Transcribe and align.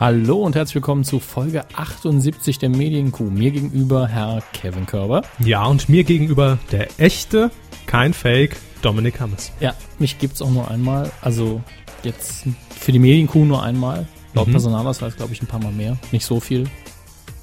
Hallo 0.00 0.38
und 0.38 0.56
herzlich 0.56 0.76
willkommen 0.76 1.04
zu 1.04 1.20
Folge 1.20 1.62
78 1.74 2.58
der 2.58 2.70
Medienkuh. 2.70 3.24
Mir 3.24 3.50
gegenüber 3.50 4.08
Herr 4.08 4.42
Kevin 4.54 4.86
Körber. 4.86 5.20
Ja, 5.40 5.66
und 5.66 5.90
mir 5.90 6.04
gegenüber 6.04 6.58
der 6.72 6.88
echte, 6.98 7.50
kein 7.84 8.14
Fake, 8.14 8.56
Dominik 8.80 9.20
Hammes. 9.20 9.52
Ja, 9.60 9.74
mich 9.98 10.18
gibt's 10.18 10.40
auch 10.40 10.48
nur 10.48 10.70
einmal. 10.70 11.12
Also 11.20 11.60
jetzt 12.02 12.46
für 12.78 12.92
die 12.92 12.98
Medienkuh 12.98 13.44
nur 13.44 13.62
einmal. 13.62 14.06
Laut 14.32 14.46
Mhm. 14.46 14.52
Personalausweis 14.52 15.16
glaube 15.16 15.34
ich 15.34 15.42
ein 15.42 15.46
paar 15.46 15.60
Mal 15.60 15.72
mehr. 15.72 15.98
Nicht 16.12 16.24
so 16.24 16.40
viel. 16.40 16.64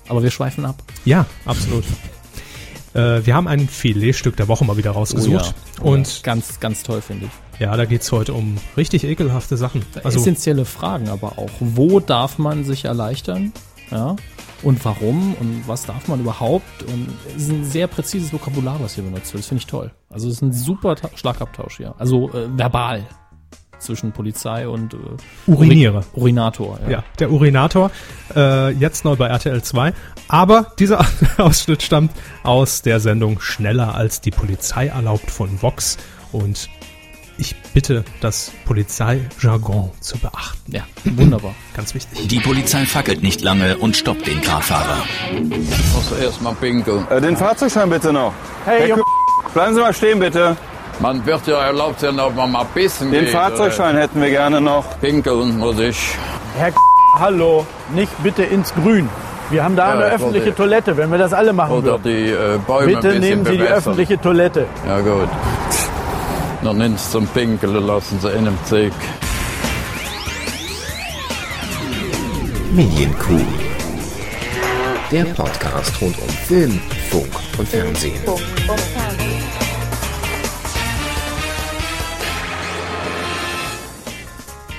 Aber 0.08 0.24
wir 0.24 0.32
schweifen 0.32 0.66
ab. 0.66 0.82
Ja, 1.06 1.28
absolut. 1.46 1.84
Äh, 2.94 3.26
wir 3.26 3.36
haben 3.36 3.48
ein 3.48 3.68
Filetstück 3.68 4.36
der 4.38 4.48
Woche 4.48 4.66
mal 4.66 4.78
wieder 4.78 4.92
rausgesucht. 4.92 5.54
Oh 5.82 5.86
ja. 5.86 5.92
Und 5.92 6.22
ganz, 6.24 6.60
ganz 6.60 6.84
toll 6.84 7.02
finde 7.02 7.26
ich. 7.26 7.60
ja, 7.60 7.76
da 7.76 7.86
geht's 7.86 8.12
heute 8.12 8.34
um 8.34 8.58
richtig 8.76 9.04
ekelhafte 9.04 9.58
Sachen. 9.58 9.86
Also, 10.04 10.20
Essentielle 10.20 10.66
Fragen 10.66 11.10
aber 11.10 11.38
auch. 11.38 11.52
Wo 11.60 12.00
darf 12.00 12.38
man 12.38 12.64
sich 12.64 12.86
erleichtern? 12.86 13.54
Ja. 13.92 14.16
Und 14.64 14.84
warum? 14.84 15.36
Und 15.40 15.64
was 15.68 15.86
darf 15.86 16.08
man 16.08 16.20
überhaupt? 16.20 16.84
Und 16.84 17.10
es 17.36 17.44
ist 17.44 17.50
ein 17.52 17.64
sehr 17.64 17.88
präzises 17.88 18.34
Vokabular, 18.34 18.78
was 18.82 18.96
hier 18.96 19.04
benutzt 19.04 19.32
wird. 19.34 19.44
Das 19.44 19.48
finde 19.50 19.62
ich 19.62 19.68
toll. 19.68 19.92
Also 20.10 20.28
es 20.28 20.36
ist 20.36 20.42
ein 20.42 20.52
super 20.54 20.96
Ta 20.96 21.10
Schlagabtausch 21.16 21.78
hier. 21.78 21.94
Also 22.00 22.30
äh, 22.34 22.48
verbal 22.58 23.06
zwischen 23.80 24.12
Polizei 24.12 24.68
und 24.68 24.94
äh, 24.94 24.98
Uriniere. 25.48 26.00
Uri- 26.14 26.22
Urinator. 26.22 26.80
ja, 26.90 27.04
der 27.20 27.32
Urinator, 27.32 27.92
äh, 28.36 28.72
jetzt 28.72 29.06
neu 29.06 29.16
bei 29.16 29.28
RTL 29.28 29.62
2. 29.62 29.94
Aber 30.28 30.74
dieser 30.80 31.06
Ausschnitt 31.38 31.84
stammt 31.84 32.12
aus 32.44 32.82
der 32.82 33.00
Sendung 33.00 33.40
Schneller 33.40 33.96
als 33.96 34.22
die 34.22 34.32
Polizei 34.32 34.88
erlaubt 34.88 35.30
von 35.32 35.62
Vox. 35.62 35.98
Und 36.32 36.70
ich 37.40 37.56
bitte, 37.74 38.04
das 38.20 38.52
Polizeijargon 38.66 39.92
zu 40.00 40.18
beachten. 40.18 40.72
Ja, 40.76 40.84
wunderbar. 41.06 41.54
Ganz 41.76 41.94
wichtig. 41.94 42.28
Die 42.28 42.40
Polizei 42.40 42.86
fackelt 42.86 43.22
nicht 43.22 43.42
lange 43.42 43.78
und 43.78 43.96
stoppt 43.96 44.26
den 44.28 44.42
Kraftfahrer. 44.42 45.04
muss 45.94 46.12
erst 46.20 46.42
mal 46.42 46.56
pinkeln. 46.56 47.08
Äh, 47.10 47.22
Den 47.22 47.38
Fahrzeugschein 47.38 47.90
bitte 47.90 48.12
noch. 48.12 48.34
Hey, 48.66 48.88
Herr 48.88 48.98
bleiben 49.54 49.76
Sie 49.76 49.82
mal 49.82 49.94
stehen, 49.94 50.20
bitte. 50.20 50.58
Man 51.00 51.24
wird 51.26 51.46
ja 51.48 51.62
erlaubt 51.66 52.00
sein, 52.00 52.20
ob 52.20 52.36
man 52.36 52.52
mal 52.52 52.66
pissen 52.74 53.12
Den 53.12 53.26
geht. 53.26 53.30
Fahrzeugschein 53.34 53.96
hätten 53.98 54.20
wir 54.22 54.30
gerne 54.30 54.60
noch. 54.60 55.00
Pinkeln 55.00 55.58
muss 55.60 55.78
ich. 55.80 55.98
Herr 56.58 56.72
Hallo, 57.20 57.66
nicht 57.94 58.12
bitte 58.24 58.44
ins 58.44 58.74
Grün. 58.74 59.08
Wir 59.50 59.64
haben 59.64 59.76
da 59.76 59.88
Ja, 59.90 59.94
eine 60.00 60.08
ich 60.08 60.14
öffentliche 60.14 60.54
Toilette, 60.56 60.98
wenn 60.98 61.10
wir 61.10 61.18
das 61.18 61.34
alle 61.34 61.54
machen 61.54 61.72
Oder 61.78 61.92
würden. 61.94 62.04
die 62.04 62.32
äh, 62.32 62.58
Bäume 62.66 62.96
Bitte 62.96 63.20
nehmen 63.20 63.46
Sie 63.46 63.52
die 63.52 63.58
bewässern. 63.58 63.78
öffentliche 63.78 64.20
Toilette. 64.20 64.66
Ja 64.86 65.00
gut. 65.00 65.30
Noch 66.64 66.74
nichts 66.74 67.12
zum 67.12 67.28
Pinkeln 67.28 67.86
lassen 67.88 68.20
Sie 68.20 68.30
in 68.30 68.40
einem 68.40 68.58
Zig. 68.66 68.92
Medienkuh. 72.74 73.46
Der 75.12 75.24
Podcast 75.26 75.94
rund 76.02 76.18
um 76.20 76.28
Film, 76.30 76.82
Funk 77.10 77.28
und 77.58 77.70
Fernsehen. 77.70 78.20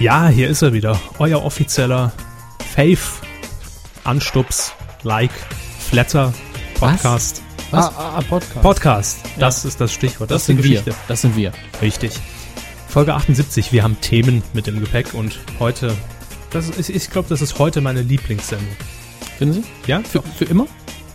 Ja, 0.01 0.29
hier 0.29 0.49
ist 0.49 0.63
er 0.63 0.73
wieder. 0.73 1.01
Euer 1.19 1.45
offizieller 1.45 2.13
Fave, 2.73 2.99
Anstups, 4.05 4.73
Like, 5.03 5.33
Flatter, 5.81 6.33
Podcast. 6.79 7.43
Was? 7.73 7.87
Ah, 7.97 8.15
ah, 8.15 8.21
Podcast. 8.21 8.63
Podcast, 8.63 9.19
das 9.41 9.65
ist 9.65 9.81
das 9.81 9.93
Stichwort. 9.93 10.31
das 10.31 10.47
die 10.47 10.53
sind 10.53 10.63
wir. 10.63 10.85
Das 11.09 11.23
sind 11.23 11.35
wir. 11.35 11.51
Richtig. 11.83 12.13
Folge 12.87 13.13
78, 13.13 13.73
wir 13.73 13.83
haben 13.83 14.01
Themen 14.01 14.45
mit 14.53 14.69
dem 14.69 14.79
Gepäck 14.79 15.15
und 15.15 15.41
heute, 15.59 15.97
das 16.51 16.69
ist, 16.69 16.91
ich 16.91 17.11
glaube, 17.11 17.29
das 17.29 17.43
ist 17.43 17.59
heute 17.59 17.81
meine 17.81 18.03
Lieblingssendung. 18.03 18.77
Finden 19.37 19.55
Sie? 19.55 19.65
Ja? 19.89 20.01
Für, 20.01 20.23
für 20.23 20.45
immer? 20.45 20.69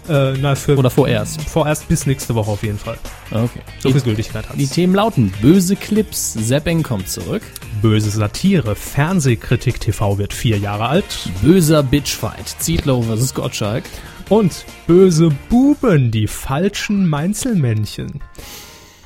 Äh, 0.09 0.33
na, 0.33 0.55
für 0.55 0.77
Oder 0.77 0.89
vorerst? 0.89 1.41
vorerst 1.41 1.87
bis 1.87 2.05
nächste 2.05 2.35
Woche 2.35 2.51
auf 2.51 2.63
jeden 2.63 2.77
Fall. 2.77 2.97
Okay. 3.31 3.61
So 3.79 3.91
viel 3.91 4.01
Gültigkeit 4.01 4.49
hat 4.49 4.59
Die 4.59 4.67
Themen 4.67 4.95
lauten 4.95 5.33
böse 5.41 5.75
Clips, 5.75 6.33
Sepping 6.33 6.83
kommt 6.83 7.07
zurück, 7.09 7.41
Böse 7.81 8.09
Satire, 8.09 8.75
Fernsehkritik 8.75 9.79
TV 9.79 10.17
wird 10.17 10.33
vier 10.33 10.57
Jahre 10.57 10.87
alt 10.87 11.29
böser 11.41 11.83
Bitchfight, 11.83 12.47
Zietlow 12.59 13.01
vs. 13.03 13.33
Gottschalk, 13.33 13.83
und 14.29 14.65
böse 14.87 15.29
Buben, 15.49 16.11
die 16.11 16.27
falschen 16.27 17.07
Meinzelmännchen. 17.07 18.19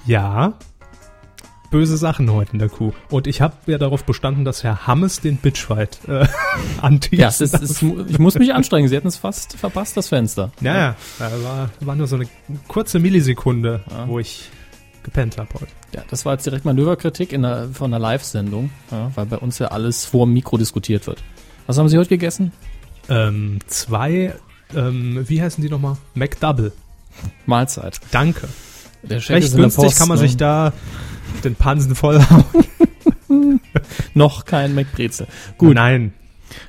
Ja, 0.06 0.54
böse 1.70 1.98
Sachen 1.98 2.32
heute 2.32 2.54
in 2.54 2.60
der 2.60 2.70
Kuh. 2.70 2.94
Und 3.10 3.28
ich 3.28 3.42
habe 3.42 3.56
ja 3.66 3.78
darauf 3.78 4.04
bestanden, 4.04 4.46
dass 4.46 4.64
Herr 4.64 4.88
Hammes 4.88 5.20
den 5.22 5.38
Bitchfight 5.38 6.00
äh, 6.08 6.26
anteast. 6.82 7.20
Ja, 7.22 7.28
es 7.28 7.42
ist, 7.42 7.54
es, 7.54 7.82
ich 7.82 8.20
muss 8.20 8.38
mich 8.38 8.54
anstrengen. 8.54 8.88
Sie 8.88 8.96
hätten 8.96 9.08
es 9.08 9.18
fast 9.18 9.58
verpasst, 9.58 9.98
das 9.98 10.10
Fenster. 10.10 10.52
Ja, 10.62 10.76
ja, 10.76 10.96
da 11.20 11.32
war, 11.44 11.70
war 11.82 11.96
nur 11.96 12.08
so 12.08 12.16
eine 12.16 12.28
kurze 12.68 13.00
Millisekunde, 13.00 13.82
Ja. 13.90 14.08
wo 14.08 14.20
ich 14.20 14.50
gepennt 15.04 15.38
habe 15.38 15.50
heute. 15.56 15.68
Ja, 15.96 16.04
das 16.10 16.26
war 16.26 16.34
jetzt 16.34 16.46
direkt 16.46 16.66
Manöverkritik 16.66 17.32
in 17.32 17.44
der, 17.44 17.70
von 17.72 17.94
einer 17.94 18.00
Live-Sendung, 18.00 18.72
ja, 18.92 19.12
weil 19.16 19.26
bei 19.26 19.38
uns 19.38 19.58
ja 19.60 19.68
alles 19.68 20.06
vor 20.06 20.26
dem 20.26 20.34
Mikro 20.34 20.58
diskutiert 20.58 21.08
wird. 21.08 21.24
Was 21.66 21.78
haben 21.78 21.88
Sie 21.90 21.98
heute 21.98 22.10
gegessen? 22.10 22.52
Ähm, 23.10 23.60
zwei, 23.68 24.34
ähm, 24.76 25.24
wie 25.28 25.42
heißen 25.42 25.62
die 25.64 25.70
nochmal? 25.70 25.96
McDouble. 26.14 26.74
Mahlzeit. 27.46 28.00
Danke. 28.12 28.48
Der 29.04 29.20
Check 29.20 29.38
Recht 29.38 29.56
günstig 29.56 29.86
Post, 29.86 29.98
kann 29.98 30.08
man 30.10 30.18
ne? 30.18 30.24
sich 30.28 30.36
da 30.38 30.74
den 31.44 31.56
Pansen 31.56 31.96
vollhauen. 31.96 32.46
Noch 34.14 34.46
kein 34.46 34.74
McBrezel. 34.76 35.28
Gut, 35.58 35.76
Nein, 35.76 36.14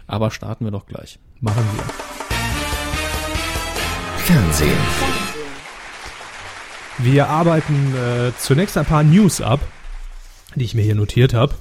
aber 0.06 0.30
starten 0.30 0.64
wir 0.64 0.70
doch 0.72 0.86
gleich. 0.86 1.18
machen 1.40 1.64
wir. 1.74 1.84
Fernsehen. 4.24 4.76
Wir 6.98 7.28
arbeiten 7.28 7.94
äh, 7.94 8.32
zunächst 8.38 8.76
ein 8.76 8.84
paar 8.84 9.02
News 9.04 9.40
ab, 9.40 9.60
die 10.56 10.64
ich 10.64 10.74
mir 10.74 10.82
hier 10.82 10.96
notiert 10.96 11.32
habe. 11.32 11.54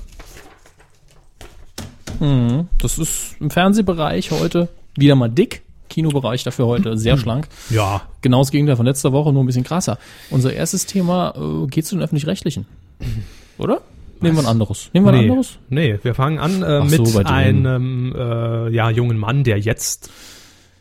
Mhm. 2.19 2.67
Das 2.81 2.97
ist 2.97 3.35
im 3.39 3.49
Fernsehbereich 3.51 4.31
heute 4.31 4.69
wieder 4.97 5.15
mal 5.15 5.29
dick. 5.29 5.61
Kinobereich 5.89 6.43
dafür 6.43 6.65
heute 6.67 6.97
sehr 6.97 7.17
schlank. 7.17 7.47
Ja, 7.69 8.01
Genau 8.21 8.39
das 8.39 8.51
Gegenteil 8.51 8.75
von 8.75 8.85
letzter 8.85 9.13
Woche, 9.13 9.31
nur 9.31 9.43
ein 9.43 9.47
bisschen 9.47 9.63
krasser. 9.63 9.97
Unser 10.29 10.51
erstes 10.51 10.85
Thema 10.85 11.33
äh, 11.37 11.67
geht 11.67 11.85
zu 11.85 11.95
den 11.95 12.03
Öffentlich-Rechtlichen. 12.03 12.65
Oder? 13.57 13.81
Nehmen 14.19 14.35
wir 14.37 14.43
ein 14.43 14.47
anderes. 14.47 14.89
Nehmen 14.93 15.05
wir 15.05 15.13
ein 15.13 15.19
nee, 15.19 15.29
anderes? 15.29 15.59
nee, 15.69 15.99
wir 16.01 16.15
fangen 16.15 16.39
an 16.39 16.63
äh, 16.63 16.89
so, 16.89 17.03
mit 17.03 17.15
dem. 17.15 17.27
einem 17.27 18.15
äh, 18.15 18.69
ja, 18.69 18.89
jungen 18.89 19.17
Mann, 19.17 19.43
der 19.43 19.59
jetzt 19.59 20.09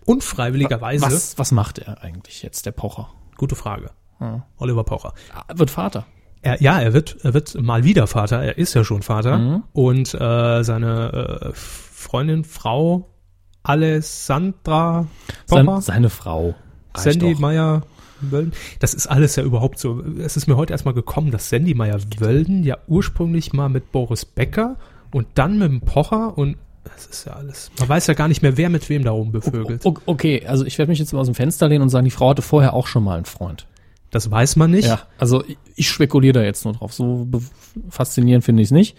unfreiwilligerweise, 0.07 1.05
Was, 1.05 1.39
was 1.39 1.53
macht 1.53 1.79
er 1.79 2.03
eigentlich 2.03 2.43
jetzt, 2.43 2.65
der 2.67 2.73
Pocher? 2.73 3.11
gute 3.37 3.55
Frage, 3.55 3.91
Ja. 4.21 4.47
Oliver 4.57 4.85
Pocher. 4.85 5.13
Ah, 5.35 5.45
Wird 5.55 5.71
Vater. 5.71 6.07
Er, 6.41 6.63
ja, 6.63 6.81
er 6.81 6.93
wird, 6.95 7.17
er 7.23 7.35
wird 7.35 7.61
mal 7.61 7.85
wieder 7.85 8.07
Vater. 8.07 8.41
Er 8.43 8.57
ist 8.57 8.73
ja 8.73 8.85
schon 8.85 9.03
Vater. 9.03 9.37
Mhm. 9.37 9.63
Und 9.73 10.15
äh, 10.15 10.63
seine 10.63 11.13
äh, 11.43 11.51
Freundin, 11.55 12.45
Frau 12.45 13.11
Alessandra 13.63 15.07
Sein, 15.47 15.67
Pocher, 15.67 15.81
seine 15.83 16.09
Frau. 16.11 16.55
Sandy. 16.97 17.35
Meyer 17.35 17.83
Wölden. 18.21 18.53
Das 18.81 18.95
ist 18.95 19.07
alles 19.07 19.37
ja 19.37 19.43
überhaupt 19.43 19.79
so. 19.79 20.03
Es 20.19 20.37
ist 20.37 20.47
mir 20.47 20.57
heute 20.57 20.73
erstmal 20.73 20.95
gekommen, 20.95 21.31
dass 21.31 21.49
Sandy 21.49 21.75
Meyer 21.75 21.99
Wölden 22.19 22.65
ja 22.65 22.79
ursprünglich 22.87 23.53
mal 23.53 23.69
mit 23.69 23.93
Boris 23.93 24.25
Becker 24.25 24.77
und 25.13 25.27
dann 25.35 25.59
mit 25.59 25.69
dem 25.69 25.81
Pocher 25.81 26.37
und 26.37 26.57
das 26.85 27.07
ist 27.07 27.25
ja 27.27 27.33
alles. 27.33 27.71
Man 27.79 27.89
weiß 27.89 28.07
ja 28.07 28.15
gar 28.15 28.29
nicht 28.29 28.43
mehr, 28.43 28.57
wer 28.57 28.71
mit 28.71 28.89
wem 28.89 29.03
da 29.03 29.11
oben 29.11 29.33
bevögelt. 29.33 29.85
Okay, 30.07 30.47
also 30.47 30.65
ich 30.65 30.79
werde 30.79 30.91
mich 30.91 30.99
jetzt 30.99 31.13
mal 31.13 31.21
aus 31.21 31.27
dem 31.27 31.35
Fenster 31.35 31.69
lehnen 31.69 31.83
und 31.83 31.89
sagen, 31.89 32.05
die 32.05 32.11
Frau 32.11 32.31
hatte 32.31 32.43
vorher 32.43 32.75
auch 32.75 32.87
schon 32.87 33.03
mal 33.03 33.17
einen 33.17 33.25
Freund. 33.25 33.67
Das 34.11 34.31
weiß 34.31 34.57
man 34.57 34.71
nicht. 34.71 34.87
Ja, 34.87 35.01
also 35.19 35.45
ich, 35.75 35.91
spekuliere 35.91 36.33
da 36.33 36.43
jetzt 36.43 36.65
nur 36.65 36.75
drauf. 36.75 36.93
So 36.93 37.27
faszinierend 37.91 38.45
finde 38.45 38.63
ich 38.63 38.69
es 38.69 38.73
nicht. 38.73 38.97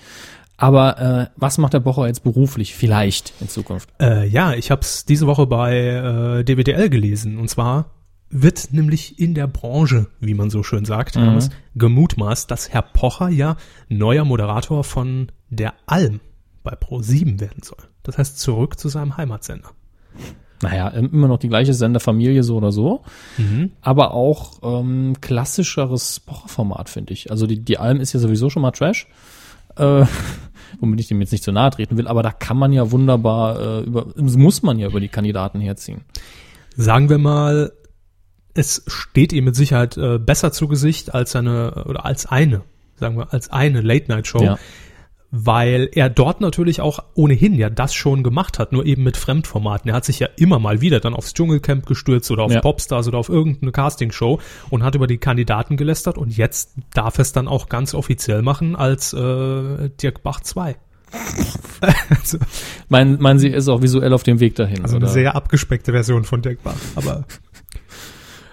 Aber 0.57 0.99
äh, 0.99 1.27
was 1.37 1.57
macht 1.59 1.73
der 1.73 1.79
Pocher 1.79 2.07
jetzt 2.07 2.23
beruflich? 2.23 2.75
Vielleicht 2.75 3.33
in 3.39 3.47
Zukunft. 3.47 3.89
Äh, 4.01 4.27
ja, 4.27 4.53
ich 4.53 4.71
habe 4.71 4.81
es 4.81 5.05
diese 5.05 5.27
Woche 5.27 5.45
bei 5.45 5.77
äh, 5.77 6.43
DWDL 6.43 6.89
gelesen. 6.89 7.37
Und 7.37 7.47
zwar 7.49 7.91
wird 8.29 8.73
nämlich 8.73 9.19
in 9.19 9.33
der 9.33 9.47
Branche, 9.47 10.07
wie 10.19 10.33
man 10.33 10.49
so 10.49 10.63
schön 10.63 10.85
sagt, 10.85 11.15
Mhm. 11.15 11.25
Thomas, 11.25 11.49
gemutmaßt, 11.75 12.49
dass 12.51 12.69
Herr 12.69 12.81
Pocher 12.81 13.29
ja 13.29 13.57
neuer 13.89 14.25
Moderator 14.25 14.83
von 14.83 15.31
der 15.49 15.73
Alm 15.85 16.19
bei 16.63 16.73
Pro7 16.73 17.39
werden 17.39 17.63
soll. 17.63 17.77
Das 18.03 18.17
heißt, 18.17 18.39
zurück 18.39 18.79
zu 18.79 18.89
seinem 18.89 19.17
Heimatsender. 19.17 19.69
Naja, 20.61 20.91
ähm, 20.93 21.09
immer 21.13 21.27
noch 21.27 21.37
die 21.37 21.49
gleiche 21.49 21.73
Senderfamilie 21.73 22.43
so 22.43 22.57
oder 22.57 22.71
so. 22.71 23.03
Mhm. 23.37 23.71
Aber 23.81 24.13
auch 24.13 24.59
ähm, 24.63 25.15
klassischeres 25.21 26.19
Pocher-Format, 26.21 26.89
finde 26.89 27.13
ich. 27.13 27.29
Also 27.31 27.45
die, 27.45 27.59
die 27.59 27.77
Alm 27.77 27.99
ist 27.99 28.13
ja 28.13 28.19
sowieso 28.19 28.49
schon 28.49 28.63
mal 28.63 28.71
Trash. 28.71 29.07
Äh, 29.75 30.05
womit 30.79 30.99
ich 30.99 31.07
dem 31.07 31.21
jetzt 31.21 31.31
nicht 31.31 31.43
zu 31.43 31.51
nahe 31.51 31.69
treten 31.69 31.97
will, 31.97 32.07
aber 32.07 32.23
da 32.23 32.31
kann 32.31 32.57
man 32.57 32.73
ja 32.73 32.91
wunderbar 32.91 33.59
äh, 33.59 33.79
über, 33.81 34.07
muss 34.17 34.63
man 34.63 34.79
ja 34.79 34.87
über 34.87 34.99
die 34.99 35.07
Kandidaten 35.07 35.61
herziehen. 35.61 36.01
Sagen 36.75 37.09
wir 37.09 37.17
mal, 37.17 37.71
es 38.57 38.83
steht 38.87 39.33
ihm 39.33 39.45
mit 39.45 39.55
Sicherheit 39.55 39.97
äh, 39.97 40.17
besser 40.19 40.51
zu 40.51 40.67
Gesicht 40.67 41.13
als 41.13 41.35
eine 41.35 41.85
oder 41.85 42.05
als 42.05 42.25
eine, 42.25 42.61
sagen 42.95 43.17
wir, 43.17 43.31
als 43.33 43.49
eine 43.51 43.81
Late-Night-Show. 43.81 44.43
Ja. 44.43 44.57
weil 45.29 45.89
er 45.91 46.09
dort 46.09 46.39
natürlich 46.39 46.79
auch 46.79 46.99
ohnehin 47.13 47.53
ja 47.53 47.69
das 47.69 47.93
schon 47.93 48.23
gemacht 48.23 48.59
hat, 48.59 48.71
nur 48.71 48.85
eben 48.85 49.03
mit 49.03 49.17
Fremdformaten. 49.17 49.89
Er 49.89 49.95
hat 49.95 50.05
sich 50.05 50.19
ja 50.19 50.29
immer 50.37 50.57
mal 50.57 50.79
wieder 50.79 51.01
dann 51.01 51.13
aufs 51.13 51.33
Dschungelcamp 51.33 51.85
gestürzt 51.85 52.31
oder 52.31 52.43
auf 52.43 52.51
Ja. 52.53 52.61
Popstars 52.61 53.09
oder 53.09 53.17
auf 53.17 53.27
irgendeine 53.27 53.73
Castingshow 53.73 54.39
und 54.69 54.83
hat 54.83 54.95
über 54.95 55.05
die 55.05 55.17
Kandidaten 55.17 55.75
gelästert 55.75 56.17
und 56.17 56.35
jetzt 56.37 56.75
darf 56.93 57.19
es 57.19 57.33
dann 57.33 57.49
auch 57.49 57.67
ganz 57.67 57.93
offiziell 57.93 58.41
machen 58.41 58.77
als 58.77 59.11
äh, 59.11 59.89
Dirk 60.01 60.23
Bach 60.23 60.39
2. 60.39 60.77
also, 62.09 62.37
Meinen, 62.89 63.21
meinen 63.21 63.39
Sie, 63.39 63.51
er 63.51 63.57
ist 63.57 63.67
auch 63.67 63.81
visuell 63.81 64.13
auf 64.13 64.23
dem 64.23 64.39
Weg 64.39 64.55
dahin? 64.55 64.83
also 64.83 64.95
eine 64.95 65.05
oder? 65.05 65.13
sehr 65.13 65.35
abgespeckte 65.35 65.91
Version 65.91 66.23
von 66.23 66.41
Dirk 66.41 66.63
Bach, 66.63 66.75
aber 66.95 67.25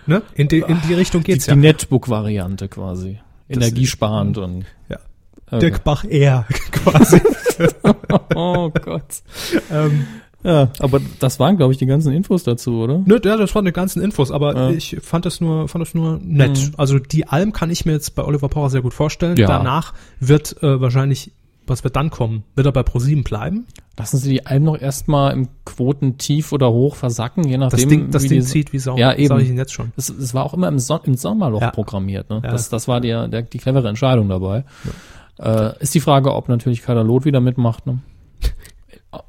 ne? 0.07 0.23
in, 0.35 0.49
die, 0.49 0.59
in 0.61 0.81
die 0.89 0.95
Richtung 0.95 1.23
die, 1.23 1.33
geht's 1.33 1.45
die 1.45 1.51
ja. 1.51 1.57
Netbook-Variante 1.57 2.69
quasi. 2.69 3.19
Energiesparend 3.49 4.39
und. 4.39 4.65
Ja. 4.89 4.99
Okay. 5.47 5.59
Dirk 5.61 5.85
Bach 5.85 6.05
eher 6.09 6.47
quasi. 6.73 7.21
Oh 8.35 8.71
Gott. 8.71 9.23
ähm, 9.71 10.07
Ja, 10.43 10.71
aber 10.81 11.01
das 11.21 11.39
waren, 11.39 11.57
glaube 11.57 11.73
ich, 11.73 11.79
die 11.79 11.87
ganzen 11.87 12.13
Infos 12.13 12.43
dazu, 12.43 12.81
oder? 12.83 13.01
Nö, 13.07 13.19
ja, 13.25 13.37
das 13.37 13.55
waren 13.55 13.65
die 13.65 13.73
ganzen 13.73 14.03
Infos, 14.03 14.31
aber 14.31 14.55
Ja. 14.55 14.71
ich 14.71 14.97
fand 15.01 15.25
das 15.25 15.41
nur, 15.41 15.69
fand 15.69 15.83
das 15.83 15.95
nur 15.95 16.19
nett. 16.23 16.59
Mhm. 16.59 16.75
Also 16.77 16.99
die 16.99 17.27
Alm 17.29 17.53
kann 17.53 17.71
ich 17.71 17.85
mir 17.87 17.93
jetzt 17.93 18.15
bei 18.15 18.25
Oliver 18.25 18.49
Power 18.49 18.69
sehr 18.71 18.83
gut 18.83 18.93
vorstellen. 18.95 19.37
Ja. 19.37 19.47
Danach 19.47 19.95
wird 20.21 20.63
äh, 20.63 20.81
wahrscheinlich, 20.81 21.33
was 21.67 21.85
wird 21.85 21.97
dann 21.97 22.11
kommen? 22.11 22.45
Wird 22.55 22.67
er 22.67 22.73
bei 22.73 22.83
ProSieben 22.83 23.25
bleiben? 23.25 23.67
Lassen 23.99 24.17
Sie 24.19 24.31
die 24.31 24.47
Alben 24.47 24.65
noch 24.65 24.79
erstmal 24.81 25.33
im 25.33 25.49
Quotentief 25.65 26.53
oder 26.53 26.73
hoch 26.73 26.97
versacken, 26.97 27.47
je 27.49 27.59
nachdem. 27.59 27.79
Das 27.79 27.89
Ding, 27.89 28.11
das 28.11 28.23
wie 28.25 28.29
Ding 28.29 28.41
die- 28.41 28.47
zieht 28.47 28.73
wie 28.73 28.79
Sau. 28.79 28.97
Ja, 28.97 29.13
eben. 29.15 29.29
Sag 29.29 29.41
ich 29.41 29.49
Ihnen 29.49 29.59
jetzt 29.59 29.73
schon. 29.73 29.93
Es, 29.97 30.09
es 30.09 30.35
war 30.35 30.45
auch 30.45 30.55
immer 30.55 30.69
im, 30.69 30.79
Son 30.79 31.01
im 31.05 31.15
Sommerloch 31.15 31.61
Ja. 31.63 31.71
programmiert. 31.71 32.29
Ne? 32.31 32.41
Ja. 32.45 32.51
Das, 32.51 32.69
das 32.69 32.89
war 32.89 33.01
die, 33.01 33.09
der, 33.09 33.43
die 33.43 33.59
clevere 33.59 33.89
Entscheidung 33.89 34.29
dabei. 34.29 34.65
Äh, 35.39 35.73
ist 35.81 35.95
die 35.95 36.01
Frage, 36.01 36.35
ob 36.35 36.49
natürlich 36.49 36.83
Kadalot 36.83 37.25
wieder 37.25 37.41
mitmacht. 37.41 37.87
Ne? 37.87 37.99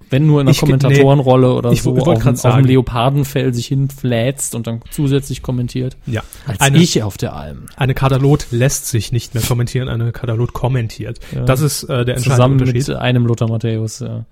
Wenn 0.10 0.28
nur 0.28 0.42
in 0.42 0.48
einer 0.48 0.52
Ich 0.52 0.60
Kommentatorenrolle 0.60 1.54
oder 1.54 1.72
Ich 1.72 1.82
so 1.82 1.96
wollte 1.96 2.30
auf, 2.30 2.46
auf 2.46 2.56
dem 2.56 2.66
Leopardenfell 2.66 3.54
sich 3.54 3.68
hinfläzt 3.68 4.56
und 4.56 4.68
dann 4.68 4.82
zusätzlich 4.92 5.42
kommentiert. 5.42 5.98
Ja. 6.06 6.24
Als 6.46 6.60
Eine, 6.62 6.78
ich 6.78 7.02
auf 7.04 7.18
der 7.18 7.36
Alm. 7.36 7.68
eine 7.76 7.94
Kadalot 7.94 8.48
lässt 8.52 8.88
sich 8.88 9.12
nicht 9.12 9.34
mehr 9.34 9.44
kommentieren, 9.44 9.88
eine 9.90 10.12
Kadalot 10.12 10.54
kommentiert. 10.54 11.20
Ja. 11.34 11.44
Das 11.44 11.62
ist 11.62 11.84
äh, 11.84 11.88
der 11.88 12.16
entscheidende 12.16 12.24
Zusammen 12.24 12.60
Unterschied. 12.62 12.88
mit 12.88 12.98
einem 12.98 13.26
Lothar 13.26 13.50
Matthäus. 13.50 14.00
Ja. 14.00 14.26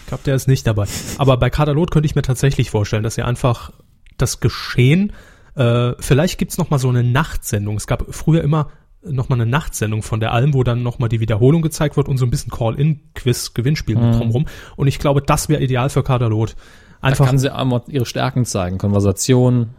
Ich 0.00 0.06
glaube, 0.06 0.22
der 0.24 0.34
ist 0.34 0.48
nicht 0.48 0.66
dabei. 0.66 0.86
Aber 1.18 1.36
bei 1.36 1.50
Kadalot 1.50 1.90
könnte 1.90 2.06
ich 2.06 2.14
mir 2.14 2.22
tatsächlich 2.22 2.70
vorstellen, 2.70 3.02
dass 3.02 3.16
er 3.16 3.26
einfach 3.26 3.70
das 4.16 4.40
Geschehen, 4.40 5.12
äh, 5.54 5.92
vielleicht 5.98 6.38
gibt's 6.38 6.58
noch 6.58 6.70
mal 6.70 6.78
so 6.78 6.88
eine 6.88 7.02
Nachtsendung. 7.04 7.76
Es 7.76 7.86
gab 7.86 8.04
früher 8.10 8.42
immer 8.42 8.68
noch 9.02 9.28
mal 9.28 9.36
eine 9.36 9.46
Nachtsendung 9.46 10.02
von 10.02 10.20
der 10.20 10.32
Alm, 10.32 10.52
wo 10.54 10.62
dann 10.62 10.82
noch 10.82 10.98
mal 10.98 11.08
die 11.08 11.20
Wiederholung 11.20 11.62
gezeigt 11.62 11.96
wird 11.96 12.08
und 12.08 12.18
so 12.18 12.26
ein 12.26 12.30
bisschen 12.30 12.50
Call-In-Quiz, 12.50 13.54
Gewinnspiel 13.54 13.96
mit 13.96 14.04
Mhm. 14.04 14.12
drumherum. 14.18 14.46
Und 14.76 14.86
ich 14.88 14.98
glaube, 14.98 15.22
das 15.22 15.48
wäre 15.48 15.62
ideal 15.62 15.88
für 15.90 16.02
Kadalot. 16.02 16.54
Da 17.00 17.08
Einfach, 17.08 17.26
kann 17.26 17.38
sie 17.38 17.52
einmal 17.54 17.82
ihre 17.88 18.04
Stärken 18.04 18.44
zeigen. 18.44 18.76
Konversation, 18.78 19.70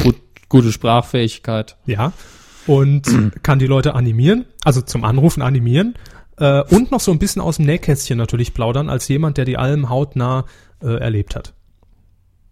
gut, 0.00 0.16
gute 0.48 0.72
Sprachfähigkeit. 0.72 1.76
ja. 1.86 2.12
Und 2.66 3.08
kann 3.42 3.58
die 3.58 3.66
Leute 3.66 3.94
animieren, 3.94 4.44
also 4.64 4.80
zum 4.82 5.04
Anrufen 5.04 5.42
animieren. 5.42 5.94
Äh, 6.36 6.62
und 6.62 6.90
noch 6.92 7.00
so 7.00 7.10
ein 7.12 7.18
bisschen 7.18 7.42
aus 7.42 7.56
dem 7.56 7.66
Nähkästchen 7.66 8.16
natürlich 8.18 8.54
plaudern, 8.54 8.88
als 8.88 9.06
jemand, 9.08 9.36
der 9.36 9.44
die 9.44 9.56
Alm 9.56 9.88
hautnah 9.90 10.44
äh, 10.80 10.86
erlebt 10.98 11.34
hat. 11.36 11.54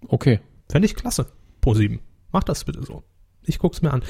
Okay. 0.09 0.41
Fände 0.69 0.87
ich 0.87 0.95
klasse. 0.97 1.27
Pro 1.61 1.75
7. 1.75 2.01
Mach 2.33 2.43
das 2.45 2.65
bitte 2.65 2.83
so. 2.85 3.03
Ich 3.45 3.59
guck's 3.59 3.83
mir 3.83 3.93
an. 3.93 4.03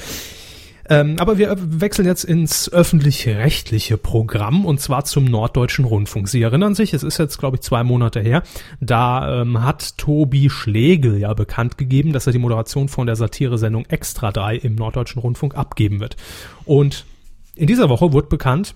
Ähm, 0.90 1.16
aber 1.20 1.38
wir 1.38 1.56
wechseln 1.56 2.04
jetzt 2.04 2.24
ins 2.24 2.70
öffentlich-rechtliche 2.70 3.96
Programm 3.96 4.66
und 4.66 4.80
zwar 4.80 5.04
zum 5.04 5.24
Norddeutschen 5.24 5.84
Rundfunk. 5.84 6.28
Sie 6.28 6.42
erinnern 6.42 6.74
sich, 6.74 6.92
es 6.92 7.04
ist 7.04 7.18
jetzt, 7.18 7.38
glaube 7.38 7.56
ich, 7.56 7.62
zwei 7.62 7.84
Monate 7.84 8.20
her. 8.20 8.42
Da 8.80 9.42
ähm, 9.42 9.62
hat 9.62 9.96
Tobi 9.98 10.50
Schlegel 10.50 11.16
ja 11.18 11.32
bekannt 11.32 11.78
gegeben, 11.78 12.12
dass 12.12 12.26
er 12.26 12.32
die 12.32 12.40
Moderation 12.40 12.88
von 12.88 13.06
der 13.06 13.14
Satiresendung 13.14 13.86
Extra 13.86 14.32
3 14.32 14.56
im 14.56 14.74
Norddeutschen 14.74 15.22
Rundfunk 15.22 15.54
abgeben 15.54 16.00
wird. 16.00 16.16
Und 16.64 17.06
in 17.54 17.68
dieser 17.68 17.88
Woche 17.88 18.12
wurde 18.12 18.26
bekannt, 18.26 18.74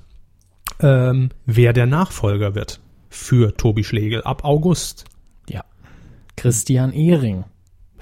ähm, 0.79 1.31
wer 1.47 1.73
der 1.73 1.87
Nachfolger 1.87 2.55
wird 2.55 2.81
für 3.09 3.57
Tobi 3.57 3.83
Schlegel 3.83 4.23
ab 4.23 4.45
August. 4.45 5.05
Ja. 5.49 5.65
Christian 6.37 6.93
Ehring. 6.93 7.45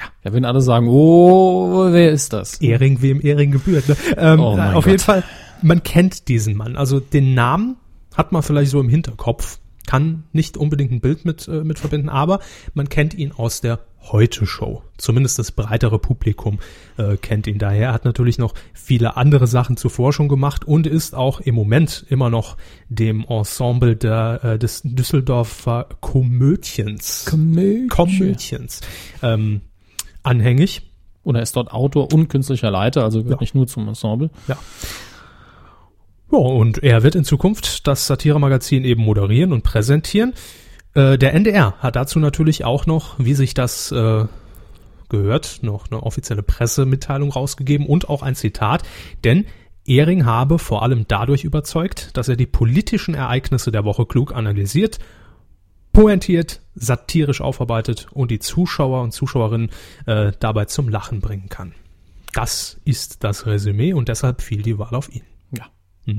Ja. 0.02 0.08
Da 0.22 0.32
würden 0.32 0.44
alle 0.44 0.60
sagen, 0.60 0.88
oh, 0.88 1.93
wer 1.93 2.10
ist 2.10 2.32
das? 2.32 2.60
Ehring, 2.60 3.02
wem 3.02 3.20
Ehring 3.20 3.50
gebührt. 3.52 3.88
Ne? 3.88 3.96
Ähm, 4.16 4.40
Oh 4.40 4.56
auf 4.58 4.75
Gott. 4.84 4.87
jeden 4.87 4.99
Fall, 4.99 5.22
man 5.62 5.82
kennt 5.82 6.28
diesen 6.28 6.56
Mann. 6.56 6.76
Also 6.76 7.00
den 7.00 7.34
Namen 7.34 7.76
hat 8.14 8.32
man 8.32 8.43
vielleicht 8.43 8.70
so 8.70 8.81
im 8.81 8.88
Hinterkopf, 8.88 9.58
kann 9.87 10.25
nicht 10.32 10.56
unbedingt 10.56 10.93
ein 10.93 11.00
Bild 11.00 11.25
mit, 11.25 11.49
äh, 11.49 11.64
mit 11.64 11.78
verbinden, 11.78 12.08
aber 12.08 12.40
man 12.75 12.88
kennt 12.88 13.14
ihn 13.14 13.32
aus 13.32 13.60
der 13.60 13.81
Heute-Show. 14.10 14.82
Zumindest 14.99 15.38
das 15.38 15.52
breitere 15.52 15.99
Publikum 16.00 16.58
äh, 16.96 17.16
kennt 17.16 17.46
ihn 17.46 17.58
daher. 17.58 17.88
Er 17.88 17.93
hat 17.93 18.05
natürlich 18.05 18.37
noch 18.37 18.55
viele 18.75 19.16
andere 19.16 19.46
Sachen 19.46 19.76
zuvor 19.76 20.12
schon 20.12 20.28
gemacht 20.28 20.64
und 20.64 20.88
ist 20.88 21.14
auch 21.14 21.38
im 21.40 21.55
Moment 21.55 22.05
immer 22.08 22.28
noch 22.28 22.56
dem 22.88 23.25
Ensemble 23.28 23.94
der, 23.94 24.40
äh, 24.43 24.58
des 24.58 24.82
Düsseldorfer 24.84 25.88
Komödchens, 26.00 27.26
Komödie. 27.28 27.87
Komödchens 27.88 28.81
ähm, 29.22 29.60
anhängig. 30.22 30.90
Und 31.24 31.36
er 31.36 31.42
ist 31.42 31.54
dort 31.54 31.70
Autor 31.70 32.12
und 32.12 32.28
künstlicher 32.28 32.70
Leiter, 32.70 33.04
also 33.04 33.22
gehört 33.22 33.40
Ja. 33.40 33.42
nicht 33.42 33.54
nur 33.54 33.66
zum 33.69 33.86
Ensemble. 33.86 34.30
Ja, 34.48 34.56
und 36.30 36.82
er 36.82 37.02
wird 37.02 37.14
in 37.14 37.24
Zukunft 37.24 37.86
das 37.86 38.06
Satiremagazin 38.06 38.84
eben 38.84 39.02
moderieren 39.02 39.52
und 39.52 39.62
präsentieren. 39.62 40.32
Äh, 40.94 41.19
der 41.19 41.34
NDR 41.34 41.74
hat 41.78 41.94
dazu 41.96 42.19
natürlich 42.19 42.64
auch 42.64 42.86
noch, 42.86 43.19
wie 43.19 43.34
sich 43.34 43.54
das 43.54 43.92
äh, 43.92 44.24
gehört, 45.08 45.58
noch 45.62 45.90
eine 45.90 46.02
offizielle 46.02 46.42
Pressemitteilung 46.42 47.30
rausgegeben 47.30 47.86
und 47.86 48.08
auch 48.08 48.22
ein 48.22 48.34
Zitat, 48.34 48.82
denn 49.24 49.44
Ehring 49.84 50.24
habe 50.24 50.58
vor 50.58 50.82
allem 50.82 51.06
dadurch 51.08 51.44
überzeugt, 51.44 52.16
dass 52.16 52.28
er 52.28 52.36
die 52.36 52.46
politischen 52.46 53.14
Ereignisse 53.14 53.70
der 53.72 53.84
Woche 53.84 54.06
klug 54.06 54.34
analysiert, 54.34 54.98
pointiert, 55.93 56.61
satirisch 56.75 57.41
aufarbeitet 57.41 58.06
und 58.12 58.31
die 58.31 58.39
Zuschauer 58.39 59.03
und 59.03 59.12
Zuschauerinnen 59.12 59.71
äh, 60.06 60.33
dabei 60.39 60.65
zum 60.65 60.89
Lachen 60.89 61.21
bringen 61.21 61.49
kann. 61.49 61.75
Das 62.33 62.81
ist 62.85 63.25
das 63.25 63.47
Resümee 63.47 63.93
und 63.93 64.09
deshalb 64.09 64.41
fiel 64.41 64.62
die 64.62 64.79
Wahl 64.79 64.94
auf 64.94 65.15
ihn. 65.15 65.23
Ja. 65.50 65.67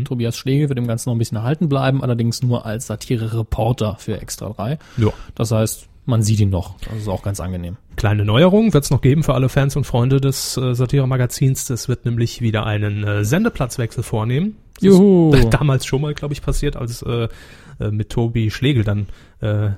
Tobias 0.03 0.37
Schlegel 0.37 0.69
wird 0.69 0.77
dem 0.77 0.87
Ganzen 0.87 1.09
noch 1.09 1.15
ein 1.15 1.19
bisschen 1.19 1.37
erhalten 1.37 1.69
bleiben, 1.69 2.03
allerdings 2.03 2.43
nur 2.43 2.65
als 2.65 2.87
Satire-Reporter 2.87 3.97
für 3.97 4.21
Extra 4.21 4.49
3. 4.49 4.77
Ja. 4.97 5.09
Das 5.33 5.51
heißt, 5.51 5.89
man 6.05 6.21
sieht 6.21 6.39
ihn 6.39 6.49
noch. 6.49 6.75
Das 6.81 6.97
ist 6.97 7.07
auch 7.07 7.23
ganz 7.23 7.39
angenehm. 7.39 7.77
Kleine 7.95 8.25
Neuerung 8.25 8.73
wird 8.73 8.83
es 8.83 8.91
noch 8.91 9.01
geben 9.01 9.23
für 9.23 9.33
alle 9.33 9.49
Fans 9.49 9.75
und 9.75 9.85
Freunde 9.85 10.19
des 10.19 10.57
äh, 10.57 10.75
Satire-Magazins. 10.75 11.65
Das 11.65 11.87
wird 11.87 12.05
nämlich 12.05 12.41
wieder 12.41 12.65
einen 12.65 13.03
äh, 13.03 13.25
Sendeplatzwechsel 13.25 14.03
vornehmen. 14.03 14.57
Das 14.75 14.83
Juhu. 14.83 15.33
ist 15.33 15.49
damals 15.53 15.85
schon 15.85 16.01
mal, 16.01 16.13
glaube 16.13 16.33
ich, 16.33 16.41
passiert, 16.41 16.75
als 16.75 17.01
äh, 17.03 17.27
äh, 17.79 17.91
mit 17.91 18.09
Tobi 18.09 18.49
Schlegel 18.51 18.83
dann 18.83 19.07
äh, 19.41 19.71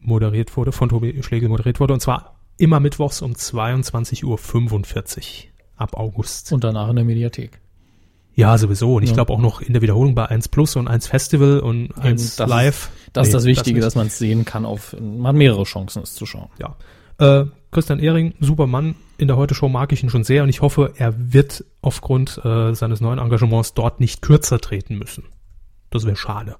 moderiert 0.00 0.56
wurde, 0.56 0.72
von 0.72 0.88
Tobi 0.88 1.22
Schlegel 1.22 1.48
moderiert 1.48 1.78
wurde. 1.80 1.94
Und 1.94 2.00
zwar 2.00 2.36
immer 2.58 2.80
mittwochs 2.80 3.22
um 3.22 3.32
22.45 3.32 4.24
Uhr 4.24 5.50
ab 5.76 5.94
August. 5.96 6.52
Und 6.52 6.64
danach 6.64 6.88
in 6.90 6.96
der 6.96 7.04
Mediathek. 7.04 7.60
ja, 8.34 8.56
sowieso. 8.56 8.94
Und 8.96 9.02
ich 9.02 9.10
Ja. 9.10 9.14
glaube 9.16 9.32
auch 9.32 9.38
noch 9.40 9.60
in 9.60 9.72
der 9.74 9.82
Wiederholung 9.82 10.14
bei 10.14 10.26
1 10.26 10.48
Plus 10.48 10.76
und 10.76 10.88
1 10.88 11.06
Festival 11.06 11.60
und 11.60 11.92
1 11.98 12.36
das 12.36 12.48
Live. 12.48 12.90
Das 13.12 13.28
ist 13.28 13.32
Nee, 13.32 13.36
das 13.38 13.44
Wichtige, 13.44 13.76
nicht. 13.76 13.86
dass 13.86 13.94
man 13.94 14.06
es 14.06 14.18
sehen 14.18 14.44
kann. 14.44 14.64
Auf, 14.64 14.96
man 15.00 15.26
hat 15.28 15.34
mehrere 15.36 15.64
Chancen, 15.64 16.02
es 16.02 16.14
zu 16.14 16.24
schauen. 16.26 16.48
ja. 16.58 16.76
Äh, 17.18 17.46
Christian 17.72 18.00
Ehring, 18.00 18.34
super 18.38 18.66
Mann. 18.66 18.94
In 19.16 19.28
der 19.28 19.38
Heute-Show 19.38 19.68
mag 19.68 19.92
ich 19.92 20.02
ihn 20.02 20.10
schon 20.10 20.24
sehr 20.24 20.42
und 20.42 20.50
ich 20.50 20.60
hoffe, 20.60 20.92
er 20.96 21.32
wird 21.32 21.64
aufgrund 21.80 22.38
äh, 22.44 22.74
seines 22.74 23.00
neuen 23.00 23.18
Engagements 23.18 23.72
dort 23.72 23.98
nicht 23.98 24.20
kürzer 24.20 24.60
treten 24.60 24.98
müssen. 24.98 25.24
Das 25.88 26.04
wäre 26.04 26.16
schade. 26.16 26.56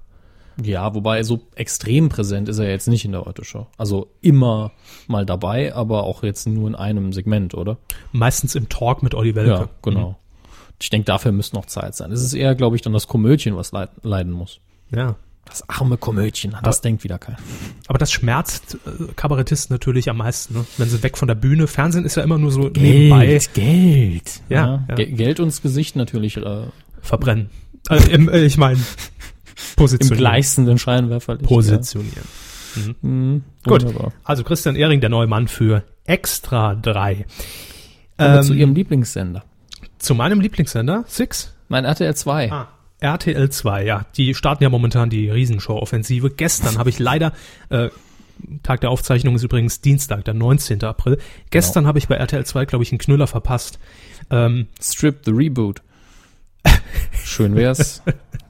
Ja, 0.61 0.93
wobei 0.95 1.21
so 1.23 1.47
extrem 1.55 2.09
präsent 2.09 2.49
ist 2.49 2.57
er 2.57 2.69
jetzt 2.69 2.87
nicht 2.87 3.05
in 3.05 3.11
der 3.11 3.25
Heute-Show. 3.25 3.67
Also 3.77 4.11
immer 4.21 4.71
mal 5.07 5.25
dabei, 5.25 5.73
aber 5.75 6.03
auch 6.03 6.23
jetzt 6.23 6.47
nur 6.47 6.67
in 6.67 6.75
einem 6.75 7.13
Segment, 7.13 7.53
oder? 7.53 7.77
Meistens 8.11 8.55
im 8.55 8.67
Talk 8.69 9.03
mit 9.03 9.13
Olli 9.13 9.35
Welke. 9.35 9.51
Ja, 9.51 9.69
genau. 9.83 10.19
Ich 10.81 10.89
denke, 10.89 11.05
dafür 11.05 11.31
müsste 11.31 11.55
noch 11.55 11.67
Zeit 11.67 11.95
sein. 11.95 12.11
Es 12.11 12.23
ist 12.23 12.33
eher, 12.33 12.55
glaube 12.55 12.75
ich, 12.75 12.81
dann 12.81 12.93
das 12.93 13.07
Komödchen, 13.07 13.55
was 13.55 13.71
leid, 13.71 13.91
leiden 14.01 14.33
muss. 14.33 14.61
Mhm. 14.89 14.97
Ja. 14.97 15.15
Das 15.45 15.67
arme 15.69 15.97
Komödchen, 15.97 16.55
das 16.63 16.81
denkt 16.81 17.03
wieder 17.03 17.19
keiner. 17.19 17.37
Aber 17.87 17.97
das 17.99 18.11
schmerzt 18.11 18.77
äh, 18.87 19.11
Kabarettisten 19.15 19.73
natürlich 19.73 20.09
am 20.09 20.17
meisten, 20.17 20.53
ne? 20.55 20.65
wenn 20.77 20.89
sie 20.89 21.03
weg 21.03 21.17
von 21.17 21.27
der 21.27 21.35
Bühne. 21.35 21.67
Fernsehen 21.67 22.05
ist 22.05 22.15
ja 22.15 22.23
immer 22.23 22.37
nur 22.39 22.51
so 22.51 22.69
nebenbei 22.69 23.39
Geld. 23.53 24.41
Ja, 24.49 24.85
ja. 24.87 24.95
Ge 24.95 25.11
Geld 25.11 25.39
und 25.39 25.47
das 25.47 25.61
Gesicht 25.61 25.95
natürlich 25.95 26.37
äh, 26.37 26.65
verbrennen. 27.01 27.49
Also 27.89 28.09
im, 28.09 28.29
äh, 28.29 28.45
ich 28.45 28.57
meine, 28.57 28.77
im 28.79 28.83
positionieren. 29.75 30.17
gleißenden 30.17 30.77
Scheinwerferlicht. 30.79 31.45
Positionieren. 31.47 32.23
Ja. 32.77 32.81
Mhm, 33.01 33.43
Gut. 33.65 33.83
wunderbar. 33.83 34.13
Also 34.23 34.43
Christian 34.43 34.75
Ehring, 34.75 35.01
der 35.01 35.09
neue 35.11 35.27
Mann 35.27 35.47
für 35.47 35.83
Extra 36.05 36.73
3. 36.73 37.13
Kommen 37.15 37.25
wir 38.17 38.35
Ähm, 38.39 38.43
zu 38.43 38.53
Ihrem 38.53 38.73
Lieblingssender. 38.73 39.43
zu 39.99 40.15
meinem 40.15 40.39
Lieblingssender, 40.39 41.03
Six. 41.07 41.53
Mein 41.67 41.85
RTL 41.85 42.15
2. 42.15 42.51
Ah, 42.51 42.67
RTL 43.03 43.49
2, 43.49 43.85
ja, 43.85 44.05
die 44.15 44.33
starten 44.33 44.63
ja 44.63 44.69
momentan 44.69 45.09
die 45.09 45.29
Riesenshow-Offensive. 45.29 46.29
Gestern 46.31 46.77
habe 46.77 46.89
ich 46.89 46.99
leider, 46.99 47.33
äh, 47.69 47.89
Tag 48.63 48.81
der 48.81 48.89
Aufzeichnung 48.89 49.35
ist 49.35 49.43
übrigens 49.43 49.81
Dienstag, 49.81 50.25
der 50.25 50.33
19. 50.33 50.83
April. 50.83 51.19
Gestern 51.49 51.85
habe 51.85 51.99
ich 51.99 52.07
bei 52.07 52.15
RTL 52.15 52.45
2, 52.45 52.65
glaube 52.65 52.83
ich, 52.83 52.91
einen 52.91 52.99
Knüller 52.99 53.27
verpasst. 53.27 53.79
Ähm, 54.29 54.67
Strip 54.81 55.21
the 55.25 55.31
Reboot. 55.31 55.81
Schön 57.23 57.55
wär's. 57.55 58.01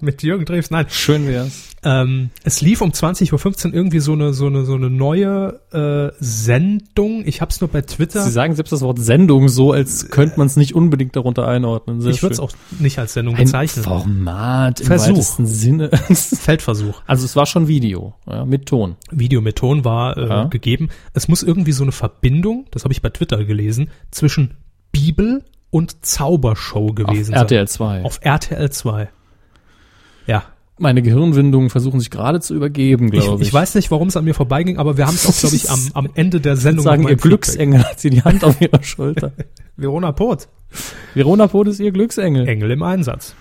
Mit 0.03 0.21
Jürgen 0.23 0.45
Drews, 0.45 0.69
nein. 0.69 0.85
Schön 0.89 1.27
wär's. 1.27 1.69
Ähm, 1.85 2.29
es 2.43 2.61
lief 2.61 2.81
um 2.81 2.91
20.15 2.91 3.67
Uhr 3.67 3.73
irgendwie 3.73 3.99
so 3.99 4.13
eine, 4.13 4.33
so 4.33 4.45
eine, 4.47 4.63
so 4.65 4.75
eine 4.75 4.89
neue 4.89 5.59
äh, 5.71 6.15
Sendung. 6.19 7.23
Ich 7.25 7.41
habe 7.41 7.49
es 7.51 7.59
nur 7.59 7.69
bei 7.69 7.81
Twitter. 7.81 8.21
Sie 8.21 8.31
sagen 8.31 8.55
selbst 8.55 8.71
das 8.71 8.81
Wort 8.81 8.99
Sendung 8.99 9.49
so, 9.49 9.71
als 9.73 10.09
könnte 10.09 10.37
man 10.37 10.47
es 10.47 10.55
nicht 10.55 10.75
unbedingt 10.75 11.15
darunter 11.15 11.47
einordnen. 11.47 11.99
Sehr 12.01 12.11
ich 12.11 12.21
würde 12.21 12.33
es 12.33 12.39
auch 12.39 12.51
nicht 12.79 12.99
als 12.99 13.13
Sendung 13.13 13.35
ein 13.35 13.45
bezeichnen. 13.45 13.83
Format 13.83 14.79
im 14.81 14.87
Versuch. 14.87 15.09
weitesten 15.09 15.45
Sinne. 15.45 15.89
Feldversuch. 16.13 17.01
also 17.05 17.25
es 17.25 17.35
war 17.35 17.45
schon 17.45 17.67
Video, 17.67 18.13
ja, 18.27 18.45
mit 18.45 18.67
Ton. 18.67 18.95
Video 19.11 19.41
mit 19.41 19.57
Ton 19.57 19.83
war 19.83 20.17
äh, 20.17 20.27
Ja. 20.27 20.43
gegeben. 20.45 20.89
Es 21.13 21.27
muss 21.27 21.43
irgendwie 21.43 21.71
so 21.73 21.83
eine 21.83 21.91
Verbindung, 21.91 22.65
das 22.71 22.83
habe 22.83 22.93
ich 22.93 23.01
bei 23.01 23.09
Twitter 23.09 23.43
gelesen, 23.43 23.89
zwischen 24.11 24.55
Bibel 24.91 25.43
und 25.69 26.05
Zaubershow 26.05 26.93
gewesen 26.93 27.33
Auf 27.33 27.39
sein. 27.39 27.57
RTL 27.57 27.67
2. 27.67 28.03
Auf 28.03 28.19
RTL 28.21 28.69
2. 28.69 29.09
Meine 30.79 31.03
Gehirnwindungen 31.03 31.69
versuchen 31.69 31.99
sich 31.99 32.09
gerade 32.09 32.39
zu 32.41 32.55
übergeben, 32.55 33.13
Ich, 33.13 33.21
glaube 33.21 33.41
ich. 33.41 33.47
ich 33.49 33.53
weiß 33.53 33.75
nicht, 33.75 33.91
warum 33.91 34.07
es 34.07 34.17
an 34.17 34.25
mir 34.25 34.33
vorbeiging, 34.33 34.77
aber 34.77 34.97
wir 34.97 35.05
haben 35.05 35.13
es 35.13 35.27
auch, 35.27 35.37
glaube 35.39 35.55
ich, 35.55 35.69
am, 35.69 35.79
am 35.93 36.09
Ende 36.15 36.41
der 36.41 36.55
Sendung 36.55 36.83
sagen, 36.83 37.07
ihr. 37.07 37.15
Glücksengel 37.15 37.83
hat 37.83 37.99
sie 37.99 38.09
die 38.09 38.23
Hand 38.23 38.43
auf 38.43 38.59
ihrer 38.59 38.81
Schulter. 38.81 39.33
Verona 39.77 40.11
Pot. 40.11 40.47
Verona 41.13 41.47
Pot 41.47 41.67
ist 41.67 41.79
ihr 41.79 41.91
Glücksengel. 41.91 42.47
Engel 42.47 42.71
im 42.71 42.81
Einsatz. 42.81 43.35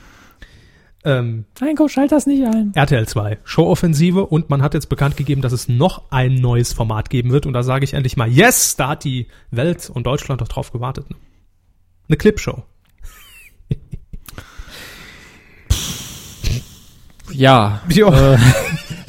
Ähm, 1.05 1.47
Heiko, 1.61 1.89
schalt 1.89 2.13
das 2.13 2.27
nicht 2.27 2.45
ein. 2.47 2.73
RTL 2.75 3.09
2, 3.09 3.39
Showoffensive 3.43 4.25
und 4.27 4.51
man 4.51 4.63
hat 4.63 4.75
jetzt 4.75 4.89
bekannt 4.89 5.17
gegeben, 5.17 5.43
dass 5.43 5.53
es 5.53 5.69
noch 5.69 6.11
ein 6.13 6.35
neues 6.35 6.73
Format 6.73 7.11
geben 7.11 7.33
wird 7.33 7.45
und 7.47 7.55
da 7.55 7.63
sage 7.65 7.85
ich 7.85 7.95
endlich 7.95 8.17
mal, 8.17 8.29
yes, 8.29 8.77
da 8.77 8.91
hat 8.91 9.05
die 9.05 9.27
Welt 9.51 9.91
und 9.93 10.07
Deutschland 10.07 10.41
doch 10.41 10.49
drauf 10.49 10.71
gewartet. 10.71 11.11
Ne? 11.11 11.17
Eine 12.09 12.19
Clipshow. 12.19 12.63
Ja, 17.35 17.81
Ja. 17.89 18.35
äh, 18.35 18.39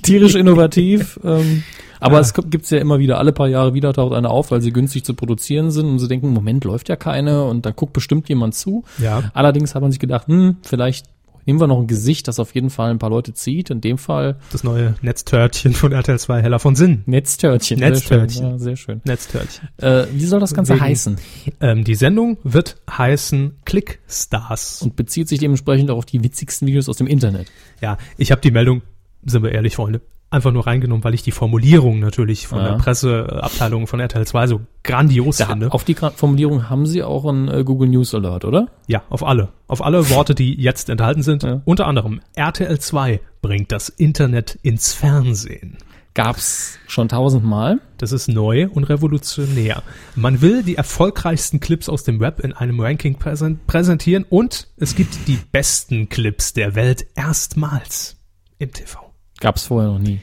tierisch 0.01 0.36
innovativ. 0.44 1.20
Ähm, 1.24 1.63
aber 2.00 2.20
es 2.20 2.34
gibt 2.34 2.70
ja 2.70 2.80
immer 2.80 3.00
wieder, 3.00 3.18
alle 3.18 3.32
paar 3.32 3.48
Jahre 3.48 3.74
wieder 3.74 3.94
taucht 3.94 4.13
eine 4.13 4.30
auf, 4.30 4.51
weil 4.51 4.62
sie 4.62 4.74
günstig 4.74 5.06
zu 5.06 5.13
produzieren 5.13 5.72
sind 5.72 5.86
und 5.86 6.00
sie 6.00 6.10
denken, 6.10 6.34
Moment 6.34 6.65
läuft 6.65 6.89
ja 6.89 6.98
keine 6.98 7.46
und 7.46 7.65
da 7.65 7.72
guckt 7.72 7.94
bestimmt 7.94 8.27
jemand 8.27 8.56
zu. 8.56 8.84
Ja. 8.98 9.32
Allerdings 9.34 9.74
hat 9.74 9.82
man 9.82 9.92
sich 9.92 10.01
gedacht, 10.01 10.27
hm, 10.27 10.58
vielleicht 10.63 11.06
nehmen 11.46 11.60
wir 11.60 11.68
noch 11.68 11.80
ein 11.80 11.88
Gesicht, 11.88 12.28
das 12.28 12.40
auf 12.40 12.54
jeden 12.56 12.70
Fall 12.70 12.92
ein 12.92 13.00
paar 13.00 13.10
Leute 13.10 13.34
zieht. 13.34 13.70
In 13.70 13.82
dem 13.82 13.98
Fall 13.98 14.38
Das 14.52 14.64
neue 14.64 14.96
Netztörtchen 15.02 15.74
von 15.74 15.92
RTL 15.92 16.20
2, 16.20 16.42
Heller 16.42 16.60
von 16.60 16.76
Sinn. 16.76 17.04
Netztörtchen. 17.06 17.80
Netztörtchen. 17.80 18.28
Sehr 18.30 18.42
schön. 18.42 18.52
Ja, 18.52 18.58
sehr 18.60 18.76
schön. 18.76 19.02
Netztörtchen. 19.06 19.70
Äh, 19.78 20.06
wie 20.14 20.26
soll 20.26 20.40
das 20.40 20.54
Ganze 20.54 20.74
Wegen- 20.74 20.82
heißen? 20.84 21.18
Ähm, 21.62 21.84
die 21.84 21.96
Sendung 21.96 22.38
wird 22.44 22.78
heißen 22.90 23.58
Clickstars. 23.66 24.82
Und 24.82 24.96
bezieht 24.96 25.28
sich 25.30 25.40
dementsprechend 25.40 25.90
auch 25.92 25.98
auf 25.98 26.06
die 26.06 26.24
witzigsten 26.24 26.68
Videos 26.68 26.90
aus 26.90 26.98
dem 26.98 27.08
Internet. 27.08 27.48
Ja, 27.82 27.98
ich 28.18 28.32
habe 28.32 28.42
die 28.42 28.52
Meldung, 28.52 28.82
sind 29.26 29.44
wir 29.44 29.52
ehrlich, 29.52 29.76
Freunde, 29.76 30.02
einfach 30.34 30.52
nur 30.52 30.68
reingenommen, 30.68 31.04
weil 31.04 31.13
ich 31.13 31.22
die 31.24 31.32
Formulierung 31.32 32.00
natürlich 32.00 32.48
von 32.48 32.60
Ja. 32.60 32.70
der 32.72 32.78
Presseabteilung 32.78 33.88
von 33.88 34.00
RTL 34.00 34.25
2 34.28 34.48
so 34.48 34.62
grandios 34.84 35.38
Da, 35.38 35.46
finde. 35.48 35.72
auf 35.72 35.84
die 35.84 35.96
Formulierung 35.96 36.70
haben 36.70 36.86
sie 36.86 37.04
auch 37.04 37.25
einen 37.25 37.48
äh, 37.48 37.63
Google 37.63 37.90
News 37.90 38.13
Alert, 38.13 38.44
oder? 38.46 38.68
Ja, 38.88 39.04
auf 39.10 39.24
alle. 39.25 39.50
Auf 39.68 39.84
alle 39.84 40.10
Worte, 40.10 40.36
die 40.36 40.54
jetzt 40.60 40.90
enthalten 40.90 41.24
sind. 41.24 41.44
Ja. 41.44 41.62
Unter 41.66 41.88
anderem 41.88 42.20
RTL 42.36 42.80
2 42.80 43.22
bringt 43.42 43.72
das 43.72 43.90
Internet 43.90 44.60
ins 44.62 44.94
Fernsehen. 44.94 45.78
Gab's 46.16 46.78
schon 46.88 47.10
tausendmal. 47.10 47.80
Das 47.98 48.12
ist 48.12 48.28
neu 48.28 48.68
und 48.72 48.84
revolutionär. 48.84 49.82
Man 50.16 50.42
will 50.42 50.62
die 50.62 50.75
erfolgreichsten 50.75 51.60
Clips 51.60 51.90
aus 51.90 52.04
dem 52.04 52.20
Web 52.20 52.40
in 52.42 52.54
einem 52.54 52.80
Ranking 52.80 53.16
präsen- 53.18 53.58
präsentieren 53.66 54.24
und 54.30 54.68
es 54.78 54.96
gibt 54.96 55.28
die 55.28 55.40
besten 55.52 56.10
Clips 56.10 56.54
der 56.54 56.75
Welt 56.75 57.08
erstmals 57.16 58.18
im 58.60 58.72
TV. 58.72 59.02
Gab's 59.40 59.66
vorher 59.68 59.92
noch 59.92 60.00
nie. 60.00 60.20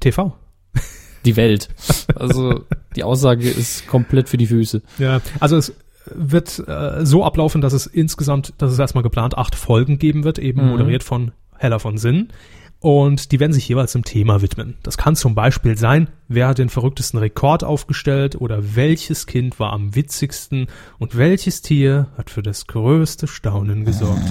TV. 0.00 0.36
Die 1.24 1.36
Welt. 1.36 1.68
Also 2.14 2.64
die 2.96 3.04
Aussage 3.04 3.48
ist 3.48 3.86
komplett 3.86 4.28
für 4.28 4.36
die 4.38 4.46
Füße. 4.46 4.82
Ja, 4.98 5.20
also 5.38 5.56
es 5.56 5.72
wird 6.06 6.66
äh, 6.66 7.04
so 7.04 7.24
ablaufen, 7.24 7.60
dass 7.60 7.72
es 7.74 7.86
insgesamt, 7.86 8.54
dass 8.58 8.72
es 8.72 8.78
erstmal 8.78 9.02
geplant 9.04 9.36
acht 9.36 9.54
Folgen 9.54 9.98
geben 9.98 10.24
wird, 10.24 10.38
eben 10.38 10.62
Mhm. 10.64 10.70
moderiert 10.70 11.02
von 11.02 11.32
Hella 11.58 11.78
von 11.78 11.98
Sinn. 11.98 12.28
Und 12.82 13.30
die 13.32 13.38
werden 13.40 13.52
sich 13.52 13.68
jeweils 13.68 13.94
einem 13.94 14.04
Thema 14.06 14.40
widmen. 14.40 14.78
Das 14.82 14.96
kann 14.96 15.14
zum 15.14 15.34
Beispiel 15.34 15.76
sein, 15.76 16.08
wer 16.28 16.48
hat 16.48 16.56
den 16.56 16.70
verrücktesten 16.70 17.20
Rekord 17.20 17.62
aufgestellt 17.62 18.40
oder 18.40 18.74
welches 18.74 19.26
Kind 19.26 19.60
war 19.60 19.74
am 19.74 19.94
witzigsten 19.94 20.68
und 20.98 21.18
welches 21.18 21.60
Tier 21.60 22.06
hat 22.16 22.30
für 22.30 22.42
das 22.42 22.66
größte 22.66 23.26
Staunen 23.26 23.84
gesorgt. 23.84 24.22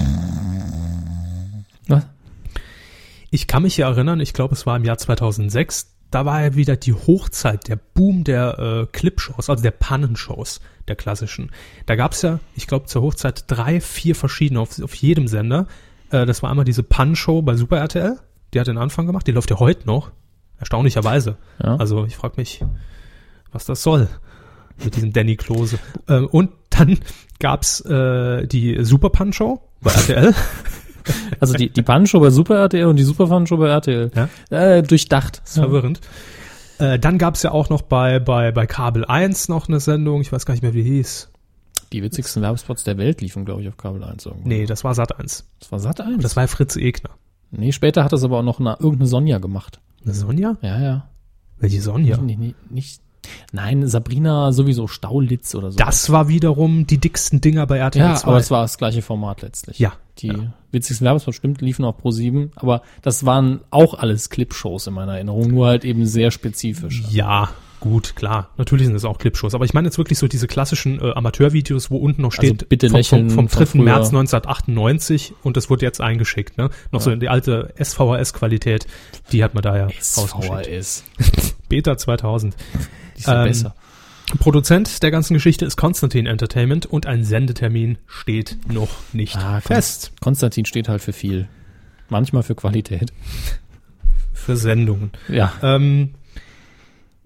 Was? 1.86 2.04
Ich 3.30 3.46
kann 3.46 3.62
mich 3.62 3.76
ja 3.76 3.88
erinnern, 3.88 4.20
ich 4.20 4.32
glaube, 4.32 4.54
es 4.54 4.66
war 4.66 4.76
im 4.76 4.84
Jahr 4.84 4.98
2006, 4.98 5.94
da 6.10 6.24
war 6.24 6.42
ja 6.42 6.54
wieder 6.56 6.76
die 6.76 6.92
Hochzeit, 6.92 7.68
der 7.68 7.76
Boom 7.76 8.24
der 8.24 8.58
äh, 8.58 8.86
Clipshows, 8.90 9.48
also 9.48 9.62
der 9.62 9.70
Pannenshows, 9.70 10.60
der 10.88 10.96
klassischen. 10.96 11.52
Da 11.86 11.94
gab's 11.94 12.22
ja, 12.22 12.40
ich 12.56 12.66
glaube, 12.66 12.86
zur 12.86 13.02
Hochzeit 13.02 13.44
drei, 13.46 13.80
vier 13.80 14.16
verschiedene 14.16 14.60
auf, 14.60 14.82
auf 14.82 14.94
jedem 14.94 15.28
Sender. 15.28 15.68
Äh, 16.10 16.26
das 16.26 16.42
war 16.42 16.50
einmal 16.50 16.64
diese 16.64 16.82
Pannenshow 16.82 17.42
bei 17.42 17.54
Super 17.54 17.78
RTL, 17.78 18.18
die 18.52 18.60
hat 18.60 18.66
den 18.66 18.78
Anfang 18.78 19.06
gemacht, 19.06 19.26
die 19.28 19.32
läuft 19.32 19.50
ja 19.50 19.60
heute 19.60 19.86
noch, 19.86 20.10
erstaunlicherweise. 20.58 21.36
Ja. 21.62 21.76
Also 21.76 22.04
ich 22.06 22.16
frage 22.16 22.34
mich, 22.38 22.64
was 23.52 23.64
das 23.64 23.82
soll 23.82 24.08
mit 24.84 24.96
diesem 24.96 25.12
Danny 25.12 25.36
Klose. 25.36 25.78
Ähm, 26.08 26.26
und 26.26 26.50
dann 26.70 26.98
gab's 27.38 27.80
äh, 27.82 28.46
die 28.46 28.84
Super 28.84 29.10
Pan-Show 29.10 29.60
bei 29.80 29.92
RTL. 29.92 30.34
Also 31.38 31.54
die, 31.54 31.70
die 31.70 31.82
Pan-Show 31.82 32.20
bei 32.20 32.30
Super 32.30 32.56
RTL 32.56 32.86
und 32.86 32.96
die 32.96 33.02
Super 33.02 33.26
Fun-Show 33.26 33.56
bei 33.56 33.68
RTL. 33.68 34.10
Ja. 34.14 34.28
Äh, 34.50 34.82
durchdacht. 34.82 35.40
ist 35.44 35.54
verwirrend. 35.54 36.00
Äh, 36.78 36.98
dann 36.98 37.18
gab's 37.18 37.42
ja 37.42 37.50
auch 37.52 37.68
noch 37.68 37.82
bei, 37.82 38.18
bei, 38.18 38.52
bei 38.52 38.66
Kabel 38.66 39.04
1 39.04 39.48
noch 39.48 39.68
eine 39.68 39.80
Sendung, 39.80 40.20
ich 40.22 40.32
weiß 40.32 40.46
gar 40.46 40.54
nicht 40.54 40.62
mehr, 40.62 40.74
wie 40.74 40.82
die 40.82 40.90
hieß. 40.90 41.30
Die 41.92 42.02
witzigsten 42.02 42.42
Werbespots 42.42 42.84
der 42.84 42.98
Welt 42.98 43.20
liefen, 43.20 43.44
glaube 43.44 43.62
ich, 43.62 43.68
auf 43.68 43.76
Kabel 43.76 44.02
1 44.04 44.26
irgendwo. 44.26 44.48
Nee, 44.48 44.66
das 44.66 44.84
war 44.84 44.94
Sat 44.94 45.18
1. 45.18 45.44
Das 45.58 45.72
war 45.72 45.78
Sat 45.78 46.00
1. 46.00 46.22
Das 46.22 46.36
war 46.36 46.46
Fritz 46.48 46.76
Egner. 46.76 47.10
nee, 47.50 47.72
später 47.72 48.04
hat 48.04 48.12
das 48.12 48.24
aber 48.24 48.38
auch 48.38 48.42
noch 48.42 48.60
eine, 48.60 48.76
irgendeine 48.78 49.06
Sonja 49.06 49.38
gemacht. 49.38 49.80
Eine 50.04 50.14
Sonja? 50.14 50.56
Ja, 50.62 50.80
ja. 50.80 51.08
Welche 51.58 51.82
Sonja? 51.82 52.16
Nicht, 52.16 52.38
nicht, 52.38 52.70
nicht, 52.70 53.02
nein, 53.52 53.86
Sabrina 53.86 54.52
sowieso 54.52 54.86
Staulitz 54.86 55.54
oder 55.54 55.70
so. 55.72 55.78
Das 55.78 56.10
war 56.10 56.28
wiederum 56.28 56.86
die 56.86 56.98
dicksten 56.98 57.40
Dinger 57.40 57.66
bei 57.66 57.78
RTL 57.78 58.02
ja, 58.02 58.14
2. 58.14 58.28
aber 58.28 58.38
es 58.38 58.50
war 58.50 58.62
das 58.62 58.78
gleiche 58.78 59.02
Format 59.02 59.42
letztlich. 59.42 59.78
Ja, 59.78 59.92
Die 60.18 60.28
ja. 60.28 60.52
witzigsten 60.72 61.04
Werbespots 61.04 61.36
stimmt, 61.36 61.60
liefen 61.60 61.84
auch 61.84 61.96
pro 61.96 62.10
7, 62.10 62.52
aber 62.56 62.82
das 63.02 63.24
waren 63.26 63.60
auch 63.70 63.94
alles 63.94 64.30
Clipshows 64.30 64.86
in 64.86 64.94
meiner 64.94 65.14
Erinnerung, 65.14 65.48
nur 65.48 65.66
halt 65.66 65.84
eben 65.84 66.06
sehr 66.06 66.30
spezifisch. 66.30 67.02
Ja, 67.10 67.50
gut, 67.80 68.14
klar. 68.14 68.50
Natürlich 68.56 68.86
sind 68.86 68.94
es 68.94 69.04
auch 69.04 69.18
Clipshows. 69.18 69.54
Aber 69.54 69.64
ich 69.64 69.74
meine 69.74 69.88
jetzt 69.88 69.98
wirklich 69.98 70.18
so 70.18 70.28
diese 70.28 70.46
klassischen 70.46 71.00
äh, 71.00 71.12
Amateurvideos, 71.12 71.90
wo 71.90 71.96
unten 71.96 72.22
noch 72.22 72.32
steht 72.32 72.52
Also 72.52 72.66
bitte 72.68 72.88
vom, 72.88 72.96
lächeln 72.96 73.30
vom, 73.30 73.48
vom 73.48 73.66
von 73.66 73.80
3. 73.80 73.84
März 73.84 74.10
früher. 74.10 74.20
1998 74.20 75.34
und 75.42 75.56
das 75.56 75.70
wurde 75.70 75.84
jetzt 75.84 76.00
eingeschickt. 76.00 76.58
Ne? 76.58 76.70
Noch 76.92 77.00
so 77.00 77.14
die 77.16 77.28
alte 77.28 77.74
SVHS-Qualität, 77.82 78.86
die 79.32 79.42
hat 79.42 79.54
man 79.54 79.62
da 79.62 79.76
ja. 79.76 79.88
SVHS. 79.98 81.04
Beta 81.68 81.96
2000. 81.96 82.54
Die 83.20 83.24
ist 83.24 83.28
ja 83.28 83.42
Ähm, 83.42 83.48
besser. 83.48 83.74
Produzent 84.38 85.02
der 85.02 85.10
ganzen 85.10 85.34
Geschichte 85.34 85.64
ist 85.64 85.76
Konstantin 85.76 86.26
Entertainment 86.26 86.86
und 86.86 87.06
ein 87.06 87.24
Sendetermin 87.24 87.98
steht 88.06 88.58
noch 88.72 88.88
nicht 89.12 89.36
Ah, 89.36 89.60
fest 89.60 90.12
Konstantin 90.20 90.64
steht 90.64 90.88
halt 90.88 91.02
für 91.02 91.12
viel. 91.12 91.48
Manchmal 92.08 92.42
für 92.44 92.54
Qualität. 92.54 93.12
für 94.32 94.56
Sendungen. 94.56 95.10
Ja. 95.28 95.52
Ähm, 95.62 96.14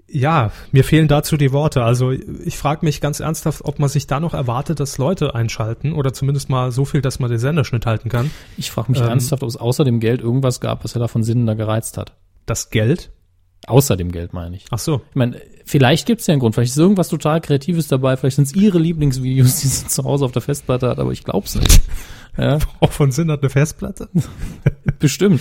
ja, 0.09 0.51
mir 0.73 0.83
fehlen 0.85 1.09
dazu 1.09 1.37
die 1.37 1.53
Worte. 1.53 1.83
Also 1.85 2.11
ich 2.11 2.57
frage 2.57 2.85
mich 2.87 3.01
ganz 3.01 3.21
ernsthaft, 3.21 3.65
ob 3.65 3.79
man 3.79 3.89
sich 3.89 4.07
da 4.07 4.19
noch 4.21 4.33
erwartet, 4.35 4.81
dass 4.81 4.97
Leute 4.99 5.35
einschalten 5.35 5.93
oder 5.93 6.13
zumindest 6.13 6.49
mal 6.49 6.73
so 6.73 6.85
viel, 6.85 7.01
dass 7.03 7.19
man 7.19 7.31
den 7.31 7.39
Senderschnitt 7.39 7.85
halten 7.87 8.09
kann. 8.09 8.31
Ich 8.57 8.71
frage 8.71 8.93
mich 8.93 9.01
Ähm, 9.01 9.09
ernsthaft, 9.09 9.43
ob 9.43 9.49
es 9.49 9.57
außer 9.57 9.85
dem 9.85 10.01
Geld 10.01 10.21
irgendwas 10.23 10.61
gab, 10.61 10.85
was 10.85 10.95
er 10.97 11.01
da 11.01 11.09
von 11.09 11.23
Sinnen 11.23 11.47
da 11.47 11.55
gereizt 11.55 11.99
hat. 11.99 12.15
Das 12.47 12.71
Geld. 12.71 13.11
Außer 13.67 13.97
dem 13.97 14.13
Geld, 14.13 14.33
meine 14.35 14.57
ich. 14.57 14.67
Ach 14.71 14.79
so. 14.79 15.03
Ich 15.11 15.17
meine, 15.17 15.41
vielleicht 15.64 16.06
gibt 16.06 16.21
es 16.21 16.26
ja 16.26 16.33
einen 16.33 16.40
Grund. 16.40 16.54
Vielleicht 16.54 16.73
ist 16.73 16.78
irgendwas 16.78 17.09
total 17.09 17.40
Kreatives 17.40 17.88
dabei. 17.88 18.16
Vielleicht 18.16 18.37
sind 18.37 18.47
es 18.47 18.54
ihre 18.54 18.78
Lieblingsvideos, 18.78 19.61
die 19.61 19.68
sie 19.68 19.87
zu 19.87 20.04
Hause 20.04 20.25
auf 20.25 20.33
der 20.33 20.42
Festplatte 20.42 20.88
hat, 20.88 20.99
aber 20.99 21.12
ich 21.12 21.25
glaub's 21.25 21.54
nicht. 21.54 21.80
Ja, 22.37 22.59
Auch 22.80 22.92
von 22.92 23.12
Sinn 23.12 23.30
hat 23.30 23.40
eine 23.40 23.50
Festplatte. 23.50 24.09
bestimmt. 24.99 25.40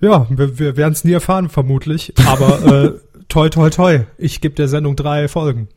Ja, 0.00 0.26
wir, 0.30 0.58
wir 0.58 0.76
werden 0.76 0.92
es 0.92 1.04
nie 1.04 1.12
erfahren, 1.12 1.48
vermutlich. 1.48 2.14
Aber 2.26 2.84
äh, 2.84 3.22
toi, 3.28 3.48
toi, 3.48 3.70
toi. 3.70 4.00
Ich 4.18 4.40
gebe 4.40 4.54
der 4.54 4.68
Sendung 4.68 4.96
drei 4.96 5.28
Folgen. 5.28 5.68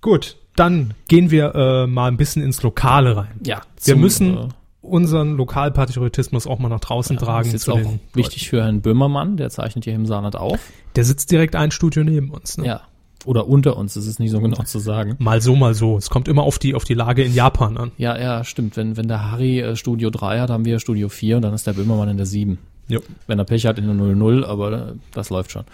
Gut, 0.00 0.36
dann 0.56 0.94
gehen 1.08 1.30
wir 1.30 1.54
äh, 1.54 1.86
mal 1.86 2.08
ein 2.08 2.16
bisschen 2.16 2.42
ins 2.42 2.62
Lokale 2.62 3.16
rein. 3.16 3.40
Ja. 3.44 3.62
Wir 3.82 3.94
zum, 3.94 4.00
müssen 4.00 4.36
äh, 4.36 4.48
unseren 4.84 5.36
Lokalpatriotismus 5.36 6.46
auch 6.46 6.58
mal 6.58 6.68
nach 6.68 6.80
draußen 6.80 7.16
tragen. 7.16 7.52
Das 7.52 7.62
ist 7.62 7.68
auch 7.68 7.80
wichtig 8.12 8.48
für 8.48 8.62
Herrn 8.62 8.82
Böhmermann, 8.82 9.36
der 9.36 9.50
zeichnet 9.50 9.84
hier 9.84 9.94
im 9.94 10.06
Saarland 10.06 10.36
auf. 10.36 10.60
Der 10.96 11.04
sitzt 11.04 11.30
direkt 11.30 11.56
ein 11.56 11.70
Studio 11.70 12.04
neben 12.04 12.30
uns. 12.30 12.58
Ne? 12.58 12.66
Ja. 12.66 12.80
Oder 13.24 13.48
unter 13.48 13.76
uns, 13.76 13.94
das 13.94 14.06
ist 14.06 14.20
nicht 14.20 14.30
so 14.30 14.40
genau 14.40 14.62
zu 14.64 14.78
sagen. 14.78 15.16
Mal 15.18 15.40
so, 15.40 15.56
mal 15.56 15.74
so. 15.74 15.96
Es 15.96 16.10
kommt 16.10 16.28
immer 16.28 16.42
auf 16.42 16.58
die, 16.58 16.74
auf 16.74 16.84
die 16.84 16.94
Lage 16.94 17.22
in 17.22 17.34
Japan 17.34 17.78
an. 17.78 17.92
Ja, 17.96 18.18
ja, 18.18 18.44
stimmt. 18.44 18.76
Wenn, 18.76 18.96
wenn 18.98 19.08
der 19.08 19.30
Harry 19.30 19.60
äh, 19.60 19.76
Studio 19.76 20.10
3 20.10 20.40
hat, 20.40 20.50
haben 20.50 20.66
wir 20.66 20.78
Studio 20.78 21.08
4 21.08 21.36
und 21.36 21.42
dann 21.42 21.54
ist 21.54 21.66
der 21.66 21.72
Böhmermann 21.72 22.10
in 22.10 22.18
der 22.18 22.26
7. 22.26 22.58
Jo. 22.88 23.00
Wenn 23.26 23.38
er 23.38 23.46
Pech 23.46 23.64
hat, 23.64 23.78
in 23.78 23.86
der 23.86 23.94
00, 23.94 24.44
aber 24.44 24.72
äh, 24.72 24.92
das 25.12 25.30
läuft 25.30 25.52
schon. 25.52 25.64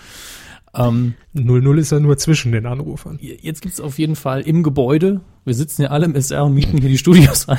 Ähm, 0.74 1.14
00 1.32 1.78
ist 1.78 1.90
ja 1.90 1.98
nur 1.98 2.16
zwischen 2.18 2.52
den 2.52 2.66
Anrufern. 2.66 3.18
jetzt 3.20 3.62
gibt's 3.62 3.80
auf 3.80 3.98
jeden 3.98 4.14
Fall 4.14 4.42
im 4.42 4.62
Gebäude, 4.62 5.20
wir 5.44 5.54
sitzen 5.54 5.82
ja 5.82 5.88
alle 5.88 6.04
im 6.04 6.14
SR 6.14 6.44
und 6.44 6.54
mieten 6.54 6.78
hier 6.78 6.88
die 6.88 6.98
Studios 6.98 7.48
an, 7.48 7.58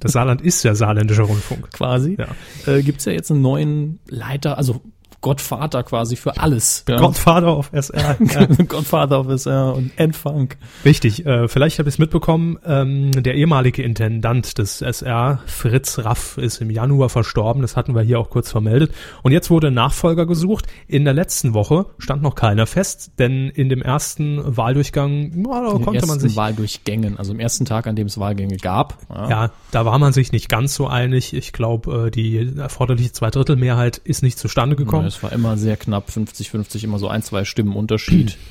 Das 0.00 0.12
Saarland 0.12 0.40
ist 0.42 0.62
ja 0.62 0.74
saarländischer 0.74 1.24
Rundfunk. 1.24 1.70
quasi. 1.72 2.16
Ja. 2.18 2.72
Äh, 2.72 2.82
gibt's 2.82 3.04
ja 3.04 3.12
jetzt 3.12 3.30
einen 3.30 3.42
neuen 3.42 4.00
Leiter, 4.08 4.58
also 4.58 4.82
Gottvater 5.24 5.82
quasi 5.84 6.16
für 6.16 6.36
alles. 6.36 6.84
Ja. 6.86 6.98
Godfather 6.98 7.56
of 7.56 7.70
SR. 7.72 8.18
Ja. 8.20 8.44
Gottvater 8.68 9.20
of 9.20 9.28
SR 9.28 9.74
und 9.74 9.90
Endfunk. 9.96 10.58
Richtig, 10.84 11.24
äh, 11.24 11.48
vielleicht 11.48 11.78
habe 11.78 11.88
ich 11.88 11.94
es 11.94 11.98
mitbekommen, 11.98 12.58
ähm, 12.66 13.10
der 13.10 13.34
ehemalige 13.34 13.82
Intendant 13.82 14.58
des 14.58 14.82
SR, 14.82 15.40
Fritz 15.46 15.98
Raff, 16.00 16.36
ist 16.36 16.60
im 16.60 16.68
Januar 16.68 17.08
verstorben, 17.08 17.62
das 17.62 17.74
hatten 17.74 17.94
wir 17.94 18.02
hier 18.02 18.20
auch 18.20 18.28
kurz 18.28 18.50
vermeldet. 18.50 18.92
Und 19.22 19.32
jetzt 19.32 19.48
wurde 19.50 19.68
ein 19.68 19.74
Nachfolger 19.74 20.26
gesucht. 20.26 20.66
In 20.88 21.06
der 21.06 21.14
letzten 21.14 21.54
Woche 21.54 21.86
stand 21.96 22.20
noch 22.20 22.34
keiner 22.34 22.66
fest, 22.66 23.12
denn 23.18 23.48
in 23.48 23.70
dem 23.70 23.80
ersten 23.80 24.42
Wahldurchgang 24.44 25.42
ja, 25.42 25.62
da 25.62 25.70
In 25.70 25.76
den 25.78 25.84
konnte 25.86 26.00
man 26.06 26.16
ersten 26.16 26.20
sich... 26.20 26.36
Wahldurchgängen, 26.36 27.16
also 27.16 27.32
im 27.32 27.40
ersten 27.40 27.64
Tag, 27.64 27.86
an 27.86 27.96
dem 27.96 28.08
es 28.08 28.18
Wahlgänge 28.18 28.58
gab. 28.58 28.98
Ja, 29.08 29.52
da 29.70 29.86
war 29.86 29.98
man 29.98 30.12
sich 30.12 30.32
nicht 30.32 30.50
ganz 30.50 30.74
so 30.74 30.86
einig. 30.86 31.32
Ich 31.32 31.54
glaube, 31.54 32.08
äh, 32.08 32.10
die 32.10 32.58
erforderliche 32.58 33.12
Zweidrittelmehrheit 33.12 33.96
ist 33.96 34.22
nicht 34.22 34.38
zustande 34.38 34.76
gekommen. 34.76 35.13
Es 35.16 35.22
war 35.22 35.32
immer 35.32 35.56
sehr 35.56 35.76
knapp, 35.76 36.08
50-50, 36.08 36.84
immer 36.84 36.98
so 36.98 37.08
ein, 37.08 37.22
zwei 37.22 37.44
Stimmen 37.44 37.76
Unterschied. 37.76 38.36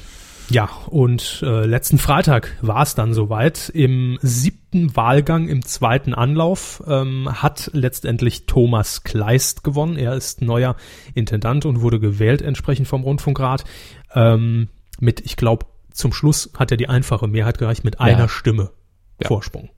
Ja, 0.50 0.70
und 0.88 1.41
äh, 1.41 1.65
letzten 1.65 1.98
Freitag 1.98 2.58
war 2.62 2.84
es 2.84 2.96
dann 2.96 3.13
soweit. 3.13 3.70
Im 3.70 4.20
siebten 4.22 4.93
Wahlgang, 4.93 5.48
im 5.48 5.63
zweiten 5.63 6.13
Anlauf, 6.13 6.84
ähm, 6.86 7.29
hat 7.41 7.72
letztendlich 7.74 8.46
Thomas 8.46 9.03
Kleist 9.03 9.63
gewonnen. 9.63 9.96
Er 9.96 10.13
ist 10.15 10.41
neuer 10.41 10.75
Intendant 11.13 11.65
und 11.65 11.79
wurde 11.82 12.00
gewählt 12.00 12.41
entsprechend 12.41 12.89
vom 12.89 13.03
Rundfunkrat. 13.03 13.63
Ähm, 14.13 14.67
mit, 15.00 15.22
ich 15.22 15.38
glaube, 15.38 15.65
zum 15.93 16.12
Schluss 16.12 16.51
hat 16.58 16.72
er 16.72 16.77
die 16.77 16.89
einfache 16.89 17.27
Mehrheit 17.27 17.58
gereicht 17.58 17.86
mit 17.86 18.01
einer 18.01 18.27
Stimme 18.27 18.72
Ja. 19.22 19.29
Vorsprung. 19.29 19.70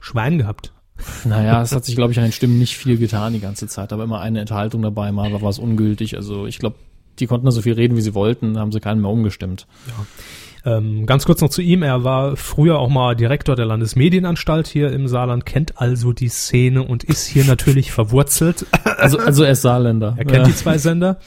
Schwein 0.00 0.38
gehabt. 0.38 0.72
Naja, 1.24 1.62
es 1.62 1.72
hat 1.72 1.84
sich, 1.84 1.96
glaube 1.96 2.12
ich, 2.12 2.18
an 2.18 2.24
den 2.24 2.32
Stimmen 2.32 2.58
nicht 2.58 2.76
viel 2.76 2.98
getan 2.98 3.32
die 3.32 3.40
ganze 3.40 3.66
Zeit, 3.66 3.92
aber 3.92 4.04
immer 4.04 4.20
eine 4.20 4.40
Enthaltung 4.40 4.82
dabei, 4.82 5.12
mal 5.12 5.32
war 5.32 5.50
es 5.50 5.58
ungültig. 5.58 6.16
Also 6.16 6.46
ich 6.46 6.58
glaube, 6.58 6.76
die 7.18 7.26
konnten 7.26 7.46
da 7.46 7.52
so 7.52 7.62
viel 7.62 7.74
reden, 7.74 7.96
wie 7.96 8.00
sie 8.02 8.14
wollten, 8.14 8.54
da 8.54 8.60
haben 8.60 8.72
sie 8.72 8.80
keinen 8.80 9.00
mehr 9.00 9.10
umgestimmt. 9.10 9.66
Ähm, 10.64 11.06
ganz 11.06 11.24
kurz 11.24 11.40
noch 11.40 11.50
zu 11.50 11.62
ihm. 11.62 11.82
Er 11.82 12.04
war 12.04 12.36
früher 12.36 12.78
auch 12.78 12.88
mal 12.88 13.14
Direktor 13.14 13.56
der 13.56 13.66
Landesmedienanstalt 13.66 14.66
hier 14.66 14.92
im 14.92 15.08
Saarland, 15.08 15.46
kennt 15.46 15.80
also 15.80 16.12
die 16.12 16.28
Szene 16.28 16.82
und 16.82 17.04
ist 17.04 17.26
hier 17.26 17.44
natürlich 17.44 17.92
verwurzelt. 17.92 18.66
Also, 18.98 19.18
also 19.18 19.44
er 19.44 19.52
ist 19.52 19.62
Saarländer. 19.62 20.14
Er 20.16 20.24
kennt 20.24 20.38
ja. 20.38 20.44
die 20.44 20.54
zwei 20.54 20.76
Sender. 20.76 21.18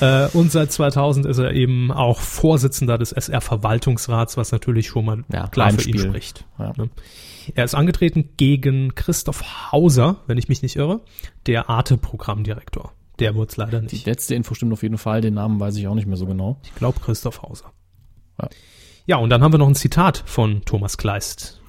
Äh, 0.00 0.28
und 0.34 0.52
seit 0.52 0.70
2000 0.70 1.24
ist 1.24 1.38
er 1.38 1.52
eben 1.52 1.90
auch 1.90 2.20
Vorsitzender 2.20 2.98
des 2.98 3.12
SR-Verwaltungsrats, 3.12 4.36
was 4.36 4.52
natürlich 4.52 4.88
schon 4.88 5.04
mal 5.06 5.24
Ja, 5.32 5.46
klar 5.46 5.70
für 5.70 5.88
ihn 5.88 5.98
spricht. 5.98 6.44
Ja. 6.58 6.72
Ne? 6.76 6.90
Er 7.54 7.64
ist 7.64 7.74
angetreten 7.74 8.30
gegen 8.36 8.94
Christoph 8.94 9.72
Hauser, 9.72 10.16
wenn 10.26 10.38
ich 10.38 10.48
mich 10.48 10.62
nicht 10.62 10.76
irre, 10.76 11.00
der 11.46 11.68
Arte-Programmdirektor. 11.68 12.92
Der 13.18 13.34
wurde 13.34 13.50
es 13.50 13.56
leider 13.56 13.80
Die 13.80 13.94
nicht. 13.96 14.06
letzte 14.06 14.34
Info 14.34 14.54
stimmt 14.54 14.72
auf 14.72 14.82
jeden 14.82 14.98
Fall, 14.98 15.20
den 15.20 15.34
Namen 15.34 15.60
weiß 15.60 15.76
ich 15.76 15.86
auch 15.86 15.94
nicht 15.94 16.06
mehr 16.06 16.16
so 16.16 16.26
genau. 16.26 16.58
Ich 16.64 16.74
glaube 16.74 17.00
Christoph 17.00 17.42
Hauser. 17.42 17.72
Ja. 18.40 18.48
Ja, 19.06 19.16
und 19.18 19.28
dann 19.30 19.42
haben 19.42 19.52
wir 19.52 19.58
noch 19.58 19.68
ein 19.68 19.74
Zitat 19.74 20.22
von 20.24 20.62
Thomas 20.64 20.96
Kleist. 20.96 21.60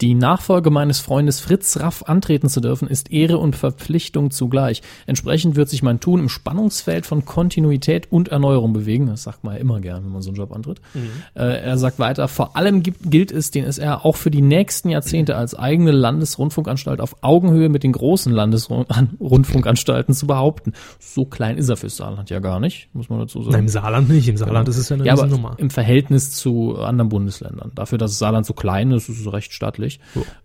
Die 0.00 0.14
Nachfolge 0.14 0.70
meines 0.70 0.98
Freundes 0.98 1.38
Fritz 1.38 1.78
Raff 1.78 2.02
antreten 2.04 2.48
zu 2.48 2.60
dürfen, 2.60 2.88
ist 2.88 3.12
Ehre 3.12 3.38
und 3.38 3.54
Verpflichtung 3.54 4.32
zugleich. 4.32 4.82
Entsprechend 5.06 5.54
wird 5.54 5.68
sich 5.68 5.82
mein 5.84 6.00
Tun 6.00 6.18
im 6.18 6.28
Spannungsfeld 6.28 7.06
von 7.06 7.24
Kontinuität 7.24 8.10
und 8.10 8.28
Erneuerung 8.28 8.72
bewegen. 8.72 9.06
Das 9.06 9.22
sagt 9.22 9.44
man 9.44 9.54
ja 9.54 9.60
immer 9.60 9.80
gern, 9.80 10.04
wenn 10.04 10.10
man 10.12 10.22
so 10.22 10.30
einen 10.30 10.36
Job 10.38 10.50
antritt. 10.52 10.80
Äh, 11.34 11.62
er 11.62 11.78
sagt 11.78 12.00
weiter, 12.00 12.26
vor 12.26 12.56
allem 12.56 12.82
gibt, 12.82 13.10
gilt 13.10 13.30
es, 13.30 13.52
den 13.52 13.64
SR 13.64 14.04
auch 14.04 14.16
für 14.16 14.32
die 14.32 14.42
nächsten 14.42 14.88
Jahrzehnte 14.88 15.36
als 15.36 15.54
eigene 15.54 15.92
Landesrundfunkanstalt 15.92 17.00
auf 17.00 17.16
Augenhöhe 17.22 17.68
mit 17.68 17.84
den 17.84 17.92
großen 17.92 18.32
Landesrundfunkanstalten 18.32 20.14
zu 20.14 20.26
behaupten. 20.26 20.72
So 20.98 21.24
klein 21.24 21.58
ist 21.58 21.68
er 21.68 21.76
fürs 21.76 21.96
Saarland 21.96 22.30
ja 22.30 22.40
gar 22.40 22.60
nicht, 22.60 22.88
muss 22.92 23.08
man 23.08 23.20
dazu 23.20 23.40
sagen. 23.42 23.52
Nein, 23.52 23.60
im 23.62 23.68
Saarland 23.68 24.08
nicht. 24.08 24.28
Im 24.28 24.36
Saarland 24.36 24.68
ist 24.68 24.78
es 24.78 24.88
ja 24.88 24.94
eine 24.96 25.04
Ja, 25.04 25.12
aber 25.12 25.24
Riesennummer. 25.24 25.54
im 25.58 25.70
Verhältnis 25.70 26.32
zu 26.32 26.76
anderen 26.76 27.08
Bundesländern. 27.08 27.72
Dafür, 27.74 27.98
dass 27.98 28.10
das 28.12 28.18
Saarland 28.18 28.46
so 28.46 28.52
klein 28.54 28.90
ist, 28.92 29.08
ist 29.08 29.20
es 29.20 29.32
recht 29.32 29.52
stattlich. 29.52 29.91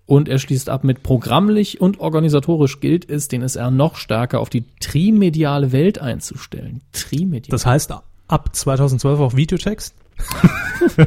Und 0.05 0.29
er 0.29 0.39
schließt 0.39 0.69
ab 0.69 0.83
mit 0.83 1.03
programmlich 1.03 1.81
und 1.81 1.99
organisatorisch 1.99 2.79
gilt 2.79 3.09
es, 3.09 3.27
den 3.27 3.41
SR 3.41 3.71
noch 3.71 3.95
stärker 3.97 4.39
auf 4.39 4.49
die 4.49 4.63
trimediale 4.79 5.71
Welt 5.71 5.99
einzustellen. 5.99 6.81
Trimedial. 6.93 7.49
Das 7.51 7.65
heißt, 7.65 7.91
ab 8.27 8.49
2012 8.55 9.19
auch 9.19 9.35
Videotext? 9.35 9.93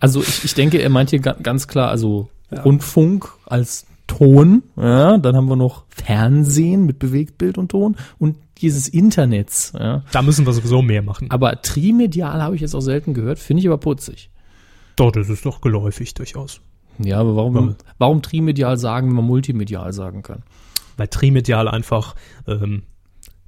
also 0.00 0.20
ich, 0.22 0.44
ich 0.44 0.54
denke, 0.54 0.78
er 0.78 0.88
meint 0.90 1.10
hier 1.10 1.20
ga- 1.20 1.36
ganz 1.42 1.68
klar, 1.68 1.88
also 1.90 2.28
Rundfunk 2.64 3.28
als 3.46 3.86
Ton, 4.06 4.62
ja, 4.76 5.16
dann 5.18 5.36
haben 5.36 5.48
wir 5.48 5.56
noch 5.56 5.84
Fernsehen 5.88 6.84
mit 6.84 6.98
Bewegtbild 6.98 7.56
und 7.56 7.70
Ton 7.70 7.96
und 8.18 8.36
dieses 8.58 8.88
Internets, 8.88 9.72
ja. 9.78 10.04
Da 10.12 10.22
müssen 10.22 10.44
wir 10.46 10.52
sowieso 10.52 10.82
mehr 10.82 11.02
machen. 11.02 11.30
Aber 11.30 11.62
trimedial 11.62 12.42
habe 12.42 12.54
ich 12.54 12.60
jetzt 12.60 12.74
auch 12.74 12.80
selten 12.80 13.14
gehört, 13.14 13.38
finde 13.38 13.60
ich 13.60 13.66
aber 13.66 13.78
putzig. 13.78 14.30
Doch, 14.96 15.10
das 15.12 15.28
ist 15.30 15.46
doch 15.46 15.60
geläufig 15.62 16.14
durchaus. 16.14 16.60
Ja, 16.98 17.18
aber 17.18 17.36
warum, 17.36 17.54
Warum? 17.54 17.76
warum 17.98 18.22
trimedial 18.22 18.76
sagen, 18.76 19.08
wenn 19.08 19.16
man 19.16 19.24
multimedial 19.26 19.92
sagen 19.92 20.22
kann? 20.22 20.42
Weil 20.96 21.08
trimedial 21.08 21.68
einfach 21.68 22.14
ähm, 22.46 22.82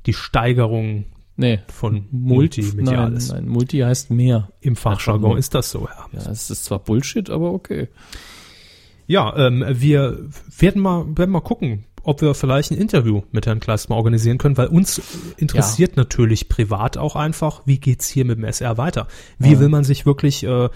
die 0.07 0.15
Steigerung 0.15 1.07
Nee. 1.37 1.61
von 1.69 2.07
Multi, 2.13 2.63
multimedial 2.63 2.97
nein, 3.11 3.17
ist. 3.17 3.33
nein, 3.33 3.49
Multi 3.49 3.79
heißt 3.81 4.11
mehr. 4.11 4.49
Im 4.61 4.77
Fachjargon 4.77 5.33
Ach, 5.35 5.39
ist 5.39 5.55
das 5.55 5.71
so, 5.71 5.89
ja. 5.89 6.21
Ja, 6.21 6.31
es 6.31 6.49
ist 6.51 6.65
zwar 6.65 6.79
Bullshit, 6.79 7.29
aber 7.29 7.53
okay. 7.53 7.89
Ja, 9.07 9.37
ähm, 9.37 9.65
wir 9.69 10.19
werden 10.59 10.81
mal, 10.81 11.05
werden 11.17 11.31
mal 11.31 11.41
gucken, 11.41 11.85
ob 12.05 12.21
wir 12.21 12.35
vielleicht 12.35 12.71
ein 12.71 12.79
Interview 12.79 13.23
mit 13.33 13.47
Herrn 13.47 13.61
Kleist 13.61 13.89
mal 13.91 13.97
organisieren 13.97 14.39
können, 14.39 14.57
weil 14.57 14.69
uns 14.69 15.01
interessiert 15.39 15.97
natürlich 15.97 16.49
privat 16.49 16.97
auch 16.99 17.17
einfach, 17.17 17.63
wie 17.65 17.79
geht's 17.79 18.09
hier 18.09 18.25
mit 18.25 18.39
dem 18.39 18.45
SR 18.45 18.77
weiter? 18.79 19.09
Wie 19.39 19.59
will 19.59 19.69
man 19.71 19.85
sich 19.85 20.07
wirklich, 20.07 20.45
äh, 20.45 20.69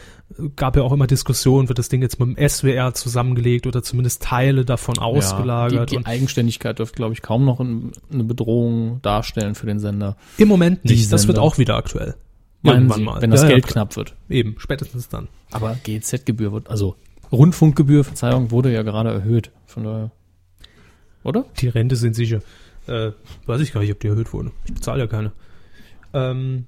gab 0.56 0.76
ja 0.76 0.82
auch 0.82 0.92
immer 0.92 1.06
Diskussionen, 1.06 1.68
wird 1.68 1.78
das 1.78 1.88
Ding 1.88 2.02
jetzt 2.02 2.20
mit 2.20 2.36
dem 2.36 2.48
SWR 2.48 2.94
zusammengelegt 2.94 3.66
oder 3.66 3.82
zumindest 3.82 4.22
Teile 4.22 4.64
davon 4.64 4.98
ausgelagert? 4.98 5.72
Ja, 5.72 5.84
die, 5.86 5.90
die 5.90 5.96
und 5.98 6.06
Eigenständigkeit 6.06 6.78
dürfte, 6.78 6.96
glaube 6.96 7.14
ich, 7.14 7.22
kaum 7.22 7.44
noch 7.44 7.60
ein, 7.60 7.92
eine 8.12 8.24
Bedrohung 8.24 9.00
darstellen 9.02 9.54
für 9.54 9.66
den 9.66 9.78
Sender. 9.80 10.16
Im 10.36 10.48
Moment 10.48 10.80
die 10.84 10.94
nicht, 10.94 11.12
das 11.12 11.26
wird 11.26 11.38
auch 11.38 11.58
wieder 11.58 11.76
aktuell. 11.76 12.14
Meinen 12.62 12.88
Irgendwann 12.88 13.16
Sie, 13.16 13.22
wenn 13.22 13.30
das 13.30 13.42
Ja, 13.42 13.48
ja, 13.48 13.54
Geld 13.54 13.66
klar. 13.66 13.72
knapp 13.86 13.96
wird. 13.96 14.14
Eben, 14.28 14.56
spätestens 14.58 15.08
dann. 15.08 15.28
Aber 15.52 15.76
GZ-Gebühr 15.84 16.52
wird, 16.52 16.68
also 16.68 16.96
Rundfunkgebühr, 17.30 18.04
Verzeihung, 18.04 18.50
wurde 18.50 18.72
ja 18.72 18.82
gerade 18.82 19.10
erhöht. 19.10 19.50
Von 19.66 19.84
daher. 19.84 20.10
Oder? 21.22 21.44
Die 21.60 21.68
Rente 21.68 21.96
sind 21.96 22.14
sicher. 22.14 22.40
Äh, 22.86 23.12
weiß 23.46 23.60
ich 23.60 23.72
gar 23.72 23.80
nicht, 23.80 23.92
ob 23.92 24.00
die 24.00 24.08
erhöht 24.08 24.32
wurde. 24.32 24.50
Ich 24.64 24.74
bezahle 24.74 25.00
ja 25.00 25.06
keine. 25.06 25.32
Ähm, 26.14 26.66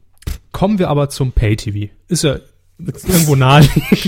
kommen 0.52 0.78
wir 0.78 0.90
aber 0.90 1.08
zum 1.08 1.32
Pay-TV. 1.32 1.92
Ist 2.08 2.24
ja 2.24 2.38
irgendwo 2.86 3.36
nahe. 3.36 3.62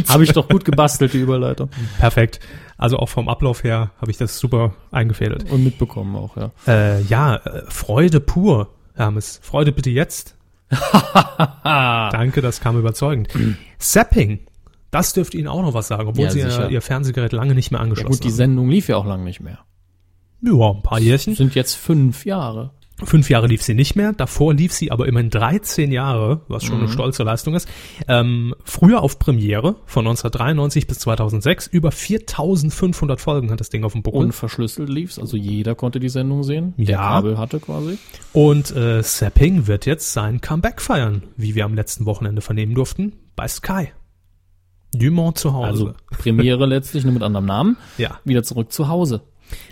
Habe 0.09 0.25
ich 0.25 0.33
doch 0.33 0.49
gut 0.49 0.65
gebastelt, 0.65 1.13
die 1.13 1.19
Überleitung. 1.19 1.71
Perfekt. 1.99 2.41
Also 2.79 2.99
auch 2.99 3.09
vom 3.09 3.29
Ablauf 3.29 3.63
her 3.65 3.93
habe 4.01 4.11
ich 4.11 4.17
das 4.17 4.39
super 4.39 4.75
eingefädelt. 4.91 5.51
Und 5.51 5.63
mitbekommen 5.65 6.17
auch, 6.17 6.37
ja. 6.37 6.51
Äh, 6.67 7.03
ja, 7.03 7.37
äh, 7.37 7.63
Freude 7.69 8.21
pur, 8.21 8.71
Hermes. 8.95 9.39
Freude 9.43 9.73
bitte 9.73 9.91
jetzt. 9.91 10.37
Danke, 11.65 12.41
das 12.41 12.61
kam 12.61 12.79
überzeugend. 12.79 13.29
Zapping. 13.79 14.41
Das 14.91 15.13
dürfte 15.15 15.37
Ihnen 15.39 15.49
auch 15.49 15.63
noch 15.63 15.75
was 15.75 15.89
sagen, 15.89 16.09
obwohl 16.09 16.25
Ja, 16.25 16.31
Sie 16.31 16.41
ja 16.41 16.69
Ihr 16.69 16.83
Fernsehgerät 16.83 17.33
lange 17.33 17.55
nicht 17.55 17.71
mehr 17.71 17.79
Ja 17.81 17.85
angeschlossen 17.85 18.13
gut, 18.21 18.25
die 18.25 18.31
Sendung 18.31 18.69
lief 18.69 18.89
ja 18.89 18.97
auch 18.97 19.07
lang 19.07 19.25
nicht 19.25 19.41
mehr. 19.41 19.59
haben. 20.45 20.61
Ja, 20.61 20.71
ein 20.71 20.83
paar 20.83 20.99
Jährchen. 20.99 21.35
Sind 21.35 21.55
jetzt 21.55 21.75
fünf 21.75 22.27
Jahre. 22.27 22.73
Fünf 23.05 23.29
Jahre 23.31 23.47
lief 23.47 23.63
sie 23.63 23.75
nicht 23.75 23.97
mehr, 23.97 24.13
davor 24.13 24.55
lief 24.55 24.73
sie 24.73 24.91
aber 24.91 25.07
immerhin 25.09 25.31
13 25.31 25.91
Jahre, 25.93 26.43
was 26.49 26.63
Mhm. 26.63 26.67
schon 26.67 26.79
eine 26.79 26.89
stolze 26.89 27.23
Leistung 27.23 27.55
ist. 27.55 27.69
Ähm, 28.09 28.55
früher 28.65 29.03
auf 29.03 29.19
Premiere 29.19 29.77
von 29.87 30.05
1993 30.05 30.87
bis 30.87 30.99
2006, 31.01 31.67
über 31.67 31.91
4500 31.91 33.21
Folgen 33.21 33.51
hat 33.51 33.61
das 33.61 33.71
Ding 33.71 33.85
auf 33.85 33.93
dem 33.93 34.03
Buckel. 34.03 34.21
Unverschlüsselt 34.21 34.89
lief's, 34.89 35.19
also 35.19 35.37
jeder 35.37 35.75
konnte 35.75 36.01
die 36.01 36.09
Sendung 36.09 36.43
sehen, 36.43 36.75
der 36.77 36.87
Ja. 36.87 36.99
Kabel 36.99 37.39
hatte 37.39 37.61
quasi. 37.61 37.99
Und 38.33 38.75
äh, 38.77 39.03
Sapping 39.03 39.67
wird 39.67 39.87
jetzt 39.87 40.13
sein 40.13 40.41
Comeback 40.41 40.81
feiern, 40.81 41.23
wie 41.37 41.55
wir 41.55 41.65
am 41.65 41.75
letzten 41.75 42.07
Wochenende 42.07 42.41
vernehmen 42.43 42.75
durften, 42.75 43.13
bei 43.37 43.49
Sky. 43.49 43.89
Dumont 44.95 45.39
zu 45.39 45.55
Hause. 45.55 45.67
Also 45.69 45.93
Premiere 46.11 46.67
letztlich, 46.67 47.05
nur 47.05 47.15
mit 47.15 47.23
anderem 47.23 47.47
Namen. 47.47 47.77
ja. 47.97 48.19
Wieder 48.25 48.43
zurück 48.43 48.73
zu 48.73 48.89
Hause. 48.89 49.23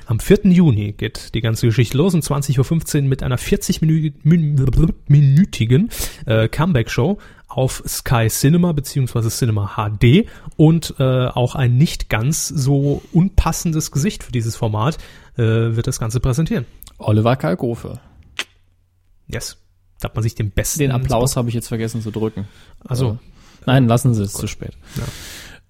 Am 0.06 0.20
4. 0.20 0.46
Juni 0.46 0.92
geht 0.92 1.34
die 1.34 1.40
ganze 1.40 1.66
Geschichte 1.66 1.96
los 1.96 2.14
um 2.14 2.20
20.15 2.20 2.96
Uhr 2.96 3.02
mit 3.08 3.22
einer 3.22 3.38
40-minütigen 3.38 5.90
äh, 6.26 6.48
Comeback-Show 6.48 7.18
auf 7.48 7.82
Sky 7.86 8.28
Cinema 8.28 8.72
beziehungsweise 8.72 9.28
Cinema 9.28 9.76
HD 9.76 10.26
und 10.56 10.94
äh, 10.98 11.26
auch 11.26 11.54
ein 11.54 11.76
nicht 11.76 12.08
ganz 12.08 12.48
so 12.48 13.02
unpassendes 13.12 13.90
Gesicht 13.90 14.22
für 14.22 14.32
dieses 14.32 14.56
Format 14.56 14.98
äh, 15.36 15.42
wird 15.42 15.86
das 15.86 16.00
Ganze 16.00 16.20
präsentieren. 16.20 16.64
Oliver 16.98 17.36
Kalkofe. 17.36 18.00
Yes. 19.26 19.58
Da 20.00 20.08
hat 20.08 20.14
man 20.14 20.22
sich 20.22 20.34
den 20.34 20.50
besten 20.50 20.78
Den 20.78 20.92
Applaus 20.92 21.36
habe 21.36 21.48
ich 21.48 21.54
jetzt 21.54 21.68
vergessen 21.68 22.00
zu 22.00 22.10
drücken. 22.10 22.48
Also 22.84 23.18
Nein, 23.66 23.86
lassen 23.86 24.14
Sie 24.14 24.22
es 24.22 24.32
zu 24.32 24.46
spät. 24.46 24.72
Ja, 24.96 25.04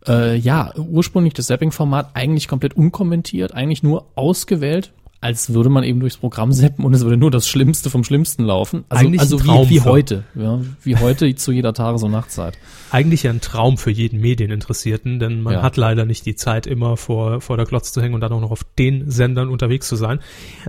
äh, 0.08 0.36
ja 0.36 0.72
ursprünglich 0.76 1.34
das 1.34 1.46
Zapping-Format 1.46 2.10
eigentlich 2.14 2.48
komplett 2.48 2.74
unkommentiert, 2.74 3.52
eigentlich 3.54 3.82
nur 3.82 4.06
ausgewählt, 4.16 4.92
als 5.22 5.52
würde 5.52 5.68
man 5.68 5.84
eben 5.84 6.00
durchs 6.00 6.16
Programm 6.16 6.50
zappen 6.50 6.82
und 6.84 6.94
es 6.94 7.02
würde 7.02 7.18
nur 7.18 7.30
das 7.30 7.46
Schlimmste 7.46 7.90
vom 7.90 8.04
Schlimmsten 8.04 8.42
laufen. 8.44 8.84
Also, 8.88 9.04
Eigentlich 9.06 9.20
also 9.20 9.44
wie, 9.44 9.68
wie 9.68 9.80
heute, 9.82 10.24
ja, 10.34 10.60
wie 10.82 10.96
heute 10.96 11.34
zu 11.34 11.52
jeder 11.52 11.74
Tages- 11.74 12.02
und 12.02 12.10
Nachtzeit. 12.12 12.56
eigentlich 12.90 13.24
ja 13.24 13.30
ein 13.30 13.42
Traum 13.42 13.76
für 13.76 13.90
jeden 13.90 14.20
Medieninteressierten, 14.20 15.18
denn 15.20 15.42
man 15.42 15.54
Ja. 15.54 15.62
hat 15.62 15.76
leider 15.76 16.06
nicht 16.06 16.24
die 16.24 16.36
Zeit, 16.36 16.66
immer 16.66 16.96
vor, 16.96 17.42
vor 17.42 17.58
der 17.58 17.66
Glotze 17.66 17.92
zu 17.92 18.00
hängen 18.00 18.14
und 18.14 18.22
dann 18.22 18.32
auch 18.32 18.40
noch 18.40 18.50
auf 18.50 18.64
den 18.78 19.10
Sendern 19.10 19.50
unterwegs 19.50 19.88
zu 19.88 19.96
sein. 19.96 20.20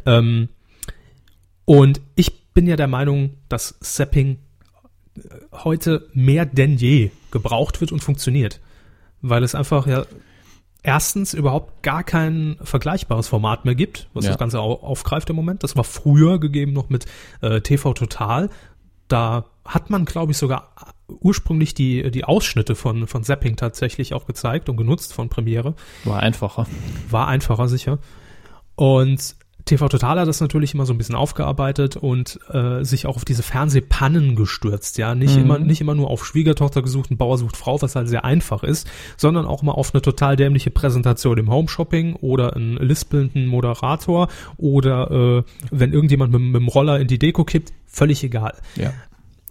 Ähm, 0.05 0.49
und 1.63 2.01
ich 2.15 2.51
bin 2.53 2.67
ja 2.67 2.75
der 2.75 2.87
Meinung, 2.87 3.31
dass 3.47 3.79
Zapping 3.79 4.39
äh, 5.15 5.21
heute 5.63 6.09
mehr 6.13 6.45
denn 6.45 6.75
je 6.75 7.11
gebraucht 7.31 7.79
wird 7.79 7.93
und 7.93 8.03
funktioniert. 8.03 8.59
Weil 9.21 9.43
es 9.43 9.55
einfach 9.55 9.87
ja 9.87 10.03
erstens 10.83 11.33
überhaupt 11.33 11.83
gar 11.83 12.03
kein 12.03 12.57
vergleichbares 12.63 13.27
Format 13.27 13.65
mehr 13.65 13.75
gibt, 13.75 14.09
was 14.13 14.25
Ja. 14.25 14.31
das 14.31 14.39
Ganze 14.39 14.59
au 14.59 14.73
aufgreift 14.73 15.29
im 15.29 15.35
Moment. 15.35 15.63
Das 15.63 15.75
war 15.75 15.83
früher 15.83 16.39
gegeben 16.39 16.73
noch 16.73 16.89
mit 16.89 17.05
äh, 17.41 17.61
TV 17.61 17.93
Total. 17.93 18.49
Da 19.07 19.45
hat 19.65 19.89
man, 19.89 20.05
glaube 20.05 20.31
ich, 20.31 20.37
sogar 20.37 20.73
ursprünglich 21.07 21.73
die, 21.73 22.09
die 22.09 22.23
Ausschnitte 22.23 22.73
von, 22.75 23.05
von 23.05 23.23
Zapping 23.23 23.57
tatsächlich 23.57 24.13
auch 24.13 24.25
gezeigt 24.25 24.69
und 24.69 24.77
genutzt 24.77 25.13
von 25.13 25.29
Premiere. 25.29 25.75
War 26.05 26.19
einfacher. 26.21 26.65
War 27.09 27.27
einfacher 27.27 27.67
sicher. 27.67 27.99
Und 28.75 29.35
TV 29.65 29.87
Total 29.89 30.19
hat 30.19 30.27
das 30.27 30.41
natürlich 30.41 30.73
immer 30.73 30.85
so 30.85 30.93
ein 30.93 30.97
bisschen 30.97 31.15
aufgearbeitet 31.15 31.95
und 31.95 32.39
äh, 32.51 32.83
sich 32.83 33.05
auch 33.05 33.15
auf 33.15 33.25
diese 33.25 33.43
Fernsehpannen 33.43 34.35
gestürzt, 34.35 34.97
ja. 34.97 35.15
Nicht 35.15 35.35
Mhm. 35.35 35.41
immer, 35.43 35.59
nicht 35.59 35.81
immer 35.81 35.95
nur 35.95 36.09
auf 36.09 36.25
Schwiegertochter 36.25 36.81
gesucht, 36.81 37.11
ein 37.11 37.17
Bauer 37.17 37.37
sucht 37.37 37.57
Frau, 37.57 37.81
was 37.81 37.95
halt 37.95 38.07
sehr 38.09 38.25
einfach 38.25 38.63
ist, 38.63 38.89
sondern 39.17 39.45
auch 39.45 39.61
mal 39.61 39.73
auf 39.73 39.93
eine 39.93 40.01
total 40.01 40.35
dämliche 40.35 40.71
Präsentation 40.71 41.37
im 41.37 41.49
Home-Shopping 41.51 42.15
oder 42.15 42.55
einen 42.55 42.77
lispelnden 42.77 43.47
Moderator 43.47 44.27
oder 44.57 45.11
äh, 45.11 45.43
wenn 45.69 45.93
irgendjemand 45.93 46.31
mit, 46.31 46.41
mit 46.41 46.55
dem 46.55 46.67
Roller 46.67 46.99
in 46.99 47.07
die 47.07 47.19
Deko 47.19 47.43
kippt, 47.43 47.71
völlig 47.85 48.23
egal. 48.23 48.55
Ja. 48.75 48.93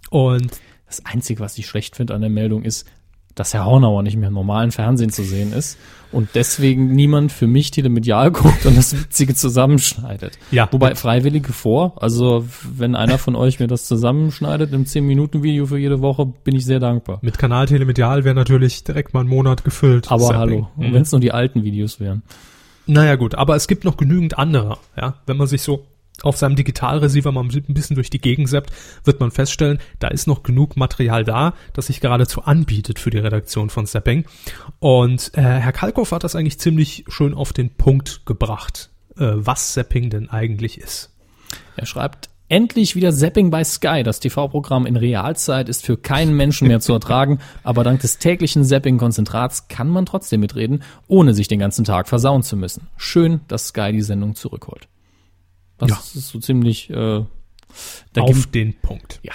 Und 0.09 0.51
Das 0.87 1.05
Einzige, 1.05 1.39
was 1.39 1.57
ich 1.57 1.67
schlecht 1.67 1.95
finde 1.95 2.13
an 2.13 2.21
der 2.21 2.29
Meldung, 2.29 2.63
ist, 2.63 2.85
dass 3.33 3.53
Herr 3.53 3.65
Hornauer 3.65 4.03
nicht 4.03 4.17
mehr 4.17 4.27
im 4.27 4.33
normalen 4.33 4.71
Fernsehen 4.73 5.09
zu 5.09 5.23
sehen 5.23 5.53
ist 5.53 5.77
und 6.11 6.29
deswegen 6.35 6.93
niemand 6.93 7.31
für 7.31 7.47
mich 7.47 7.71
telemedial 7.71 8.31
guckt 8.31 8.65
und 8.65 8.77
das 8.77 8.93
Witzige 8.99 9.33
zusammenschneidet. 9.35 10.37
Ja. 10.51 10.67
Wobei 10.71 10.95
Freiwillige 10.95 11.53
vor, 11.53 11.93
also 12.01 12.45
wenn 12.75 12.95
einer 12.95 13.17
von 13.17 13.35
euch 13.35 13.59
mir 13.59 13.67
das 13.67 13.85
zusammenschneidet 13.85 14.73
im 14.73 14.85
10-Minuten-Video 14.85 15.65
für 15.65 15.77
jede 15.77 16.01
Woche, 16.01 16.25
bin 16.25 16.55
ich 16.55 16.65
sehr 16.65 16.79
dankbar. 16.79 17.19
mit 17.21 17.37
Kanal 17.37 17.65
Telemedial 17.67 18.23
wäre 18.23 18.35
natürlich 18.35 18.83
direkt 18.83 19.13
mal 19.13 19.21
ein 19.21 19.27
Monat 19.27 19.63
gefüllt. 19.63 20.11
Aber 20.11 20.35
hallo, 20.37 20.69
und 20.75 20.89
Mhm. 20.89 20.93
wenn 20.93 21.01
es 21.03 21.11
nur 21.11 21.21
die 21.21 21.31
alten 21.31 21.63
Videos 21.63 21.99
wären. 21.99 22.23
Naja 22.87 23.15
gut, 23.15 23.35
aber 23.35 23.55
es 23.55 23.67
gibt 23.67 23.85
noch 23.85 23.95
genügend 23.97 24.37
andere. 24.37 24.77
Ja, 24.97 25.15
wenn 25.25 25.37
man 25.37 25.47
sich 25.47 25.61
so 25.61 25.85
auf 26.23 26.37
seinem 26.37 26.55
Digitalreceiver 26.55 27.31
mal 27.31 27.43
ein 27.43 27.73
bisschen 27.73 27.95
durch 27.95 28.09
die 28.09 28.21
Gegend 28.21 28.49
zappt, 28.49 28.71
wird 29.03 29.19
man 29.19 29.31
feststellen, 29.31 29.79
da 29.99 30.07
ist 30.07 30.27
noch 30.27 30.43
genug 30.43 30.77
Material 30.77 31.23
da, 31.23 31.53
das 31.73 31.87
sich 31.87 32.01
geradezu 32.01 32.43
anbietet 32.43 32.99
für 32.99 33.09
die 33.09 33.17
Redaktion 33.17 33.69
von 33.69 33.85
Zapping. 33.85 34.25
Und 34.79 35.31
äh, 35.35 35.41
Herr 35.41 35.73
Kalkow 35.73 36.09
hat 36.11 36.23
das 36.23 36.35
eigentlich 36.35 36.59
ziemlich 36.59 37.05
schön 37.07 37.33
auf 37.33 37.53
den 37.53 37.69
Punkt 37.71 38.25
gebracht, 38.25 38.89
äh, 39.17 39.31
was 39.33 39.73
Zapping 39.73 40.09
denn 40.09 40.29
eigentlich 40.29 40.79
ist. 40.79 41.11
Er 41.75 41.85
schreibt, 41.85 42.29
endlich 42.51 42.95
wieder 42.95 43.13
Zapping 43.13 43.49
bei 43.49 43.63
Sky. 43.63 44.03
Das 44.03 44.19
TV-Programm 44.19 44.85
in 44.85 44.97
Realzeit 44.97 45.69
ist 45.69 45.85
für 45.85 45.97
keinen 45.97 46.35
Menschen 46.35 46.67
mehr 46.67 46.81
zu 46.81 46.93
ertragen, 46.93 47.39
aber 47.63 47.83
dank 47.83 48.01
des 48.01 48.17
täglichen 48.17 48.65
Zapping-Konzentrats 48.65 49.69
kann 49.69 49.87
man 49.87 50.05
trotzdem 50.05 50.41
mitreden, 50.41 50.83
ohne 51.07 51.33
sich 51.33 51.47
den 51.47 51.59
ganzen 51.59 51.85
Tag 51.85 52.09
versauen 52.09 52.43
zu 52.43 52.57
müssen. 52.57 52.87
Schön, 52.97 53.39
dass 53.47 53.69
Sky 53.69 53.91
die 53.93 54.01
Sendung 54.01 54.35
zurückholt. 54.35 54.87
Das 55.81 56.13
Ja. 56.13 56.19
ist 56.19 56.29
so 56.29 56.39
ziemlich, 56.39 56.89
äh, 56.89 57.23
auf 58.19 58.45
den 58.47 58.73
Punkt. 58.81 59.19
ja. 59.23 59.33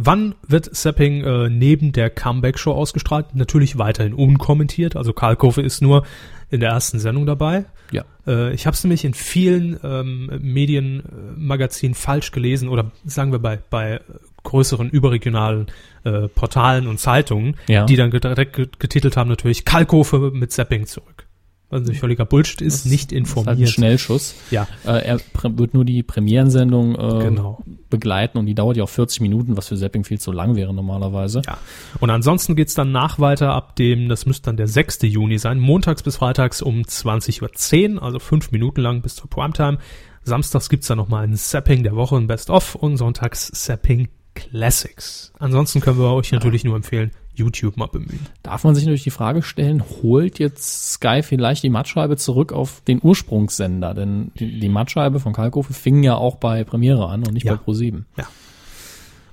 Wann 0.00 0.36
wird 0.46 0.72
Zapping 0.76 1.24
äh, 1.24 1.48
neben 1.50 1.90
der 1.90 2.08
Comeback-Show 2.08 2.70
ausgestrahlt? 2.72 3.34
Natürlich 3.34 3.78
weiterhin 3.78 4.14
unkommentiert. 4.14 4.94
Also 4.94 5.12
Karl 5.12 5.34
Kofe 5.34 5.60
ist 5.60 5.82
nur 5.82 6.06
in 6.50 6.60
der 6.60 6.70
ersten 6.70 7.00
Sendung 7.00 7.26
dabei. 7.26 7.64
Ja. 7.90 8.04
Äh, 8.24 8.54
ich 8.54 8.66
habe 8.66 8.74
es 8.76 8.84
nämlich 8.84 9.04
in 9.04 9.12
vielen 9.12 9.78
ähm, 9.82 10.30
Medienmagazinen 10.40 11.94
falsch 11.96 12.30
gelesen 12.30 12.68
oder 12.68 12.92
sagen 13.06 13.32
wir 13.32 13.40
bei, 13.40 13.58
bei 13.70 14.00
größeren 14.44 14.88
überregionalen 14.88 15.66
äh, 16.04 16.28
Portalen 16.28 16.86
und 16.86 17.00
Zeitungen, 17.00 17.56
Ja. 17.66 17.84
die 17.84 17.96
dann 17.96 18.10
direkt 18.12 18.54
get- 18.54 18.78
getitelt 18.78 19.16
haben 19.16 19.28
natürlich 19.28 19.64
Kalkofe 19.64 20.30
mit 20.32 20.52
Zapping 20.52 20.86
zurück. 20.86 21.26
Was 21.70 21.80
natürlich 21.80 22.00
völliger 22.00 22.24
Bullshit 22.24 22.62
ist, 22.62 22.86
nicht 22.86 23.12
Das 23.12 23.18
ist 23.18 23.36
halt 23.36 23.38
ein 23.38 23.42
informiert. 23.42 23.68
Schnellschuss. 23.68 24.34
ja, 24.50 24.66
Äh, 24.86 25.04
er 25.04 25.20
wird 25.42 25.74
nur 25.74 25.84
die 25.84 26.02
Premierensendung 26.02 26.94
äh, 26.94 27.24
genau. 27.24 27.62
begleiten 27.90 28.38
und 28.38 28.46
die 28.46 28.54
dauert 28.54 28.78
ja 28.78 28.84
auch 28.84 28.88
40 28.88 29.20
Minuten, 29.20 29.56
was 29.56 29.68
für 29.68 29.76
Zapping 29.76 30.04
viel 30.04 30.18
zu 30.18 30.32
lang 30.32 30.56
wäre 30.56 30.72
normalerweise. 30.72 31.42
Ja. 31.46 31.58
Und 32.00 32.08
ansonsten 32.08 32.56
geht's 32.56 32.72
dann 32.72 32.90
nach 32.90 33.18
weiter 33.18 33.52
ab 33.52 33.76
dem, 33.76 34.08
das 34.08 34.24
müsste 34.24 34.46
dann 34.46 34.56
der 34.56 34.66
6. 34.66 35.00
Juni 35.02 35.38
sein, 35.38 35.58
montags 35.58 36.02
bis 36.02 36.16
freitags 36.16 36.62
um 36.62 36.82
20.10 36.82 37.96
Uhr, 37.96 38.02
also 38.02 38.18
fünf 38.18 38.50
Minuten 38.50 38.80
lang 38.80 39.02
bis 39.02 39.16
zur 39.16 39.28
Primetime. 39.28 39.76
Samstags 40.24 40.68
gibt's 40.70 40.86
dann 40.86 40.98
nochmal 40.98 41.24
ein 41.24 41.34
Zapping 41.34 41.82
der 41.82 41.96
Woche, 41.96 42.16
ein 42.16 42.26
Best-of 42.26 42.76
und 42.76 42.96
sonntags 42.96 43.50
Zapping 43.52 44.08
Classics. 44.34 45.32
Ansonsten 45.38 45.80
können 45.80 45.98
wir 45.98 46.12
euch 46.12 46.32
natürlich 46.32 46.64
nur 46.64 46.76
empfehlen, 46.76 47.10
YouTube 47.38 47.76
mal 47.76 47.86
bemühen. 47.86 48.26
Darf 48.42 48.64
man 48.64 48.74
sich 48.74 48.84
natürlich 48.84 49.04
die 49.04 49.10
Frage 49.10 49.42
stellen, 49.42 49.82
holt 50.02 50.38
jetzt 50.38 50.92
Sky 50.92 51.22
vielleicht 51.22 51.62
die 51.62 51.70
Mattscheibe 51.70 52.16
zurück 52.16 52.52
auf 52.52 52.82
den 52.82 53.00
Ursprungssender? 53.02 53.94
Denn 53.94 54.32
die, 54.38 54.58
die 54.60 54.68
Mattscheibe 54.68 55.20
von 55.20 55.32
Kalkofe 55.32 55.72
fing 55.72 56.02
ja 56.02 56.14
auch 56.16 56.36
bei 56.36 56.64
Premiere 56.64 57.08
an 57.08 57.24
und 57.26 57.32
nicht 57.32 57.46
Ja. 57.46 57.54
bei 57.54 57.62
Pro7. 57.72 58.04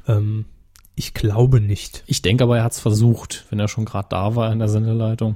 Ähm, 0.08 0.46
ich 0.96 1.14
glaube 1.14 1.60
nicht. 1.60 2.04
Ich 2.08 2.22
denke 2.22 2.44
aber, 2.46 2.58
er 2.58 2.64
hat 2.64 2.72
es 2.74 2.80
versucht, 2.80 3.46
wenn 3.50 3.60
er 3.60 3.68
schon 3.68 3.86
gerade 3.86 4.08
da 4.10 4.36
war 4.36 4.52
in 4.52 4.60
der 4.60 4.70
Sendeleitung. 4.70 5.36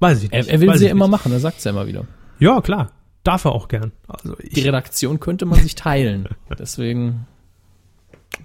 Weiß 0.00 0.18
ich 0.22 0.30
nicht. 0.30 0.34
Er, 0.48 0.52
er 0.52 0.60
will 0.60 0.68
Weiß 0.68 0.78
sie 0.78 0.86
ja 0.86 0.90
immer 0.90 1.08
machen, 1.08 1.32
er 1.32 1.40
sagt 1.40 1.58
es 1.58 1.64
ja 1.64 1.70
immer 1.70 1.86
wieder. 1.86 2.04
Ja, 2.38 2.60
klar. 2.60 2.92
Darf 3.24 3.44
er 3.44 3.52
auch 3.52 3.68
gern. 3.68 3.92
Also 4.06 4.36
Die 4.36 4.60
Redaktion 4.60 5.20
könnte 5.20 5.44
man 5.44 5.60
sich 5.60 5.74
teilen. 5.74 6.28
Deswegen 6.58 7.26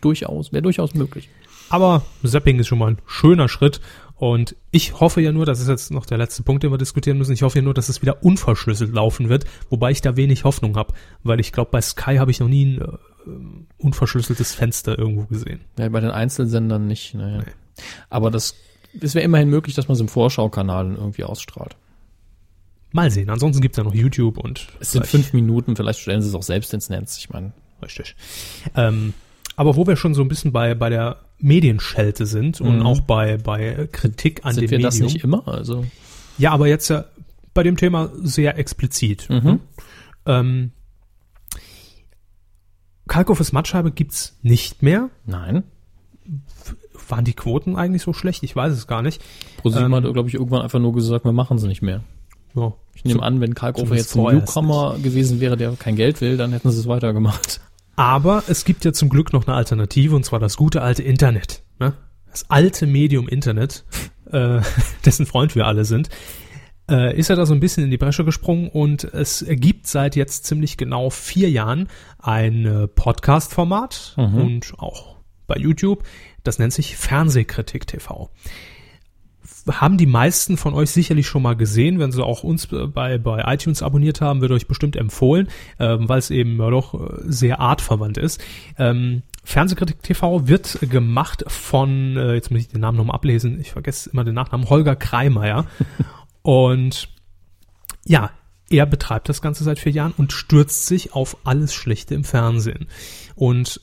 durchaus, 0.02 0.52
wäre 0.52 0.64
durchaus 0.64 0.94
möglich. 0.94 1.30
Aber 1.74 2.04
Zapping 2.24 2.60
ist 2.60 2.68
schon 2.68 2.78
mal 2.78 2.92
ein 2.92 2.98
schöner 3.08 3.50
Schritt. 3.50 3.82
Und 4.16 4.56
ich 4.70 5.00
hoffe 5.00 5.22
ja 5.22 5.32
nur, 5.32 5.48
das 5.48 5.60
ist 5.60 5.68
jetzt 5.68 5.90
noch 5.90 6.06
der 6.06 6.20
letzte 6.20 6.44
Punkt, 6.44 6.62
den 6.62 6.70
wir 6.70 6.78
diskutieren 6.78 7.18
müssen, 7.18 7.34
ich 7.34 7.42
hoffe 7.42 7.58
ja 7.58 7.64
nur, 7.64 7.74
dass 7.74 7.90
es 7.90 8.04
wieder 8.04 8.24
unverschlüsselt 8.24 8.94
laufen 8.94 9.28
wird, 9.28 9.46
wobei 9.72 9.90
ich 9.90 10.00
da 10.02 10.16
wenig 10.16 10.44
Hoffnung 10.44 10.78
habe, 10.78 10.94
weil 11.24 11.40
ich 11.40 11.52
glaube, 11.52 11.72
bei 11.72 11.82
Sky 11.82 12.18
habe 12.18 12.30
ich 12.30 12.40
noch 12.40 12.48
nie 12.48 12.78
ein 12.78 12.82
äh, 12.82 13.84
unverschlüsseltes 13.84 14.54
Fenster 14.54 15.00
irgendwo 15.00 15.24
gesehen. 15.24 15.62
Ja, 15.80 15.90
bei 15.90 16.00
den 16.00 16.12
Einzelsendern 16.12 16.86
nicht. 16.86 17.16
Naja. 17.16 17.44
Aber 18.12 18.30
das, 18.30 18.54
es 19.02 19.16
wäre 19.16 19.26
immerhin 19.26 19.50
möglich, 19.50 19.76
dass 19.76 19.88
man 19.88 19.96
es 19.96 20.02
im 20.02 20.10
Vorschaukanal 20.10 20.94
irgendwie 20.94 21.24
ausstrahlt. 21.24 21.76
Mal 22.92 23.10
sehen. 23.10 23.32
Ansonsten 23.32 23.64
gibt's 23.64 23.80
ja 23.80 23.84
noch 23.84 23.96
YouTube 23.96 24.38
und 24.38 24.68
Es 24.80 24.92
sind 24.92 25.08
fünf 25.08 25.34
Minuten, 25.34 25.76
vielleicht 25.76 26.00
stellen 26.00 26.22
sie 26.22 26.30
es 26.30 26.36
auch 26.36 26.44
selbst 26.44 26.72
ins 26.76 26.90
Netz. 26.90 27.18
Ich 27.18 27.32
meine, 27.32 27.52
Richtig. 27.82 28.16
Ähm, 28.76 29.14
aber 29.56 29.76
wo 29.76 29.86
wir 29.86 29.96
schon 29.96 30.14
so 30.14 30.22
ein 30.22 30.28
bisschen 30.28 30.52
bei, 30.52 30.74
bei 30.76 30.90
der 30.90 31.18
Medienschelte 31.44 32.26
sind 32.26 32.62
und 32.62 32.80
Mhm. 32.80 32.86
auch 32.86 33.02
bei, 33.02 33.38
bei 33.38 33.88
Kritik 33.92 34.46
an 34.46 34.54
sind 34.54 34.64
dem 34.64 34.72
wir 34.72 34.78
Medium. 34.80 34.90
das 34.92 35.00
nicht 35.14 35.24
immer? 35.24 35.48
Also, 35.48 35.86
Ja, 36.38 36.52
aber 36.52 36.68
jetzt 36.68 36.88
ja 36.90 37.06
bei 37.54 37.62
dem 37.64 37.78
Thema 37.78 38.10
sehr 38.22 38.58
explizit. 38.58 39.30
mhm. 39.30 39.60
Ähm, 40.26 40.72
Kalkofes 43.08 43.52
Mattscheibe 43.52 43.92
gibt's 43.92 44.38
nicht 44.42 44.82
mehr. 44.82 45.10
nein. 45.26 45.64
Waren 47.10 47.26
die 47.26 47.34
Quoten 47.34 47.76
eigentlich 47.76 48.02
so 48.02 48.14
schlecht? 48.14 48.44
Ich 48.44 48.56
weiß 48.56 48.72
es 48.72 48.88
gar 48.88 49.02
nicht. 49.02 49.22
ProSieben 49.58 49.88
Ähm, 49.88 49.96
hat, 49.96 50.14
glaube 50.14 50.30
ich, 50.30 50.36
irgendwann 50.36 50.62
einfach 50.62 50.80
nur 50.80 50.94
gesagt, 50.94 51.26
wir 51.26 51.34
machen 51.34 51.58
sie 51.60 51.68
nicht 51.68 51.82
mehr. 51.82 52.02
Ja. 52.56 52.72
Ich 52.94 53.04
nehme 53.04 53.22
an, 53.24 53.42
wenn 53.42 53.54
Kalkofer 53.56 53.88
zumindest 53.88 54.16
jetzt 54.16 54.26
ein 54.26 54.36
Newcomer 54.38 54.98
gewesen 55.04 55.42
wäre, 55.42 55.58
der 55.58 55.74
kein 55.74 55.98
Geld 55.98 56.22
will, 56.22 56.38
dann 56.38 56.54
hätten 56.54 56.72
sie 56.72 56.80
es 56.80 56.88
weitergemacht. 56.88 57.60
Aber 57.96 58.44
es 58.48 58.66
gibt 58.66 58.86
ja 58.86 58.94
zum 58.94 59.10
Glück 59.10 59.34
noch 59.34 59.48
eine 59.48 59.56
Alternative 59.56 60.16
und 60.16 60.26
zwar 60.26 60.40
das 60.40 60.58
gute 60.58 60.82
alte 60.82 61.04
Internet. 61.04 61.64
Ne? 61.80 61.94
Das 62.30 62.50
alte 62.50 62.88
Medium 62.88 63.28
Internet, 63.28 63.86
äh, 64.32 64.62
dessen 65.06 65.26
Freund 65.26 65.56
wir 65.56 65.68
alle 65.68 65.86
sind. 65.86 66.10
äh, 66.90 67.18
ist 67.18 67.30
er 67.30 67.36
da 67.36 67.46
so 67.46 67.54
ein 67.54 67.60
bisschen 67.60 67.84
in 67.84 67.92
die 67.92 67.98
Bresche 67.98 68.26
gesprungen 68.26 68.70
und 68.70 69.04
es 69.04 69.46
gibt 69.48 69.88
seit 69.88 70.16
jetzt 70.16 70.46
ziemlich 70.46 70.78
genau 70.78 71.10
vier 71.10 71.50
Jahren 71.50 71.88
ein 72.20 72.66
äh, 72.66 72.88
Podcast-Format 72.88 74.14
und 74.18 74.74
auch 74.80 75.18
bei 75.48 75.56
YouTube. 75.56 76.04
Das 76.44 76.60
nennt 76.60 76.74
sich 76.74 76.98
Fernsehkritik 76.98 77.88
TV 77.88 78.30
haben 79.70 79.98
die 79.98 80.06
meisten 80.06 80.58
von 80.58 80.74
euch 80.74 80.92
sicherlich 80.92 81.28
schon 81.28 81.42
mal 81.42 81.56
gesehen, 81.56 82.00
wenn 82.00 82.12
sie 82.12 82.24
auch 82.24 82.44
uns 82.44 82.68
bei, 82.68 83.18
bei 83.18 83.44
iTunes 83.54 83.82
abonniert 83.82 84.22
haben, 84.22 84.42
wird 84.42 84.52
euch 84.52 84.68
bestimmt 84.68 84.96
empfohlen, 84.96 85.48
ähm, 85.80 86.10
weil 86.10 86.20
es 86.20 86.32
eben 86.32 86.60
ja 86.60 86.70
doch 86.70 86.94
äh, 86.94 87.22
sehr 87.24 87.60
artverwandt 87.60 88.18
ist. 88.18 88.44
Ähm, 88.78 89.24
Fernsehkritik 89.46 90.02
TV 90.04 90.48
wird 90.48 90.80
gemacht 90.90 91.44
von, 91.48 92.18
äh, 92.18 92.34
jetzt 92.34 92.52
muss 92.52 92.62
ich 92.62 92.70
den 92.70 92.82
Namen 92.82 92.98
nochmal 92.98 93.16
ablesen, 93.16 93.60
ich 93.60 93.72
vergesse 93.72 94.10
immer 94.10 94.24
den 94.24 94.36
Nachnamen, 94.36 94.70
Holger 94.70 94.96
Kreimeier. 94.96 95.66
Und 96.42 97.10
ja, 98.06 98.32
er 98.70 98.86
betreibt 98.86 99.30
das 99.30 99.42
Ganze 99.42 99.64
seit 99.64 99.80
vier 99.80 99.92
Jahren 99.92 100.14
und 100.18 100.34
stürzt 100.34 100.88
sich 100.88 101.14
auf 101.14 101.38
alles 101.46 101.74
Schlechte 101.74 102.16
im 102.16 102.24
Fernsehen. 102.24 102.88
Und 103.36 103.80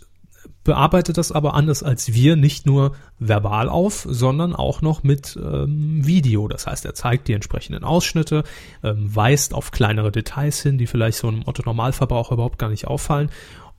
bearbeitet 0.64 1.16
das 1.18 1.33
aber 1.33 1.55
anders 1.55 1.83
als 1.83 2.12
wir, 2.12 2.37
nicht 2.37 2.66
nur 2.66 2.94
verbal 3.18 3.68
auf, 3.68 4.07
sondern 4.09 4.55
auch 4.55 4.83
noch 4.83 5.03
mit 5.03 5.38
ähm, 5.42 6.05
Video. 6.05 6.49
Das 6.49 6.66
heißt, 6.66 6.85
er 6.85 6.94
zeigt 6.94 7.29
die 7.29 7.33
entsprechenden 7.33 7.85
Ausschnitte, 7.85 8.44
ähm, 8.83 9.14
weist 9.14 9.55
auf 9.55 9.70
kleinere 9.70 10.12
Details 10.12 10.61
hin, 10.61 10.79
die 10.79 10.87
vielleicht 10.87 11.18
so 11.18 11.29
einem 11.29 11.42
Otto-Normalverbraucher 11.46 12.35
überhaupt 12.35 12.59
gar 12.59 12.68
nicht 12.68 12.87
auffallen 12.87 13.31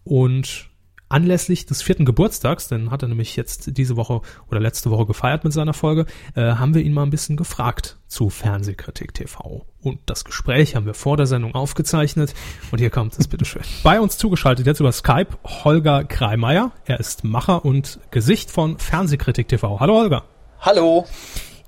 und 0.03 0.70
Anlässlich 1.11 1.65
des 1.65 1.81
vierten 1.81 2.05
Geburtstags, 2.05 2.69
den 2.69 2.89
hat 2.89 3.01
er 3.01 3.09
nämlich 3.09 3.35
jetzt 3.35 3.77
diese 3.77 3.97
Woche 3.97 4.21
oder 4.49 4.59
letzte 4.59 4.89
Woche 4.91 5.05
gefeiert 5.05 5.43
mit 5.43 5.51
seiner 5.51 5.73
Folge, 5.73 6.05
äh, 6.35 6.53
haben 6.53 6.73
wir 6.73 6.81
ihn 6.81 6.93
mal 6.93 7.03
ein 7.03 7.09
bisschen 7.09 7.35
gefragt 7.35 7.97
zu 8.07 8.29
Fernsehkritik 8.29 9.13
TV. 9.13 9.65
Und 9.81 9.99
das 10.05 10.23
Gespräch 10.23 10.75
haben 10.75 10.85
wir 10.85 10.93
vor 10.93 11.17
der 11.17 11.25
Sendung 11.25 11.53
aufgezeichnet. 11.53 12.33
Und 12.71 12.79
hier 12.79 12.89
kommt 12.89 13.19
es, 13.19 13.27
bitteschön. 13.27 13.63
Bei 13.83 13.99
uns 13.99 14.17
zugeschaltet 14.17 14.65
jetzt 14.65 14.79
über 14.79 14.93
Skype 14.93 15.37
Holger 15.43 16.05
Kreimeier. 16.05 16.71
Er 16.85 16.99
ist 16.99 17.25
Macher 17.25 17.65
und 17.65 17.99
Gesicht 18.11 18.49
von 18.49 18.77
Fernsehkritik 18.77 19.49
TV. 19.49 19.79
Hallo 19.81 19.95
Holger. 19.95 20.23
Hallo. 20.61 21.05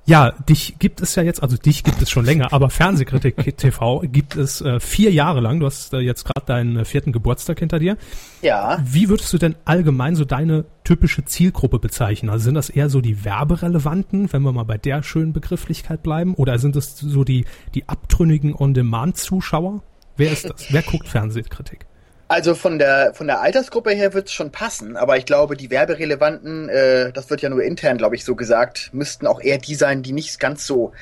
Ja, 0.06 0.32
dich 0.32 0.80
gibt 0.80 1.02
es 1.02 1.16
ja 1.16 1.24
jetzt, 1.24 1.42
also 1.42 1.56
dich 1.56 1.84
gibt 1.84 2.02
es 2.02 2.10
schon 2.10 2.26
länger, 2.26 2.52
aber 2.52 2.70
Fernsehkritik 2.70 3.58
TV 3.58 4.02
gibt 4.02 4.36
es 4.36 4.60
äh, 4.60 4.82
vier 4.82 5.12
Jahre 5.12 5.40
lang. 5.40 5.62
Du 5.62 5.66
hast 5.66 5.94
äh, 5.94 6.00
jetzt 6.00 6.26
gerade 6.26 6.46
deinen 6.46 6.76
äh, 6.76 6.86
vierten 6.86 7.14
Geburtstag 7.14 7.60
hinter 7.60 7.80
dir. 7.80 7.98
Ja. 8.42 8.80
Wie 8.84 9.08
würdest 9.08 9.32
du 9.32 9.38
denn 9.38 9.56
allgemein 9.64 10.18
so 10.18 10.26
deine 10.26 10.66
typische 10.84 11.24
Zielgruppe 11.24 11.80
bezeichnen? 11.80 12.30
Also 12.30 12.44
sind 12.46 12.56
das 12.56 12.70
eher 12.70 12.90
so 12.90 13.00
die 13.00 13.24
Werberelevanten, 13.24 14.34
wenn 14.34 14.42
wir 14.42 14.52
mal 14.52 14.64
bei 14.64 14.78
der 14.78 15.04
schönen 15.04 15.32
Begrifflichkeit 15.32 16.04
bleiben? 16.04 16.36
Oder 16.36 16.60
sind 16.60 16.76
es 16.76 16.98
so 16.98 17.24
die, 17.24 17.46
die 17.74 17.88
abtrünnigen 17.88 18.54
On-Demand-Zuschauer? 18.54 19.84
Wer 20.18 20.32
ist 20.32 20.50
das? 20.50 20.66
Wer 20.70 20.82
guckt 20.82 21.08
Fernsehkritik? 21.08 21.86
Also 22.34 22.56
von 22.56 22.80
der 22.80 23.14
von 23.14 23.28
der 23.28 23.42
Altersgruppe 23.42 23.92
her 23.92 24.16
wird's 24.16 24.34
schon 24.34 24.50
passen, 24.52 24.98
aber 24.98 25.18
ich 25.18 25.26
glaube, 25.28 25.56
die 25.56 25.70
Werberelevanten, 25.70 26.68
äh, 26.68 27.12
das 27.12 27.30
wird 27.30 27.44
ja 27.44 27.50
nur 27.50 27.62
intern, 27.62 28.00
glaube 28.00 28.16
ich, 28.16 28.26
so 28.26 28.34
gesagt, 28.36 28.90
müssten 28.92 29.28
auch 29.28 29.40
eher 29.40 29.60
die 29.60 29.76
sein, 29.76 30.02
die 30.02 30.14
nicht 30.14 30.40
ganz 30.40 30.66
so 30.66 30.94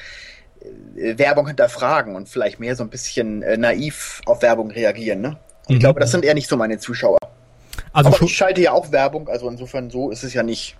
äh, 0.98 1.18
Werbung 1.18 1.48
hinterfragen 1.48 2.18
und 2.18 2.28
vielleicht 2.28 2.60
mehr 2.60 2.76
so 2.76 2.84
ein 2.84 2.90
bisschen 2.90 3.44
äh, 3.44 3.56
naiv 3.56 4.20
auf 4.26 4.42
Werbung 4.42 4.72
reagieren. 4.72 5.22
Ne? 5.22 5.38
Ich 5.70 5.76
Mhm. 5.76 5.80
glaube, 5.80 6.02
das 6.02 6.12
sind 6.12 6.26
eher 6.26 6.34
nicht 6.34 6.50
so 6.50 6.58
meine 6.58 6.80
Zuschauer. 6.80 7.18
Also, 7.94 8.10
aber 8.10 8.22
ich 8.24 8.36
schalte 8.36 8.60
ja 8.60 8.74
auch 8.74 8.92
Werbung, 8.92 9.30
also 9.30 9.48
insofern 9.50 9.90
so 9.90 10.12
ist 10.12 10.26
es 10.26 10.34
ja 10.34 10.44
nicht. 10.44 10.76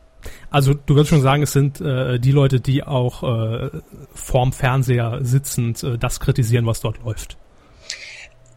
also 0.50 0.74
du 0.74 0.96
würdest 0.96 1.12
schon 1.12 1.22
sagen, 1.22 1.44
es 1.44 1.54
sind 1.54 1.80
äh, 1.80 2.20
die 2.20 2.34
Leute, 2.34 2.60
die 2.60 2.84
auch 2.84 3.24
äh, 3.24 3.70
vorm 4.14 4.52
Fernseher 4.52 5.20
sitzend 5.22 5.82
äh, 5.82 5.98
das 5.98 6.20
kritisieren, 6.20 6.66
was 6.66 6.82
dort 6.82 7.02
läuft. 7.06 7.38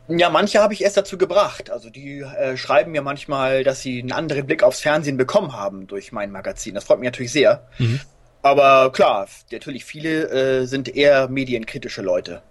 Ja, 0.09 0.29
manche 0.29 0.61
habe 0.61 0.75
ich 0.75 0.83
erst 0.83 0.97
dazu 0.97 1.17
gebracht. 1.17 1.71
Also 1.71 1.89
die 1.91 2.21
äh, 2.21 2.57
schreiben 2.57 2.93
mir 2.93 3.03
manchmal, 3.03 3.65
dass 3.65 3.81
sie 3.81 4.01
einen 4.01 4.13
anderen 4.13 4.47
Blick 4.47 4.63
aufs 4.63 4.81
Fernsehen 4.81 5.17
bekommen 5.17 5.53
haben 5.53 5.87
durch 5.87 6.13
mein 6.13 6.31
Magazin. 6.31 6.75
Das 6.75 6.85
freut 6.85 7.01
mich 7.01 7.07
natürlich 7.07 7.33
sehr. 7.33 7.67
Mhm. 7.79 8.01
Aber 8.43 8.93
klar, 8.93 9.27
natürlich 9.51 9.87
viele 9.87 10.29
äh, 10.29 10.67
sind 10.67 10.95
eher 10.95 11.29
medienkritische 11.29 12.03
Leute. 12.03 12.43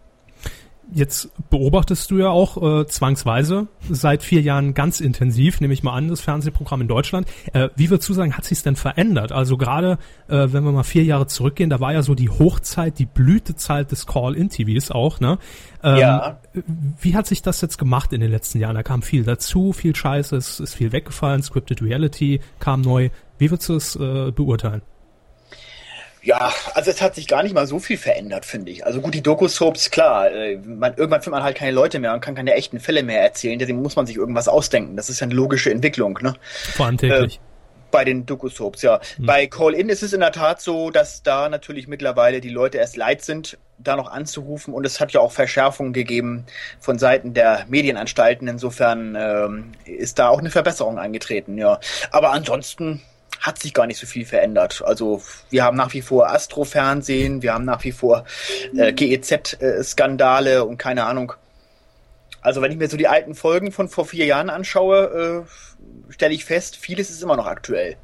Jetzt 0.91 1.29
beobachtest 1.49 2.11
du 2.11 2.19
ja 2.19 2.29
auch 2.29 2.81
äh, 2.81 2.85
zwangsweise 2.85 3.67
seit 3.89 4.21
vier 4.21 4.41
Jahren 4.41 4.73
ganz 4.73 4.99
intensiv, 4.99 5.59
nehme 5.61 5.73
ich 5.73 5.81
mal 5.81 5.93
an, 5.93 6.07
das 6.07 6.21
Fernsehprogramm 6.21 6.81
in 6.81 6.87
Deutschland. 6.87 7.27
Äh, 7.53 7.69
wie 7.75 7.89
würdest 7.89 8.09
du 8.09 8.13
sagen, 8.13 8.33
hat 8.37 8.45
sich 8.45 8.61
denn 8.61 8.75
verändert? 8.75 9.31
Also 9.31 9.57
gerade, 9.57 9.97
äh, 10.27 10.47
wenn 10.51 10.63
wir 10.63 10.71
mal 10.71 10.83
vier 10.83 11.03
Jahre 11.03 11.27
zurückgehen, 11.27 11.69
da 11.69 11.79
war 11.79 11.93
ja 11.93 12.03
so 12.03 12.15
die 12.15 12.29
Hochzeit, 12.29 12.99
die 12.99 13.05
Blütezeit 13.05 13.91
des 13.91 14.05
Call-In-TVs 14.05 14.91
auch, 14.91 15.19
ne? 15.19 15.39
Ähm, 15.83 15.97
Ja. 15.97 16.39
Wie 17.01 17.15
hat 17.15 17.27
sich 17.27 17.41
das 17.41 17.61
jetzt 17.61 17.77
gemacht 17.77 18.13
in 18.13 18.21
den 18.21 18.29
letzten 18.31 18.59
Jahren? 18.59 18.75
Da 18.75 18.83
kam 18.83 19.01
viel 19.01 19.23
dazu, 19.23 19.73
viel 19.73 19.95
Scheiße, 19.95 20.35
es 20.35 20.59
ist 20.59 20.75
viel 20.75 20.91
weggefallen, 20.91 21.41
Scripted 21.41 21.81
Reality 21.81 22.39
kam 22.59 22.81
neu. 22.81 23.09
Wie 23.39 23.49
würdest 23.49 23.69
du 23.69 23.75
es 23.75 23.95
äh, 23.95 24.31
beurteilen? 24.31 24.81
Ja, 26.23 26.53
also 26.73 26.89
es 26.89 27.01
hat 27.01 27.15
sich 27.15 27.27
gar 27.27 27.43
nicht 27.43 27.53
mal 27.53 27.67
so 27.67 27.79
viel 27.79 27.97
verändert, 27.97 28.45
finde 28.45 28.71
ich. 28.71 28.85
Also 28.85 29.01
gut, 29.01 29.13
die 29.13 29.21
Doku-Soaps, 29.21 29.91
klar, 29.91 30.31
äh, 30.31 30.55
man, 30.55 30.95
irgendwann 30.95 31.21
findet 31.21 31.39
man 31.39 31.43
halt 31.43 31.57
keine 31.57 31.71
Leute 31.71 31.99
mehr 31.99 32.13
und 32.13 32.21
kann 32.21 32.33
keine 32.33 32.53
echten 32.53 32.79
Fälle 32.79 33.03
mehr 33.03 33.21
erzählen, 33.21 33.59
deswegen 33.59 33.81
muss 33.81 33.97
man 33.97 34.05
sich 34.05 34.15
irgendwas 34.15 34.47
ausdenken. 34.47 34.95
Das 34.95 35.09
ist 35.09 35.19
ja 35.19 35.25
eine 35.25 35.33
logische 35.33 35.69
Entwicklung, 35.69 36.17
ne? 36.21 36.33
Vor 36.75 36.85
allem 36.85 36.97
täglich. 36.97 37.41
Bei 37.91 38.05
den 38.05 38.25
Doku-Soaps, 38.25 38.81
ja. 38.83 39.01
Bei 39.19 39.47
Call-In 39.47 39.89
ist 39.89 40.01
es 40.01 40.13
in 40.13 40.21
der 40.21 40.31
Tat 40.31 40.61
so, 40.61 40.89
dass 40.89 41.23
da 41.23 41.49
natürlich 41.49 41.87
mittlerweile 41.87 42.39
die 42.39 42.49
Leute 42.49 42.77
erst 42.77 42.95
leid 42.95 43.21
sind, 43.21 43.57
da 43.77 43.97
noch 43.97 44.09
anzurufen 44.09 44.73
und 44.73 44.85
es 44.85 45.01
hat 45.01 45.11
ja 45.11 45.19
auch 45.19 45.31
Verschärfungen 45.31 45.91
gegeben 45.91 46.45
von 46.79 46.97
Seiten 46.97 47.33
der 47.33 47.65
Medienanstalten. 47.67 48.47
Insofern 48.47 49.15
ähm, 49.19 49.71
ist 49.85 50.19
da 50.19 50.29
auch 50.29 50.39
eine 50.39 50.49
Verbesserung 50.49 50.97
eingetreten, 50.97 51.57
ja. 51.57 51.79
Aber 52.11 52.31
ansonsten 52.31 53.01
hat 53.43 53.59
sich 53.59 53.73
gar 53.73 53.85
nicht 53.85 53.99
so 53.99 54.07
viel 54.07 54.25
verändert. 54.25 54.81
Also 54.85 55.21
wir 55.49 55.63
haben 55.63 55.75
nach 55.75 55.93
wie 55.93 56.01
vor 56.01 56.29
Astro-Fernsehen, 56.29 57.41
wir 57.41 57.53
haben 57.53 57.65
nach 57.65 57.83
wie 57.83 57.91
vor 57.91 58.23
äh, 58.75 58.93
GEZ-Skandale 58.93 60.63
und 60.63 60.77
keine 60.77 61.03
Ahnung. 61.03 61.33
Also 62.41 62.61
wenn 62.61 62.71
ich 62.71 62.77
mir 62.77 62.87
so 62.89 62.97
die 62.97 63.07
alten 63.07 63.35
Folgen 63.35 63.71
von 63.71 63.89
vor 63.89 64.05
vier 64.05 64.25
Jahren 64.25 64.49
anschaue, 64.49 65.45
äh, 65.45 66.11
stelle 66.11 66.33
ich 66.33 66.45
fest, 66.45 66.77
vieles 66.77 67.09
ist 67.09 67.21
immer 67.21 67.35
noch 67.35 67.45
aktuell. 67.45 67.97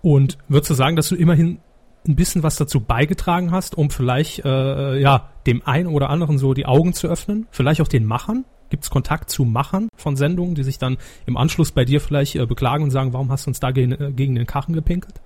Und 0.00 0.38
würdest 0.46 0.70
du 0.70 0.74
sagen, 0.74 0.94
dass 0.94 1.08
du 1.08 1.16
immerhin 1.16 1.60
ein 2.08 2.16
bisschen 2.16 2.42
was 2.42 2.56
dazu 2.56 2.80
beigetragen 2.80 3.50
hast, 3.50 3.76
um 3.76 3.90
vielleicht 3.90 4.44
äh, 4.44 4.98
ja 4.98 5.30
dem 5.46 5.66
einen 5.66 5.88
oder 5.88 6.10
anderen 6.10 6.38
so 6.38 6.54
die 6.54 6.66
Augen 6.66 6.92
zu 6.92 7.08
öffnen? 7.08 7.46
Vielleicht 7.50 7.80
auch 7.80 7.88
den 7.88 8.04
Machern? 8.04 8.44
Gibt 8.68 8.84
es 8.84 8.90
Kontakt 8.90 9.30
zu 9.30 9.44
Machern 9.44 9.88
von 9.96 10.16
Sendungen, 10.16 10.54
die 10.54 10.64
sich 10.64 10.78
dann 10.78 10.98
im 11.24 11.36
Anschluss 11.36 11.70
bei 11.70 11.84
dir 11.84 12.00
vielleicht 12.00 12.34
äh, 12.34 12.46
beklagen 12.46 12.84
und 12.84 12.90
sagen, 12.90 13.12
warum 13.12 13.30
hast 13.30 13.46
du 13.46 13.50
uns 13.50 13.60
da 13.60 13.70
gegen, 13.70 13.92
äh, 13.92 14.12
gegen 14.12 14.34
den 14.34 14.46
Kachen 14.46 14.74
gepinkelt? 14.74 15.20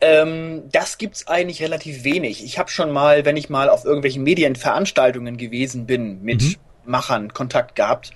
Ähm, 0.00 0.62
das 0.72 0.98
gibt's 0.98 1.28
eigentlich 1.28 1.62
relativ 1.62 2.02
wenig. 2.02 2.44
Ich 2.44 2.58
habe 2.58 2.70
schon 2.70 2.90
mal, 2.90 3.24
wenn 3.24 3.36
ich 3.36 3.50
mal 3.50 3.68
auf 3.68 3.84
irgendwelchen 3.84 4.24
Medienveranstaltungen 4.24 5.36
gewesen 5.36 5.86
bin, 5.86 6.22
mit 6.22 6.42
Mhm. 6.42 6.56
Machern 6.84 7.32
Kontakt 7.32 7.74
gehabt. 7.74 8.12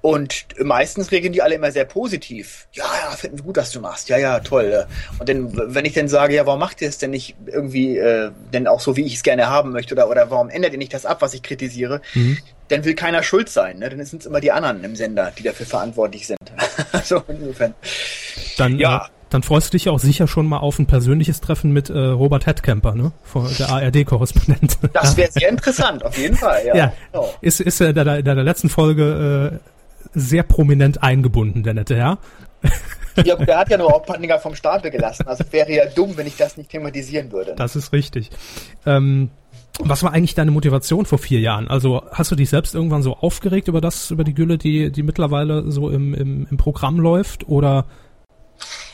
Und 0.00 0.46
meistens 0.62 1.10
reagieren 1.10 1.32
die 1.32 1.42
alle 1.42 1.56
immer 1.56 1.72
sehr 1.72 1.84
positiv. 1.84 2.68
Ja, 2.72 2.84
ja, 3.02 3.10
finden 3.16 3.38
wir 3.38 3.44
gut, 3.44 3.56
dass 3.56 3.72
du 3.72 3.80
machst. 3.80 4.08
Ja, 4.08 4.18
ja, 4.18 4.40
toll. 4.40 4.86
Und 5.18 5.28
dann, 5.28 5.74
wenn 5.74 5.84
ich 5.84 5.94
dann 5.94 6.08
sage, 6.08 6.34
ja, 6.34 6.46
warum 6.46 6.60
macht 6.60 6.80
ihr 6.80 6.88
es 6.88 6.98
denn 6.98 7.10
nicht 7.10 7.36
irgendwie, 7.46 7.98
äh, 7.98 8.30
denn 8.52 8.66
auch 8.66 8.80
so, 8.80 8.96
wie 8.96 9.04
ich 9.04 9.14
es 9.14 9.22
gerne 9.22 9.48
haben 9.48 9.72
möchte, 9.72 9.94
oder, 9.94 10.08
oder 10.08 10.30
warum 10.30 10.48
ändert 10.48 10.72
ihr 10.72 10.78
nicht 10.78 10.94
das 10.94 11.06
ab, 11.06 11.22
was 11.22 11.34
ich 11.34 11.42
kritisiere, 11.42 12.00
dann 12.68 12.84
will 12.84 12.94
keiner 12.94 13.22
schuld 13.22 13.48
sein. 13.48 13.78
Ne? 13.78 13.88
Dann 13.88 14.04
sind 14.04 14.20
es 14.20 14.26
immer 14.26 14.40
die 14.40 14.52
anderen 14.52 14.82
im 14.84 14.96
Sender, 14.96 15.32
die 15.36 15.42
dafür 15.42 15.66
verantwortlich 15.66 16.26
sind. 16.26 16.38
also 16.92 17.22
insofern. 17.28 17.74
Dann, 18.56 18.78
Ja. 18.78 19.08
Dann 19.30 19.42
freust 19.42 19.68
du 19.68 19.70
dich 19.72 19.86
ja 19.86 19.92
auch 19.92 19.98
sicher 19.98 20.28
schon 20.28 20.46
mal 20.46 20.58
auf 20.58 20.78
ein 20.78 20.86
persönliches 20.86 21.40
Treffen 21.40 21.72
mit 21.72 21.90
äh, 21.90 21.98
Robert 21.98 22.46
Headcamper, 22.46 22.94
ne? 22.94 23.12
Von 23.22 23.48
der 23.58 23.70
ARD-Korrespondent. 23.70 24.78
Das 24.92 25.16
wäre 25.16 25.32
sehr 25.32 25.48
interessant, 25.48 26.04
auf 26.04 26.16
jeden 26.16 26.36
Fall. 26.36 26.64
Ja, 26.66 26.76
Ja, 26.76 26.92
Genau. 27.12 27.28
ist, 27.40 27.60
ist 27.60 27.80
äh, 27.80 27.88
in 27.88 27.94
der, 27.94 28.18
in 28.18 28.24
der 28.24 28.34
letzten 28.36 28.68
Folge 28.68 29.60
äh, 29.60 30.08
sehr 30.14 30.44
prominent 30.44 31.02
eingebunden, 31.02 31.62
der 31.62 31.74
nette 31.74 31.96
Herr. 31.96 32.18
Ja, 33.24 33.34
gut, 33.34 33.48
der 33.48 33.56
hat 33.56 33.70
ja 33.70 33.78
nur 33.78 33.90
Hauptpandinger 33.90 34.38
vom 34.38 34.54
Stapel 34.54 34.90
gelassen. 34.90 35.26
Also 35.26 35.42
es 35.42 35.50
wäre 35.50 35.72
ja 35.72 35.86
dumm, 35.86 36.18
wenn 36.18 36.26
ich 36.26 36.36
das 36.36 36.58
nicht 36.58 36.68
thematisieren 36.68 37.32
würde. 37.32 37.54
Das 37.56 37.74
ist 37.74 37.94
richtig. 37.94 38.28
Ähm, 38.84 39.30
was 39.78 40.02
war 40.02 40.12
eigentlich 40.12 40.34
deine 40.34 40.50
Motivation 40.50 41.06
vor 41.06 41.16
vier 41.16 41.40
Jahren? 41.40 41.66
Also 41.66 42.02
hast 42.12 42.30
du 42.30 42.36
dich 42.36 42.50
selbst 42.50 42.74
irgendwann 42.74 43.02
so 43.02 43.14
aufgeregt 43.16 43.68
über 43.68 43.80
das, 43.80 44.10
über 44.10 44.22
die 44.22 44.34
Gülle, 44.34 44.58
die, 44.58 44.92
die 44.92 45.02
mittlerweile 45.02 45.70
so 45.70 45.88
im, 45.88 46.12
im, 46.12 46.46
im 46.50 46.56
Programm 46.58 46.98
läuft? 47.00 47.48
Oder 47.48 47.86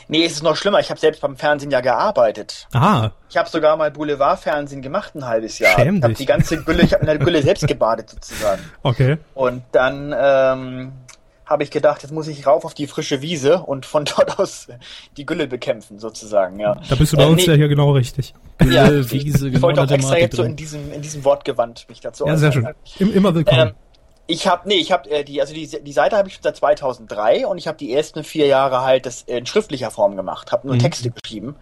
Nee, 0.07 0.25
es 0.25 0.33
ist 0.33 0.43
noch 0.43 0.55
schlimmer. 0.55 0.79
Ich 0.79 0.89
habe 0.89 0.99
selbst 0.99 1.21
beim 1.21 1.35
Fernsehen 1.37 1.71
ja 1.71 1.81
gearbeitet. 1.81 2.67
aha, 2.73 3.11
Ich 3.29 3.37
habe 3.37 3.49
sogar 3.49 3.77
mal 3.77 3.89
Boulevardfernsehen 3.91 4.81
gemacht 4.81 5.15
ein 5.15 5.25
halbes 5.25 5.59
Jahr. 5.59 5.75
Schäm 5.79 5.97
ich 5.97 6.03
habe 6.03 6.13
die 6.13 6.25
ganze 6.25 6.61
Gülle, 6.63 6.83
ich 6.83 6.93
habe 6.93 7.01
in 7.01 7.07
der 7.07 7.17
Gülle 7.19 7.41
selbst 7.41 7.67
gebadet 7.67 8.09
sozusagen. 8.09 8.61
okay. 8.83 9.17
Und 9.33 9.63
dann 9.71 10.13
ähm, 10.17 10.91
habe 11.45 11.63
ich 11.63 11.71
gedacht, 11.71 12.03
jetzt 12.03 12.11
muss 12.11 12.27
ich 12.27 12.45
rauf 12.47 12.65
auf 12.65 12.73
die 12.73 12.87
frische 12.87 13.21
Wiese 13.21 13.59
und 13.59 13.85
von 13.85 14.05
dort 14.17 14.39
aus 14.39 14.67
die 15.17 15.25
Gülle 15.25 15.47
bekämpfen, 15.47 15.99
sozusagen, 15.99 16.59
ja. 16.59 16.75
Da 16.89 16.95
bist 16.95 17.13
du 17.13 17.17
bei 17.17 17.23
Äh, 17.23 17.27
uns 17.27 17.37
nee. 17.45 17.51
ja 17.51 17.53
hier 17.55 17.67
genau 17.67 17.91
richtig. 17.91 18.33
Ja, 18.61 18.87
Gülle, 18.87 19.11
Wiese, 19.11 19.47
ich 19.47 19.53
genau 19.53 19.61
wollte 19.67 19.81
auch 19.81 19.89
extra 19.91 20.17
jetzt 20.17 20.35
so 20.35 20.43
in 20.43 20.55
diesem, 20.55 20.91
in 20.91 21.01
diesem 21.01 21.23
Wortgewand 21.25 21.87
mich 21.89 21.99
dazu 22.01 22.25
Ja, 22.27 22.37
sehr 22.37 22.51
schön. 22.51 22.67
Im, 22.99 23.13
immer 23.13 23.33
willkommen. 23.35 23.69
Ähm, 23.69 23.73
ich 24.25 24.47
habe, 24.47 24.67
nee, 24.67 24.75
ich 24.75 24.91
habe 24.91 25.09
äh, 25.09 25.23
die, 25.23 25.41
also 25.41 25.53
die, 25.53 25.67
die 25.67 25.93
Seite 25.93 26.17
habe 26.17 26.27
ich 26.27 26.35
schon 26.35 26.43
seit 26.43 26.55
2003 26.55 27.45
und 27.45 27.57
ich 27.57 27.67
habe 27.67 27.77
die 27.77 27.93
ersten 27.93 28.23
vier 28.23 28.47
Jahre 28.47 28.81
halt 28.81 29.05
das 29.05 29.23
in 29.23 29.45
schriftlicher 29.45 29.91
Form 29.91 30.15
gemacht, 30.15 30.51
habe 30.51 30.67
nur 30.67 30.75
Mhm. 30.75 30.79
Texte 30.79 31.11
geschrieben 31.11 31.55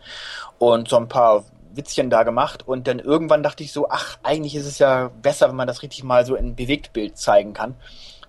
und 0.59 0.87
so 0.87 0.97
ein 0.97 1.07
paar 1.07 1.43
Witzchen 1.73 2.09
da 2.09 2.23
gemacht 2.23 2.67
und 2.67 2.87
dann 2.87 2.99
irgendwann 2.99 3.43
dachte 3.43 3.63
ich 3.63 3.71
so, 3.71 3.89
ach, 3.89 4.17
eigentlich 4.23 4.55
ist 4.55 4.65
es 4.65 4.77
ja 4.77 5.09
besser, 5.21 5.49
wenn 5.49 5.55
man 5.55 5.67
das 5.67 5.81
richtig 5.81 6.03
mal 6.03 6.25
so 6.25 6.35
in 6.35 6.55
Bewegtbild 6.55 7.17
zeigen 7.17 7.53
kann. 7.53 7.75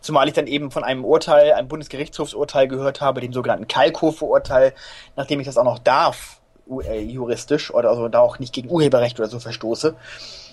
Zumal 0.01 0.27
ich 0.29 0.35
dann 0.35 0.47
eben 0.47 0.71
von 0.71 0.83
einem 0.83 1.05
Urteil, 1.05 1.53
einem 1.53 1.69
Bundesgerichtshofsurteil 1.69 2.69
gehört 2.69 3.01
habe, 3.01 3.21
dem 3.21 3.33
sogenannten 3.33 3.69
Kalkofe-Urteil, 3.69 4.73
nachdem 5.15 5.41
ich 5.41 5.47
das 5.47 5.57
auch 5.57 5.65
noch 5.65 5.79
darf, 5.79 6.41
äh, 6.85 7.01
juristisch 7.01 7.73
oder 7.73 7.91
also 7.91 8.09
da 8.09 8.21
auch 8.21 8.39
nicht 8.39 8.53
gegen 8.53 8.71
Urheberrecht 8.71 9.19
oder 9.21 9.29
so 9.29 9.39
verstoße. 9.39 9.95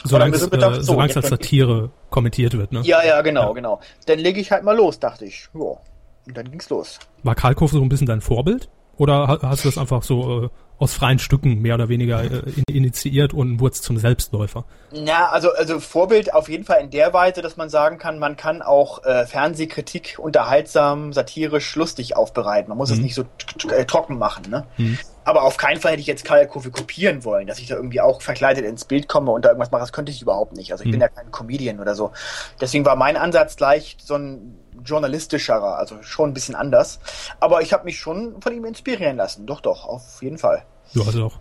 Solange 0.04 0.36
es, 0.36 0.44
äh, 0.48 0.82
so, 0.82 1.00
als 1.00 1.14
Satire 1.14 1.90
kommentiert 2.10 2.58
wird. 2.58 2.72
Ne? 2.72 2.82
Ja, 2.84 3.04
ja, 3.04 3.22
genau, 3.22 3.50
Ja. 3.50 3.54
genau. 3.54 3.80
Dann 4.06 4.20
lege 4.20 4.40
ich 4.40 4.52
halt 4.52 4.64
mal 4.64 4.76
los, 4.76 5.00
dachte 5.00 5.26
ich. 5.26 5.48
Ja. 5.54 5.62
Und 5.62 6.38
dann 6.38 6.50
ging's 6.52 6.70
los. 6.70 7.00
War 7.24 7.36
Kalkofe 7.36 7.76
so 7.76 7.82
ein 7.82 7.90
bisschen 7.90 8.08
dein 8.08 8.22
Vorbild? 8.22 8.70
Oder 9.00 9.28
ha- 9.28 9.40
hast 9.42 9.64
du 9.66 9.70
das 9.70 9.78
einfach 9.80 10.04
so 10.04 10.44
äh, 10.44 10.50
aus 10.78 10.94
freien 10.94 11.20
Stücken 11.20 11.62
mehr 11.62 11.74
oder 11.76 11.90
weniger 11.90 12.22
äh, 12.24 12.42
in, 12.68 12.76
initiiert 12.76 13.34
und 13.34 13.60
wurdest 13.60 13.84
zum 13.84 13.98
Selbstläufer? 13.98 14.66
Ja, 14.92 15.30
also, 15.30 15.52
also 15.54 15.80
Vorbild 15.80 16.34
auf 16.34 16.48
jeden 16.50 16.64
Fall 16.66 16.82
in 16.82 16.90
der 16.92 17.12
Weise, 17.14 17.42
dass 17.42 17.58
man 17.58 17.70
sagen 17.70 17.98
kann, 17.98 18.20
man 18.20 18.36
kann 18.38 18.62
auch 18.62 19.04
äh, 19.06 19.26
Fernsehkritik 19.26 20.18
unterhaltsam, 20.20 21.14
satirisch, 21.14 21.76
lustig 21.76 22.16
aufbereiten. 22.16 22.70
Man 22.70 22.78
muss 22.78 22.92
es 22.92 22.98
Mhm. 22.98 23.04
nicht 23.04 23.16
so 23.16 23.24
äh, 23.72 23.86
trocken 23.86 24.18
machen, 24.18 24.46
ne? 24.50 24.66
Mhm. 24.78 24.98
Aber 25.26 25.44
auf 25.44 25.58
keinen 25.58 25.80
Fall 25.80 25.92
hätte 25.92 26.02
ich 26.02 26.08
jetzt 26.08 26.26
Kalkofe 26.26 26.72
kopieren 26.72 27.24
wollen, 27.24 27.46
dass 27.46 27.60
ich 27.60 27.68
da 27.68 27.76
irgendwie 27.76 28.02
auch 28.02 28.22
verkleidet 28.22 28.66
ins 28.66 28.86
Bild 28.86 29.08
komme 29.08 29.30
und 29.32 29.46
da 29.46 29.50
irgendwas 29.50 29.70
mache. 29.70 29.82
Das 29.82 29.94
könnte 29.94 30.12
ich 30.12 30.22
überhaupt 30.24 30.56
nicht. 30.56 30.72
Also 30.72 30.84
ich 30.86 30.90
bin 30.90 30.98
Mhm. 30.98 31.02
ja 31.04 31.08
kein 31.10 31.30
Comedian 31.32 31.80
oder 31.80 31.94
so. 31.94 32.12
Deswegen 32.60 32.84
war 32.84 32.96
mein 32.96 33.16
Ansatz 33.16 33.56
gleich 33.56 33.96
so 34.02 34.16
ein 34.16 34.56
journalistischerer, 34.84 35.78
also 35.78 36.02
schon 36.02 36.32
ein 36.32 36.34
bisschen 36.34 36.56
anders. 36.56 37.00
Aber 37.40 37.62
ich 37.62 37.74
habe 37.74 37.86
mich 37.86 38.00
schon 38.00 38.42
von 38.42 38.54
ihm 38.54 38.66
inspirieren 38.66 39.18
lassen. 39.18 39.46
Doch, 39.46 39.62
doch, 39.62 39.86
auf 39.86 40.22
jeden 40.22 40.38
Fall. 40.38 40.64
Du 40.94 41.06
hast 41.06 41.18
auch 41.18 41.40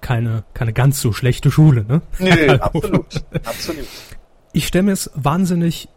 keine, 0.00 0.44
keine 0.52 0.72
ganz 0.72 1.00
so 1.00 1.12
schlechte 1.12 1.50
Schule, 1.50 1.84
ne? 1.84 2.02
Nö, 2.18 2.46
Kalkofe. 2.46 2.60
absolut. 2.62 3.24
Absolut. 3.44 3.88
Ich 4.52 4.66
stelle 4.66 4.84
mir 4.84 4.92
es 4.92 5.10
wahnsinnig 5.14 5.88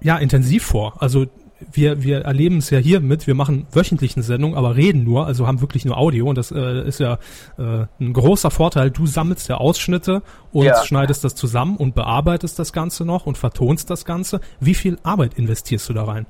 ja, 0.00 0.18
intensiv 0.18 0.64
vor. 0.64 1.02
Also 1.02 1.26
wir, 1.72 2.02
wir 2.02 2.22
erleben 2.22 2.58
es 2.58 2.70
ja 2.70 2.78
hier 2.78 3.00
mit, 3.00 3.26
wir 3.26 3.34
machen 3.34 3.66
wöchentlich 3.72 4.16
eine 4.16 4.22
Sendung, 4.22 4.56
aber 4.56 4.76
reden 4.76 5.04
nur, 5.04 5.26
also 5.26 5.46
haben 5.46 5.60
wirklich 5.60 5.84
nur 5.84 5.96
Audio 5.96 6.28
und 6.28 6.36
das 6.38 6.50
äh, 6.50 6.86
ist 6.86 7.00
ja 7.00 7.18
äh, 7.58 7.86
ein 8.00 8.12
großer 8.12 8.50
Vorteil. 8.50 8.90
Du 8.90 9.06
sammelst 9.06 9.48
ja 9.48 9.56
Ausschnitte 9.56 10.22
und 10.52 10.66
Ja. 10.66 10.82
schneidest 10.84 11.24
das 11.24 11.34
zusammen 11.34 11.76
und 11.76 11.94
bearbeitest 11.94 12.58
das 12.58 12.72
Ganze 12.72 13.04
noch 13.04 13.26
und 13.26 13.38
vertonst 13.38 13.90
das 13.90 14.04
Ganze. 14.04 14.40
Wie 14.60 14.74
viel 14.74 14.98
Arbeit 15.02 15.34
investierst 15.34 15.88
du 15.88 15.92
da 15.92 16.04
rein? 16.04 16.26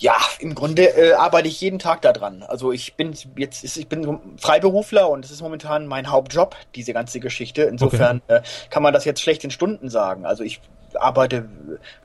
Ja, 0.00 0.14
im 0.38 0.54
Grunde 0.54 0.96
äh, 0.96 1.14
arbeite 1.14 1.48
ich 1.48 1.60
jeden 1.60 1.80
Tag 1.80 2.02
daran. 2.02 2.44
Also 2.44 2.70
ich 2.70 2.94
bin 2.94 3.14
jetzt, 3.36 3.76
ich 3.76 3.88
bin 3.88 4.20
Freiberufler 4.36 5.10
und 5.10 5.24
es 5.24 5.32
ist 5.32 5.42
momentan 5.42 5.88
mein 5.88 6.08
Hauptjob, 6.08 6.54
diese 6.76 6.92
ganze 6.92 7.18
Geschichte. 7.18 7.62
Insofern 7.62 8.22
äh, 8.28 8.42
kann 8.70 8.84
man 8.84 8.94
das 8.94 9.04
jetzt 9.04 9.20
schlecht 9.20 9.42
in 9.42 9.50
Stunden 9.50 9.90
sagen. 9.90 10.24
Also 10.24 10.44
ich 10.44 10.60
arbeite 10.94 11.48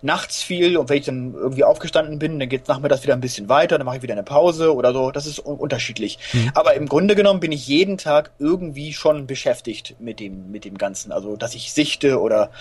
nachts 0.02 0.44
viel 0.44 0.78
und 0.78 0.90
wenn 0.90 0.98
ich 0.98 1.06
dann 1.06 1.34
irgendwie 1.34 1.64
aufgestanden 1.64 2.20
bin, 2.20 2.40
dann 2.40 2.50
geht's 2.50 2.68
nachmittags 2.68 3.04
wieder 3.04 3.14
ein 3.14 3.22
bisschen 3.22 3.50
weiter, 3.50 3.78
dann 3.78 3.86
mache 3.86 3.98
ich 3.98 4.04
wieder 4.04 4.14
eine 4.14 4.24
Pause 4.24 4.74
oder 4.74 4.94
so. 4.94 5.12
Das 5.12 5.26
ist 5.26 5.40
un 5.40 5.58
unterschiedlich. 5.58 6.20
Aber 6.54 6.74
im 6.74 6.88
Grunde 6.88 7.16
genommen 7.16 7.40
bin 7.40 7.52
ich 7.52 7.68
jeden 7.68 7.98
Tag 7.98 8.32
irgendwie 8.40 8.94
schon 8.94 9.28
beschäftigt 9.28 9.96
mit 10.00 10.20
dem, 10.20 10.52
mit 10.52 10.66
dem 10.66 10.78
Ganzen. 10.78 11.12
Also 11.12 11.36
dass 11.36 11.56
ich 11.56 11.74
sichte 11.74 12.20
oder 12.20 12.52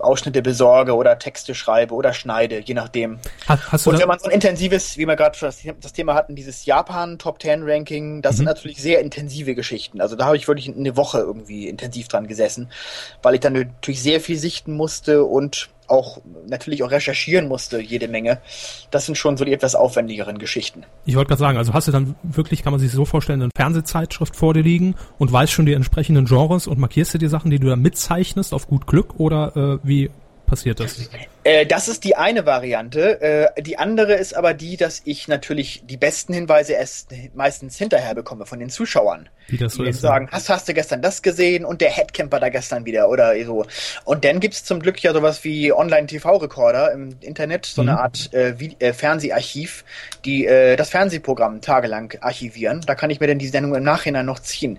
Ausschnitte 0.00 0.42
besorge 0.42 0.94
oder 0.94 1.18
Texte 1.18 1.54
schreibe 1.54 1.94
oder 1.94 2.12
schneide, 2.12 2.60
je 2.60 2.74
nachdem. 2.74 3.18
Hast, 3.46 3.72
hast 3.72 3.86
Und 3.86 3.98
wenn 3.98 4.08
man 4.08 4.18
so 4.18 4.26
ein 4.26 4.32
intensives, 4.32 4.96
wie 4.98 5.06
wir 5.06 5.16
gerade 5.16 5.36
das, 5.40 5.62
das 5.80 5.92
Thema 5.92 6.14
hatten, 6.14 6.34
dieses 6.34 6.64
Japan 6.66 7.18
Top 7.18 7.40
10 7.40 7.62
Ranking, 7.62 8.22
das 8.22 8.36
sind 8.36 8.46
natürlich 8.46 8.82
sehr 8.82 9.00
intensive 9.00 9.54
Geschichten. 9.54 10.00
Also 10.00 10.16
da 10.16 10.26
habe 10.26 10.36
ich 10.36 10.48
wirklich 10.48 10.68
eine 10.68 10.96
Woche 10.96 11.18
irgendwie 11.18 11.68
intensiv 11.68 12.08
dran 12.08 12.26
gesessen, 12.26 12.70
weil 13.22 13.34
ich 13.34 13.40
dann 13.40 13.54
natürlich 13.54 14.02
sehr 14.02 14.20
viel 14.20 14.36
sichten 14.36 14.74
musste 14.74 15.24
und 15.24 15.70
auch 15.88 16.18
natürlich 16.48 16.82
auch 16.82 16.90
recherchieren 16.90 17.48
musste, 17.48 17.80
jede 17.80 18.08
Menge. 18.08 18.40
Das 18.90 19.06
sind 19.06 19.16
schon 19.16 19.36
so 19.36 19.44
die 19.44 19.52
etwas 19.52 19.74
aufwendigeren 19.74 20.38
Geschichten. 20.38 20.84
ich 21.04 21.16
wollte 21.16 21.28
gerade 21.28 21.40
sagen, 21.40 21.58
also 21.58 21.74
hast 21.74 21.88
du 21.88 21.92
dann 21.92 22.14
wirklich, 22.22 22.62
kann 22.62 22.72
man 22.72 22.80
sich 22.80 22.90
so 22.90 23.04
vorstellen, 23.04 23.42
eine 23.42 23.50
Fernsehzeitschrift 23.56 24.36
vor 24.36 24.54
dir 24.54 24.62
liegen 24.62 24.94
und 25.18 25.32
weißt 25.32 25.52
schon 25.52 25.66
die 25.66 25.74
entsprechenden 25.74 26.26
Genres 26.26 26.66
und 26.66 26.78
markierst 26.78 27.14
dir 27.14 27.18
die 27.18 27.28
Sachen, 27.28 27.50
die 27.50 27.58
du 27.58 27.68
da 27.68 27.76
mitzeichnest 27.76 28.54
auf 28.54 28.66
gut 28.66 28.86
Glück 28.86 29.18
oder 29.18 29.56
äh, 29.56 29.78
wie 29.82 30.10
passiert 30.46 30.80
das? 30.80 31.10
Äh, 31.44 31.66
das 31.66 31.88
ist 31.88 32.04
die 32.04 32.16
eine 32.16 32.46
Variante. 32.46 33.20
Äh, 33.56 33.62
die 33.62 33.78
andere 33.78 34.14
ist 34.14 34.34
aber 34.36 34.54
die, 34.54 34.76
dass 34.76 35.02
ich 35.04 35.28
natürlich 35.28 35.82
die 35.84 35.96
besten 35.96 36.32
Hinweise 36.32 36.72
erst 36.74 37.10
meistens 37.34 37.76
hinterher 37.76 38.14
bekomme 38.14 38.46
von 38.46 38.58
den 38.58 38.70
Zuschauern. 38.70 39.28
Wie 39.48 39.58
das 39.58 39.74
so 39.74 39.84
die 39.84 39.90
ist. 39.90 40.00
sagen, 40.00 40.28
hast, 40.32 40.48
hast 40.48 40.68
du 40.68 40.74
gestern 40.74 41.02
das 41.02 41.22
gesehen 41.22 41.64
und 41.64 41.80
der 41.80 41.90
Headcamper 41.90 42.40
da 42.40 42.48
gestern 42.48 42.84
wieder 42.84 43.08
oder 43.08 43.32
so. 43.44 43.64
Und 44.04 44.24
dann 44.24 44.40
gibt's 44.40 44.64
zum 44.64 44.80
Glück 44.80 45.00
ja 45.02 45.12
sowas 45.12 45.44
wie 45.44 45.72
Online-TV-Recorder 45.72 46.90
im 46.92 47.16
Internet, 47.20 47.66
so 47.66 47.82
Mhm. 47.82 47.88
eine 47.90 48.00
Art 48.00 48.32
äh, 48.32 48.54
Vi- 48.58 48.74
äh, 48.80 48.92
Fernseharchiv, 48.92 49.84
die 50.24 50.46
äh, 50.46 50.74
das 50.76 50.90
Fernsehprogramm 50.90 51.60
tagelang 51.60 52.12
archivieren. 52.20 52.80
Da 52.86 52.94
kann 52.96 53.10
ich 53.10 53.20
mir 53.20 53.28
dann 53.28 53.38
die 53.38 53.46
Sendung 53.48 53.74
im 53.76 53.84
Nachhinein 53.84 54.26
noch 54.26 54.40
ziehen. 54.40 54.78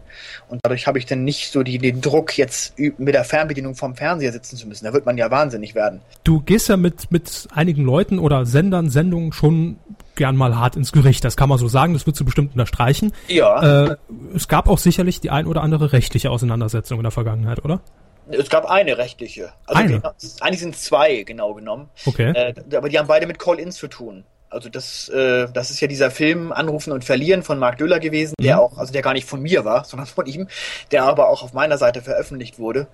Und 0.50 0.60
dadurch 0.64 0.86
habe 0.88 1.00
ich 1.00 1.06
dann 1.06 1.24
nicht 1.24 1.52
so 1.52 1.64
die, 1.64 1.78
den 1.78 2.02
Druck, 2.02 2.38
jetzt 2.38 2.78
mit 2.78 3.14
der 3.16 3.24
Fernbedienung 3.24 3.76
vom 3.76 3.96
Fernseher 3.96 4.34
sitzen 4.34 4.58
zu 4.58 4.68
müssen. 4.68 4.84
Da 4.86 4.92
wird 4.94 5.06
man 5.06 5.18
ja 5.18 5.32
wahnsinnig 5.32 5.57
werden. 5.76 6.02
Du 6.24 6.42
gehst 6.42 6.70
ja 6.70 6.78
mit, 6.78 7.12
mit 7.12 7.48
einigen 7.54 7.84
Leuten 7.84 8.20
oder 8.20 8.46
Sendern, 8.46 8.90
Sendungen 8.90 9.32
schon 9.34 9.78
gern 10.16 10.36
mal 10.36 10.58
hart 10.58 10.76
ins 10.76 10.92
Gericht. 10.92 11.24
Das 11.24 11.38
kann 11.38 11.50
man 11.50 11.58
so 11.58 11.68
sagen, 11.68 11.94
das 11.94 12.06
würdest 12.06 12.22
du 12.22 12.26
bestimmt 12.26 12.52
unterstreichen. 12.54 13.14
Ja. 13.28 13.92
Äh, 13.92 13.96
es 14.36 14.48
gab 14.48 14.68
auch 14.68 14.78
sicherlich 14.80 15.22
die 15.22 15.30
ein 15.30 15.46
oder 15.46 15.62
andere 15.62 15.94
rechtliche 15.94 16.32
Auseinandersetzung 16.32 16.98
in 17.00 17.04
der 17.04 17.12
Vergangenheit, 17.12 17.64
oder? 17.64 17.82
Es 18.30 18.50
gab 18.50 18.66
eine 18.66 18.98
rechtliche. 18.98 19.54
Also 19.68 19.82
Eine? 19.82 19.94
genau, 20.00 20.12
eigentlich 20.42 20.60
sind 20.60 20.76
zwei 20.76 21.24
genau 21.24 21.54
genommen. 21.54 21.90
Okay. 22.06 22.32
Äh, 22.32 22.76
aber 22.76 22.90
die 22.90 23.00
haben 23.00 23.08
beide 23.08 23.26
mit 23.26 23.40
Call-In 23.40 23.72
zu 23.72 23.88
tun. 23.88 24.26
Also 24.50 24.70
das, 24.70 25.10
äh, 25.10 25.48
das 25.54 25.72
ist 25.72 25.82
ja 25.82 25.88
dieser 25.88 26.10
Film 26.10 26.52
Anrufen 26.54 26.92
und 26.94 27.04
Verlieren 27.04 27.44
von 27.44 27.60
Mark 27.60 27.78
Döller 27.78 28.00
gewesen, 28.00 28.34
der 28.40 28.56
Mhm. 28.56 28.62
auch, 28.62 28.78
also 28.78 28.92
der 28.94 29.02
gar 29.02 29.14
nicht 29.14 29.28
von 29.28 29.42
mir 29.42 29.66
war, 29.66 29.84
sondern 29.86 30.08
von 30.08 30.26
ihm, 30.26 30.48
der 30.92 31.04
aber 31.04 31.30
auch 31.30 31.44
auf 31.44 31.54
meiner 31.54 31.78
Seite 31.78 32.02
veröffentlicht 32.02 32.58
wurde. 32.60 32.88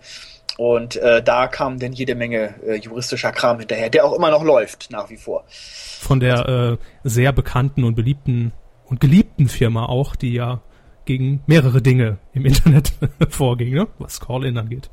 Und 0.58 0.98
äh, 0.98 1.24
da 1.24 1.48
kam 1.48 1.80
dann 1.80 1.94
jede 1.94 2.16
Menge 2.16 2.56
äh, 2.66 2.76
juristischer 2.76 3.32
Kram 3.32 3.60
hinterher, 3.60 3.89
der 3.89 4.06
auch 4.06 4.13
immer 4.13 4.30
noch 4.30 4.44
läuft, 4.44 4.92
nach 4.92 5.10
wie 5.10 5.18
vor. 5.18 5.46
Von 5.48 6.20
der 6.20 6.48
äh, 6.48 6.78
sehr 7.04 7.32
bekannten 7.32 7.84
und 7.84 7.96
beliebten 7.96 8.54
und 8.86 9.00
geliebten 9.00 9.48
Firma 9.48 9.86
auch, 9.86 10.16
die 10.16 10.34
ja 10.34 10.62
gegen 11.06 11.42
mehrere 11.48 11.82
Dinge 11.82 12.20
im 12.34 12.46
Internet 12.46 12.94
vorging, 13.30 13.74
ne? 13.74 13.88
was 13.98 14.20
Call-In 14.20 14.58
angeht. 14.58 14.89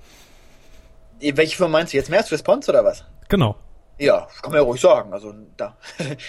Welche 1.20 1.56
Firma 1.56 1.78
meinst 1.78 1.92
du 1.92 1.98
jetzt? 1.98 2.10
Mass 2.10 2.32
Response 2.32 2.70
oder 2.70 2.84
was? 2.84 3.04
Genau. 3.28 3.56
Ja, 4.00 4.26
kann 4.40 4.50
man 4.50 4.60
ja 4.60 4.64
ruhig 4.64 4.80
sagen. 4.80 5.12
Also 5.12 5.34
da. 5.58 5.76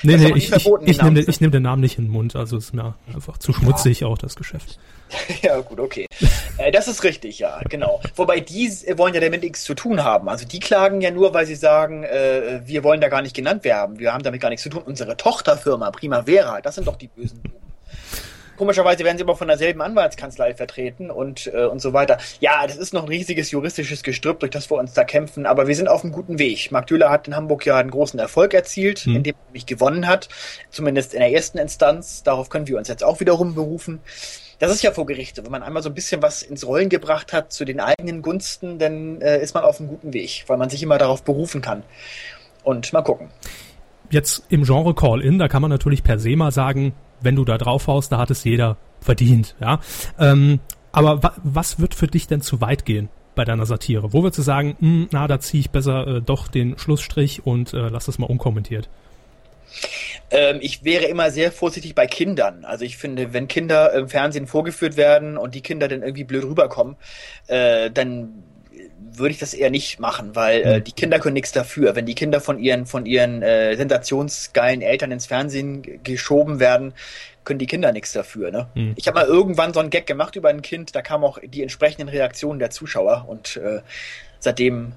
Nee, 0.04 0.18
nee, 0.18 0.34
ich, 0.36 0.52
ich, 0.52 0.68
ich 0.86 0.98
den 0.98 1.14
nehme 1.14 1.20
ich 1.22 1.40
nehm 1.40 1.52
den 1.52 1.64
Namen 1.64 1.82
nicht 1.82 1.98
in 1.98 2.06
den 2.06 2.12
Mund, 2.12 2.36
also 2.36 2.58
ist 2.58 2.74
mir 2.74 2.96
einfach 3.14 3.38
zu 3.38 3.54
schmutzig 3.54 4.04
auch 4.04 4.18
das 4.18 4.36
Geschäft. 4.36 4.78
Ja, 5.42 5.60
gut, 5.60 5.78
okay. 5.80 6.08
äh, 6.58 6.72
das 6.72 6.88
ist 6.88 7.04
richtig, 7.04 7.40
ja, 7.40 7.60
genau. 7.70 8.00
Wobei 8.16 8.40
die 8.40 8.68
äh, 8.68 8.98
wollen 8.98 9.14
ja 9.14 9.20
damit 9.20 9.44
nichts 9.44 9.66
zu 9.66 9.74
tun 9.74 10.02
haben. 10.06 10.30
Also 10.30 10.48
die 10.48 10.62
klagen 10.62 11.02
ja 11.02 11.12
nur, 11.12 11.34
weil 11.34 11.46
sie 11.46 11.56
sagen, 11.56 12.04
äh, 12.04 12.62
wir 12.64 12.86
wollen 12.86 13.02
da 13.02 13.10
gar 13.10 13.22
nicht 13.22 13.36
genannt 13.36 13.66
werden. 13.66 14.00
Wir 14.00 14.14
haben 14.14 14.24
damit 14.24 14.40
gar 14.40 14.48
nichts 14.48 14.64
zu 14.64 14.70
tun. 14.70 14.84
Unsere 14.86 15.18
Tochterfirma 15.18 15.92
Primavera, 15.92 16.62
das 16.62 16.76
sind 16.76 16.88
doch 16.88 16.96
die 16.96 17.10
bösen. 17.10 17.42
Komischerweise 18.62 19.04
werden 19.04 19.18
sie 19.18 19.24
aber 19.24 19.36
von 19.36 19.48
derselben 19.48 19.82
Anwaltskanzlei 19.82 20.54
vertreten 20.54 21.10
und, 21.10 21.48
äh, 21.52 21.66
und 21.66 21.82
so 21.82 21.94
weiter. 21.94 22.20
Ja, 22.42 22.68
das 22.68 22.76
ist 22.78 22.94
noch 22.94 23.02
ein 23.02 23.08
riesiges 23.10 23.50
juristisches 23.50 24.04
Gestrüpp, 24.04 24.40
durch 24.42 24.52
das 24.52 24.70
wir 24.70 24.78
uns 24.78 24.94
da 24.94 25.04
kämpfen, 25.04 25.48
aber 25.48 25.68
wir 25.68 25.76
sind 25.76 25.88
auf 25.88 26.04
einem 26.04 26.14
guten 26.14 26.38
Weg. 26.38 26.72
Mark 26.72 26.86
Döhler 26.86 27.10
hat 27.10 27.28
in 27.28 27.36
Hamburg 27.36 27.66
ja 27.66 27.78
einen 27.78 27.90
großen 27.90 28.20
Erfolg 28.20 28.54
erzielt, 28.54 29.08
Mhm. 29.08 29.16
indem 29.16 29.34
er 29.34 29.46
nämlich 29.48 29.66
gewonnen 29.66 30.06
hat, 30.06 30.30
zumindest 30.70 31.16
in 31.16 31.22
der 31.22 31.32
ersten 31.32 31.58
Instanz. 31.58 32.22
Darauf 32.22 32.50
können 32.50 32.68
wir 32.68 32.78
uns 32.78 32.88
jetzt 32.88 33.04
auch 33.04 33.20
wiederum 33.20 33.56
berufen. 33.56 34.00
Das 34.60 34.70
ist 34.72 34.84
ja 34.84 34.92
vor 34.92 35.08
Gericht. 35.08 35.38
so. 35.38 35.44
Wenn 35.44 35.52
man 35.52 35.64
einmal 35.64 35.82
so 35.82 35.90
ein 35.90 35.96
bisschen 35.96 36.22
was 36.22 36.44
ins 36.44 36.64
Rollen 36.64 36.90
gebracht 36.90 37.34
hat 37.34 37.52
zu 37.52 37.66
den 37.66 37.80
eigenen 37.80 38.22
Gunsten, 38.22 38.78
dann 38.78 39.22
äh, 39.22 39.42
ist 39.42 39.56
man 39.56 39.64
auf 39.64 39.80
einem 39.80 39.90
guten 39.90 40.14
Weg, 40.14 40.44
weil 40.46 40.58
man 40.58 40.70
sich 40.70 40.84
immer 40.84 41.00
darauf 41.00 41.24
berufen 41.24 41.64
kann. 41.64 41.82
Und 42.62 42.94
mal 42.94 43.02
gucken. 43.02 43.30
Jetzt 44.12 44.44
im 44.50 44.66
Genre 44.66 44.94
Call-In, 44.94 45.40
da 45.40 45.48
kann 45.48 45.64
man 45.64 45.72
natürlich 45.72 46.04
per 46.04 46.20
se 46.20 46.36
mal 46.36 46.52
sagen, 46.52 46.94
wenn 47.22 47.36
du 47.36 47.46
da 47.46 47.58
draufhaust, 47.58 48.12
da 48.12 48.18
hat 48.18 48.32
es 48.32 48.44
jeder 48.44 48.78
verdient, 49.00 49.56
ja. 49.60 49.80
Ähm, 50.20 50.60
aber 50.92 51.24
wa 51.24 51.34
was 51.44 51.80
wird 51.80 51.96
für 51.96 52.08
dich 52.08 52.28
denn 52.28 52.42
zu 52.42 52.62
weit 52.62 52.86
gehen 52.86 53.10
bei 53.36 53.46
deiner 53.46 53.66
Satire? 53.66 54.14
Wo 54.14 54.24
würdest 54.24 54.40
du 54.40 54.44
sagen, 54.44 54.76
hm, 54.80 55.08
na, 55.12 55.28
da 55.28 55.40
ziehe 55.40 55.62
ich 55.62 55.70
besser 55.70 56.08
äh, 56.08 56.22
doch 56.22 56.48
den 56.48 56.78
Schlussstrich 56.78 57.46
und 57.46 57.74
äh, 57.74 57.88
lass 57.90 58.06
das 58.06 58.20
mal 58.20 58.28
unkommentiert? 58.28 58.90
Ähm, 60.30 60.60
ich 60.62 60.84
wäre 60.84 61.06
immer 61.06 61.32
sehr 61.32 61.52
vorsichtig 61.52 61.96
bei 61.96 62.08
Kindern. 62.08 62.66
Also 62.66 62.86
ich 62.86 62.98
finde, 62.98 63.34
wenn 63.34 63.48
Kinder 63.48 63.94
im 63.94 64.10
Fernsehen 64.10 64.48
vorgeführt 64.48 64.98
werden 64.98 65.38
und 65.38 65.56
die 65.56 65.62
Kinder 65.62 65.88
dann 65.88 66.02
irgendwie 66.02 66.24
blöd 66.24 66.44
rüberkommen, 66.44 66.96
äh, 67.48 67.90
dann 67.90 68.44
würde 69.14 69.34
ich 69.34 69.40
das 69.40 69.54
eher 69.54 69.70
nicht 69.70 70.00
machen, 70.00 70.36
weil 70.36 70.62
äh, 70.62 70.82
die 70.82 70.92
Kinder 70.92 71.20
können 71.20 71.34
nichts 71.34 71.52
dafür. 71.52 71.96
Wenn 71.96 72.06
die 72.06 72.16
Kinder 72.16 72.40
von 72.42 72.60
ihren 72.60 72.86
von 72.86 73.06
ihren 73.06 73.42
äh, 73.42 73.76
sensationsgeilen 73.76 74.82
Eltern 74.82 75.12
ins 75.12 75.26
Fernsehen 75.26 76.04
geschoben 76.04 76.60
werden, 76.60 76.94
können 77.44 77.60
die 77.60 77.68
Kinder 77.68 77.92
nichts 77.92 78.14
dafür. 78.14 78.52
Ne? 78.52 78.68
Mhm. 78.76 78.94
Ich 78.96 79.08
habe 79.08 79.20
mal 79.20 79.28
irgendwann 79.28 79.74
so 79.74 79.80
einen 79.80 79.90
Gag 79.90 80.06
gemacht 80.06 80.36
über 80.36 80.50
ein 80.50 80.62
Kind, 80.62 80.96
da 80.96 81.02
kamen 81.02 81.24
auch 81.24 81.40
die 81.44 81.62
entsprechenden 81.62 82.10
Reaktionen 82.10 82.60
der 82.60 82.70
Zuschauer 82.70 83.26
und 83.28 83.58
äh, 83.58 83.82
seitdem 84.40 84.94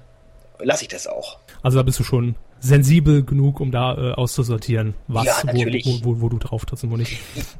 lasse 0.59 0.83
ich 0.83 0.89
das 0.89 1.07
auch. 1.07 1.39
Also 1.63 1.77
da 1.77 1.83
bist 1.83 1.99
du 1.99 2.03
schon 2.03 2.35
sensibel 2.65 3.23
genug, 3.23 3.59
um 3.59 3.71
da 3.71 3.93
äh, 3.95 4.11
auszusortieren, 4.13 4.95
was, 5.07 5.25
Ja, 5.25 5.35
wo, 5.43 5.59
wo, 5.59 6.03
wo, 6.03 6.21
wo 6.21 6.29
du 6.29 6.37
drauf 6.39 6.65
trittst 6.65 6.83
und 6.83 6.91
wo 6.91 6.97
nicht. 6.97 7.17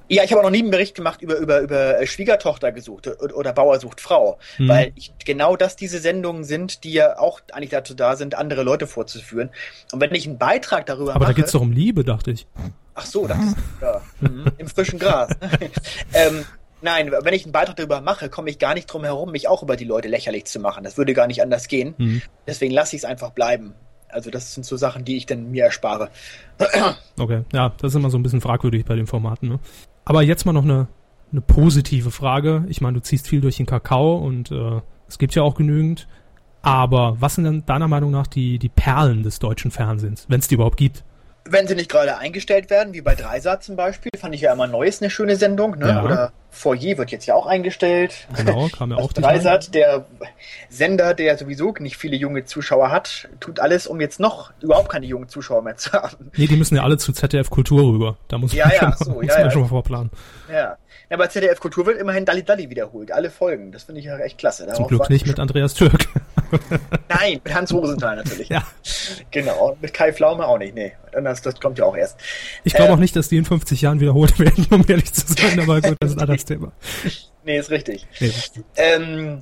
Ja, 0.09 0.23
ich 0.23 0.31
habe 0.31 0.39
auch 0.41 0.45
noch 0.45 0.51
nie 0.51 0.59
einen 0.59 0.71
Bericht 0.71 0.95
gemacht 0.95 1.21
über, 1.21 1.37
über, 1.37 1.61
über 1.61 1.99
äh, 2.01 2.07
Schwiegertochter 2.07 2.71
gesucht 2.71 3.07
oder, 3.07 3.35
oder 3.37 3.53
Bauer 3.53 3.79
sucht 3.79 4.01
Frau, 4.01 4.37
Mhm. 4.57 4.67
weil 4.67 4.91
ich, 4.95 5.11
genau 5.23 5.55
das 5.55 5.75
diese 5.75 5.99
Sendungen 5.99 6.43
sind, 6.43 6.83
die 6.83 6.93
ja 6.93 7.17
auch 7.19 7.41
eigentlich 7.53 7.69
dazu 7.71 7.93
da 7.93 8.15
sind, 8.15 8.35
andere 8.35 8.63
Leute 8.63 8.87
vorzuführen. 8.87 9.49
Und 9.91 10.01
wenn 10.01 10.13
ich 10.15 10.27
einen 10.27 10.37
Beitrag 10.37 10.85
darüber 10.85 11.11
Aber 11.15 11.25
da 11.25 11.31
mache, 11.31 11.41
geht's 11.41 11.51
doch 11.51 11.61
um 11.61 11.71
Liebe, 11.71 12.03
dachte 12.03 12.31
ich. 12.31 12.47
ach 12.95 13.05
so, 13.05 13.27
das 13.27 13.37
ist, 13.37 13.55
ja, 13.81 14.01
mhm, 14.21 14.45
im 14.57 14.67
frischen 14.67 14.97
Gras. 14.99 15.29
ähm, 16.13 16.45
nein, 16.81 17.11
wenn 17.21 17.33
ich 17.33 17.43
einen 17.43 17.51
Beitrag 17.51 17.75
darüber 17.75 18.01
mache, 18.01 18.29
komme 18.29 18.49
ich 18.49 18.59
gar 18.59 18.73
nicht 18.73 18.87
drum 18.87 19.03
herum, 19.03 19.31
mich 19.31 19.47
auch 19.47 19.61
über 19.63 19.75
die 19.75 19.85
Leute 19.85 20.07
lächerlich 20.07 20.45
zu 20.45 20.59
machen. 20.59 20.83
Das 20.83 20.97
würde 20.97 21.13
gar 21.13 21.27
nicht 21.27 21.41
anders 21.41 21.67
gehen. 21.67 21.93
Mhm. 21.97 22.21
Deswegen 22.47 22.73
lasse 22.73 22.95
ich 22.95 23.01
es 23.03 23.05
einfach 23.05 23.31
bleiben. 23.31 23.73
Also 24.09 24.31
das 24.31 24.53
sind 24.53 24.65
so 24.65 24.77
Sachen, 24.77 25.03
die 25.03 25.17
ich 25.17 25.25
dann 25.25 25.51
mir 25.51 25.65
erspare. 25.65 26.09
Okay, 27.17 27.43
ja, 27.53 27.69
das 27.77 27.91
ist 27.91 27.95
immer 27.95 28.09
so 28.09 28.17
ein 28.17 28.23
bisschen 28.23 28.41
fragwürdig 28.41 28.83
bei 28.83 28.95
den 28.95 29.07
Formaten. 29.07 29.47
Ne? 29.47 29.59
Aber 30.03 30.21
jetzt 30.21 30.45
mal 30.45 30.51
noch 30.51 30.63
eine, 30.63 30.87
eine 31.31 31.39
positive 31.41 32.11
Frage. 32.11 32.65
Ich 32.67 32.81
meine, 32.81 32.95
du 32.95 33.01
ziehst 33.01 33.27
viel 33.27 33.39
durch 33.39 33.55
den 33.57 33.65
Kakao 33.65 34.17
und 34.17 34.51
äh, 34.51 34.81
es 35.07 35.17
gibt 35.17 35.33
ja 35.33 35.43
auch 35.43 35.55
genügend. 35.55 36.07
Aber 36.61 37.15
was 37.21 37.35
sind 37.35 37.43
denn 37.45 37.65
deiner 37.65 37.87
Meinung 37.87 38.11
nach 38.11 38.27
die, 38.27 38.59
die 38.59 38.69
Perlen 38.69 39.23
des 39.23 39.39
deutschen 39.39 39.71
Fernsehens, 39.71 40.25
wenn 40.27 40.39
es 40.39 40.47
die 40.47 40.55
überhaupt 40.55 40.77
gibt? 40.77 41.03
Wenn 41.47 41.67
sie 41.67 41.75
nicht 41.75 41.91
gerade 41.91 42.17
eingestellt 42.17 42.71
werden, 42.71 42.93
wie 42.95 43.01
bei 43.01 43.13
Dreisat 43.13 43.63
zum 43.63 43.75
Beispiel, 43.75 44.09
fand 44.19 44.33
ich 44.33 44.41
ja 44.41 44.51
immer 44.53 44.65
Neues 44.65 45.01
eine 45.01 45.11
schöne 45.11 45.35
Sendung, 45.35 45.77
ne? 45.77 45.89
Ja. 45.89 46.03
Oder 46.03 46.31
Foyer 46.49 46.97
wird 46.97 47.11
jetzt 47.11 47.27
ja 47.27 47.35
auch 47.35 47.45
eingestellt. 47.45 48.27
Genau, 48.35 48.67
kam 48.75 48.89
ja 48.91 48.97
Also 48.97 49.09
auch 49.09 49.15
rein. 49.17 49.23
Dreisat, 49.23 49.75
der 49.75 50.05
Sender, 50.69 51.13
der 51.13 51.37
sowieso 51.37 51.73
nicht 51.79 51.97
viele 51.97 52.15
junge 52.15 52.45
Zuschauer 52.45 52.89
hat, 52.91 53.27
tut 53.39 53.59
alles, 53.59 53.85
um 53.85 54.01
jetzt 54.01 54.19
noch 54.19 54.53
überhaupt 54.61 54.89
keine 54.89 55.05
jungen 55.05 55.29
Zuschauer 55.29 55.61
mehr 55.61 55.77
zu 55.77 55.91
haben. 55.91 56.31
Nee, 56.35 56.47
die 56.47 56.55
müssen 56.55 56.75
ja 56.77 56.83
alle 56.83 56.97
zu 56.97 57.13
ZDF 57.13 57.49
Kultur 57.51 57.83
rüber. 57.93 58.17
Da 58.27 58.37
muss 58.39 58.51
Ja, 58.53 58.65
man, 58.67 58.73
ja, 58.73 58.79
schon, 58.79 58.89
mal- 58.89 58.97
so, 58.97 59.11
muss 59.11 59.25
ja, 59.35 59.39
man 59.41 59.51
schon 59.51 59.61
mal 59.61 59.67
vorplanen. 59.67 60.09
Ja. 60.51 60.77
Ja 61.09 61.17
bei 61.17 61.27
ZDF 61.27 61.59
Kultur 61.59 61.85
wird 61.85 61.99
immerhin 61.99 62.25
Dalli 62.25 62.43
Dalli 62.43 62.69
wiederholt, 62.69 63.11
alle 63.11 63.29
Folgen. 63.29 63.71
Das 63.71 63.83
finde 63.83 63.99
ich 63.99 64.05
ja 64.07 64.17
echt 64.17 64.37
klasse. 64.37 64.63
Zum 64.63 64.73
Darauf 64.73 64.87
Glück 64.87 64.99
warte 65.01 65.13
nicht 65.13 65.23
ich 65.23 65.27
mit 65.27 65.39
Andreas 65.39 65.73
Türk. 65.73 66.07
Nein, 67.09 67.41
mit 67.43 67.53
Hans 67.53 67.73
Rosenthal 67.73 68.15
natürlich. 68.15 68.49
ja. 68.49 68.63
Genau. 69.31 69.71
Und 69.71 69.81
mit 69.81 69.93
Kai 69.93 70.13
Pflaume 70.13 70.45
auch 70.45 70.57
nicht. 70.57 70.75
Nee, 70.75 70.93
das, 71.11 71.41
das 71.41 71.59
kommt 71.59 71.77
ja 71.77 71.85
auch 71.85 71.95
erst. 71.95 72.19
Ich 72.63 72.73
glaube 72.73 72.89
Ähm. 72.89 72.95
auch 72.95 72.99
nicht, 72.99 73.15
dass 73.15 73.29
die 73.29 73.37
in 73.37 73.45
50 73.45 73.81
Jahren 73.81 73.99
wiederholt 73.99 74.39
werden, 74.39 74.65
um 74.71 74.83
ehrlich 74.87 75.13
zu 75.13 75.25
sein, 75.27 75.59
aber 75.59 75.81
gut, 75.81 75.95
das 75.99 76.11
ist 76.11 76.17
ein 76.17 76.21
anderes 76.21 76.45
Thema. 76.45 76.71
Nee, 77.43 77.59
ist 77.59 77.69
richtig. 77.71 78.07
Nee. 78.19 78.31
Ähm, 78.77 79.39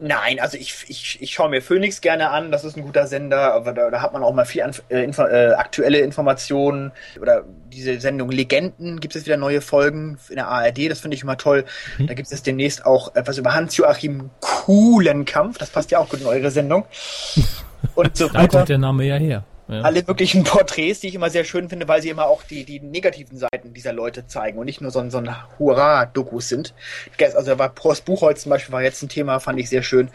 nein, 0.00 0.40
also 0.40 0.56
ich, 0.56 0.84
ich, 0.88 1.18
ich 1.20 1.32
schaue 1.32 1.50
mir 1.50 1.62
Phoenix 1.62 2.00
gerne 2.00 2.30
an, 2.30 2.50
das 2.50 2.64
ist 2.64 2.76
ein 2.76 2.82
guter 2.82 3.06
Sender, 3.06 3.54
aber 3.54 3.72
da, 3.72 3.90
da 3.90 4.02
hat 4.02 4.12
man 4.12 4.22
auch 4.22 4.32
mal 4.32 4.44
viel 4.44 4.62
an, 4.62 4.72
äh, 4.88 5.04
info, 5.04 5.22
äh, 5.22 5.52
aktuelle 5.52 5.98
Informationen 5.98 6.92
oder 7.20 7.44
diese 7.72 8.00
Sendung 8.00 8.30
Legenden 8.30 9.00
gibt 9.00 9.14
es 9.16 9.26
wieder 9.26 9.36
neue 9.36 9.60
Folgen 9.60 10.18
in 10.28 10.36
der 10.36 10.48
ARD, 10.48 10.90
das 10.90 11.00
finde 11.00 11.16
ich 11.16 11.22
immer 11.22 11.36
toll. 11.36 11.64
Da 11.98 12.14
gibt 12.14 12.32
es 12.32 12.42
demnächst 12.42 12.84
auch 12.86 13.14
etwas 13.14 13.38
über 13.38 13.54
Hans-Joachim 13.54 14.30
Kuhlenkampf, 14.40 15.58
das 15.58 15.70
passt 15.70 15.90
ja 15.90 15.98
auch 15.98 16.08
gut 16.08 16.20
in 16.20 16.26
eure 16.26 16.50
Sendung. 16.50 16.84
Und 17.94 18.16
so 18.16 18.28
Da 18.28 18.46
kommt 18.46 18.68
der 18.68 18.78
Name 18.78 19.04
ja 19.04 19.16
her. 19.16 19.44
Ja. 19.70 19.82
alle 19.82 20.02
möglichen 20.06 20.44
Porträts, 20.44 21.00
die 21.00 21.08
ich 21.08 21.14
immer 21.14 21.30
sehr 21.30 21.44
schön 21.44 21.68
finde, 21.68 21.86
weil 21.86 22.02
sie 22.02 22.08
immer 22.08 22.26
auch 22.26 22.42
die, 22.42 22.64
die 22.64 22.80
negativen 22.80 23.38
Seiten 23.38 23.72
dieser 23.72 23.92
Leute 23.92 24.26
zeigen 24.26 24.58
und 24.58 24.66
nicht 24.66 24.80
nur 24.80 24.90
so 24.90 24.98
ein, 24.98 25.10
so 25.10 25.18
ein 25.18 25.34
Hurra-Dokus 25.58 26.48
sind. 26.48 26.74
Also 27.18 27.42
da 27.42 27.58
war 27.58 27.68
Prost 27.68 28.04
Buchholz 28.04 28.42
zum 28.42 28.50
Beispiel 28.50 28.72
war 28.72 28.82
jetzt 28.82 29.02
ein 29.02 29.08
Thema, 29.08 29.38
fand 29.38 29.60
ich 29.60 29.68
sehr 29.68 29.82
schön. 29.82 30.10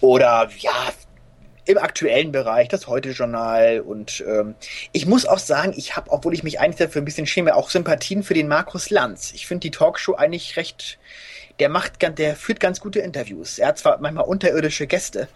Oder 0.00 0.50
ja, 0.58 0.72
im 1.66 1.78
aktuellen 1.78 2.32
Bereich, 2.32 2.68
das 2.68 2.86
Heute-Journal 2.86 3.80
und 3.80 4.22
ähm, 4.26 4.54
ich 4.92 5.06
muss 5.06 5.24
auch 5.24 5.38
sagen, 5.38 5.72
ich 5.76 5.96
habe, 5.96 6.10
obwohl 6.10 6.34
ich 6.34 6.42
mich 6.42 6.60
eigentlich 6.60 6.76
dafür 6.76 7.00
ein 7.00 7.06
bisschen 7.06 7.26
schäme, 7.26 7.54
auch 7.54 7.70
Sympathien 7.70 8.22
für 8.22 8.34
den 8.34 8.48
Markus 8.48 8.90
Lanz. 8.90 9.32
Ich 9.32 9.46
finde 9.46 9.60
die 9.60 9.70
Talkshow 9.70 10.14
eigentlich 10.14 10.56
recht, 10.56 10.98
der 11.58 11.68
macht, 11.68 12.02
der 12.18 12.36
führt 12.36 12.60
ganz 12.60 12.80
gute 12.80 13.00
Interviews. 13.00 13.58
Er 13.58 13.68
hat 13.68 13.78
zwar 13.78 13.98
manchmal 13.98 14.24
unterirdische 14.24 14.86
Gäste, 14.86 15.28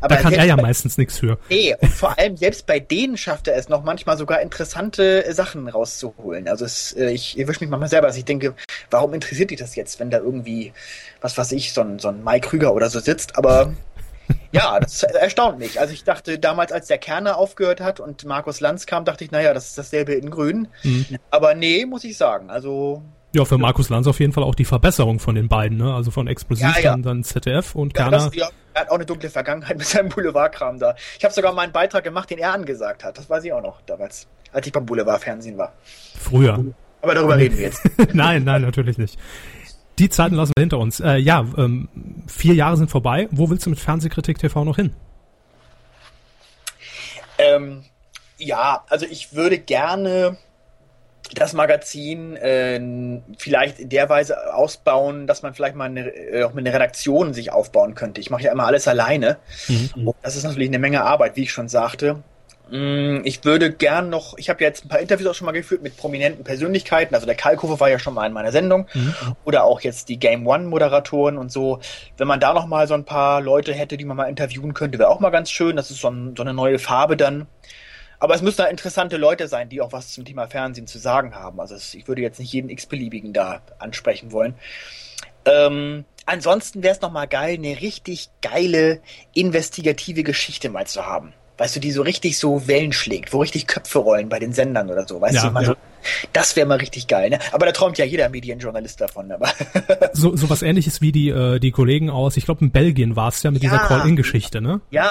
aber 0.00 0.14
Da 0.16 0.22
kann 0.22 0.32
er 0.32 0.44
ja 0.44 0.56
bei- 0.56 0.62
meistens 0.62 0.98
nichts 0.98 1.18
für. 1.18 1.38
Nee, 1.48 1.74
und 1.80 1.88
vor 1.92 2.18
allem 2.18 2.36
selbst 2.36 2.66
bei 2.66 2.78
denen 2.80 3.16
schafft 3.16 3.48
er 3.48 3.56
es 3.56 3.68
noch 3.68 3.82
manchmal 3.84 4.16
sogar 4.16 4.40
interessante 4.40 5.24
äh, 5.24 5.32
Sachen 5.32 5.68
rauszuholen. 5.68 6.48
Also 6.48 6.64
es, 6.64 6.92
äh, 6.92 7.10
ich 7.10 7.38
erwische 7.38 7.60
mich 7.60 7.70
manchmal 7.70 7.88
selber, 7.88 8.06
dass 8.08 8.16
ich 8.16 8.24
denke, 8.24 8.54
warum 8.90 9.14
interessiert 9.14 9.50
dich 9.50 9.58
das 9.58 9.74
jetzt, 9.76 9.98
wenn 10.00 10.10
da 10.10 10.18
irgendwie, 10.18 10.72
was 11.20 11.36
weiß 11.38 11.52
ich, 11.52 11.72
so 11.72 11.80
ein, 11.80 11.98
so 11.98 12.08
ein 12.08 12.22
Mike 12.24 12.48
Krüger 12.48 12.72
oder 12.74 12.90
so 12.90 13.00
sitzt, 13.00 13.36
aber 13.36 13.72
ja, 14.52 14.78
das 14.78 15.02
erstaunt 15.02 15.58
mich. 15.58 15.80
Also 15.80 15.92
ich 15.94 16.04
dachte 16.04 16.38
damals, 16.38 16.70
als 16.72 16.86
der 16.86 16.98
Kerner 16.98 17.36
aufgehört 17.38 17.80
hat 17.80 17.98
und 17.98 18.24
Markus 18.24 18.60
Lanz 18.60 18.86
kam, 18.86 19.04
dachte 19.04 19.24
ich, 19.24 19.30
naja, 19.30 19.54
das 19.54 19.68
ist 19.68 19.78
dasselbe 19.78 20.12
in 20.14 20.30
Grün. 20.30 20.68
Mhm. 20.82 21.06
Aber 21.30 21.54
nee, 21.54 21.86
muss 21.86 22.04
ich 22.04 22.16
sagen. 22.18 22.50
Also 22.50 23.02
Ja, 23.34 23.44
für 23.46 23.56
Markus 23.58 23.88
Lanz 23.88 24.06
auf 24.06 24.20
jeden 24.20 24.32
Fall 24.32 24.44
auch 24.44 24.54
die 24.54 24.66
Verbesserung 24.66 25.18
von 25.18 25.34
den 25.34 25.48
beiden, 25.48 25.78
ne? 25.78 25.94
Also 25.94 26.10
von 26.10 26.26
Explosiv, 26.28 26.66
Ja, 26.76 26.82
ja. 26.82 26.90
Dann, 26.92 27.02
dann 27.02 27.24
ZDF 27.24 27.74
und 27.74 27.96
ja, 27.96 28.02
Kerner. 28.04 28.24
das, 28.26 28.34
ja, 28.34 28.48
er 28.78 28.82
hat 28.82 28.90
auch 28.90 28.94
eine 28.94 29.06
dunkle 29.06 29.28
Vergangenheit 29.28 29.76
mit 29.76 29.86
seinem 29.86 30.08
Boulevardkram 30.08 30.78
da. 30.78 30.94
Ich 31.18 31.24
habe 31.24 31.34
sogar 31.34 31.52
mal 31.52 31.62
einen 31.62 31.72
Beitrag 31.72 32.04
gemacht, 32.04 32.30
den 32.30 32.38
er 32.38 32.52
angesagt 32.52 33.04
hat. 33.04 33.18
Das 33.18 33.28
weiß 33.28 33.44
ich 33.44 33.52
auch 33.52 33.62
noch 33.62 33.80
damals, 33.82 34.28
als 34.52 34.66
ich 34.66 34.72
beim 34.72 34.86
Boulevardfernsehen 34.86 35.58
war. 35.58 35.72
Früher. 36.18 36.64
Aber 37.02 37.14
darüber 37.14 37.36
reden 37.36 37.56
wir 37.56 37.64
jetzt. 37.64 37.82
nein, 38.14 38.44
nein, 38.44 38.62
natürlich 38.62 38.98
nicht. 38.98 39.18
Die 39.98 40.08
Zeiten 40.08 40.36
lassen 40.36 40.52
wir 40.56 40.62
hinter 40.62 40.78
uns. 40.78 41.00
Äh, 41.00 41.16
ja, 41.16 41.44
ähm, 41.56 41.88
vier 42.28 42.54
Jahre 42.54 42.76
sind 42.76 42.90
vorbei. 42.90 43.28
Wo 43.32 43.50
willst 43.50 43.66
du 43.66 43.70
mit 43.70 43.80
Fernsehkritik 43.80 44.38
TV 44.38 44.64
noch 44.64 44.76
hin? 44.76 44.94
Ähm, 47.38 47.84
ja, 48.36 48.84
also 48.88 49.06
ich 49.06 49.34
würde 49.34 49.58
gerne 49.58 50.36
das 51.34 51.52
Magazin 51.52 52.36
äh, 52.36 52.80
vielleicht 53.38 53.78
in 53.78 53.88
der 53.88 54.08
Weise 54.08 54.54
ausbauen, 54.54 55.26
dass 55.26 55.42
man 55.42 55.54
vielleicht 55.54 55.74
mal 55.76 55.84
eine, 55.86 56.08
äh, 56.08 56.44
auch 56.44 56.54
mit 56.54 56.66
einer 56.66 56.74
Redaktion 56.74 57.34
sich 57.34 57.52
aufbauen 57.52 57.94
könnte. 57.94 58.20
Ich 58.20 58.30
mache 58.30 58.42
ja 58.42 58.52
immer 58.52 58.66
alles 58.66 58.88
alleine. 58.88 59.38
Und 59.94 60.16
das 60.22 60.36
ist 60.36 60.44
natürlich 60.44 60.68
eine 60.68 60.78
Menge 60.78 61.02
Arbeit, 61.04 61.36
wie 61.36 61.42
ich 61.42 61.52
schon 61.52 61.68
sagte. 61.68 62.22
Mm, 62.70 63.20
Ich 63.24 63.44
würde 63.44 63.72
gern 63.72 64.10
noch, 64.10 64.36
ich 64.36 64.50
habe 64.50 64.62
ja 64.62 64.68
jetzt 64.68 64.84
ein 64.84 64.88
paar 64.88 65.00
Interviews 65.00 65.28
auch 65.30 65.34
schon 65.34 65.46
mal 65.46 65.52
geführt 65.52 65.82
mit 65.82 65.96
prominenten 65.96 66.44
Persönlichkeiten. 66.44 67.14
Also 67.14 67.26
der 67.26 67.34
Kalkofe 67.34 67.80
war 67.80 67.88
ja 67.90 67.98
schon 67.98 68.14
mal 68.14 68.26
in 68.26 68.32
meiner 68.32 68.52
Sendung. 68.52 68.86
Oder 69.44 69.64
auch 69.64 69.80
jetzt 69.80 70.08
die 70.08 70.18
Game 70.18 70.46
One 70.46 70.64
Moderatoren 70.64 71.38
und 71.38 71.50
so. 71.50 71.80
Wenn 72.16 72.28
man 72.28 72.40
da 72.40 72.52
noch 72.54 72.66
mal 72.66 72.86
so 72.86 72.94
ein 72.94 73.04
paar 73.04 73.40
Leute 73.40 73.72
hätte, 73.72 73.96
die 73.96 74.04
man 74.04 74.16
mal 74.16 74.24
interviewen 74.28 74.74
könnte, 74.74 74.98
wäre 74.98 75.08
auch 75.10 75.20
mal 75.20 75.30
ganz 75.30 75.50
schön. 75.50 75.76
Das 75.76 75.90
ist 75.90 76.00
so, 76.00 76.08
ein, 76.10 76.34
so 76.36 76.42
eine 76.42 76.54
neue 76.54 76.78
Farbe 76.78 77.16
dann. 77.16 77.46
Aber 78.20 78.34
es 78.34 78.42
müssen 78.42 78.58
da 78.58 78.66
interessante 78.66 79.16
Leute 79.16 79.46
sein, 79.48 79.68
die 79.68 79.80
auch 79.80 79.92
was 79.92 80.12
zum 80.12 80.24
Thema 80.24 80.48
Fernsehen 80.48 80.86
zu 80.86 80.98
sagen 80.98 81.34
haben. 81.34 81.60
Also 81.60 81.76
ich 81.76 82.08
würde 82.08 82.22
jetzt 82.22 82.40
nicht 82.40 82.52
jeden 82.52 82.68
x-beliebigen 82.68 83.32
da 83.32 83.62
ansprechen 83.78 84.32
wollen. 84.32 84.54
Ähm, 85.44 86.04
ansonsten 86.26 86.82
wäre 86.82 86.94
es 86.94 87.00
nochmal 87.00 87.28
geil, 87.28 87.54
eine 87.54 87.80
richtig 87.80 88.30
geile 88.42 89.00
investigative 89.34 90.24
Geschichte 90.24 90.68
mal 90.68 90.86
zu 90.86 91.06
haben. 91.06 91.32
Weißt 91.58 91.74
du, 91.76 91.80
die 91.80 91.90
so 91.92 92.02
richtig 92.02 92.38
so 92.38 92.66
Wellen 92.68 92.92
schlägt, 92.92 93.32
wo 93.32 93.40
richtig 93.40 93.66
Köpfe 93.66 93.98
rollen 93.98 94.28
bei 94.28 94.38
den 94.38 94.52
Sendern 94.52 94.90
oder 94.90 95.06
so. 95.06 95.20
Weißt 95.20 95.34
Ja, 95.34 95.46
du, 95.48 95.50
mal 95.52 95.62
ja. 95.64 95.68
so, 95.70 95.74
das 96.32 96.54
wäre 96.54 96.66
mal 96.68 96.78
richtig 96.78 97.08
geil. 97.08 97.30
Ne? 97.30 97.38
Aber 97.52 97.66
da 97.66 97.72
träumt 97.72 97.98
ja 97.98 98.04
jeder 98.04 98.28
Medienjournalist 98.28 99.00
davon. 99.00 99.32
Aber 99.32 99.48
So, 100.12 100.36
so 100.36 100.48
was 100.48 100.62
ähnliches 100.62 101.00
wie 101.00 101.10
die, 101.12 101.28
äh, 101.30 101.58
die 101.58 101.72
Kollegen 101.72 102.10
aus, 102.10 102.36
ich 102.36 102.44
glaube 102.44 102.64
in 102.64 102.70
Belgien 102.70 103.16
war 103.16 103.28
es 103.28 103.42
ja 103.42 103.50
mit 103.50 103.62
dieser 103.62 103.74
Ja. 103.76 103.86
Call-In-Geschichte, 103.86 104.60
ne? 104.60 104.80
ja, 104.90 105.10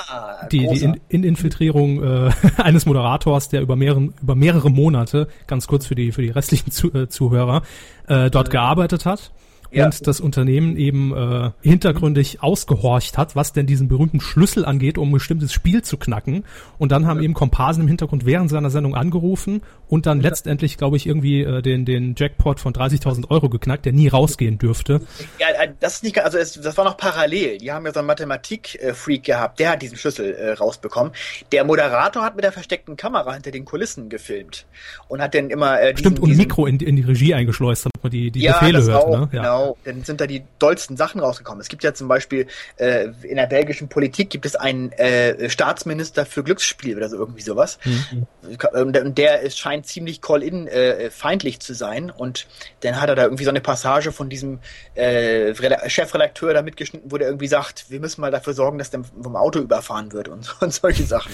Die, 0.52 0.60
die 0.60 0.66
großer. 0.66 0.86
In- 0.86 1.02
In-Infiltrierung 1.10 2.04
äh, 2.28 2.32
eines 2.58 2.86
Moderators, 2.86 3.50
der 3.50 3.62
über, 3.62 3.76
mehreren, 3.76 4.14
über 4.22 4.36
mehrere 4.36 4.70
Monate, 4.72 5.28
ganz 5.48 5.68
kurz 5.68 5.86
für 5.86 5.96
die, 5.96 6.12
für 6.14 6.22
die 6.22 6.30
restlichen 6.30 6.72
Zu 6.72 6.94
äh, 6.94 7.10
Zuhörer, 7.10 7.62
äh, 8.08 8.30
dort 8.30 8.50
gearbeitet 8.52 9.06
hat. 9.06 9.32
Ja. 9.72 9.86
Und 9.86 10.08
das 10.08 10.20
Unternehmen 10.20 10.78
eben 10.78 11.14
äh, 11.16 11.52
hintergründig 11.62 12.42
ausgehorcht 12.42 13.18
hat, 13.18 13.36
was 13.36 13.54
denn 13.54 13.66
diesen 13.66 13.88
berühmten 13.88 14.20
Schlüssel 14.20 14.66
angeht, 14.66 14.98
um 14.98 15.10
ein 15.10 15.14
bestimmtes 15.14 15.54
Spiel 15.54 15.82
zu 15.82 15.98
knacken. 15.98 16.46
Und 16.78 16.92
dann 16.92 17.06
haben 17.06 17.22
eben 17.22 17.34
Komparsen 17.34 17.84
im 17.84 17.88
Hintergrund 17.88 18.26
während 18.26 18.50
seiner 18.50 18.70
Sendung 18.70 18.96
angerufen 18.96 19.62
und 19.90 20.06
dann 20.06 20.22
letztendlich, 20.22 20.78
glaube 20.78 20.98
ich, 20.98 21.08
irgendwie 21.08 21.42
äh, 21.42 21.62
den, 21.62 21.86
den 21.86 22.16
Jackpot 22.18 22.60
von 22.60 22.74
30.000 22.74 23.30
Euro 23.30 23.50
geknackt, 23.50 23.86
der 23.86 23.94
nie 23.94 24.08
rausgehen 24.08 24.58
dürfte. 24.58 25.02
Ja, 25.40 25.48
äh, 25.64 25.70
das 25.80 25.96
ist 25.96 26.04
nicht, 26.04 26.20
also 26.20 26.38
es, 26.38 26.54
das 26.54 26.78
war 26.78 26.86
noch 26.86 26.98
parallel. 26.98 27.58
Die 27.58 27.72
haben 27.72 27.86
ja 27.86 27.94
so 27.94 28.00
einen 28.00 28.08
Mathematik-Freak 28.08 29.24
gehabt, 29.24 29.60
der 29.60 29.72
hat 29.72 29.82
diesen 29.82 29.98
Schlüssel 29.98 30.34
äh, 30.34 30.52
rausbekommen. 30.54 31.14
Der 31.52 31.64
Moderator 31.64 32.24
hat 32.24 32.36
mit 32.36 32.44
der 32.44 32.52
versteckten 32.52 32.98
Kamera 32.98 33.34
hinter 33.34 33.52
den 33.52 33.66
Kulissen 33.66 34.10
gefilmt 34.10 34.66
und 35.08 35.22
hat 35.22 35.34
dann 35.34 35.50
immer 35.50 35.80
äh, 35.80 35.94
diesen, 35.94 36.00
Stimmt, 36.00 36.20
und 36.20 36.30
diesen, 36.30 36.42
Mikro 36.42 36.66
in, 36.66 36.80
in 36.80 36.96
die 36.96 37.04
Regie 37.04 37.34
eingeschleust, 37.34 37.86
damit 37.86 38.04
man 38.04 38.12
die, 38.12 38.32
die 38.32 38.42
ja, 38.42 38.60
Befehle 38.60 38.80
das 38.80 38.88
hört. 38.88 39.04
auch, 39.04 39.20
ne? 39.20 39.30
Ja. 39.32 39.42
genau. 39.42 39.78
Dann 39.86 40.04
sind 40.04 40.22
da 40.22 40.28
die 40.28 40.44
dollsten 40.60 40.98
Sachen 40.98 41.22
rausgekommen. 41.22 41.62
Es 41.62 41.70
gibt 41.70 41.84
ja 41.84 41.94
zum 41.94 42.08
Beispiel 42.08 42.48
äh, 42.78 43.08
in 43.24 43.38
der 43.38 43.48
belgischen 43.48 43.88
Politik 43.88 44.30
gibt 44.30 44.46
es 44.46 44.56
einen 44.56 44.92
äh, 44.94 45.50
Staatsminister 45.50 46.26
für 46.26 46.44
Glücksspiel 46.44 46.98
oder 46.98 47.10
so 47.10 47.18
irgendwie 47.18 47.42
sowas. 47.42 47.80
Mhm. 47.86 48.28
Und 48.74 49.18
der- 49.18 49.38
ist, 49.42 49.60
scheint 49.78 49.86
ziemlich 49.88 50.22
Call-in 50.22 50.68
äh, 50.68 51.10
feindlich 51.10 51.60
zu 51.60 51.74
sein. 51.74 52.10
Und 52.10 52.48
dann 52.82 53.00
hat 53.00 53.10
er 53.10 53.16
da 53.16 53.24
irgendwie 53.24 53.44
so 53.44 53.50
eine 53.50 53.62
Passage 53.62 54.12
von 54.12 54.30
diesem 54.30 54.60
äh, 54.96 55.52
Reda- 55.52 55.88
Chefredakteur 55.90 56.54
da 56.54 56.62
mitgeschnitten, 56.62 57.12
wo 57.12 57.18
der 57.18 57.28
irgendwie 57.28 57.48
sagt, 57.48 57.86
wir 57.90 58.00
müssen 58.00 58.22
mal 58.22 58.32
dafür 58.32 58.54
sorgen, 58.54 58.78
dass 58.78 58.90
der 58.90 59.02
vom 59.22 59.36
Auto 59.36 59.60
überfahren 59.60 60.12
wird 60.14 60.28
und, 60.28 60.56
und 60.62 60.74
solche 60.74 61.04
Sachen. 61.04 61.32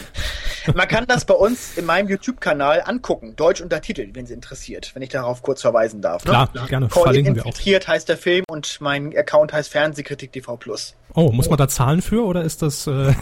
Man 0.76 0.88
kann 0.88 1.06
das 1.08 1.26
bei 1.26 1.34
uns 1.34 1.78
in 1.78 1.86
meinem 1.86 2.10
YouTube-Kanal 2.10 2.84
angucken, 2.86 3.36
deutsch 3.36 3.62
untertitelt, 3.62 4.16
wenn 4.16 4.26
Sie 4.26 4.34
interessiert, 4.34 4.92
wenn 4.94 5.02
ich 5.02 5.10
darauf 5.10 5.42
kurz 5.42 5.62
verweisen 5.62 6.02
darf. 6.02 6.24
ne? 6.26 6.32
Klar, 6.32 6.50
gerne, 6.68 6.88
Call 6.88 7.04
verlinken 7.04 7.36
wir 7.36 7.44
auch. 7.44 7.48
infiltriert 7.48 7.88
heißt 7.88 8.10
der 8.10 8.18
Film 8.18 8.44
und 8.48 8.80
mein 8.82 9.16
Account 9.18 9.54
heißt 9.54 9.70
Fernsehkritik 9.70 10.32
TV 10.32 10.58
Plus. 10.58 10.96
Oh, 11.16 11.32
muss 11.32 11.50
man 11.50 11.58
da 11.58 11.68
zahlen 11.68 12.02
für 12.02 12.26
oder 12.26 12.44
ist 12.44 12.62
das... 12.62 12.88
Äh, 12.88 13.14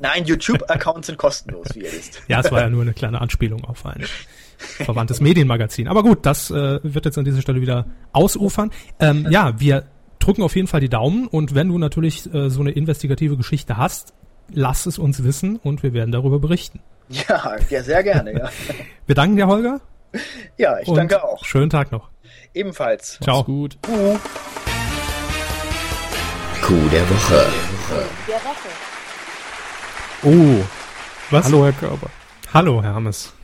Nein, 0.00 0.26
YouTube-Accounts 0.26 1.06
sind 1.06 1.16
kostenlos, 1.16 1.68
wie 1.74 1.80
ihr 1.84 1.92
wisst. 1.92 2.20
ja, 2.28 2.40
es 2.40 2.50
war 2.52 2.60
ja 2.60 2.68
nur 2.68 2.82
eine 2.82 2.92
kleine 2.92 3.20
Anspielung 3.22 3.64
auf 3.64 3.86
ein 3.86 4.04
verwandtes 4.64 5.20
Medienmagazin. 5.20 5.88
Aber 5.88 6.02
gut, 6.02 6.26
das 6.26 6.50
äh, 6.50 6.80
wird 6.82 7.04
jetzt 7.04 7.18
an 7.18 7.24
dieser 7.24 7.42
Stelle 7.42 7.60
wieder 7.60 7.86
ausufern. 8.12 8.70
Ähm, 9.00 9.26
ja, 9.30 9.58
wir 9.58 9.84
drücken 10.18 10.42
auf 10.42 10.56
jeden 10.56 10.68
Fall 10.68 10.80
die 10.80 10.88
Daumen 10.88 11.26
und 11.26 11.54
wenn 11.54 11.68
du 11.68 11.78
natürlich 11.78 12.32
äh, 12.32 12.48
so 12.48 12.60
eine 12.60 12.70
investigative 12.70 13.36
Geschichte 13.36 13.76
hast, 13.76 14.14
lass 14.52 14.86
es 14.86 14.98
uns 14.98 15.22
wissen 15.24 15.56
und 15.56 15.82
wir 15.82 15.92
werden 15.92 16.12
darüber 16.12 16.38
berichten. 16.38 16.80
Ja, 17.08 17.56
ja, 17.68 17.82
sehr 17.82 18.02
gerne, 18.02 18.32
ja. 18.32 18.48
Wir 19.06 19.14
danken 19.14 19.36
dir, 19.36 19.46
Holger. 19.46 19.80
Ja, 20.56 20.78
ich 20.78 20.88
und 20.88 20.96
danke 20.96 21.22
auch. 21.22 21.44
Schönen 21.44 21.68
Tag 21.68 21.92
noch. 21.92 22.08
Ebenfalls. 22.54 23.18
Ciao. 23.22 23.38
Mach's 23.38 23.46
gut. 23.46 23.78
Coup 26.62 26.90
der 26.90 27.02
Woche. 27.10 27.46
Oh, 30.22 30.64
Was? 31.30 31.44
hallo 31.44 31.64
Herr 31.64 31.72
Körber. 31.72 32.08
Hallo, 32.54 32.82
Herr 32.82 32.94
Hammes. 32.94 33.34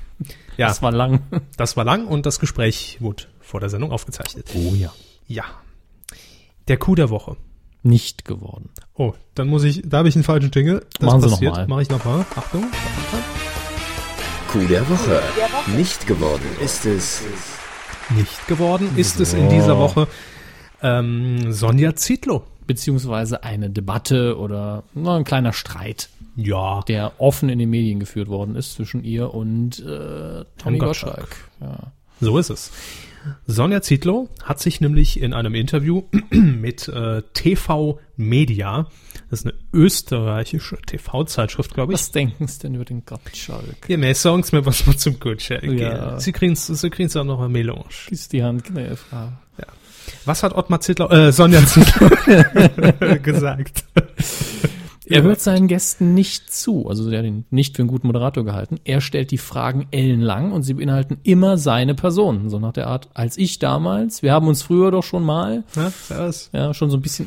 Ja, 0.60 0.68
Das 0.68 0.82
war 0.82 0.92
lang. 0.92 1.20
das 1.56 1.76
war 1.76 1.84
lang 1.84 2.06
und 2.06 2.26
das 2.26 2.38
Gespräch 2.38 2.98
wurde 3.00 3.24
vor 3.40 3.60
der 3.60 3.70
Sendung 3.70 3.92
aufgezeichnet. 3.92 4.50
Oh 4.54 4.74
ja. 4.74 4.92
Ja. 5.26 5.44
Der 6.68 6.76
Coup 6.76 6.94
der 6.96 7.08
Woche. 7.08 7.36
Nicht 7.82 8.26
geworden. 8.26 8.68
Oh, 8.94 9.14
dann 9.34 9.48
muss 9.48 9.64
ich, 9.64 9.80
da 9.86 9.98
habe 9.98 10.08
ich 10.08 10.14
einen 10.16 10.24
falschen 10.24 10.50
Jingle. 10.52 10.86
Das 10.98 11.06
Machen 11.06 11.22
Sie 11.22 11.26
noch 11.28 11.32
passiert. 11.36 11.54
mal. 11.54 11.66
Mach 11.66 11.80
ich 11.80 11.88
nochmal. 11.88 12.26
Achtung. 12.36 12.64
Coup 14.52 14.68
der 14.68 14.86
Woche. 14.90 15.22
Nicht 15.78 16.06
geworden 16.06 16.44
ist 16.62 16.84
es. 16.84 17.22
Nicht 18.10 18.46
geworden 18.46 18.90
ist 18.96 19.18
es 19.18 19.32
in 19.32 19.48
dieser 19.48 19.78
Woche 19.78 20.08
ähm, 20.82 21.52
Sonja 21.52 21.94
Zietlow. 21.94 22.42
Beziehungsweise 22.74 23.42
eine 23.42 23.68
Debatte 23.68 24.38
oder 24.38 24.84
na, 24.94 25.16
ein 25.16 25.24
kleiner 25.24 25.52
Streit, 25.52 26.08
Ja. 26.36 26.82
der 26.86 27.12
offen 27.18 27.48
in 27.48 27.58
den 27.58 27.68
Medien 27.68 27.98
geführt 27.98 28.28
worden 28.28 28.54
ist 28.54 28.74
zwischen 28.74 29.02
ihr 29.02 29.34
und 29.34 29.80
äh, 29.80 30.44
Tommy 30.56 30.78
Gottschalk. 30.78 31.16
Gottschalk. 31.16 31.36
Ja. 31.60 31.92
So 32.20 32.38
ist 32.38 32.50
es. 32.50 32.70
Sonja 33.46 33.82
Zietlow 33.82 34.28
hat 34.44 34.60
sich 34.60 34.80
nämlich 34.80 35.20
in 35.20 35.34
einem 35.34 35.54
Interview 35.54 36.04
mit 36.30 36.86
äh, 36.88 37.22
TV 37.34 37.98
Media, 38.16 38.86
das 39.30 39.40
ist 39.40 39.46
eine 39.46 39.54
österreichische 39.72 40.78
TV-Zeitschrift, 40.86 41.74
glaube 41.74 41.92
ich. 41.92 41.98
Was 41.98 42.12
denken 42.12 42.46
Sie 42.46 42.60
denn 42.60 42.74
über 42.76 42.84
den 42.84 43.04
Gottschalk? 43.04 43.88
Ja, 43.88 43.96
mehr 43.96 44.14
Songs, 44.14 44.52
mehr 44.52 44.64
was 44.64 44.86
man 44.86 44.96
zum 44.98 45.18
Gottschalk. 45.18 45.64
Ja. 45.64 46.18
Sie 46.20 46.32
kriegen 46.32 46.54
Sie 46.54 46.90
kriegen's 46.90 47.16
auch 47.16 47.24
noch 47.24 47.40
eine 47.40 47.48
Melange. 47.48 47.84
Ist 48.10 48.32
die 48.32 48.42
Hand 48.44 48.64
Frau. 48.68 49.28
Was 50.24 50.42
hat 50.42 50.54
Ottmar 50.54 50.80
Zittlau, 50.80 51.08
äh, 51.08 51.32
Sonja 51.32 51.64
Zittlau 51.64 52.08
gesagt? 53.22 53.84
Er 55.06 55.22
hört 55.22 55.40
seinen 55.40 55.66
Gästen 55.66 56.14
nicht 56.14 56.52
zu, 56.52 56.88
also 56.88 57.10
er 57.10 57.18
hat 57.18 57.26
ihn 57.26 57.44
nicht 57.50 57.74
für 57.74 57.82
einen 57.82 57.88
guten 57.88 58.06
Moderator 58.06 58.44
gehalten. 58.44 58.78
Er 58.84 59.00
stellt 59.00 59.32
die 59.32 59.38
Fragen 59.38 59.88
ellenlang 59.90 60.52
und 60.52 60.62
sie 60.62 60.74
beinhalten 60.74 61.18
immer 61.24 61.58
seine 61.58 61.94
Person. 61.96 62.48
So 62.48 62.58
nach 62.60 62.72
der 62.72 62.86
Art, 62.86 63.08
als 63.14 63.36
ich 63.36 63.58
damals, 63.58 64.22
wir 64.22 64.32
haben 64.32 64.46
uns 64.46 64.62
früher 64.62 64.90
doch 64.92 65.02
schon 65.02 65.24
mal, 65.24 65.64
Ja, 65.74 65.90
servus. 65.90 66.50
ja, 66.52 66.72
schon 66.74 66.90
so 66.90 66.96
ein 66.96 67.02
bisschen, 67.02 67.26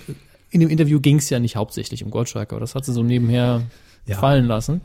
in 0.49 0.61
dem 0.61 0.69
Interview 0.69 1.01
ging 1.01 1.17
es 1.17 1.29
ja 1.29 1.39
nicht 1.39 1.57
hauptsächlich 1.57 2.05
um 2.05 2.11
Gottschalk, 2.11 2.51
aber 2.53 2.61
das 2.61 2.73
hat 2.75 2.85
sie 2.85 2.93
so 2.93 3.03
nebenher 3.03 3.63
Ja. 4.05 4.17
fallen 4.17 4.45
lassen. 4.45 4.79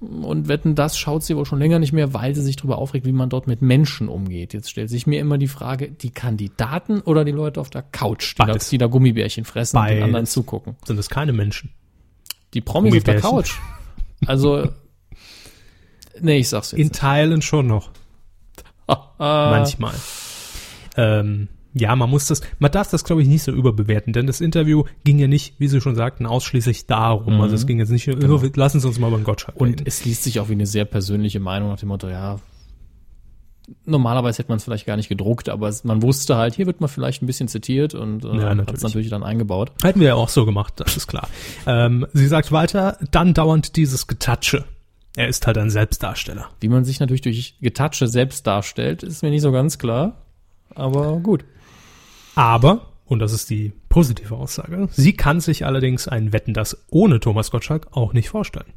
Und 0.00 0.46
wetten, 0.46 0.76
das 0.76 0.96
schaut 0.96 1.24
sie 1.24 1.36
wohl 1.36 1.44
schon 1.44 1.58
länger 1.58 1.80
nicht 1.80 1.92
mehr, 1.92 2.14
weil 2.14 2.32
sie 2.34 2.42
sich 2.42 2.54
darüber 2.54 2.78
aufregt, 2.78 3.04
wie 3.04 3.12
man 3.12 3.28
dort 3.30 3.48
mit 3.48 3.62
Menschen 3.62 4.08
umgeht. 4.08 4.54
Jetzt 4.54 4.70
stellt 4.70 4.90
sich 4.90 5.08
mir 5.08 5.18
immer 5.20 5.38
die 5.38 5.48
Frage, 5.48 5.90
die 5.90 6.10
Kandidaten 6.10 7.00
oder 7.00 7.24
die 7.24 7.32
Leute 7.32 7.60
auf 7.60 7.68
der 7.68 7.82
Couch, 7.82 8.34
die, 8.34 8.38
da, 8.38 8.44
Beides. 8.46 8.68
die 8.68 8.78
da 8.78 8.86
Gummibärchen 8.86 9.44
fressen 9.44 9.76
und 9.76 9.84
den 9.86 9.94
Beides. 9.94 10.04
anderen 10.04 10.26
zugucken. 10.26 10.76
Sind 10.86 10.98
es 10.98 11.08
keine 11.08 11.32
Menschen? 11.32 11.70
Die 12.54 12.60
Promis 12.60 12.94
auf 12.96 13.04
der. 13.04 13.20
Couch. 13.20 13.58
Also, 14.26 14.68
nee, 16.20 16.38
ich 16.38 16.48
sag's 16.48 16.70
jetzt. 16.72 16.80
In 16.80 16.92
Teilen 16.92 17.42
schon 17.42 17.66
noch. 17.66 17.90
Ah, 19.20 19.50
Manchmal. 19.50 19.94
Ähm, 20.96 21.48
ja, 21.78 21.96
man 21.96 22.10
muss 22.10 22.26
das, 22.26 22.40
man 22.58 22.70
darf 22.70 22.90
das, 22.90 23.04
glaube 23.04 23.22
ich, 23.22 23.28
nicht 23.28 23.42
so 23.42 23.52
überbewerten, 23.52 24.12
denn 24.12 24.26
das 24.26 24.40
Interview 24.40 24.84
ging 25.04 25.18
ja 25.18 25.28
nicht, 25.28 25.54
wie 25.58 25.68
Sie 25.68 25.80
schon 25.80 25.94
sagten, 25.94 26.26
ausschließlich 26.26 26.86
darum. 26.86 27.40
Also 27.40 27.54
es 27.54 27.66
ging 27.66 27.78
jetzt 27.78 27.90
nicht, 27.90 28.08
oh, 28.08 28.42
lassen 28.54 28.80
Sie 28.80 28.86
uns 28.86 28.98
mal 28.98 29.10
den 29.10 29.24
Gottschalk 29.24 29.60
Und 29.60 29.68
reden. 29.68 29.84
es 29.86 30.04
liest 30.04 30.24
sich 30.24 30.40
auch 30.40 30.48
wie 30.48 30.52
eine 30.54 30.66
sehr 30.66 30.84
persönliche 30.84 31.40
Meinung 31.40 31.70
nach 31.70 31.78
dem 31.78 31.88
Motto, 31.88 32.08
ja, 32.08 32.38
normalerweise 33.84 34.38
hätte 34.38 34.48
man 34.50 34.58
es 34.58 34.64
vielleicht 34.64 34.86
gar 34.86 34.96
nicht 34.96 35.08
gedruckt, 35.08 35.48
aber 35.48 35.72
man 35.84 36.02
wusste 36.02 36.36
halt, 36.36 36.54
hier 36.54 36.66
wird 36.66 36.80
man 36.80 36.88
vielleicht 36.88 37.22
ein 37.22 37.26
bisschen 37.26 37.48
zitiert 37.48 37.94
und 37.94 38.24
äh, 38.24 38.36
Ja, 38.36 38.56
hat 38.56 38.72
es 38.72 38.82
natürlich 38.82 39.10
dann 39.10 39.22
eingebaut. 39.22 39.72
Hätten 39.82 40.00
wir 40.00 40.08
ja 40.08 40.14
auch 40.14 40.28
so 40.28 40.44
gemacht, 40.46 40.74
das 40.76 40.96
ist 40.96 41.06
klar. 41.06 41.28
Ähm, 41.66 42.06
sie 42.12 42.26
sagt 42.26 42.52
weiter, 42.52 42.98
dann 43.10 43.34
dauernd 43.34 43.76
dieses 43.76 44.06
Getatsche. 44.06 44.64
Er 45.16 45.28
ist 45.28 45.46
halt 45.46 45.58
ein 45.58 45.70
Selbstdarsteller. 45.70 46.48
Wie 46.60 46.68
man 46.68 46.84
sich 46.84 47.00
natürlich 47.00 47.22
durch 47.22 47.56
Getatsche 47.60 48.06
selbst 48.06 48.46
darstellt, 48.46 49.02
ist 49.02 49.22
mir 49.22 49.30
nicht 49.30 49.42
so 49.42 49.52
ganz 49.52 49.78
klar, 49.78 50.22
aber 50.74 51.16
gut. 51.18 51.44
Aber, 52.38 52.82
und 53.04 53.18
das 53.18 53.32
ist 53.32 53.50
die 53.50 53.72
positive 53.88 54.36
Aussage, 54.36 54.88
sie 54.92 55.12
kann 55.12 55.40
sich 55.40 55.66
allerdings 55.66 56.06
ein 56.06 56.32
Wetten, 56.32 56.54
das 56.54 56.84
ohne 56.88 57.18
Thomas 57.18 57.50
Gottschalk 57.50 57.88
auch 57.90 58.12
nicht 58.12 58.28
vorstellen. 58.28 58.72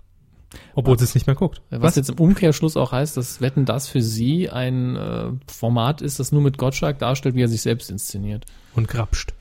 Obwohl 0.74 0.98
sie 0.98 1.04
es 1.06 1.14
nicht 1.14 1.28
mehr 1.28 1.36
guckt. 1.36 1.62
Was, 1.70 1.96
jetzt 1.96 2.10
im 2.10 2.20
Umkehrschluss 2.20 2.76
auch 2.76 2.92
heißt, 2.92 3.18
dass 3.18 3.40
Wetten 3.40 3.66
das 3.66 3.88
für 3.88 4.02
sie 4.02 4.50
ein 4.50 4.96
äh, 4.96 5.28
Format 5.46 6.02
ist, 6.02 6.20
das 6.20 6.32
nur 6.32 6.42
mit 6.42 6.58
Gottschalk 6.58 6.98
darstellt, 6.98 7.36
wie 7.36 7.44
er 7.44 7.48
sich 7.48 7.62
selbst 7.62 7.92
inszeniert. 7.92 8.48
Und 8.74 8.88
grapscht. 8.88 9.36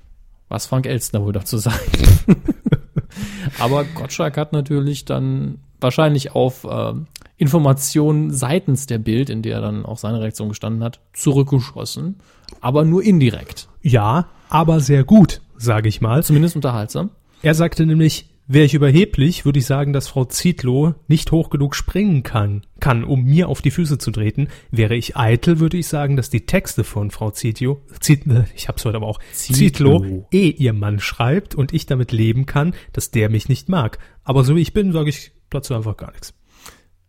Was 0.50 0.66
Frank 0.66 0.84
Elstner 0.84 1.24
wohl 1.24 1.32
dazu 1.32 1.56
sagt. 1.56 1.98
Aber 3.58 3.84
Gottschalk 3.84 4.36
hat 4.36 4.52
natürlich 4.52 5.06
dann 5.06 5.60
wahrscheinlich 5.80 6.32
auf 6.34 6.66
ähm, 6.70 7.06
Informationen 7.38 8.30
seitens 8.30 8.84
der 8.84 8.98
Bild, 8.98 9.30
in 9.30 9.40
der 9.40 9.62
dann 9.62 9.86
auch 9.86 9.96
seine 9.96 10.20
Reaktion 10.20 10.50
gestanden 10.50 10.84
hat, 10.84 11.00
zurückgeschossen. 11.14 12.20
Aber 12.61 12.84
nur 12.84 13.03
indirekt. 13.03 13.68
Ja, 13.82 14.28
aber 14.48 14.80
sehr 14.80 15.05
gut, 15.05 15.40
sage 15.57 15.88
ich 15.88 16.01
mal. 16.01 16.22
Zumindest 16.22 16.57
unterhaltsam. 16.57 17.11
Er 17.42 17.55
sagte 17.55 17.86
nämlich, 17.86 18.30
wäre 18.46 18.64
ich 18.64 18.74
überheblich, 18.74 19.44
würde 19.44 19.61
ich 19.61 19.66
sagen, 19.66 19.92
dass 19.92 20.09
Frau 20.09 20.24
Zietlow 20.24 20.94
nicht 21.07 21.30
hoch 21.30 21.51
genug 21.51 21.76
springen 21.76 22.24
kann, 22.24 22.66
kann, 22.80 23.05
um 23.05 23.22
mir 23.22 23.48
auf 23.48 23.62
die 23.62 23.70
Füße 23.70 23.96
zu 23.98 24.11
treten. 24.11 24.48
Wäre 24.72 24.96
ich 24.96 25.16
eitel, 25.16 25.61
würde 25.61 25.76
ich 25.76 25.86
sagen, 25.86 26.16
dass 26.16 26.30
die 26.30 26.46
Texte 26.46 26.82
von 26.82 27.12
Frau 27.12 27.30
Zietlow, 27.30 27.80
Ziet, 28.01 28.24
ich 28.57 28.66
hab's 28.66 28.84
heute 28.84 28.96
aber 28.96 29.07
auch, 29.07 29.20
Zietlow. 29.32 30.01
Zietlow 30.01 30.26
eh 30.32 30.51
ihr 30.51 30.72
Mann 30.72 30.98
schreibt 30.98 31.55
und 31.55 31.72
ich 31.72 31.86
damit 31.86 32.11
leben 32.11 32.44
kann, 32.44 32.74
dass 32.92 33.12
der 33.12 33.30
mich 33.30 33.48
nicht 33.48 33.68
mag. 33.68 33.98
Aber 34.24 34.42
so 34.42 34.57
wie 34.57 34.62
ich 34.62 34.72
bin, 34.72 34.92
sage 34.92 35.11
ich 35.11 35.30
dazu 35.48 35.74
einfach 35.74 35.96
gar 35.96 36.11
nichts. 36.11 36.34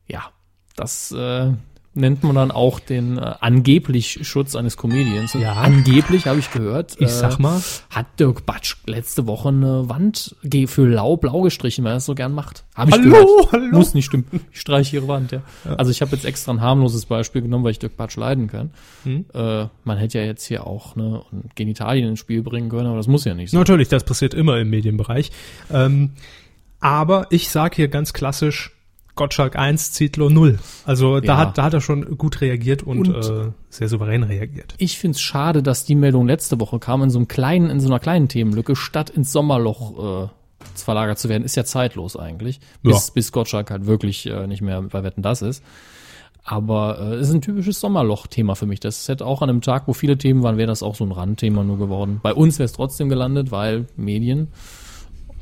Ja, 0.08 0.32
das 0.76 1.12
äh, 1.12 1.54
nennt 1.94 2.24
man 2.24 2.36
dann 2.36 2.52
auch 2.52 2.80
den 2.80 3.18
äh, 3.18 3.34
angeblich 3.42 4.20
Schutz 4.26 4.56
eines 4.56 4.78
Comedians. 4.78 5.34
Ja. 5.34 5.54
Angeblich 5.54 6.26
habe 6.26 6.40
ich 6.40 6.52
gehört. 6.52 6.96
Ich 7.00 7.10
sag 7.10 7.40
mal. 7.40 7.62
Hat 7.90 8.20
Dirk 8.20 8.46
Batsch 8.46 8.78
letzte 8.86 9.28
Woche 9.28 9.50
eine 9.50 9.90
Wand 9.90 10.36
für 10.68 10.88
lau 10.88 11.18
blau 11.18 11.42
gestrichen, 11.42 11.84
weil 11.84 11.94
er 11.94 11.98
es 11.98 12.06
so 12.06 12.16
gern 12.16 12.34
macht. 12.34 12.64
Hab 12.76 12.88
ich 12.88 12.96
Hallo, 12.96 13.04
gehört. 13.04 13.52
hallo. 13.52 13.78
Muss 13.78 13.94
nicht 13.94 14.06
stimmen. 14.06 14.26
Ich 14.52 14.62
streiche 14.62 14.96
ihre 14.96 15.08
Wand, 15.08 15.32
ja. 15.32 15.42
Also 15.78 15.92
ich 15.92 16.02
habe 16.02 16.16
jetzt 16.16 16.26
extra 16.26 16.54
ein 16.54 16.62
harmloses 16.62 17.06
Beispiel 17.06 17.42
genommen, 17.42 17.64
weil 17.64 17.72
ich 17.72 17.80
Dirk 17.80 17.98
Batsch 17.98 18.16
leiden 18.16 18.48
kann. 18.48 18.72
Hm. 19.04 19.26
Äh, 19.34 19.66
man 19.84 19.98
hätte 19.98 20.20
ja 20.20 20.26
jetzt 20.26 20.46
hier 20.46 20.66
auch 20.66 20.96
ne, 20.96 21.24
Genitalien 21.56 22.10
ins 22.10 22.20
Spiel 22.20 22.42
bringen 22.42 22.70
können, 22.70 22.88
aber 22.88 22.98
das 22.98 23.08
muss 23.08 23.26
ja 23.26 23.34
nicht 23.34 23.52
sein. 23.52 23.60
Natürlich, 23.60 23.90
das 23.90 24.04
passiert 24.04 24.34
immer 24.34 24.58
im 24.60 24.70
Medienbereich. 24.70 25.32
Ähm, 25.72 26.12
aber 26.80 27.28
ich 27.30 27.50
sage 27.50 27.76
hier 27.76 27.88
ganz 27.90 28.14
klassisch, 28.14 28.72
Gottschalk 29.22 29.56
1, 29.56 29.92
Zitlo 29.92 30.30
0. 30.30 30.58
Also 30.86 31.20
da, 31.20 31.26
Ja. 31.34 31.38
hat, 31.38 31.58
da 31.58 31.64
hat 31.64 31.74
er 31.76 31.82
schon 31.82 32.18
gut 32.18 32.42
reagiert 32.42 32.82
und, 32.82 33.08
Und- 33.08 33.16
äh, 33.16 33.52
sehr 33.70 33.88
souverän 33.88 34.24
reagiert. 34.24 34.74
Ich 34.80 34.98
find's 34.98 35.22
schade, 35.22 35.62
dass 35.62 35.86
die 35.86 35.94
Meldung 35.96 36.26
letzte 36.28 36.60
Woche 36.60 36.80
kam 36.80 37.04
in 37.04 37.10
so 37.12 37.20
einem 37.20 37.28
kleinen, 37.28 37.70
in 37.70 37.80
so 37.80 37.88
einer 37.88 38.00
kleinen 38.00 38.28
Themenlücke, 38.30 38.76
statt 38.76 39.12
ins 39.12 39.32
Sommerloch 39.32 40.26
äh, 40.26 40.30
verlagert 40.74 41.20
zu 41.20 41.30
werden. 41.30 41.44
Ist 41.44 41.56
ja 41.56 41.64
zeitlos 41.66 42.16
eigentlich. 42.18 42.60
Bis, 42.82 43.08
Ja. 43.10 43.14
bis 43.14 43.32
Gottschalk 43.32 43.70
halt 43.70 43.86
wirklich 43.86 44.26
äh, 44.26 44.48
nicht 44.48 44.62
mehr 44.64 44.82
bei 44.82 45.04
Wetten 45.04 45.22
das 45.22 45.42
ist. 45.44 45.64
Aber 46.44 46.98
äh, 47.00 47.14
es 47.18 47.28
ist 47.30 47.36
ein 47.36 47.42
typisches 47.42 47.80
Sommerloch-Thema 47.80 48.56
für 48.56 48.66
mich. 48.66 48.80
Das 48.80 49.08
hätte 49.08 49.28
auch 49.28 49.44
an 49.44 49.50
einem 49.52 49.62
Tag, 49.62 49.84
wo 49.88 49.94
viele 49.94 50.18
Themen 50.18 50.42
waren, 50.42 50.58
wäre 50.58 50.66
das 50.68 50.82
auch 50.82 50.96
so 50.96 51.04
ein 51.06 51.12
Randthema 51.12 51.64
nur 51.64 51.78
geworden. 51.78 52.20
Bei 52.24 52.34
uns 52.34 52.58
wäre 52.58 52.66
es 52.66 52.74
trotzdem 52.74 53.08
gelandet, 53.10 53.52
weil 53.52 53.86
Medien. 53.96 54.48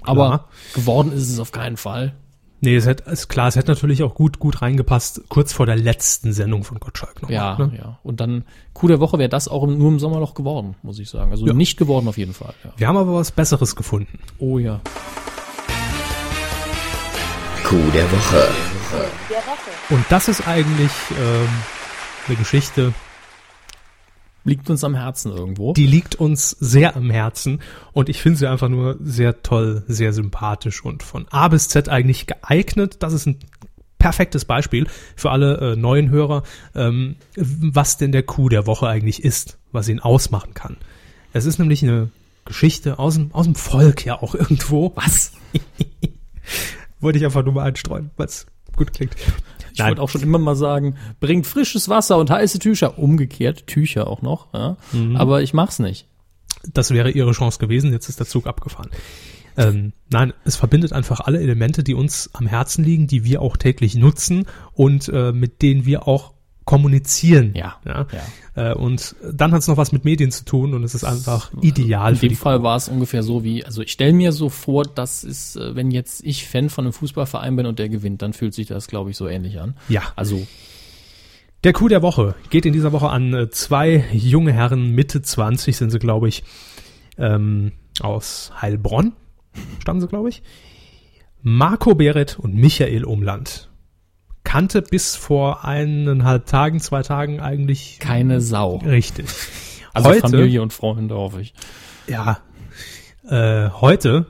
Aber 0.02 0.26
Klar. 0.28 0.50
geworden 0.76 1.12
ist 1.14 1.30
es 1.30 1.40
auf 1.40 1.54
keinen 1.54 1.78
Fall. 1.78 2.14
Nee, 2.62 2.76
es 2.76 2.86
hätte, 2.86 3.10
ist 3.10 3.30
klar, 3.30 3.48
es 3.48 3.56
hätte 3.56 3.72
natürlich 3.72 4.04
auch 4.04 4.14
gut, 4.14 4.40
gut 4.40 4.62
reingepasst, 4.62 5.22
kurz 5.30 5.54
vor 5.54 5.66
der 5.66 5.78
letzten 5.78 6.34
Sendung 6.34 6.64
von 6.66 6.80
Gottschalk 6.80 7.22
noch. 7.22 7.30
Ja, 7.30 7.58
ne? 7.58 7.72
ja. 7.78 8.00
Und 8.04 8.20
dann, 8.20 8.44
Coup 8.74 8.90
der 8.90 9.00
Woche 9.00 9.18
wäre 9.18 9.30
das 9.30 9.48
auch 9.48 9.64
im, 9.64 9.78
nur 9.78 9.88
im 9.90 10.00
Sommerloch 10.00 10.34
geworden, 10.34 10.76
muss 10.84 11.00
ich 11.00 11.10
sagen. 11.10 11.32
Also 11.32 11.46
Ja. 11.48 11.54
nicht 11.54 11.78
geworden 11.78 12.08
auf 12.10 12.18
jeden 12.18 12.34
Fall. 12.34 12.54
Ja. 12.64 12.74
Wir 12.76 12.88
haben 12.88 12.98
aber 12.98 13.14
was 13.14 13.32
Besseres 13.32 13.76
gefunden. 13.76 14.20
Oh 14.40 14.58
ja. 14.60 14.82
Coup 17.64 17.94
der 17.94 18.12
Woche. 18.12 18.48
Und 19.90 20.06
das 20.10 20.28
ist 20.28 20.48
eigentlich 20.48 20.92
ähm, 21.12 21.48
eine 22.28 22.36
Geschichte, 22.38 22.94
Liegt 24.46 24.70
uns 24.70 24.84
am 24.84 24.96
Herzen 24.96 25.32
irgendwo. 25.32 25.74
die 25.74 25.86
liegt 25.86 26.16
uns 26.16 26.52
sehr 26.52 26.96
am 26.96 27.10
Herzen 27.10 27.60
und 27.92 28.10
ich 28.10 28.22
finde 28.22 28.40
sie 28.40 28.48
einfach 28.48 28.70
nur 28.70 28.98
sehr 29.02 29.44
toll, 29.44 29.84
sehr 29.88 30.14
sympathisch 30.14 30.84
und 30.84 31.04
von 31.04 31.28
A 31.30 31.50
bis 31.50 31.68
Z 31.68 31.90
eigentlich 31.90 32.26
geeignet. 32.26 32.98
Das 33.04 33.14
ist 33.14 33.28
ein 33.28 33.38
perfektes 34.00 34.46
Beispiel 34.46 34.88
für 35.16 35.30
alle 35.30 35.74
äh, 35.74 35.76
neuen 35.76 36.10
Hörer, 36.10 36.44
ähm, 36.74 37.18
was 37.36 37.98
denn 37.98 38.12
der 38.12 38.24
Coup 38.24 38.50
der 38.50 38.66
Woche 38.66 38.88
eigentlich 38.88 39.24
ist, 39.24 39.60
was 39.72 39.90
ihn 39.90 40.00
ausmachen 40.00 40.54
kann. 40.54 40.78
Es 41.34 41.46
ist 41.46 41.60
nämlich 41.60 41.84
eine 41.84 42.10
Geschichte 42.46 42.98
aus 42.98 43.16
dem, 43.16 43.34
aus 43.34 43.46
dem 43.46 43.56
Volk 43.56 44.06
ja 44.06 44.20
auch 44.22 44.34
irgendwo. 44.34 44.94
Was? 44.96 45.34
Wollte 47.00 47.20
ich 47.20 47.26
einfach 47.26 47.44
nur 47.44 47.54
mal 47.54 47.64
einstreuen, 47.64 48.10
weil 48.18 48.26
es 48.26 48.48
gut 48.76 48.94
klingt. 48.94 49.16
Ich 49.86 49.90
wollte 49.90 50.02
auch 50.02 50.10
schon 50.10 50.22
immer 50.22 50.38
mal 50.40 50.56
sagen, 50.56 50.96
bringt 51.20 51.48
frisches 51.48 51.90
Wasser 51.90 52.18
und 52.18 52.30
heiße 52.30 52.60
Tücher. 52.60 53.00
Umgekehrt, 53.00 53.68
Tücher 53.68 54.08
auch 54.08 54.22
noch. 54.22 54.54
Ja? 54.54 54.78
Mhm. 54.92 55.16
Aber 55.16 55.42
ich 55.42 55.54
mach's 55.54 55.80
nicht. 55.80 56.08
das 56.74 56.92
wäre 56.92 57.12
ihre 57.12 57.32
Chance 57.32 57.60
gewesen, 57.60 57.92
jetzt 57.92 58.10
ist 58.10 58.20
der 58.20 58.28
Zug 58.28 58.48
abgefahren. 58.48 58.90
Ähm, 59.58 59.94
nein, 60.10 60.34
es 60.46 60.56
verbindet 60.56 60.94
einfach 60.94 61.20
alle 61.20 61.40
Elemente, 61.42 61.84
die 61.84 61.94
uns 61.94 62.30
am 62.34 62.48
Herzen 62.48 62.84
liegen, 62.84 63.08
die 63.08 63.26
wir 63.26 63.42
auch 63.42 63.58
täglich 63.58 63.96
nutzen 63.96 64.46
und 64.74 65.10
äh, 65.10 65.32
mit 65.34 65.62
denen 65.62 65.86
wir 65.86 66.08
auch 66.08 66.34
kommunizieren. 66.70 67.56
Ja, 67.56 67.78
ja? 67.84 68.06
Äh, 68.54 68.76
und 68.76 69.16
dann 69.34 69.54
hat 69.54 69.62
es 69.62 69.68
noch 69.68 69.78
was 69.78 69.92
mit 69.92 70.06
Medien 70.06 70.30
zu 70.30 70.46
tun 70.46 70.76
und 70.76 70.84
es 70.84 70.94
ist 70.94 71.04
einfach 71.04 71.52
ideal 71.64 72.14
In 72.14 72.20
dem 72.20 72.36
Fall 72.36 72.62
war 72.62 72.78
es 72.78 72.88
ungefähr 72.88 73.24
so 73.24 73.44
wie, 73.44 73.66
also 73.66 73.82
ich 73.82 73.92
stelle 73.92 74.14
mir 74.14 74.32
so 74.32 74.50
vor, 74.50 74.84
dass 74.84 75.24
ist, 75.24 75.56
äh, 75.56 75.76
wenn 75.76 75.90
jetzt 75.90 76.24
ich 76.24 76.48
Fan 76.48 76.70
von 76.70 76.86
einem 76.86 76.94
Fußballverein 76.94 77.56
bin 77.56 77.66
und 77.66 77.80
der 77.80 77.90
gewinnt, 77.90 78.22
dann 78.22 78.34
fühlt 78.34 78.54
sich 78.54 78.68
das, 78.68 78.86
glaube 78.86 79.10
ich, 79.10 79.18
so 79.18 79.28
ähnlich 79.28 79.60
an. 79.60 79.78
Ja. 79.88 80.04
Also 80.16 80.46
Der 81.64 81.74
Coup 81.74 81.90
der 81.90 82.04
Woche 82.04 82.36
geht 82.52 82.68
in 82.68 82.74
dieser 82.74 82.92
Woche 82.92 83.10
an 83.10 83.34
äh, 83.34 83.50
zwei 83.50 84.06
junge 84.12 84.54
Herren, 84.54 84.92
Mitte 84.92 85.24
20 85.24 85.76
sind 85.76 85.90
sie, 85.90 85.98
glaube 85.98 86.28
ich, 86.28 86.44
ähm, 87.18 87.72
aus 88.00 88.52
Heilbronn, 88.62 89.14
stammen 89.82 90.02
sie, 90.02 90.08
glaube 90.08 90.30
ich. 90.30 90.44
Marco 91.42 91.96
Beret 91.96 92.38
und 92.38 92.54
Michael 92.54 93.06
Umland. 93.06 93.69
Kannte 94.50 94.82
bis 94.82 95.16
vor 95.16 95.64
eineinhalb 95.64 96.48
Tagen, 96.48 96.80
zwei 96.80 97.04
Tagen 97.04 97.40
eigentlich 97.40 98.00
keine 98.00 98.42
Sau. 98.42 98.78
richtig. 98.78 99.28
Also 99.94 100.10
heute, 100.10 100.22
Familie 100.22 100.64
und 100.64 100.74
Freunde, 100.74 101.14
hoffe 101.14 101.42
ich. 101.42 101.54
ja, 102.08 102.40
äh, 103.28 103.70
heute 103.70 104.26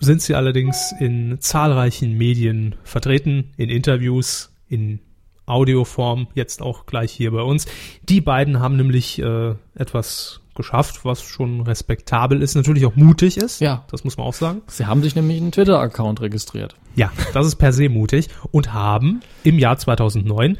sind 0.00 0.20
sie 0.20 0.34
allerdings 0.34 0.92
in 0.98 1.36
zahlreichen 1.38 2.18
Medien 2.18 2.74
vertreten, 2.82 3.52
in 3.56 3.70
Interviews, 3.70 4.52
in 4.68 4.98
Audioform, 5.46 6.26
jetzt 6.34 6.60
auch 6.60 6.84
gleich 6.86 7.12
hier 7.12 7.30
bei 7.30 7.42
uns. 7.42 7.66
Die 8.02 8.20
beiden 8.20 8.58
haben 8.58 8.74
nämlich 8.74 9.20
äh, 9.20 9.54
etwas 9.76 10.40
geschafft, 10.56 11.04
was 11.04 11.22
schon 11.22 11.60
respektabel 11.60 12.42
ist, 12.42 12.54
natürlich 12.56 12.86
auch 12.86 12.96
mutig 12.96 13.36
ist. 13.36 13.60
Ja. 13.60 13.84
Das 13.90 14.02
muss 14.04 14.16
man 14.16 14.26
auch 14.26 14.34
sagen. 14.34 14.62
Sie 14.66 14.86
haben 14.86 15.02
sich 15.02 15.14
nämlich 15.14 15.36
einen 15.40 15.52
Twitter-Account 15.52 16.20
registriert. 16.20 16.74
Ja, 16.96 17.12
das 17.32 17.46
ist 17.46 17.56
per 17.56 17.72
se 17.72 17.88
mutig 17.88 18.28
und 18.50 18.72
haben 18.72 19.20
im 19.44 19.58
Jahr 19.58 19.76
2009 19.78 20.58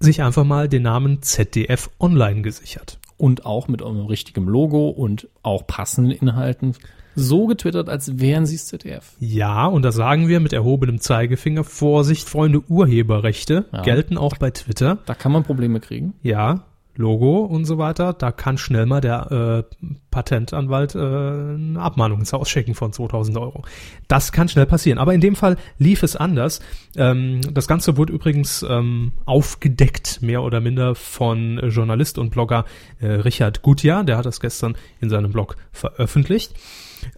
sich 0.00 0.22
einfach 0.22 0.44
mal 0.44 0.68
den 0.68 0.82
Namen 0.82 1.22
ZDF 1.22 1.90
Online 2.00 2.42
gesichert. 2.42 2.98
Und 3.16 3.44
auch 3.46 3.66
mit 3.68 3.82
einem 3.82 4.06
richtigen 4.06 4.44
Logo 4.46 4.88
und 4.90 5.28
auch 5.42 5.66
passenden 5.66 6.12
Inhalten 6.12 6.74
so 7.16 7.46
getwittert, 7.48 7.88
als 7.88 8.20
wären 8.20 8.46
sie 8.46 8.56
ZDF. 8.58 9.16
Ja, 9.18 9.66
und 9.66 9.82
das 9.82 9.96
sagen 9.96 10.28
wir 10.28 10.38
mit 10.38 10.52
erhobenem 10.52 11.00
Zeigefinger. 11.00 11.64
Vorsicht, 11.64 12.28
Freunde, 12.28 12.60
Urheberrechte 12.68 13.64
Ja. 13.72 13.82
gelten 13.82 14.16
auch 14.16 14.36
bei 14.36 14.52
Twitter. 14.52 14.98
Da 15.06 15.14
kann 15.14 15.32
man 15.32 15.42
Probleme 15.42 15.80
kriegen. 15.80 16.14
Ja, 16.22 16.64
Logo 16.98 17.44
und 17.44 17.64
so 17.64 17.78
weiter. 17.78 18.12
Da 18.12 18.32
kann 18.32 18.58
schnell 18.58 18.84
mal 18.84 19.00
der 19.00 19.64
äh, 19.70 19.86
Patentanwalt 20.10 20.96
äh, 20.96 20.98
eine 20.98 21.80
Abmahnung 21.80 22.18
ins 22.18 22.32
Haus 22.32 22.50
schicken 22.50 22.74
von 22.74 22.92
2000 22.92 23.38
Euro. 23.38 23.62
Das 24.08 24.32
kann 24.32 24.48
schnell 24.48 24.66
passieren. 24.66 24.98
Aber 24.98 25.14
in 25.14 25.20
dem 25.20 25.36
Fall 25.36 25.56
lief 25.78 26.02
es 26.02 26.16
anders. 26.16 26.60
Ähm, 26.96 27.40
das 27.52 27.68
Ganze 27.68 27.96
wurde 27.96 28.12
übrigens 28.12 28.66
ähm, 28.68 29.12
aufgedeckt, 29.26 30.22
mehr 30.22 30.42
oder 30.42 30.60
minder 30.60 30.96
von 30.96 31.58
äh, 31.58 31.68
Journalist 31.68 32.18
und 32.18 32.30
Blogger 32.30 32.64
äh, 32.98 33.06
Richard 33.06 33.62
Gutjahr. 33.62 34.02
Der 34.02 34.18
hat 34.18 34.26
das 34.26 34.40
gestern 34.40 34.76
in 35.00 35.08
seinem 35.08 35.30
Blog 35.30 35.56
veröffentlicht. 35.70 36.52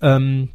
Ähm, 0.02 0.50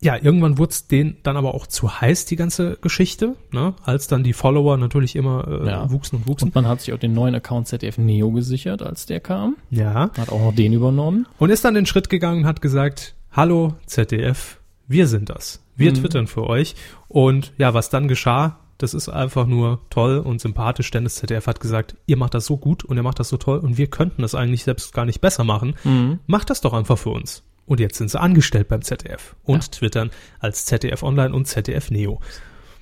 ja, 0.00 0.16
irgendwann 0.16 0.58
wurde 0.58 0.70
es 0.70 0.86
denen 0.86 1.16
dann 1.22 1.36
aber 1.36 1.54
auch 1.54 1.66
zu 1.66 2.00
heiß, 2.00 2.24
die 2.26 2.36
ganze 2.36 2.76
Geschichte, 2.80 3.34
ne? 3.52 3.74
als 3.82 4.06
dann 4.06 4.22
die 4.22 4.32
Follower 4.32 4.76
natürlich 4.76 5.16
immer 5.16 5.46
äh, 5.48 5.66
Ja. 5.68 5.90
wuchsen 5.90 6.18
und 6.18 6.26
wuchsen. 6.28 6.48
Und 6.48 6.54
man 6.54 6.66
hat 6.68 6.80
sich 6.80 6.92
auch 6.94 6.98
den 6.98 7.14
neuen 7.14 7.34
Account 7.34 7.66
ZDF 7.68 7.98
Neo 7.98 8.30
gesichert, 8.30 8.82
als 8.82 9.06
der 9.06 9.20
kam. 9.20 9.56
Ja. 9.70 10.10
Hat 10.16 10.30
auch 10.30 10.40
noch 10.40 10.54
den 10.54 10.72
übernommen. 10.72 11.26
Und 11.38 11.50
ist 11.50 11.64
dann 11.64 11.74
den 11.74 11.86
Schritt 11.86 12.08
gegangen 12.08 12.42
und 12.42 12.46
hat 12.46 12.60
gesagt, 12.62 13.14
hallo 13.32 13.74
ZDF, 13.86 14.58
wir 14.86 15.06
sind 15.06 15.30
das. 15.30 15.62
Wir 15.76 15.90
Mhm. 15.90 15.96
twittern 15.96 16.26
für 16.26 16.44
euch. 16.44 16.74
Und 17.08 17.52
ja, 17.58 17.74
was 17.74 17.90
dann 17.90 18.08
geschah, 18.08 18.58
das 18.78 18.94
ist 18.94 19.08
einfach 19.08 19.46
nur 19.46 19.80
toll 19.90 20.18
und 20.18 20.40
sympathisch, 20.40 20.90
denn 20.92 21.02
das 21.02 21.16
ZDF 21.16 21.48
hat 21.48 21.58
gesagt, 21.58 21.96
ihr 22.06 22.16
macht 22.16 22.34
das 22.34 22.46
so 22.46 22.56
gut 22.56 22.84
und 22.84 22.96
ihr 22.96 23.02
macht 23.02 23.18
das 23.18 23.28
so 23.28 23.36
toll 23.36 23.58
und 23.58 23.76
wir 23.76 23.88
könnten 23.88 24.22
das 24.22 24.36
eigentlich 24.36 24.62
selbst 24.62 24.94
gar 24.94 25.04
nicht 25.04 25.20
besser 25.20 25.42
machen. 25.42 25.74
Mhm. 25.82 26.20
Macht 26.28 26.50
das 26.50 26.60
doch 26.60 26.72
einfach 26.72 26.96
für 26.98 27.10
uns. 27.10 27.42
Und 27.68 27.80
jetzt 27.80 27.98
sind 27.98 28.10
sie 28.10 28.18
angestellt 28.18 28.68
beim 28.68 28.80
ZDF 28.82 29.36
und 29.44 29.62
Ja. 29.64 29.70
twittern 29.70 30.10
als 30.40 30.64
ZDF 30.64 31.02
Online 31.02 31.34
und 31.34 31.44
ZDF 31.46 31.90
Neo. 31.90 32.20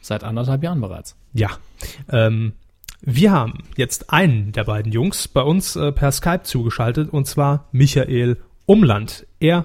Seit 0.00 0.22
anderthalb 0.22 0.62
Jahren 0.62 0.80
bereits. 0.80 1.16
Ja. 1.32 1.50
Ähm, 2.08 2.52
wir 3.00 3.32
haben 3.32 3.64
jetzt 3.76 4.12
einen 4.12 4.52
der 4.52 4.62
beiden 4.64 4.92
Jungs 4.92 5.26
bei 5.26 5.42
uns 5.42 5.74
äh, 5.74 5.90
per 5.90 6.12
Skype 6.12 6.44
zugeschaltet 6.44 7.12
und 7.12 7.26
zwar 7.26 7.68
Michael 7.72 8.36
Umland. 8.64 9.26
Er 9.40 9.64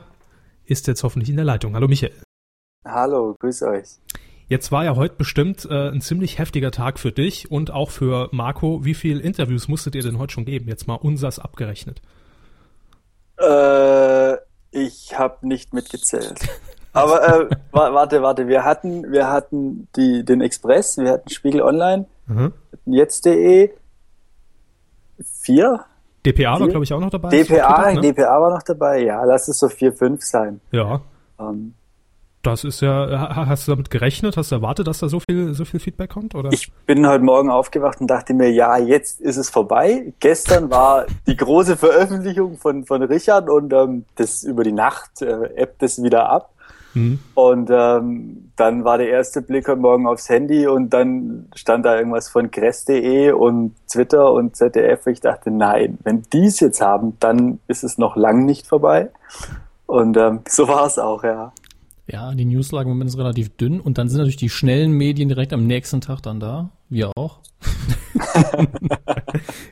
ist 0.65 0.88
jetzt 0.88 1.03
hoffentlich 1.03 1.30
in 1.30 1.36
der 1.36 1.45
Leitung. 1.45 1.76
Hallo 1.76 1.88
Michael. 1.88 2.13
Hallo, 2.84 3.36
grüß 3.39 3.61
euch. 3.63 3.88
Jetzt 4.47 4.72
war 4.72 4.84
ja 4.84 4.95
heute 4.95 5.15
bestimmt 5.15 5.65
äh, 5.69 5.89
ein 5.91 6.01
ziemlich 6.01 6.39
heftiger 6.39 6.72
Tag 6.72 6.97
für 6.99 7.11
dich 7.11 7.51
und 7.51 7.69
auch 7.69 7.91
für 7.91 8.28
Marco. 8.32 8.84
Wie 8.84 8.95
viele 8.95 9.22
Interviews 9.22 9.67
musstet 9.67 9.93
ihr 9.93 10.01
denn 10.01 10.17
heute 10.17 10.34
schon 10.34 10.45
geben? 10.45 10.67
Jetzt 10.67 10.88
mal 10.88 10.95
unsers 10.95 11.38
abgerechnet. 11.38 12.01
Äh, 13.38 14.36
ich 14.72 15.17
habe 15.19 15.47
nicht 15.47 15.74
mitgezählt. 15.74 16.39
Aber 16.93 17.24
äh, 17.24 17.49
wa- 17.72 17.93
warte, 17.93 18.22
warte, 18.22 18.47
wir 18.47 18.63
hatten, 18.65 19.11
wir 19.11 19.30
hatten 19.30 19.88
die, 19.95 20.26
den 20.26 20.41
Express, 20.41 20.97
wir 20.97 21.11
hatten 21.11 21.30
Spiegel 21.30 21.61
Online, 21.61 22.05
Mhm. 22.28 22.53
jetzt.de, 22.86 23.72
vier, 25.41 25.86
DPA 26.26 26.51
war, 26.51 26.57
Vier? 26.57 26.67
glaube 26.67 26.84
ich, 26.84 26.93
auch 26.93 26.99
noch 26.99 27.09
dabei. 27.09 27.30
DPA, 27.30 27.45
Twitter, 27.45 28.01
ne? 28.01 28.13
DPA 28.13 28.41
war 28.41 28.51
noch 28.51 28.63
dabei, 28.63 28.99
ja, 29.03 29.24
lass 29.24 29.47
es 29.47 29.57
so 29.59 29.69
vier, 29.69 29.93
fünf 29.93 30.24
sein. 30.24 30.61
Ja, 30.72 31.01
Ähm, 31.39 31.74
das 32.44 32.64
ist 32.64 32.82
ja, 32.82 33.08
ha- 33.10 33.48
hast 33.48 33.68
du 33.68 33.72
damit 33.72 33.89
gerechnet? 33.89 34.38
Hast 34.38 34.52
du 34.52 34.56
erwartet, 34.56 34.88
dass 34.88 35.00
da 35.00 35.10
so 35.10 35.20
viel, 35.20 35.54
so 35.54 35.66
viel 35.66 35.80
Feedback 35.80 36.10
kommt? 36.10 36.36
Oder? 36.36 36.52
ich 36.52 36.72
bin 36.86 37.08
heute 37.08 37.24
Morgen 37.24 37.50
aufgewacht 37.50 38.02
und 38.02 38.08
dachte 38.08 38.34
mir, 38.34 38.52
ja, 38.52 38.78
jetzt 38.78 39.22
ist 39.22 39.38
es 39.38 39.50
vorbei. 39.50 40.14
Gestern 40.20 40.70
war 40.70 41.06
die 41.28 41.38
große 41.38 41.78
Veröffentlichung 41.78 42.58
von, 42.58 42.86
von 42.86 43.04
Richard 43.04 43.50
und 43.50 43.74
ähm, 43.74 44.06
das 44.16 44.44
über 44.44 44.64
die 44.64 44.72
Nacht 44.72 45.22
äh, 45.22 45.56
ebbt 45.56 45.84
es 45.84 46.02
wieder 46.02 46.30
ab. 46.30 46.52
Mhm. 46.94 47.20
Und 47.36 47.70
ähm, 47.72 48.52
dann 48.56 48.84
war 48.84 48.98
der 48.98 49.10
erste 49.10 49.42
Blick 49.42 49.68
heute 49.68 49.80
Morgen 49.80 50.08
aufs 50.08 50.30
Handy 50.30 50.68
und 50.68 50.89
dann 50.89 51.48
stand 51.56 51.86
da 51.86 51.98
irgendwas 51.98 52.30
von 52.30 52.52
kress.de 52.52 53.32
und 53.32 53.76
Twitter 53.89 54.32
und 54.34 54.56
ZDF. 54.56 55.08
Ich 55.08 55.22
dachte, 55.22 55.52
nein, 55.52 55.98
wenn 56.04 56.24
die 56.34 56.46
es 56.46 56.60
jetzt 56.60 56.82
haben, 56.82 57.18
dann 57.20 57.60
ist 57.68 57.84
es 57.84 57.98
noch 57.98 58.16
lang 58.16 58.46
nicht 58.46 58.68
vorbei. 58.68 59.10
Und 59.86 60.18
ähm, 60.18 60.39
so 60.48 60.68
war 60.68 60.86
es 60.86 61.00
auch, 61.00 61.24
ja. 61.24 61.54
Ja, 62.12 62.34
die 62.36 62.43
Newslage 62.43 62.89
im 62.89 62.95
Moment 62.95 63.09
ist 63.09 63.18
relativ 63.18 63.55
dünn 63.55 63.80
und 63.80 63.97
dann 63.97 64.09
sind 64.09 64.18
natürlich 64.18 64.36
die 64.36 64.49
schnellen 64.49 64.91
Medien 64.91 65.30
direkt 65.30 65.53
am 65.53 65.66
nächsten 65.66 66.01
Tag 66.01 66.22
dann 66.22 66.41
da. 66.41 66.72
Wir 66.89 67.09
auch. 67.16 67.39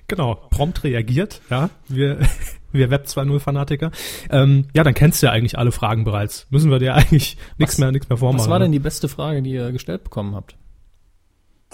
genau, 0.08 0.36
prompt 0.50 0.86
reagiert, 0.86 1.42
ja. 1.50 1.70
Wir, 1.90 2.20
wir 2.72 2.90
Web 2.92 3.08
2.0 3.08 3.40
Fanatiker. 3.40 3.92
Ähm, 4.30 4.68
ja, 4.74 4.84
dann 4.84 4.94
kennst 4.94 5.22
du 5.22 5.28
ja 5.28 5.34
eigentlich 5.34 5.58
alle 5.58 5.74
Fragen 5.74 6.06
bereits. 6.06 6.48
Müssen 6.50 6.72
wir 6.72 6.80
dir 6.80 6.96
eigentlich 6.96 7.36
nichts 7.58 7.78
mehr, 7.78 7.92
nichts 7.92 8.08
mehr 8.08 8.18
vormachen. 8.18 8.40
Was 8.40 8.50
war 8.50 8.60
denn 8.60 8.72
ne? 8.72 8.78
die 8.78 8.84
beste 8.84 9.10
Frage, 9.10 9.42
die 9.42 9.52
ihr 9.52 9.74
gestellt 9.74 10.06
bekommen 10.06 10.34
habt? 10.34 10.56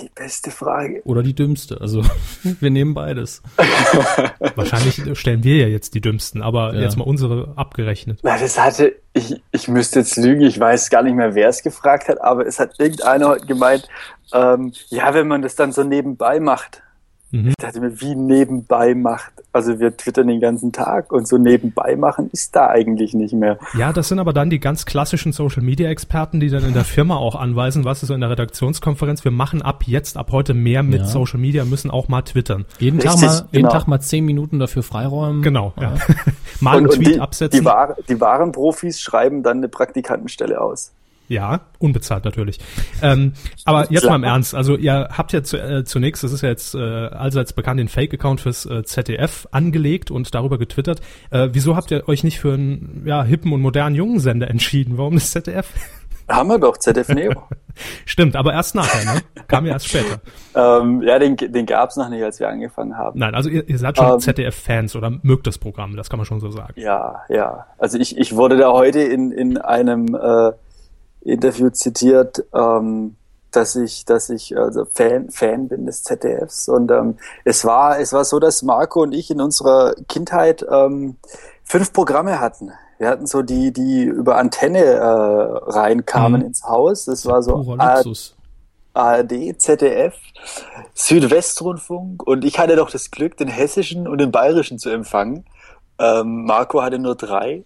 Die 0.01 0.09
beste 0.13 0.51
Frage. 0.51 1.01
Oder 1.05 1.23
die 1.23 1.33
dümmste? 1.33 1.79
Also, 1.79 2.03
wir 2.43 2.69
nehmen 2.69 2.93
beides. 2.93 3.41
Wahrscheinlich 4.55 5.01
stellen 5.17 5.43
wir 5.43 5.55
ja 5.57 5.67
jetzt 5.67 5.93
die 5.93 6.01
dümmsten, 6.01 6.41
aber 6.41 6.73
Ja. 6.73 6.81
jetzt 6.81 6.97
mal 6.97 7.05
unsere 7.05 7.53
abgerechnet. 7.55 8.19
Na, 8.23 8.37
das 8.37 8.59
hatte, 8.59 8.95
ich, 9.13 9.41
ich 9.51 9.67
müsste 9.69 9.99
jetzt 9.99 10.17
lügen, 10.17 10.41
ich 10.41 10.59
weiß 10.59 10.89
gar 10.89 11.01
nicht 11.03 11.15
mehr, 11.15 11.33
wer 11.35 11.47
es 11.47 11.63
gefragt 11.63 12.09
hat, 12.09 12.21
aber 12.21 12.45
es 12.45 12.59
hat 12.59 12.77
irgendeiner 12.79 13.29
heute 13.29 13.45
gemeint, 13.45 13.87
ähm, 14.33 14.73
ja, 14.89 15.13
wenn 15.13 15.27
man 15.27 15.41
das 15.41 15.55
dann 15.55 15.71
so 15.71 15.83
nebenbei 15.83 16.39
macht. 16.39 16.81
Mhm. 17.35 17.49
Ich 17.49 17.55
dachte 17.57 17.81
mir, 17.81 17.99
wie 17.99 18.15
nebenbei 18.15 18.95
macht? 18.95 19.31
Also 19.51 19.79
wir 19.79 19.95
twittern 19.95 20.27
den 20.27 20.39
ganzen 20.39 20.71
Tag 20.71 21.11
und 21.11 21.27
so 21.27 21.37
nebenbei 21.37 21.95
machen 21.95 22.29
ist 22.31 22.55
da 22.55 22.67
eigentlich 22.67 23.13
nicht 23.13 23.33
mehr. 23.33 23.57
Ja, 23.77 23.93
das 23.93 24.09
sind 24.09 24.19
aber 24.19 24.33
dann 24.33 24.49
die 24.49 24.59
ganz 24.59 24.85
klassischen 24.85 25.31
Social 25.31 25.63
Media 25.63 25.89
Experten, 25.89 26.39
die 26.39 26.49
dann 26.49 26.65
in 26.65 26.73
der 26.73 26.83
Firma 26.83 27.15
auch 27.15 27.35
anweisen, 27.35 27.85
was 27.85 28.03
ist 28.03 28.07
so 28.07 28.13
in 28.13 28.21
der 28.21 28.29
Redaktionskonferenz, 28.29 29.23
wir 29.23 29.31
machen 29.31 29.61
ab 29.61 29.83
jetzt, 29.85 30.17
ab 30.17 30.31
heute 30.31 30.53
mehr 30.53 30.83
mit 30.83 31.01
Ja. 31.01 31.05
Social 31.05 31.39
Media, 31.39 31.65
müssen 31.65 31.91
auch 31.91 32.07
mal 32.07 32.21
twittern. 32.21 32.65
Jeden 32.79 32.99
Tag 32.99 33.13
Richtig, 33.13 33.29
mal, 33.29 33.35
jeden 33.51 33.67
genau. 33.67 33.69
Tag 33.69 33.87
mal 33.87 33.99
zehn 33.99 34.25
Minuten 34.25 34.59
dafür 34.59 34.83
freiräumen. 34.83 35.41
Genau, 35.41 35.73
ja. 35.79 35.95
mal 36.59 36.77
einen 36.77 36.87
und, 36.87 36.93
und 36.93 37.03
Tweet 37.03 37.15
die, 37.15 37.19
absetzen. 37.19 37.59
Die, 37.59 37.65
wahr, 37.65 37.95
die 38.07 38.19
wahren 38.19 38.51
Profis 38.51 39.01
schreiben 39.01 39.43
dann 39.43 39.57
eine 39.57 39.69
Praktikantenstelle 39.69 40.59
aus. 40.59 40.91
Ja, 41.27 41.61
unbezahlt 41.79 42.23
natürlich. 42.25 42.59
Ähm, 43.01 43.33
aber 43.63 43.91
jetzt 43.91 44.05
mal 44.05 44.15
im 44.15 44.23
Ernst. 44.23 44.53
Also 44.53 44.77
ihr 44.77 45.09
habt 45.11 45.33
ja 45.33 45.43
zu, 45.43 45.57
äh, 45.57 45.83
zunächst, 45.83 46.23
das 46.23 46.31
ist 46.31 46.41
ja 46.41 46.49
jetzt 46.49 46.75
äh, 46.75 46.79
allseits 46.79 47.53
bekannt, 47.53 47.79
den 47.79 47.87
Fake-Account 47.87 48.41
fürs 48.41 48.65
äh, 48.65 48.83
ZDF 48.83 49.47
angelegt 49.51 50.11
und 50.11 50.35
darüber 50.35 50.57
getwittert. 50.57 51.01
Äh, 51.31 51.49
wieso 51.53 51.75
habt 51.75 51.91
ihr 51.91 52.07
euch 52.07 52.23
nicht 52.23 52.39
für 52.39 52.53
einen 52.53 53.03
ja, 53.05 53.23
hippen 53.23 53.51
und 53.53 53.61
modernen 53.61 53.95
jungen 53.95 54.19
Sender 54.19 54.49
entschieden? 54.49 54.97
Warum 54.97 55.15
das 55.15 55.31
ZDF? 55.31 55.71
Haben 56.27 56.49
wir 56.49 56.57
doch, 56.57 56.77
ZDF 56.77 57.09
Neo. 57.09 57.43
Stimmt, 58.05 58.35
aber 58.35 58.53
erst 58.53 58.73
nachher, 58.73 59.13
ne? 59.13 59.21
Kam 59.47 59.65
ja 59.65 59.73
erst 59.73 59.89
später. 59.89 60.19
ähm, 60.55 61.03
ja, 61.03 61.19
den, 61.19 61.35
den 61.35 61.65
gab's 61.67 61.97
noch 61.97 62.09
nicht, 62.09 62.23
als 62.23 62.39
wir 62.39 62.49
angefangen 62.49 62.97
haben. 62.97 63.19
Nein, 63.19 63.35
also 63.35 63.49
ihr, 63.49 63.67
ihr 63.69 63.77
seid 63.77 63.97
schon 63.97 64.13
Ähm. 64.13 64.19
ZDF-Fans 64.19 64.95
oder 64.95 65.11
mögt 65.21 65.45
das 65.45 65.59
Programm, 65.59 65.95
das 65.95 66.09
kann 66.09 66.17
man 66.17 66.25
schon 66.25 66.39
so 66.39 66.49
sagen. 66.49 66.73
Ja, 66.77 67.21
ja. 67.29 67.67
Also 67.77 67.99
ich, 67.99 68.17
ich 68.17 68.35
wurde 68.35 68.57
da 68.57 68.71
heute 68.71 69.01
in, 69.01 69.31
in 69.31 69.59
einem 69.59 70.15
äh, 70.15 70.51
Interview 71.25 71.69
zitiert, 71.69 72.43
ähm, 72.53 73.15
dass 73.51 73.75
ich, 73.75 74.05
dass 74.05 74.29
ich 74.29 74.57
also 74.57 74.85
Fan, 74.85 75.29
Fan 75.29 75.67
bin 75.67 75.85
des 75.85 76.03
ZDFs. 76.03 76.67
Und 76.67 76.91
ähm, 76.91 77.17
es 77.45 77.63
war, 77.65 77.99
es 77.99 78.11
war 78.13 78.25
so, 78.25 78.39
dass 78.39 78.61
Marco 78.63 79.01
und 79.01 79.13
ich 79.13 79.31
in 79.31 79.41
unserer 79.41 79.95
Kindheit 80.09 80.65
ähm, 80.69 81.15
fünf 81.63 81.93
Programme 81.93 82.39
hatten. 82.39 82.71
Wir 82.97 83.09
hatten 83.09 83.27
so 83.27 83.41
die, 83.41 83.71
die 83.73 84.03
über 84.03 84.37
Antenne 84.37 84.79
äh, 84.79 85.69
reinkamen 85.71 86.41
Mhm. 86.41 86.47
ins 86.47 86.63
Haus. 86.63 87.05
Das 87.05 87.25
war 87.25 87.41
so. 87.43 87.55
ARD, 88.93 89.59
ZDF, 89.59 90.15
Südwestrundfunk 90.93 92.25
und 92.25 92.45
ich 92.45 92.57
hatte 92.59 92.75
doch 92.77 92.89
das 92.89 93.11
Glück, 93.11 93.35
den 93.37 93.49
hessischen 93.49 94.07
und 94.07 94.19
den 94.19 94.31
bayerischen 94.31 94.79
zu 94.79 94.89
empfangen. 94.89 95.45
Ähm, 95.99 96.45
Marco 96.45 96.81
hatte 96.81 96.97
nur 96.99 97.15
drei 97.15 97.63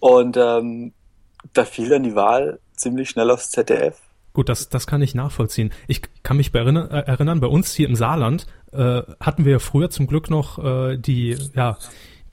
und 0.00 0.36
ähm, 0.38 0.92
da 1.52 1.64
fiel 1.64 1.90
dann 1.90 2.02
die 2.02 2.14
Wahl 2.14 2.60
ziemlich 2.76 3.10
schnell 3.10 3.30
aufs 3.30 3.50
ZDF. 3.50 4.00
Gut, 4.32 4.48
das, 4.48 4.68
das 4.68 4.86
kann 4.88 5.00
ich 5.00 5.14
nachvollziehen. 5.14 5.70
Ich 5.86 6.02
kann 6.24 6.36
mich 6.36 6.50
bei 6.50 6.58
erinnern, 6.58 6.90
äh, 6.90 7.02
erinnern, 7.02 7.40
bei 7.40 7.46
uns 7.46 7.72
hier 7.72 7.88
im 7.88 7.94
Saarland 7.94 8.46
äh, 8.72 9.02
hatten 9.20 9.44
wir 9.44 9.52
ja 9.52 9.58
früher 9.60 9.90
zum 9.90 10.08
Glück 10.08 10.28
noch 10.28 10.58
äh, 10.58 10.96
die, 10.96 11.36
ja, 11.54 11.78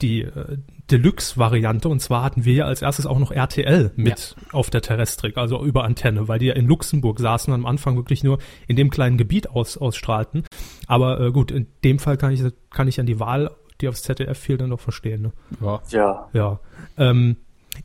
die 0.02 0.22
äh, 0.22 0.58
Deluxe-Variante 0.90 1.88
und 1.88 2.00
zwar 2.00 2.24
hatten 2.24 2.44
wir 2.44 2.54
ja 2.54 2.64
als 2.64 2.82
erstes 2.82 3.06
auch 3.06 3.20
noch 3.20 3.30
RTL 3.30 3.92
mit 3.94 4.34
auf 4.50 4.68
der 4.68 4.82
Terrestrik, 4.82 5.38
also 5.38 5.64
über 5.64 5.84
Antenne, 5.84 6.26
weil 6.26 6.40
die 6.40 6.46
ja 6.46 6.54
in 6.54 6.66
Luxemburg 6.66 7.20
saßen 7.20 7.54
und 7.54 7.60
am 7.60 7.66
Anfang 7.66 7.96
wirklich 7.96 8.24
nur 8.24 8.38
in 8.66 8.74
dem 8.74 8.90
kleinen 8.90 9.16
Gebiet 9.16 9.50
aus, 9.50 9.78
ausstrahlten. 9.78 10.44
Aber 10.88 11.20
äh, 11.20 11.30
gut, 11.30 11.52
in 11.52 11.68
dem 11.84 12.00
Fall 12.00 12.16
kann 12.16 12.32
ich, 12.32 12.42
kann 12.70 12.88
ich 12.88 12.98
an 12.98 13.06
die 13.06 13.20
Wahl, 13.20 13.52
die 13.80 13.88
aufs 13.88 14.02
ZDF 14.02 14.38
fiel, 14.38 14.56
dann 14.56 14.70
doch 14.70 14.80
verstehen. 14.80 15.22
Ne? 15.22 15.32
Ja. 15.60 15.82
Ja, 15.90 16.28
Ja. 16.32 16.60
Ähm, 16.98 17.36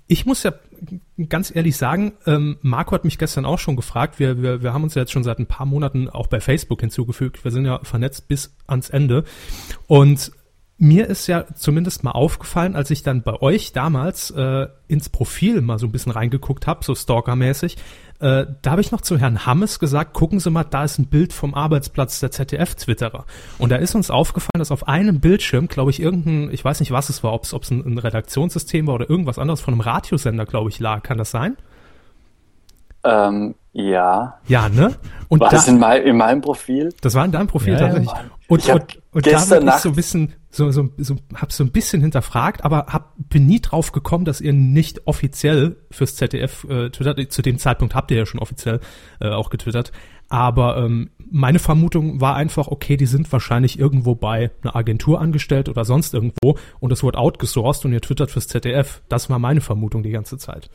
ich 0.07 0.25
muss 0.25 0.43
ja 0.43 0.53
ganz 1.29 1.53
ehrlich 1.55 1.77
sagen, 1.77 2.13
ähm, 2.25 2.57
Marco 2.61 2.91
hat 2.91 3.03
mich 3.03 3.17
gestern 3.17 3.45
auch 3.45 3.59
schon 3.59 3.75
gefragt. 3.75 4.19
Wir, 4.19 4.41
wir, 4.41 4.61
wir 4.61 4.73
haben 4.73 4.83
uns 4.83 4.95
ja 4.95 5.01
jetzt 5.01 5.11
schon 5.11 5.23
seit 5.23 5.39
ein 5.39 5.47
paar 5.47 5.65
Monaten 5.65 6.09
auch 6.09 6.27
bei 6.27 6.39
Facebook 6.39 6.81
hinzugefügt. 6.81 7.43
Wir 7.43 7.51
sind 7.51 7.65
ja 7.65 7.79
vernetzt 7.83 8.27
bis 8.27 8.55
ans 8.67 8.89
Ende. 8.89 9.23
Und 9.87 10.31
mir 10.77 11.07
ist 11.07 11.27
ja 11.27 11.45
zumindest 11.55 12.03
mal 12.03 12.11
aufgefallen, 12.11 12.75
als 12.75 12.91
ich 12.91 13.01
dann 13.01 13.23
bei 13.23 13.41
euch 13.41 13.73
damals 13.73 14.29
äh, 14.31 14.67
ins 14.87 15.09
Profil 15.09 15.61
mal 15.61 15.79
so 15.79 15.87
ein 15.87 15.91
bisschen 15.91 16.11
reingeguckt 16.11 16.67
habe, 16.67 16.85
so 16.85 16.93
stalkermäßig, 16.93 17.77
äh, 18.19 18.45
da 18.61 18.71
habe 18.71 18.81
ich 18.81 18.91
noch 18.91 19.01
zu 19.01 19.17
Herrn 19.19 19.45
Hammes 19.45 19.79
gesagt, 19.79 20.13
gucken 20.13 20.39
Sie 20.39 20.49
mal, 20.49 20.63
da 20.63 20.83
ist 20.83 20.97
ein 20.97 21.05
Bild 21.07 21.33
vom 21.33 21.53
Arbeitsplatz 21.53 22.19
der 22.19 22.31
ZDF-Twitterer. 22.31 23.25
Und 23.59 23.71
da 23.71 23.75
ist 23.75 23.93
uns 23.95 24.09
aufgefallen, 24.09 24.57
dass 24.57 24.71
auf 24.71 24.87
einem 24.87 25.19
Bildschirm, 25.19 25.67
glaube 25.67 25.91
ich, 25.91 25.99
irgendein, 26.01 26.49
ich 26.51 26.65
weiß 26.65 26.79
nicht, 26.79 26.91
was 26.91 27.09
es 27.09 27.23
war, 27.23 27.33
ob 27.33 27.43
es 27.43 27.53
ein, 27.71 27.85
ein 27.85 27.97
Redaktionssystem 27.97 28.87
war 28.87 28.95
oder 28.95 29.09
irgendwas 29.09 29.37
anderes 29.37 29.61
von 29.61 29.73
einem 29.75 29.81
Radiosender, 29.81 30.45
glaube 30.45 30.69
ich, 30.69 30.79
lag. 30.79 31.03
Kann 31.03 31.17
das 31.17 31.31
sein? 31.31 31.57
ähm, 33.03 33.55
ja. 33.73 34.39
Ja, 34.47 34.69
ne? 34.69 34.95
Und 35.29 35.39
War 35.39 35.49
da, 35.49 35.57
das 35.57 35.67
in, 35.67 35.77
mein, 35.79 36.01
in 36.03 36.17
meinem 36.17 36.41
Profil? 36.41 36.93
Das 37.01 37.13
war 37.13 37.23
in 37.23 37.31
deinem 37.31 37.47
Profil 37.47 37.73
Ja, 37.73 37.79
ja. 37.79 37.87
tatsächlich. 37.87 38.13
Und, 38.47 38.63
Ich 38.63 38.69
hab 38.71 38.75
und, 38.81 39.01
und 39.11 39.27
da 39.27 39.45
bin 39.45 39.57
ich 39.59 39.63
Nacht- 39.65 39.81
so 39.81 39.89
ein 39.89 39.95
bisschen, 39.95 40.33
so, 40.49 40.71
so, 40.71 40.89
so, 40.97 41.15
hab 41.35 41.51
so 41.51 41.63
ein 41.63 41.71
bisschen 41.71 42.01
hinterfragt, 42.01 42.63
aber 42.63 42.87
hab, 42.87 43.13
bin 43.17 43.45
nie 43.45 43.59
drauf 43.59 43.91
gekommen, 43.91 44.25
dass 44.25 44.41
ihr 44.41 44.53
nicht 44.53 45.05
offiziell 45.05 45.77
fürs 45.91 46.15
ZDF 46.15 46.63
äh, 46.63 46.89
twittert. 46.89 47.31
Zu 47.31 47.41
dem 47.41 47.57
Zeitpunkt 47.57 47.95
habt 47.95 48.11
ihr 48.11 48.17
ja 48.17 48.25
schon 48.25 48.39
offiziell 48.39 48.79
äh, 49.19 49.29
auch 49.29 49.49
getwittert. 49.49 49.91
Aber 50.29 50.77
ähm, 50.77 51.11
meine 51.29 51.59
Vermutung 51.59 52.19
war 52.21 52.35
einfach, 52.35 52.67
okay, 52.67 52.97
die 52.97 53.05
sind 53.05 53.31
wahrscheinlich 53.31 53.79
irgendwo 53.79 54.15
bei 54.15 54.51
einer 54.61 54.75
Agentur 54.75 55.21
angestellt 55.21 55.69
oder 55.69 55.85
sonst 55.85 56.13
irgendwo 56.13 56.57
und 56.79 56.91
es 56.91 57.03
wurde 57.03 57.17
outgesourced 57.17 57.85
und 57.85 57.93
ihr 57.93 58.01
twittert 58.01 58.31
fürs 58.31 58.47
ZDF. 58.47 59.01
Das 59.09 59.29
war 59.29 59.39
meine 59.39 59.61
Vermutung 59.61 60.03
die 60.03 60.11
ganze 60.11 60.37
Zeit. 60.37 60.69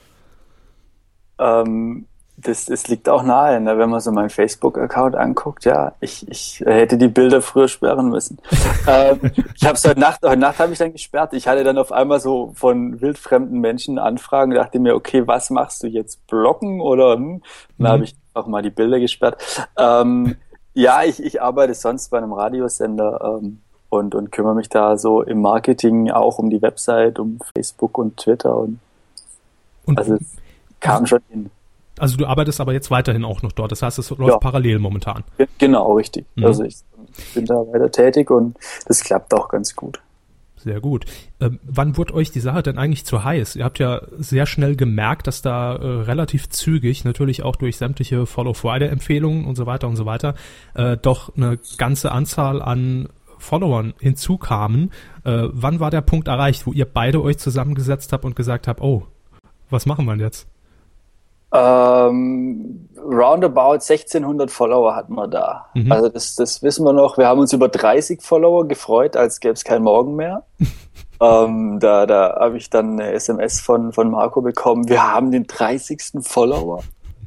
Ähm, 1.39 2.07
das, 2.37 2.65
das 2.65 2.89
liegt 2.89 3.09
auch 3.09 3.23
nahe, 3.23 3.61
ne? 3.61 3.79
wenn 3.79 3.91
man 3.91 4.01
so 4.01 4.11
meinen 4.11 4.31
Facebook-Account 4.31 5.15
anguckt. 5.15 5.65
Ja, 5.65 5.93
ich, 6.01 6.27
ich 6.29 6.61
hätte 6.65 6.97
die 6.97 7.09
Bilder 7.09 7.43
früher 7.43 7.69
sperren 7.69 8.09
müssen. 8.09 8.39
ähm, 8.87 9.31
ich 9.55 9.65
habe 9.65 9.75
es 9.75 9.85
heute 9.85 10.01
Nacht, 10.01 10.21
heute 10.25 10.39
Nacht 10.39 10.59
habe 10.59 10.73
ich 10.73 10.79
dann 10.79 10.93
gesperrt. 10.93 11.35
Ich 11.35 11.47
hatte 11.47 11.63
dann 11.63 11.79
auf 11.79 11.93
einmal 11.93 12.21
so 12.21 12.53
von 12.55 13.01
wildfremden 13.01 13.61
Menschen 13.61 13.99
Anfragen, 13.99 14.53
dachte 14.53 14.79
mir, 14.79 14.95
okay, 14.95 15.27
was 15.27 15.51
machst 15.51 15.83
du 15.83 15.87
jetzt? 15.87 16.27
Blocken 16.27 16.81
oder? 16.81 17.15
Hm? 17.15 17.43
Dann 17.79 17.89
habe 17.89 18.05
ich 18.05 18.17
auch 18.35 18.47
mal 18.47 18.63
die 18.63 18.71
Bilder 18.71 18.99
gesperrt. 18.99 19.69
Ähm, 19.77 20.37
ja, 20.75 21.03
ich, 21.05 21.23
ich 21.23 21.43
arbeite 21.43 21.75
sonst 21.75 22.09
bei 22.09 22.19
einem 22.19 22.33
Radiosender 22.33 23.39
ähm, 23.41 23.61
und, 23.91 24.15
und 24.15 24.33
kümmere 24.33 24.55
mich 24.55 24.71
da 24.71 24.97
so 24.97 25.23
im 25.23 25.43
Marketing 25.43 26.11
auch 26.11 26.39
um 26.39 26.49
die 26.49 26.63
Website, 26.63 27.19
um 27.19 27.39
Facebook 27.55 27.99
und 27.99 28.17
Twitter 28.17 28.57
und 28.57 28.81
Und 29.85 29.99
also 29.99 30.15
es 30.15 30.37
kam 30.81 31.07
schon 31.07 31.21
hin. 31.29 31.51
Also 31.99 32.17
du 32.17 32.27
arbeitest 32.27 32.61
aber 32.61 32.73
jetzt 32.73 32.91
weiterhin 32.91 33.25
auch 33.25 33.43
noch 33.43 33.53
dort. 33.53 33.71
Das 33.73 33.83
heißt, 33.83 33.99
es 33.99 34.11
läuft 34.11 34.33
Ja. 34.33 34.39
parallel 34.39 34.79
momentan. 34.79 35.25
Ge- 35.39 35.47
Genau, 35.59 35.93
richtig. 35.95 36.27
Mhm. 36.37 36.45
Also 36.47 36.65
ich 36.65 36.77
bin 37.35 37.45
da 37.47 37.55
weiter 37.55 37.91
tätig 37.91 38.31
und 38.31 38.57
das 38.87 39.03
klappt 39.03 39.33
auch 39.35 39.49
ganz 39.49 39.77
gut. 39.77 40.01
Sehr 40.57 40.81
gut. 40.81 41.07
Ähm, 41.41 41.59
wann 41.65 41.97
wurde 41.97 42.15
euch 42.15 42.31
die 42.31 42.39
Sache 42.39 42.63
denn 42.63 42.79
eigentlich 42.79 43.05
zu 43.05 43.25
heiß? 43.25 43.57
Ihr 43.57 43.65
habt 43.65 43.81
ja 43.81 44.01
sehr 44.19 44.47
schnell 44.47 44.77
gemerkt, 44.77 45.27
dass 45.27 45.43
da 45.43 45.75
äh, 45.75 45.85
relativ 46.03 46.49
zügig, 46.51 47.05
natürlich 47.05 47.43
auch 47.43 47.57
durch 47.57 47.77
sämtliche 47.79 48.27
Follow-Friday-Empfehlungen 48.27 49.45
und 49.45 49.57
so 49.57 49.67
weiter 49.67 49.89
und 49.89 49.97
so 49.97 50.07
weiter, 50.07 50.35
äh, 50.75 50.97
doch 50.97 51.37
eine 51.37 51.59
ganze 51.79 52.13
Anzahl 52.13 52.63
an 52.63 53.09
Followern 53.39 53.93
hinzukamen. 53.99 54.93
Äh, 55.25 55.49
wann 55.51 55.81
war 55.81 55.91
der 55.91 56.01
Punkt 56.01 56.29
erreicht, 56.29 56.65
wo 56.65 56.73
ihr 56.73 56.85
beide 56.85 57.21
euch 57.23 57.39
zusammengesetzt 57.39 58.13
habt 58.13 58.25
und 58.25 58.37
gesagt 58.37 58.69
habt, 58.69 58.81
oh, 58.81 59.03
was 59.69 59.85
machen 59.85 60.05
wir 60.05 60.13
denn 60.13 60.21
jetzt? 60.21 60.47
Ähm, 61.53 62.89
roundabout 62.97 63.73
1600 63.75 64.51
Follower 64.51 64.95
hatten 64.95 65.15
wir 65.15 65.29
da. 65.29 65.67
Mhm. 65.75 65.93
Also 65.93 66.09
das, 66.09 66.35
das 66.35 66.63
wissen 66.63 66.85
wir 66.85 66.93
noch. 66.93 67.19
Wir 67.19 67.27
haben 67.27 67.41
uns 67.41 67.53
über 67.53 67.69
30 67.69 68.23
Follower 68.23 68.67
gefreut, 68.67 69.17
als 69.17 69.41
gäbe 69.41 69.55
es 69.55 69.65
kein 69.65 69.83
Morgen 69.83 70.17
mehr. 70.17 70.45
ähm, 71.21 71.79
da 71.81 72.07
da 72.07 72.37
habe 72.41 72.57
ich 72.57 72.71
dann 72.71 73.01
eine 73.01 73.13
SMS 73.13 73.61
von, 73.61 73.93
von 73.93 74.11
Marco 74.11 74.41
bekommen. 74.41 74.89
Wir 74.89 75.13
haben 75.13 75.31
den 75.31 75.47
30. 75.47 76.23
Follower. 76.23 76.83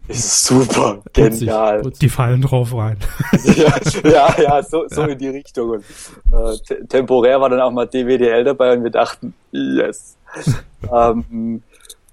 Ist 0.07 0.45
super, 0.45 0.99
genial. 1.13 1.82
Und 1.82 1.99
die 1.99 2.09
fallen 2.09 2.41
drauf 2.41 2.76
rein. 2.76 2.97
ja, 3.43 3.73
ja, 4.03 4.36
ja, 4.39 4.63
so, 4.63 4.86
so 4.88 5.01
in 5.01 5.17
die 5.17 5.30
Richtung. 5.30 5.71
Und, 5.71 5.84
äh, 6.32 6.57
te- 6.63 6.88
temporär 6.88 7.41
war 7.41 7.49
dann 7.49 7.59
auch 7.59 7.71
mal 7.71 7.88
DWDL 7.88 8.43
dabei 8.43 8.73
und 8.78 8.84
wir 8.84 8.91
dachten, 8.91 9.34
yes. 9.51 10.15
ähm, 10.93 11.63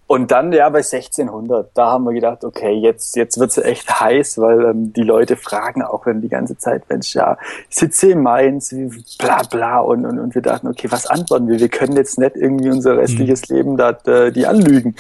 Und 0.06 0.30
dann, 0.30 0.52
ja, 0.52 0.68
bei 0.68 0.78
1600, 0.78 1.70
da 1.74 1.92
haben 1.92 2.04
wir 2.04 2.12
gedacht, 2.12 2.44
okay, 2.44 2.72
jetzt, 2.72 3.16
jetzt 3.16 3.38
wird's 3.38 3.56
echt 3.56 4.00
heiß, 4.00 4.38
weil 4.38 4.64
ähm, 4.66 4.92
die 4.92 5.02
Leute 5.02 5.36
fragen 5.36 5.82
auch 5.82 6.04
wenn 6.04 6.20
die 6.20 6.28
ganze 6.28 6.58
Zeit, 6.58 6.88
Mensch, 6.90 7.14
ja, 7.14 7.38
ich 7.70 7.76
sitze 7.76 8.10
in 8.10 8.22
Mainz, 8.22 8.74
bla 9.18 9.42
bla. 9.50 9.78
Und, 9.78 10.04
und, 10.04 10.18
und 10.18 10.34
wir 10.34 10.42
dachten, 10.42 10.66
okay, 10.66 10.88
was 10.90 11.06
antworten 11.06 11.48
wir? 11.48 11.58
Wir 11.58 11.68
können 11.68 11.96
jetzt 11.96 12.18
nicht 12.18 12.36
irgendwie 12.36 12.68
unser 12.68 12.98
restliches 12.98 13.48
mhm. 13.48 13.56
Leben 13.56 13.76
da 13.76 13.90
äh, 14.06 14.32
die 14.32 14.46
anlügen. 14.46 14.96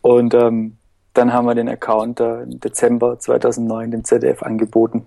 Und 0.00 0.34
ähm, 0.34 0.76
dann 1.14 1.32
haben 1.32 1.46
wir 1.46 1.54
den 1.54 1.68
Account 1.68 2.20
äh, 2.20 2.42
im 2.42 2.60
Dezember 2.60 3.18
2009 3.18 3.90
dem 3.90 4.04
ZDF 4.04 4.42
angeboten. 4.42 5.06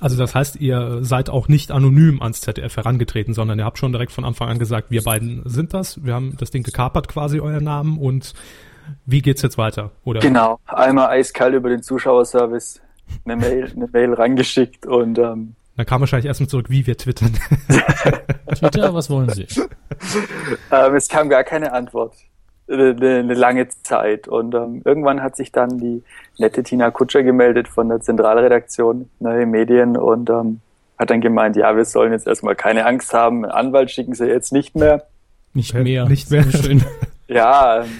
Also 0.00 0.16
das 0.16 0.34
heißt, 0.34 0.56
ihr 0.56 0.98
seid 1.02 1.30
auch 1.30 1.48
nicht 1.48 1.70
anonym 1.70 2.22
ans 2.22 2.40
ZDF 2.40 2.76
herangetreten, 2.76 3.34
sondern 3.34 3.58
ihr 3.58 3.64
habt 3.64 3.78
schon 3.78 3.92
direkt 3.92 4.12
von 4.12 4.24
Anfang 4.24 4.48
an 4.48 4.58
gesagt, 4.58 4.90
wir 4.90 5.02
beiden 5.02 5.42
sind 5.44 5.74
das, 5.74 6.04
wir 6.04 6.14
haben 6.14 6.36
das 6.38 6.50
Ding 6.50 6.62
gekapert 6.62 7.08
quasi, 7.08 7.40
euer 7.40 7.60
Namen 7.60 7.98
und 7.98 8.34
wie 9.06 9.22
geht's 9.22 9.42
jetzt 9.42 9.58
weiter? 9.58 9.90
Oder? 10.04 10.20
Genau, 10.20 10.60
einmal 10.66 11.08
eiskalt 11.08 11.54
über 11.54 11.68
den 11.68 11.82
Zuschauerservice 11.82 12.80
eine 13.24 13.36
Mail, 13.36 13.72
eine 13.74 13.88
Mail 13.92 14.14
rangeschickt 14.14 14.86
und 14.86 15.18
ähm, 15.18 15.54
dann 15.76 15.86
kam 15.86 16.00
wahrscheinlich 16.00 16.26
erstmal 16.26 16.48
zurück, 16.48 16.70
wie 16.70 16.86
wir 16.88 16.96
twittern. 16.96 17.38
Twitter, 18.54 18.92
was 18.94 19.08
wollen 19.10 19.28
Sie? 19.28 19.46
ähm, 20.72 20.94
es 20.96 21.08
kam 21.08 21.28
gar 21.28 21.44
keine 21.44 21.72
Antwort 21.72 22.14
eine, 22.68 23.18
eine 23.18 23.34
lange 23.34 23.68
Zeit. 23.82 24.28
Und 24.28 24.54
ähm, 24.54 24.82
irgendwann 24.84 25.22
hat 25.22 25.36
sich 25.36 25.52
dann 25.52 25.78
die 25.78 26.02
nette 26.38 26.62
Tina 26.62 26.90
Kutscher 26.90 27.22
gemeldet 27.22 27.68
von 27.68 27.88
der 27.88 28.00
Zentralredaktion 28.00 29.08
Neue 29.20 29.46
Medien 29.46 29.96
und 29.96 30.30
ähm, 30.30 30.60
hat 30.98 31.10
dann 31.10 31.20
gemeint, 31.20 31.56
ja, 31.56 31.76
wir 31.76 31.84
sollen 31.84 32.12
jetzt 32.12 32.26
erstmal 32.26 32.56
keine 32.56 32.86
Angst 32.86 33.14
haben, 33.14 33.44
einen 33.44 33.52
Anwalt 33.52 33.90
schicken 33.90 34.14
sie 34.14 34.26
jetzt 34.26 34.52
nicht 34.52 34.74
mehr. 34.74 35.04
Nicht 35.54 35.74
mehr. 35.74 36.06
Nicht 36.06 36.30
mehr. 36.30 36.44
Schön. 36.44 36.84
Ja, 37.30 37.82
ähm, 37.82 37.90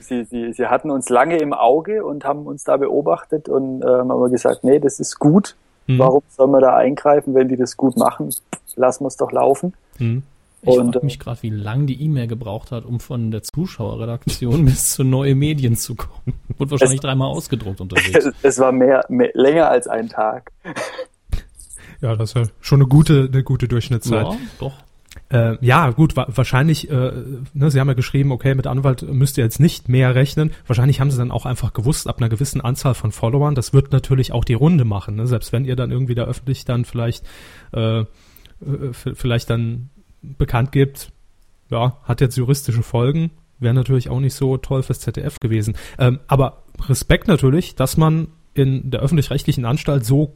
sie, 0.00 0.24
sie, 0.24 0.52
sie 0.52 0.66
hatten 0.66 0.90
uns 0.90 1.08
lange 1.08 1.38
im 1.38 1.52
Auge 1.52 2.04
und 2.04 2.24
haben 2.24 2.46
uns 2.46 2.64
da 2.64 2.76
beobachtet 2.76 3.48
und 3.48 3.80
ähm, 3.82 4.10
haben 4.10 4.30
gesagt, 4.32 4.64
nee, 4.64 4.80
das 4.80 4.98
ist 4.98 5.20
gut. 5.20 5.54
Mhm. 5.86 6.00
Warum 6.00 6.22
sollen 6.28 6.50
wir 6.50 6.60
da 6.60 6.74
eingreifen, 6.74 7.32
wenn 7.36 7.48
die 7.48 7.56
das 7.56 7.76
gut 7.76 7.96
machen? 7.96 8.34
Lassen 8.74 9.04
wir 9.04 9.08
es 9.08 9.16
doch 9.16 9.30
laufen. 9.30 9.74
Mhm. 10.00 10.24
Ich 10.66 10.74
frage 10.74 11.04
mich 11.04 11.18
gerade, 11.18 11.42
wie 11.42 11.50
lange 11.50 11.86
die 11.86 12.02
E-Mail 12.02 12.26
gebraucht 12.26 12.72
hat, 12.72 12.84
um 12.84 13.00
von 13.00 13.30
der 13.30 13.42
Zuschauerredaktion 13.42 14.64
bis 14.64 14.90
zu 14.90 15.04
neue 15.04 15.34
Medien 15.34 15.76
zu 15.76 15.94
kommen. 15.94 16.34
Wurde 16.58 16.72
wahrscheinlich 16.72 16.98
es, 16.98 17.02
dreimal 17.02 17.28
ausgedruckt 17.28 17.80
unterwegs. 17.80 18.30
Es 18.42 18.58
war 18.58 18.72
mehr, 18.72 19.04
mehr, 19.08 19.30
länger 19.34 19.68
als 19.68 19.88
ein 19.88 20.08
Tag. 20.08 20.52
Ja, 22.00 22.14
das 22.16 22.30
ist 22.30 22.36
ja 22.36 22.42
schon 22.60 22.80
eine 22.80 22.88
gute, 22.88 23.28
eine 23.32 23.42
gute 23.42 23.68
Durchschnittszeit. 23.68 24.26
Ja, 24.26 24.36
doch. 24.58 24.72
Äh, 25.28 25.56
ja, 25.60 25.90
gut, 25.90 26.14
wa 26.16 26.26
wahrscheinlich, 26.28 26.88
äh, 26.90 27.12
ne, 27.52 27.70
Sie 27.70 27.80
haben 27.80 27.88
ja 27.88 27.94
geschrieben, 27.94 28.30
okay, 28.30 28.54
mit 28.54 28.66
Anwalt 28.66 29.02
müsst 29.02 29.38
ihr 29.38 29.44
jetzt 29.44 29.58
nicht 29.58 29.88
mehr 29.88 30.14
rechnen. 30.14 30.52
Wahrscheinlich 30.66 31.00
haben 31.00 31.10
Sie 31.10 31.18
dann 31.18 31.32
auch 31.32 31.46
einfach 31.46 31.72
gewusst, 31.72 32.06
ab 32.06 32.18
einer 32.18 32.28
gewissen 32.28 32.60
Anzahl 32.60 32.94
von 32.94 33.12
Followern, 33.12 33.54
das 33.54 33.72
wird 33.72 33.92
natürlich 33.92 34.32
auch 34.32 34.44
die 34.44 34.54
Runde 34.54 34.84
machen. 34.84 35.16
Ne? 35.16 35.26
Selbst 35.26 35.52
wenn 35.52 35.64
ihr 35.64 35.74
dann 35.74 35.90
irgendwie 35.90 36.14
da 36.14 36.24
öffentlich 36.24 36.64
dann 36.64 36.84
vielleicht, 36.84 37.24
äh, 37.72 38.00
äh 38.00 38.06
vielleicht 38.92 39.50
dann 39.50 39.90
bekannt 40.38 40.72
gibt, 40.72 41.12
ja, 41.70 41.96
hat 42.04 42.20
jetzt 42.20 42.36
juristische 42.36 42.82
Folgen, 42.82 43.30
wäre 43.58 43.74
natürlich 43.74 44.08
auch 44.08 44.20
nicht 44.20 44.34
so 44.34 44.56
toll 44.56 44.82
fürs 44.82 45.00
ZDF 45.00 45.38
gewesen. 45.40 45.76
Ähm, 45.98 46.20
aber 46.26 46.62
Respekt 46.88 47.28
natürlich, 47.28 47.74
dass 47.74 47.96
man 47.96 48.28
in 48.54 48.90
der 48.90 49.00
öffentlich-rechtlichen 49.00 49.64
Anstalt 49.64 50.04
so 50.04 50.32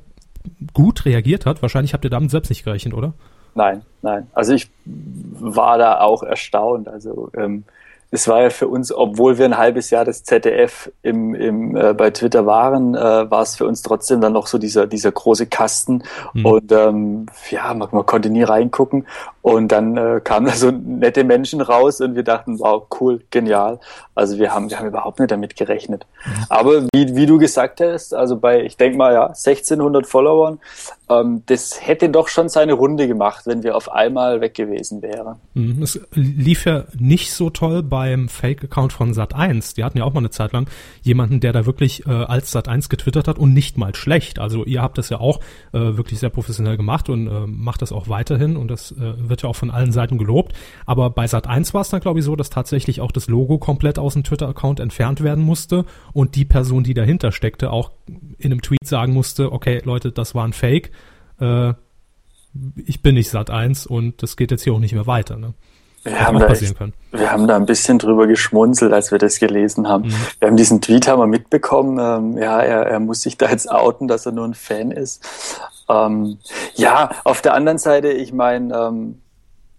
gut 0.72 1.05
reagiert 1.05 1.47
hat. 1.47 1.62
Wahrscheinlich 1.62 1.95
habt 1.95 2.05
ihr 2.05 2.11
damit 2.11 2.30
selbst 2.30 2.49
nicht 2.49 2.64
gerechnet, 2.64 2.95
oder? 2.95 3.14
Nein, 3.55 3.82
nein. 4.03 4.28
Also 4.32 4.53
ich 4.53 4.70
war 4.84 5.78
da 5.78 6.01
auch 6.01 6.22
erstaunt. 6.22 6.88
Also 6.88 7.30
ähm, 7.36 7.64
es 8.12 8.26
war 8.26 8.43
ja 8.43 8.51
für 8.51 8.66
uns, 8.68 8.93
obwohl 8.93 9.38
wir 9.38 9.45
ein 9.45 9.57
halbes 9.57 9.91
Jahr 9.91 10.05
das 10.05 10.24
ZDF 10.24 10.91
im, 11.03 11.34
im, 11.34 11.76
äh, 11.76 11.95
bei 11.95 12.11
Twitter 12.11 12.45
waren, 12.45 12.95
äh, 12.95 13.30
war 13.30 13.43
es 13.43 13.57
für 13.57 13.66
uns 13.66 13.82
trotzdem 13.82 14.20
dann 14.20 14.32
noch 14.32 14.49
so 14.49 14.59
dieser, 14.59 14.86
dieser 14.86 15.12
große 15.12 15.47
Kasten. 15.47 16.03
Mhm. 16.34 16.47
Und 16.47 16.72
ähm, 16.72 17.26
ja, 17.51 17.72
man, 17.72 17.88
man 17.93 18.07
konnte 18.07 18.30
nie 18.30 18.43
reingucken. 18.43 19.07
Und 19.43 19.68
dann 19.72 19.97
äh, 19.97 20.20
kamen 20.22 20.47
da 20.47 20.53
so 20.53 20.70
nette 20.70 21.24
Menschen 21.24 21.61
raus 21.62 22.01
und 22.01 22.14
wir 22.14 22.22
dachten, 22.22 22.59
wow, 22.59 22.86
cool, 23.01 23.22
genial. 23.30 23.80
Also 24.14 24.38
wir 24.38 24.53
haben, 24.53 24.68
wir 24.68 24.78
haben 24.78 24.88
überhaupt 24.88 25.18
nicht 25.18 25.30
damit 25.30 25.57
gerechnet. 25.57 26.07
Aber 26.51 26.82
wie, 26.93 27.16
wie 27.16 27.24
du 27.24 27.38
gesagt 27.38 27.80
hast, 27.80 28.12
also 28.12 28.36
bei, 28.36 28.62
ich 28.62 28.76
denke 28.76 28.99
mal, 28.99 29.14
ja, 29.14 29.26
1600 29.28 30.07
Followern, 30.07 30.59
ähm, 31.09 31.43
das 31.47 31.86
hätte 31.86 32.11
doch 32.11 32.28
schon 32.28 32.51
seine 32.51 32.74
Runde 32.74 33.09
gemacht, 33.09 33.47
wenn 33.47 33.62
wir 33.62 33.76
auf 33.76 33.91
einmal 33.91 34.43
weg 34.43 34.55
gewesen 34.55 35.01
wären. 35.01 35.36
Mhm. 35.55 35.82
Es 35.82 35.99
lief 36.12 36.66
ja 36.66 36.84
nicht 36.99 37.32
so 37.32 37.49
toll 37.49 37.82
beim 37.82 38.28
Fake-Account 38.28 38.93
von 38.93 39.14
Sat1. 39.14 39.74
Die 39.74 39.84
hatten 39.84 39.97
ja 39.97 40.05
auch 40.05 40.12
mal 40.12 40.20
eine 40.20 40.30
Zeit 40.30 40.53
lang 40.53 40.68
jemanden, 41.01 41.41
der 41.41 41.55
da 41.55 41.64
wirklich 41.64 42.07
äh, 42.07 42.11
als 42.11 42.55
Sat1 42.55 42.91
getwittert 42.91 43.26
hat 43.26 43.38
und 43.38 43.55
nicht 43.55 43.78
mal 43.78 43.95
schlecht. 43.95 44.38
Also 44.38 44.66
ihr 44.66 44.82
habt 44.82 44.99
das 44.99 45.09
ja 45.09 45.18
auch 45.18 45.41
äh, 45.72 45.78
wirklich 45.78 46.20
sehr 46.20 46.30
professionell 46.30 46.76
gemacht 46.76 47.09
und 47.09 47.26
äh, 47.26 47.47
macht 47.47 47.80
das 47.80 47.91
auch 47.91 48.09
weiterhin 48.09 48.59
und 48.59 48.68
das 48.68 48.93
äh, 48.93 49.14
wird 49.31 49.43
ja 49.43 49.49
auch 49.49 49.57
von 49.57 49.70
allen 49.70 49.93
Seiten 49.93 50.18
gelobt. 50.18 50.53
Aber 50.87 51.11
bei 51.11 51.24
Sat1 51.24 51.72
war 51.72 51.83
es 51.83 51.89
dann, 51.89 52.01
glaube 52.01 52.18
ich, 52.18 52.24
so, 52.24 52.37
dass 52.37 52.51
tatsächlich 52.51 53.01
auch 53.01 53.12
das 53.12 53.28
Logo 53.28 53.59
komplett 53.59 53.99
aus 53.99 54.14
dem 54.14 54.24
Twitter-Account 54.24 54.81
entfernt 54.81 55.22
werden 55.22 55.45
musste 55.45 55.85
und 56.12 56.35
die 56.35 56.45
Person, 56.45 56.85
die 56.85 56.95
dahinter 56.95 57.33
steckte, 57.33 57.70
auch 57.70 57.93
in 58.39 58.53
einem 58.53 58.62
Tweet 58.62 58.87
sagen 58.87 59.12
musste, 59.12 59.53
okay, 59.53 59.81
Leute, 59.85 60.12
das 60.12 60.35
war 60.35 60.45
ein 60.45 60.53
Fake. 60.53 60.91
Äh, 61.41 61.74
ich 62.85 63.03
bin 63.03 63.14
nicht 63.14 63.33
Sat1 63.33 63.87
und 63.87 64.22
das 64.22 64.37
geht 64.37 64.51
jetzt 64.51 64.64
hier 64.64 64.74
auch 64.74 64.81
nicht 64.81 64.95
mehr 64.95 65.07
weiter. 65.07 65.37
Ne? 65.37 65.55
Wir 66.03 66.18
haben, 66.26 66.39
da 66.39 66.47
echt, 66.47 66.74
wir 67.12 67.31
haben 67.31 67.47
da 67.47 67.57
ein 67.57 67.66
bisschen 67.66 67.99
drüber 67.99 68.26
geschmunzelt, 68.26 68.93
als 68.93 69.11
wir 69.11 69.18
das 69.18 69.39
gelesen 69.39 69.87
haben. 69.87 70.09
Mhm. 70.09 70.14
Wir 70.39 70.49
haben 70.49 70.57
diesen 70.57 70.81
Tweet 70.81 71.07
haben 71.07 71.20
wir 71.20 71.26
mitbekommen. 71.26 71.99
Ähm, 72.01 72.39
ja, 72.39 72.59
er, 72.61 72.87
er 72.87 73.01
muss 73.01 73.20
sich 73.20 73.37
da 73.37 73.51
jetzt 73.51 73.70
outen, 73.70 74.09
dass 74.09 74.24
er 74.24 74.33
nur 74.33 74.47
ein 74.47 74.55
Fan 74.55 74.93
ist. 74.93 75.22
Ähm, 75.91 76.38
ja, 76.74 77.11
auf 77.24 77.43
der 77.43 77.55
anderen 77.55 77.78
Seite, 77.78 78.09
ich 78.09 78.32
meine, 78.32 78.74
ähm, 78.74 79.20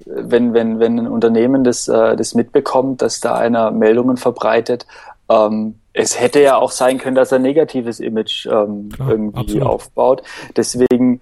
wenn, 0.06 0.54
wenn, 0.54 0.80
wenn 0.80 1.00
ein 1.00 1.08
Unternehmen 1.08 1.64
das, 1.64 1.88
äh, 1.88 2.16
das 2.16 2.34
mitbekommt, 2.34 3.02
dass 3.02 3.20
da 3.20 3.36
einer 3.36 3.72
Meldungen 3.72 4.18
verbreitet, 4.18 4.86
ähm, 5.30 5.76
es 5.94 6.20
hätte 6.20 6.42
ja 6.42 6.58
auch 6.58 6.72
sein 6.72 6.98
können, 6.98 7.16
dass 7.16 7.32
er 7.32 7.40
ein 7.40 7.44
negatives 7.44 8.00
Image 8.00 8.46
ähm, 8.46 8.90
Klar, 8.90 9.12
irgendwie 9.12 9.40
absolut. 9.40 9.68
aufbaut. 9.68 10.24
Deswegen 10.56 11.22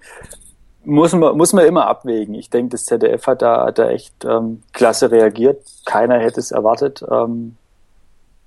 muss 0.84 1.12
man, 1.12 1.36
muss 1.36 1.52
man 1.52 1.66
immer 1.66 1.86
abwägen. 1.86 2.34
Ich 2.34 2.50
denke, 2.50 2.70
das 2.70 2.84
ZDF 2.84 3.26
hat 3.26 3.42
da, 3.42 3.66
hat 3.66 3.78
da 3.78 3.90
echt 3.90 4.24
ähm, 4.24 4.62
klasse 4.72 5.10
reagiert. 5.10 5.62
Keiner 5.84 6.18
hätte 6.18 6.40
es 6.40 6.52
erwartet. 6.52 7.04
Ähm, 7.10 7.56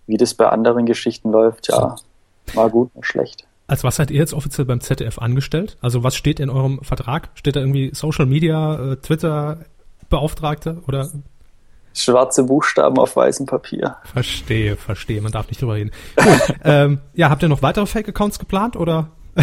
wie 0.08 0.18
das 0.18 0.34
bei 0.34 0.48
anderen 0.50 0.86
Geschichten 0.86 1.32
läuft, 1.32 1.70
ja, 1.70 1.96
war 2.54 2.70
gut, 2.70 2.90
war 2.94 3.04
schlecht. 3.04 3.46
Als 3.74 3.84
was 3.84 3.96
seid 3.96 4.12
ihr 4.12 4.20
jetzt 4.20 4.36
offiziell 4.36 4.66
beim 4.66 4.82
ZDF 4.82 5.18
angestellt? 5.18 5.78
Also 5.82 6.04
was 6.04 6.16
steht 6.16 6.40
in 6.40 6.52
eurem 6.52 6.84
Vertrag? 6.84 7.30
Steht 7.34 7.56
da 7.56 7.60
irgendwie 7.60 7.90
Social 7.92 8.28
Media, 8.28 8.92
äh, 8.92 8.98
Twitter 8.98 9.66
Beauftragte 10.10 10.84
oder? 10.88 11.10
Schwarze 11.96 12.44
Buchstaben 12.44 13.00
auf 13.00 13.16
weißem 13.16 13.48
Papier. 13.48 13.96
Verstehe, 14.04 14.76
verstehe. 14.76 15.24
Man 15.24 15.32
darf 15.32 15.48
nicht 15.48 15.60
drüber 15.60 15.74
reden. 15.74 15.90
Gut, 16.16 16.56
ähm, 16.64 17.00
ja, 17.16 17.32
habt 17.32 17.42
ihr 17.42 17.50
noch 17.50 17.64
weitere 17.64 17.88
Fake-Accounts 17.88 18.38
geplant 18.38 18.76
oder? 18.76 19.10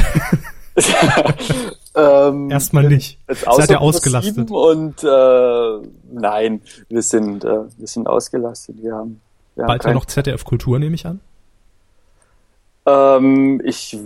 ähm, 1.97 2.53
Erstmal 2.53 2.85
nicht. 2.85 3.19
Seid 3.27 3.71
ihr 3.71 3.81
ausgelastet? 3.81 4.49
Und 4.49 5.03
äh, 5.03 5.89
nein, 6.13 6.63
wir 6.89 7.03
sind, 7.03 7.45
äh, 7.45 7.63
wir 7.77 7.87
sind 7.89 8.07
ausgelastet. 8.07 8.81
Wir 8.81 8.95
haben, 8.95 9.21
wir 9.57 9.67
Bald 9.67 9.83
ja 9.83 9.93
noch 9.93 10.05
ZDF 10.05 10.45
Kultur, 10.45 10.79
nehme 10.79 10.95
ich 10.95 11.05
an. 11.05 11.19
Ähm, 12.91 13.61
ich 13.65 13.97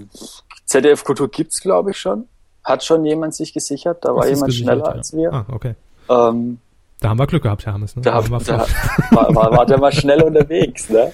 ZDF 0.66 1.04
Kultur 1.04 1.28
gibt's, 1.28 1.60
glaube 1.60 1.90
ich, 1.92 1.98
schon. 1.98 2.26
Hat 2.62 2.82
schon 2.82 3.04
jemand 3.04 3.34
sich 3.34 3.52
gesichert. 3.52 4.04
Da 4.04 4.14
war 4.14 4.26
jemand 4.26 4.54
schneller 4.54 4.84
ja. 4.84 4.92
als 4.92 5.12
wir. 5.12 5.32
Ah, 5.32 5.46
okay. 5.48 5.74
Ähm, 6.08 6.58
da 7.00 7.10
haben 7.10 7.18
wir 7.18 7.26
Glück 7.26 7.42
gehabt, 7.42 7.66
Herr 7.66 7.74
Hammes. 7.74 7.96
Ne? 7.96 8.02
Da, 8.02 8.20
da, 8.22 8.30
war, 8.30 9.34
war, 9.34 9.52
war 9.52 9.66
der 9.66 9.78
mal 9.78 9.92
schnell 9.92 10.22
unterwegs, 10.22 10.88
ne? 10.88 11.12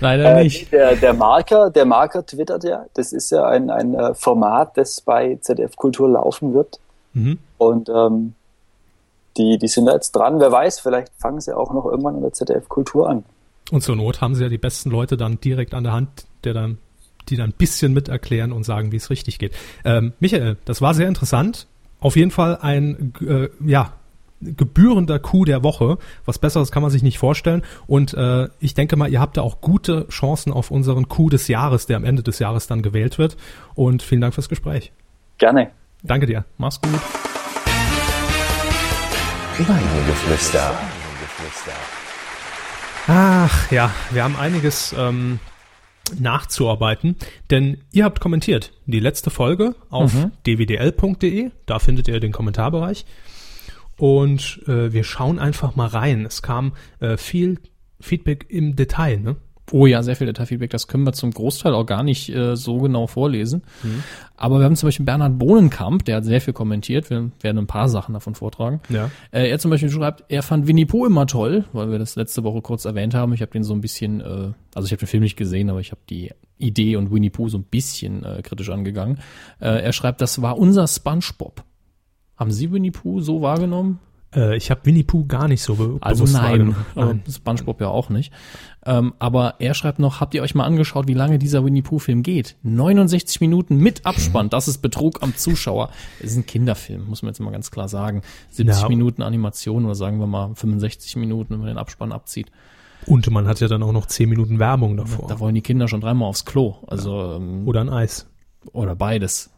Leider 0.00 0.36
äh, 0.36 0.42
nicht. 0.42 0.72
Der, 0.72 0.96
der 0.96 1.14
Marker, 1.14 1.70
der 1.70 1.84
Marker 1.84 2.24
twittert 2.26 2.64
ja. 2.64 2.86
Das 2.94 3.12
ist 3.12 3.30
ja 3.30 3.46
ein, 3.46 3.70
ein 3.70 3.94
äh, 3.94 4.14
Format, 4.14 4.76
das 4.76 5.00
bei 5.00 5.38
ZDF 5.40 5.76
Kultur 5.76 6.08
laufen 6.08 6.54
wird. 6.54 6.80
Mhm. 7.12 7.38
Und 7.58 7.88
ähm, 7.88 8.34
die, 9.36 9.58
die 9.58 9.68
sind 9.68 9.86
da 9.86 9.92
jetzt 9.92 10.12
dran. 10.12 10.40
Wer 10.40 10.50
weiß, 10.50 10.80
vielleicht 10.80 11.12
fangen 11.18 11.40
sie 11.40 11.56
auch 11.56 11.72
noch 11.72 11.84
irgendwann 11.84 12.16
in 12.16 12.22
der 12.22 12.32
ZDF 12.32 12.68
Kultur 12.68 13.08
an. 13.08 13.24
Und 13.70 13.82
zur 13.82 13.94
Not 13.94 14.20
haben 14.20 14.34
sie 14.34 14.42
ja 14.42 14.48
die 14.48 14.58
besten 14.58 14.90
Leute 14.90 15.16
dann 15.16 15.40
direkt 15.40 15.74
an 15.74 15.84
der 15.84 15.92
Hand, 15.92 16.26
der 16.44 16.54
dann, 16.54 16.78
die 17.28 17.36
dann 17.36 17.50
ein 17.50 17.54
bisschen 17.56 17.92
mit 17.92 18.08
erklären 18.08 18.52
und 18.52 18.64
sagen, 18.64 18.92
wie 18.92 18.96
es 18.96 19.10
richtig 19.10 19.38
geht. 19.38 19.54
Ähm, 19.84 20.12
Michael, 20.20 20.56
das 20.64 20.80
war 20.82 20.94
sehr 20.94 21.08
interessant. 21.08 21.66
Auf 22.00 22.16
jeden 22.16 22.30
Fall 22.30 22.58
ein 22.60 23.12
äh, 23.20 23.48
ja, 23.64 23.94
gebührender 24.40 25.18
Coup 25.18 25.44
der 25.44 25.62
Woche. 25.62 25.98
Was 26.24 26.38
Besseres 26.38 26.72
kann 26.72 26.82
man 26.82 26.90
sich 26.90 27.02
nicht 27.02 27.18
vorstellen. 27.18 27.62
Und 27.86 28.14
äh, 28.14 28.48
ich 28.58 28.74
denke 28.74 28.96
mal, 28.96 29.10
ihr 29.10 29.20
habt 29.20 29.36
da 29.36 29.42
auch 29.42 29.60
gute 29.60 30.08
Chancen 30.08 30.52
auf 30.52 30.70
unseren 30.70 31.08
Coup 31.08 31.30
des 31.30 31.48
Jahres, 31.48 31.86
der 31.86 31.96
am 31.96 32.04
Ende 32.04 32.22
des 32.22 32.38
Jahres 32.38 32.66
dann 32.66 32.82
gewählt 32.82 33.18
wird. 33.18 33.36
Und 33.74 34.02
vielen 34.02 34.20
Dank 34.20 34.34
fürs 34.34 34.48
Gespräch. 34.48 34.92
Gerne. 35.38 35.70
Danke 36.02 36.26
dir. 36.26 36.44
Mach's 36.56 36.80
gut. 36.80 37.00
Weidengeflüster. 39.58 40.74
Ach 43.08 43.70
ja, 43.70 43.90
wir 44.10 44.24
haben 44.24 44.36
einiges 44.36 44.94
ähm, 44.96 45.38
nachzuarbeiten, 46.18 47.16
denn 47.50 47.78
ihr 47.92 48.04
habt 48.04 48.20
kommentiert 48.20 48.72
die 48.86 49.00
letzte 49.00 49.30
Folge 49.30 49.74
auf 49.90 50.12
Mhm. 50.14 50.32
dwdl.de, 50.46 51.50
da 51.66 51.78
findet 51.78 52.08
ihr 52.08 52.20
den 52.20 52.32
Kommentarbereich 52.32 53.04
und 53.96 54.60
äh, 54.66 54.92
wir 54.92 55.04
schauen 55.04 55.38
einfach 55.38 55.76
mal 55.76 55.86
rein. 55.88 56.24
Es 56.26 56.42
kam 56.42 56.72
äh, 57.00 57.16
viel 57.16 57.58
Feedback 58.00 58.46
im 58.48 58.76
Detail, 58.76 59.18
ne? 59.20 59.36
Oh 59.72 59.86
ja, 59.86 60.02
sehr 60.02 60.16
viel 60.16 60.26
Detailfeedback. 60.26 60.70
Das 60.70 60.88
können 60.88 61.04
wir 61.04 61.12
zum 61.12 61.30
Großteil 61.30 61.74
auch 61.74 61.86
gar 61.86 62.02
nicht 62.02 62.28
äh, 62.28 62.56
so 62.56 62.78
genau 62.78 63.06
vorlesen. 63.06 63.62
Aber 64.36 64.58
wir 64.58 64.64
haben 64.64 64.74
zum 64.76 64.88
Beispiel 64.88 65.06
Bernhard 65.06 65.38
Bohnenkamp, 65.38 66.04
der 66.04 66.16
hat 66.16 66.24
sehr 66.24 66.40
viel 66.40 66.54
kommentiert. 66.54 67.10
Wir 67.10 67.30
werden 67.40 67.58
ein 67.58 67.66
paar 67.66 67.88
Sachen 67.88 68.14
davon 68.14 68.34
vortragen. 68.34 68.80
Ja. 68.88 69.10
Äh, 69.30 69.48
er 69.48 69.58
zum 69.58 69.70
Beispiel 69.70 69.90
schreibt, 69.90 70.24
er 70.28 70.42
fand 70.42 70.66
Winnie 70.66 70.86
Pooh 70.86 71.06
immer 71.06 71.26
toll, 71.26 71.64
weil 71.72 71.90
wir 71.90 71.98
das 71.98 72.16
letzte 72.16 72.42
Woche 72.42 72.62
kurz 72.62 72.84
erwähnt 72.84 73.14
haben. 73.14 73.32
Ich 73.32 73.42
habe 73.42 73.52
den 73.52 73.62
so 73.62 73.74
ein 73.74 73.80
bisschen, 73.80 74.20
äh, 74.20 74.52
also 74.74 74.86
ich 74.86 74.92
habe 74.92 75.00
den 75.00 75.08
Film 75.08 75.22
nicht 75.22 75.36
gesehen, 75.36 75.70
aber 75.70 75.80
ich 75.80 75.90
habe 75.92 76.00
die 76.08 76.30
Idee 76.58 76.96
und 76.96 77.12
Winnie 77.12 77.30
Pooh 77.30 77.48
so 77.48 77.58
ein 77.58 77.64
bisschen 77.64 78.24
äh, 78.24 78.42
kritisch 78.42 78.70
angegangen. 78.70 79.18
Äh, 79.60 79.82
er 79.82 79.92
schreibt, 79.92 80.20
das 80.20 80.42
war 80.42 80.58
unser 80.58 80.86
SpongeBob. 80.88 81.62
Haben 82.36 82.50
Sie 82.50 82.72
Winnie 82.72 82.90
Pooh 82.90 83.20
so 83.20 83.42
wahrgenommen? 83.42 83.98
Äh, 84.34 84.56
ich 84.56 84.70
habe 84.70 84.80
Winnie 84.84 85.02
Pooh 85.02 85.26
gar 85.26 85.48
nicht 85.48 85.62
so 85.62 85.74
be 85.74 85.98
Also 86.00 86.24
bewusst 86.24 86.34
nein, 86.34 86.44
wahrgenommen. 86.44 86.86
aber 86.94 87.06
nein. 87.06 87.22
SpongeBob 87.28 87.80
ja 87.80 87.88
auch 87.88 88.08
nicht. 88.10 88.32
Ähm, 88.86 89.12
aber 89.18 89.56
er 89.58 89.74
schreibt 89.74 89.98
noch, 89.98 90.20
habt 90.20 90.32
ihr 90.34 90.42
euch 90.42 90.54
mal 90.54 90.64
angeschaut, 90.64 91.06
wie 91.06 91.14
lange 91.14 91.38
dieser 91.38 91.64
Winnie 91.64 91.82
Pooh 91.82 91.98
Film 91.98 92.22
geht? 92.22 92.56
69 92.62 93.40
Minuten 93.42 93.76
mit 93.76 94.06
Abspann, 94.06 94.48
das 94.48 94.68
ist 94.68 94.78
Betrug 94.78 95.22
am 95.22 95.36
Zuschauer. 95.36 95.90
Es 96.18 96.30
ist 96.32 96.36
ein 96.38 96.46
Kinderfilm, 96.46 97.06
muss 97.06 97.22
man 97.22 97.30
jetzt 97.30 97.40
mal 97.40 97.50
ganz 97.50 97.70
klar 97.70 97.88
sagen. 97.88 98.22
70 98.50 98.82
Ja. 98.82 98.88
Minuten 98.88 99.22
Animation 99.22 99.84
oder 99.84 99.94
sagen 99.94 100.18
wir 100.18 100.26
mal 100.26 100.54
65 100.54 101.16
Minuten, 101.16 101.52
wenn 101.54 101.58
man 101.60 101.68
den 101.68 101.78
Abspann 101.78 102.10
abzieht. 102.10 102.50
Und 103.06 103.30
man 103.30 103.46
hat 103.46 103.60
ja 103.60 103.68
dann 103.68 103.82
auch 103.82 103.92
noch 103.92 104.06
10 104.06 104.28
Minuten 104.28 104.58
Werbung 104.58 104.96
davor. 104.96 105.28
Da 105.28 105.38
wollen 105.40 105.54
die 105.54 105.62
Kinder 105.62 105.86
schon 105.88 106.00
dreimal 106.00 106.28
aufs 106.28 106.44
Klo. 106.44 106.76
Also, 106.86 107.34
ähm, 107.36 107.66
Oder 107.66 107.80
ein 107.82 107.88
Eis. 107.90 108.26
oder 108.72 108.94
beides. 108.96 109.50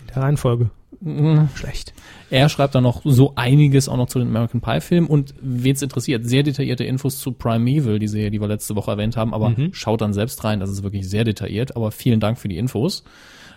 In 0.00 0.06
der 0.14 0.22
Reihenfolge. 0.22 0.70
Mhm. 1.00 1.48
Schlecht. 1.54 1.92
Er 2.30 2.48
schreibt 2.48 2.74
dann 2.74 2.82
noch 2.82 3.02
so 3.04 3.32
einiges 3.36 3.88
auch 3.88 3.96
noch 3.96 4.08
zu 4.08 4.18
den 4.18 4.28
American 4.28 4.60
Pie 4.60 4.80
Filmen 4.80 5.06
und 5.06 5.34
wen 5.40 5.74
es 5.74 5.82
interessiert, 5.82 6.26
sehr 6.26 6.42
detaillierte 6.42 6.84
Infos 6.84 7.18
zu 7.18 7.32
Primeval, 7.32 7.98
die 7.98 8.08
Serie, 8.08 8.30
die 8.30 8.40
wir 8.40 8.48
letzte 8.48 8.76
Woche 8.76 8.90
erwähnt 8.90 9.16
haben, 9.16 9.34
aber 9.34 9.54
schaut 9.72 10.00
dann 10.00 10.12
selbst 10.12 10.42
rein, 10.44 10.60
das 10.60 10.70
ist 10.70 10.82
wirklich 10.82 11.08
sehr 11.08 11.24
detailliert, 11.24 11.76
aber 11.76 11.90
vielen 11.90 12.20
Dank 12.20 12.38
für 12.38 12.48
die 12.48 12.58
Infos. 12.58 13.04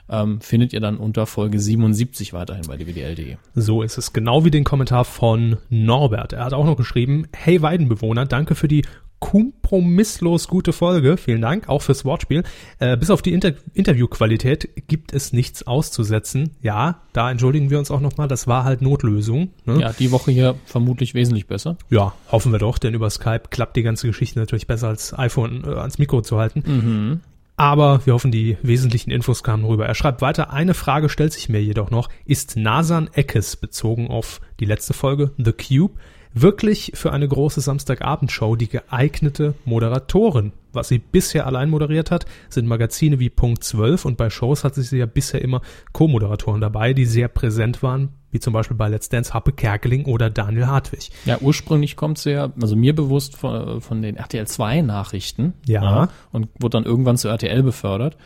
Ähm, 0.09 0.39
findet 0.39 0.71
ihr 0.71 0.79
dann 0.79 0.97
unter 0.97 1.25
Folge 1.25 1.59
77 1.59 2.31
weiterhin 2.31 2.65
bei 2.67 2.77
dwdl.de. 2.77 3.35
So 3.55 3.81
ist 3.81 3.97
es. 3.97 4.13
Genau 4.13 4.45
wie 4.45 4.51
den 4.51 4.63
Kommentar 4.63 5.03
von 5.03 5.57
Norbert. 5.69 6.31
Er 6.31 6.45
hat 6.45 6.53
auch 6.53 6.63
noch 6.63 6.77
geschrieben, 6.77 7.27
hey 7.33 7.61
Weidenbewohner, 7.61 8.25
danke 8.25 8.55
für 8.55 8.69
die 8.69 8.83
kompromisslos 9.19 10.47
gute 10.47 10.73
Folge. 10.73 11.17
Vielen 11.17 11.41
Dank, 11.41 11.69
auch 11.69 11.81
fürs 11.81 12.05
Wortspiel. 12.05 12.43
Äh, 12.79 12.97
bis 12.97 13.09
auf 13.09 13.21
die 13.21 13.33
Inter 13.33 13.53
Interviewqualität 13.73 14.87
gibt 14.87 15.13
es 15.13 15.33
nichts 15.33 15.65
auszusetzen. 15.65 16.51
Ja, 16.61 17.01
da 17.13 17.31
entschuldigen 17.31 17.69
wir 17.69 17.79
uns 17.79 17.91
auch 17.91 17.99
nochmal, 17.99 18.27
das 18.27 18.47
war 18.47 18.63
halt 18.63 18.81
Notlösung. 18.81 19.49
Ne? 19.65 19.81
Ja, 19.81 19.93
die 19.93 20.11
Woche 20.11 20.31
hier 20.31 20.55
vermutlich 20.65 21.13
wesentlich 21.13 21.47
besser. 21.47 21.77
ja, 21.89 22.13
hoffen 22.31 22.51
wir 22.51 22.59
doch, 22.59 22.77
denn 22.77 22.93
über 22.93 23.09
Skype 23.09 23.43
klappt 23.49 23.75
die 23.75 23.83
ganze 23.83 24.07
Geschichte 24.07 24.39
natürlich 24.39 24.67
besser 24.67 24.87
als 24.89 25.17
iPhone 25.17 25.63
äh, 25.65 25.69
ans 25.69 25.97
Mikro 25.97 26.21
zu 26.21 26.37
halten. 26.37 27.21
Aber 27.59 28.05
wir 28.05 28.13
hoffen, 28.13 28.31
die 28.31 28.55
wesentlichen 28.61 29.09
Infos 29.09 29.41
kamen 29.41 29.65
rüber. 29.65 29.87
Er 29.87 29.95
schreibt 29.95 30.21
weiter, 30.21 30.53
eine 30.53 30.75
Frage 30.75 31.09
stellt 31.09 31.33
sich 31.33 31.49
mir 31.49 31.61
jedoch 31.61 31.89
noch. 31.89 32.07
Ist 32.23 32.55
Nasan 32.55 33.09
Eckes, 33.13 33.55
bezogen 33.55 34.09
auf 34.09 34.41
die 34.59 34.65
letzte 34.65 34.93
Folge, 34.93 35.31
The 35.37 35.53
Cube, 35.53 35.95
wirklich 36.41 36.91
für 36.95 37.11
eine 37.11 37.27
große 37.27 37.61
Samstagabendshow 37.61 38.55
die 38.55 38.69
geeignete 38.69 39.53
Moderatorin? 39.65 40.51
Was 40.73 40.89
sie 40.89 40.99
bisher 40.99 41.47
allein 41.47 41.69
moderiert 41.69 42.11
hat, 42.11 42.25
sind 42.49 42.67
Magazine 42.67 43.19
wie 43.19 43.29
Punkt 43.29 43.63
12 43.63 44.05
und 44.05 44.17
bei 44.17 44.29
Shows 44.29 44.63
hat 44.63 44.75
sie 44.75 44.97
ja 44.97 45.05
bisher 45.05 45.41
immer 45.41 45.61
Co-Moderatoren 45.91 46.61
dabei, 46.61 46.93
die 46.93 47.05
sehr 47.05 47.27
präsent 47.29 47.81
waren, 47.81 48.09
wie 48.31 48.39
zum 48.39 48.53
Beispiel 48.53 48.77
bei 48.77 48.87
Let's 48.87 49.09
Dance 49.09 49.33
Happe 49.33 49.53
Kerkeling 49.53 50.05
oder 50.05 50.29
Daniel 50.29 50.67
Hartwig. 50.67 51.09
Ja, 51.25 51.39
ursprünglich 51.41 51.95
kommt 51.95 52.19
sie 52.19 52.31
ja, 52.31 52.51
also 52.61 52.75
mir 52.75 52.93
bewusst 52.93 53.37
von, 53.37 53.81
von 53.81 54.01
den 54.01 54.17
RTL 54.17 54.45
2 54.45 54.81
Nachrichten. 54.81 55.53
Ja. 55.65 56.09
Und 56.31 56.49
wurde 56.59 56.77
dann 56.77 56.85
irgendwann 56.85 57.17
zu 57.17 57.27
RTL 57.27 57.63
befördert. 57.63 58.17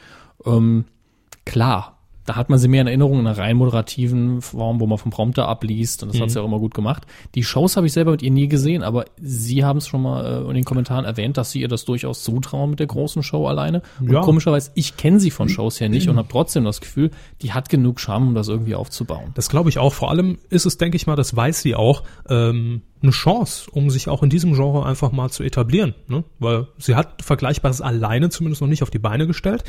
Ähm, 0.45 0.85
klar, 1.45 2.00
da 2.31 2.37
hat 2.37 2.49
man 2.49 2.59
sie 2.59 2.69
mehr 2.69 2.79
in 2.79 2.87
Erinnerung 2.87 3.19
in 3.19 3.27
einer 3.27 3.37
rein 3.37 3.57
moderativen 3.57 4.41
Form, 4.41 4.79
wo 4.79 4.87
man 4.87 4.97
vom 4.97 5.11
Prompter 5.11 5.49
abliest 5.49 6.01
und 6.01 6.13
das 6.13 6.21
hat 6.21 6.31
sie 6.31 6.39
auch 6.41 6.45
immer 6.45 6.59
gut 6.59 6.73
gemacht. 6.73 7.03
Die 7.35 7.43
Shows 7.43 7.75
habe 7.75 7.87
ich 7.87 7.91
selber 7.91 8.11
mit 8.11 8.21
ihr 8.21 8.31
nie 8.31 8.47
gesehen, 8.47 8.83
aber 8.83 9.03
sie 9.21 9.65
haben 9.65 9.79
es 9.79 9.87
schon 9.89 10.01
mal 10.01 10.45
äh, 10.45 10.47
in 10.47 10.53
den 10.53 10.63
Kommentaren 10.63 11.03
erwähnt, 11.03 11.35
dass 11.35 11.51
sie 11.51 11.59
ihr 11.59 11.67
das 11.67 11.83
durchaus 11.83 12.23
zutrauen 12.23 12.69
mit 12.69 12.79
der 12.79 12.87
großen 12.87 13.21
Show 13.21 13.47
alleine. 13.47 13.81
Und 13.99 14.13
Ja. 14.13 14.21
komischerweise, 14.21 14.71
ich 14.75 14.95
kenne 14.95 15.19
sie 15.19 15.29
von 15.29 15.49
Shows 15.49 15.81
her 15.81 15.89
nicht 15.89 16.07
und 16.07 16.15
habe 16.15 16.29
trotzdem 16.31 16.63
das 16.63 16.79
Gefühl, 16.79 17.11
die 17.41 17.51
hat 17.51 17.67
genug 17.67 17.99
Charme, 17.99 18.29
um 18.29 18.33
das 18.33 18.47
irgendwie 18.47 18.75
aufzubauen. 18.75 19.31
Das 19.33 19.49
glaube 19.49 19.67
ich 19.69 19.77
auch. 19.77 19.93
Vor 19.93 20.09
allem 20.09 20.37
ist 20.49 20.65
es, 20.65 20.77
denke 20.77 20.95
ich 20.95 21.07
mal, 21.07 21.17
das 21.17 21.35
weiß 21.35 21.61
sie 21.61 21.75
auch, 21.75 22.03
ähm, 22.29 22.81
eine 23.01 23.11
Chance, 23.11 23.69
um 23.71 23.89
sich 23.89 24.07
auch 24.07 24.23
in 24.23 24.29
diesem 24.29 24.53
Genre 24.53 24.85
einfach 24.85 25.11
mal 25.11 25.29
zu 25.31 25.43
etablieren. 25.43 25.95
Ne? 26.07 26.23
Weil 26.39 26.67
sie 26.77 26.95
hat 26.95 27.21
Vergleichbares 27.23 27.81
alleine 27.81 28.29
zumindest 28.29 28.61
noch 28.61 28.69
nicht 28.69 28.83
auf 28.83 28.91
die 28.91 28.99
Beine 28.99 29.27
gestellt. 29.27 29.63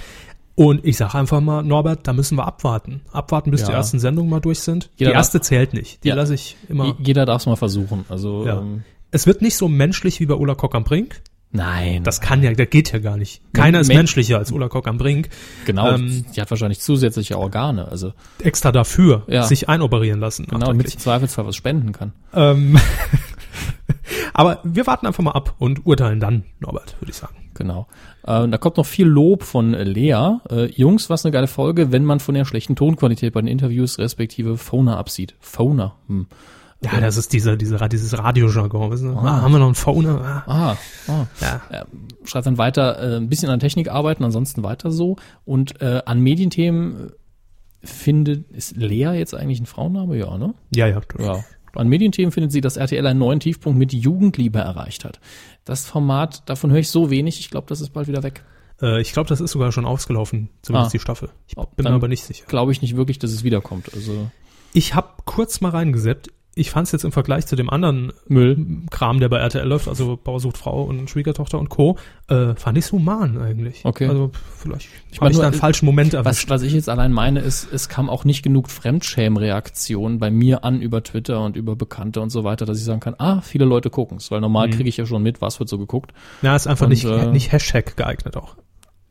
Und 0.55 0.85
ich 0.85 0.97
sage 0.99 1.17
einfach 1.19 1.41
mal, 1.41 1.63
Norbert, 1.63 2.07
da 2.07 2.13
müssen 2.13 2.37
wir 2.37 2.47
abwarten. 2.47 3.01
Abwarten, 3.11 3.51
bis 3.51 3.63
Ja. 3.63 3.69
die 3.69 3.73
ersten 3.73 3.99
Sendungen 3.99 4.31
mal 4.31 4.41
durch 4.41 4.61
sind. 4.61 4.91
Jeder 4.97 5.13
die 5.13 5.17
erste 5.17 5.41
zählt 5.41 5.73
nicht. 5.73 6.05
Die 6.05 6.09
Ja. 6.09 6.15
lasse 6.15 6.35
ich 6.35 6.57
immer. 6.69 6.87
Je- 6.87 6.95
Jeder 6.99 7.25
darf 7.25 7.41
es 7.43 7.47
mal 7.47 7.57
versuchen. 7.57 8.05
Also 8.09 8.47
Ja. 8.47 8.61
ähm, 8.61 8.85
Es 9.11 9.27
wird 9.27 9.43
nicht 9.43 9.57
so 9.57 9.69
menschlich 9.69 10.21
wie 10.21 10.27
bei 10.27 10.35
Ulla 10.35 10.55
Kock 10.55 10.75
am 10.75 10.85
Brink. 10.85 11.21
nein. 11.55 12.03
Das 12.03 12.21
kann 12.23 12.43
ja, 12.43 12.51
das 12.53 12.71
geht 12.71 12.93
ja 12.93 12.99
gar 12.99 13.19
nicht. 13.19 13.43
Keiner 13.53 13.81
ist 13.81 13.89
Men- 13.89 13.99
menschlicher 13.99 14.39
als 14.39 14.51
Ulla 14.53 14.69
Kock 14.69 14.89
am 14.89 14.97
Brink. 14.97 15.29
Genau, 15.67 15.91
Ähm, 15.91 16.25
die 16.35 16.41
hat 16.41 16.49
wahrscheinlich 16.51 16.81
zusätzliche 16.81 17.39
Organe, 17.39 17.89
also 17.89 18.13
Extra 18.43 18.73
dafür 18.73 19.25
Ja. 19.29 19.43
sich 19.43 19.69
einoperieren 19.69 20.19
lassen. 20.21 20.47
genau, 20.47 20.65
damit 20.67 20.89
sie 20.89 20.95
im 20.95 21.01
Zweifelsfall 21.01 21.47
was 21.47 21.57
spenden 21.57 21.93
kann. 21.93 22.13
Ähm, 22.35 22.79
aber 24.35 24.61
wir 24.65 24.87
warten 24.87 25.07
einfach 25.07 25.23
mal 25.23 25.33
ab 25.33 25.55
und 25.59 25.85
urteilen 25.87 26.21
dann, 26.21 26.45
Norbert, 26.61 26.97
würde 27.01 27.11
ich 27.11 27.17
sagen. 27.17 27.35
Genau. 27.55 27.87
Äh, 28.23 28.49
da 28.49 28.59
kommt 28.59 28.77
noch 28.77 28.87
viel 28.87 29.07
Lob 29.07 29.43
von 29.43 29.75
äh, 29.75 29.85
Lea. 29.85 30.39
Äh, 30.51 30.67
Jungs, 30.67 31.11
was 31.11 31.25
eine 31.25 31.33
geile 31.33 31.47
Folge, 31.47 31.93
wenn 31.93 32.05
man 32.05 32.21
von 32.21 32.35
der 32.35 32.45
schlechten 32.45 32.77
Tonqualität 32.77 33.33
bei 33.33 33.41
den 33.41 33.49
Interviews 33.49 33.99
respektive 33.99 34.57
Phoner 34.57 34.97
absieht. 34.97 35.35
Phoner. 35.41 35.97
Hm. 36.09 36.27
Ja, 36.85 37.01
das 37.01 37.17
ist 37.17 37.33
dieser, 37.33 37.57
dieser, 37.57 37.89
dieses 37.89 38.19
Radiojargon. 38.19 38.91
Wissen 38.91 39.11
Sie? 39.11 39.17
Ah, 39.17 39.43
haben 39.43 39.53
wir 39.53 39.59
noch 39.59 39.67
einen 39.67 39.75
Phone? 39.77 40.07
Ah. 40.07 40.43
Ah, 40.47 40.77
ah. 41.07 41.27
Ja. 41.41 41.87
Schreibt 42.25 42.47
dann 42.47 42.59
weiter, 42.59 42.99
äh, 42.99 43.17
ein 43.17 43.29
bisschen 43.29 43.51
an 43.51 43.61
Technik 43.61 43.89
arbeiten, 43.89 44.25
ansonsten 44.25 44.65
weiter 44.65 44.91
so. 44.91 45.17
Und 45.45 45.81
äh, 45.81 46.03
an 46.05 46.21
Medienthemen 46.21 47.11
äh, 47.11 47.87
findet, 47.87 48.51
ist 48.51 48.77
Lea 48.77 49.13
jetzt 49.15 49.35
eigentlich 49.35 49.61
ein 49.61 49.67
Frauenname? 49.67 50.17
Ja, 50.17 50.37
ne? 50.37 50.55
ja, 50.75 50.89
ja. 50.89 51.01
Ja. 51.21 51.45
An 51.75 51.89
Medienthemen 51.89 52.33
findet 52.33 52.53
sie, 52.53 52.61
dass 52.61 52.77
RTL 52.77 53.07
einen 53.07 53.19
neuen 53.19 53.41
Tiefpunkt 53.41 53.79
mit 53.79 53.93
Jugendliebe 53.93 54.59
erreicht 54.59 55.05
hat. 55.05 55.21
Das 55.65 55.87
Format, 55.87 56.49
davon 56.49 56.71
höre 56.71 56.81
ich 56.81 56.91
so 56.91 57.11
wenig, 57.11 57.39
ich 57.41 57.51
glaube, 57.51 57.67
das 57.69 57.81
ist 57.81 57.91
bald 57.91 58.09
wieder 58.09 58.23
weg. 58.23 58.45
Äh, 58.81 59.01
ich 59.01 59.13
glaube, 59.13 59.29
das 59.29 59.41
ist 59.41 59.53
sogar 59.53 59.71
schon 59.73 59.85
ausgelaufen, 59.85 60.49
zumindest 60.63 60.91
Ah. 60.91 60.93
die 60.93 60.99
Staffel. 60.99 61.31
Ich 61.47 61.57
Ob- 61.57 61.77
bin 61.77 61.85
mir 61.85 61.91
aber 61.93 62.09
nicht 62.09 62.25
sicher. 62.25 62.45
Glaube 62.49 62.73
ich 62.73 62.83
nicht 62.83 62.97
wirklich, 62.97 63.19
dass 63.19 63.31
es 63.31 63.45
wiederkommt. 63.45 63.95
Also 63.95 64.31
Ich 64.73 64.95
habe 64.95 65.09
kurz 65.25 65.61
mal 65.61 65.69
reingeseppt. 65.71 66.31
Ich 66.55 66.71
fand 66.71 66.87
es 66.87 66.93
jetzt 66.93 67.05
im 67.05 67.13
Vergleich 67.13 67.47
zu 67.47 67.57
dem 67.57 67.71
anderen 67.71 68.13
Müll. 68.29 68.85
Kram, 68.91 69.21
der 69.21 69.31
bei 69.31 69.39
RTL 69.39 69.67
läuft, 69.67 69.89
also 69.89 70.19
Bauer 70.23 70.39
sucht 70.39 70.59
Frau 70.59 70.83
und 70.83 71.09
Schwiegertochter 71.09 71.59
und 71.59 71.71
Co., 71.71 71.97
äh, 72.29 72.55
fand 72.57 72.77
ich 72.77 72.93
human 72.93 73.39
eigentlich. 73.39 73.85
Okay. 73.85 74.07
Also 74.07 74.33
vielleicht 74.59 74.89
Ich 75.11 75.21
mein, 75.21 75.29
habe 75.29 75.33
ich 75.33 75.39
da 75.39 75.47
einen 75.47 75.55
äh, 75.55 75.59
falschen 75.59 75.87
Moment 75.87 76.13
Was, 76.13 76.27
erwischt. 76.27 76.51
was 76.51 76.63
ich 76.63 76.75
jetzt 76.75 76.91
allein 76.91 77.11
meine, 77.13 77.41
ist, 77.41 77.73
es 77.73 77.89
kam 77.89 78.11
auch 78.11 78.25
nicht 78.25 78.43
genug 78.43 78.69
Fremdschämreaktionen 78.69 80.19
bei 80.19 80.31
mir 80.31 80.63
an 80.63 80.83
über 80.83 81.03
Twitter 81.03 81.43
und 81.43 81.57
über 81.57 81.75
Bekannte 81.75 82.21
und 82.21 82.29
so 82.29 82.45
weiter, 82.45 82.67
dass 82.67 82.79
ich 82.79 82.85
sagen 82.85 83.01
kann, 83.01 83.15
ah, 83.17 83.41
viele 83.41 83.65
Leute 83.65 83.89
gucken's, 83.89 84.31
weil 84.31 84.41
normal 84.43 84.69
kriege 84.69 84.89
ich 84.89 84.99
ja 84.99 85.07
schon 85.07 85.23
mit, 85.23 85.41
was 85.41 85.59
wird 85.59 85.71
so 85.71 85.79
geguckt. 85.79 86.13
Ja, 86.43 86.55
ist 86.55 86.67
einfach 86.67 86.85
und, 86.85 86.91
nicht, 86.91 87.05
äh, 87.05 87.27
nicht 87.31 87.51
Hashtag 87.53 87.97
geeignet 87.97 88.37
auch. 88.37 88.57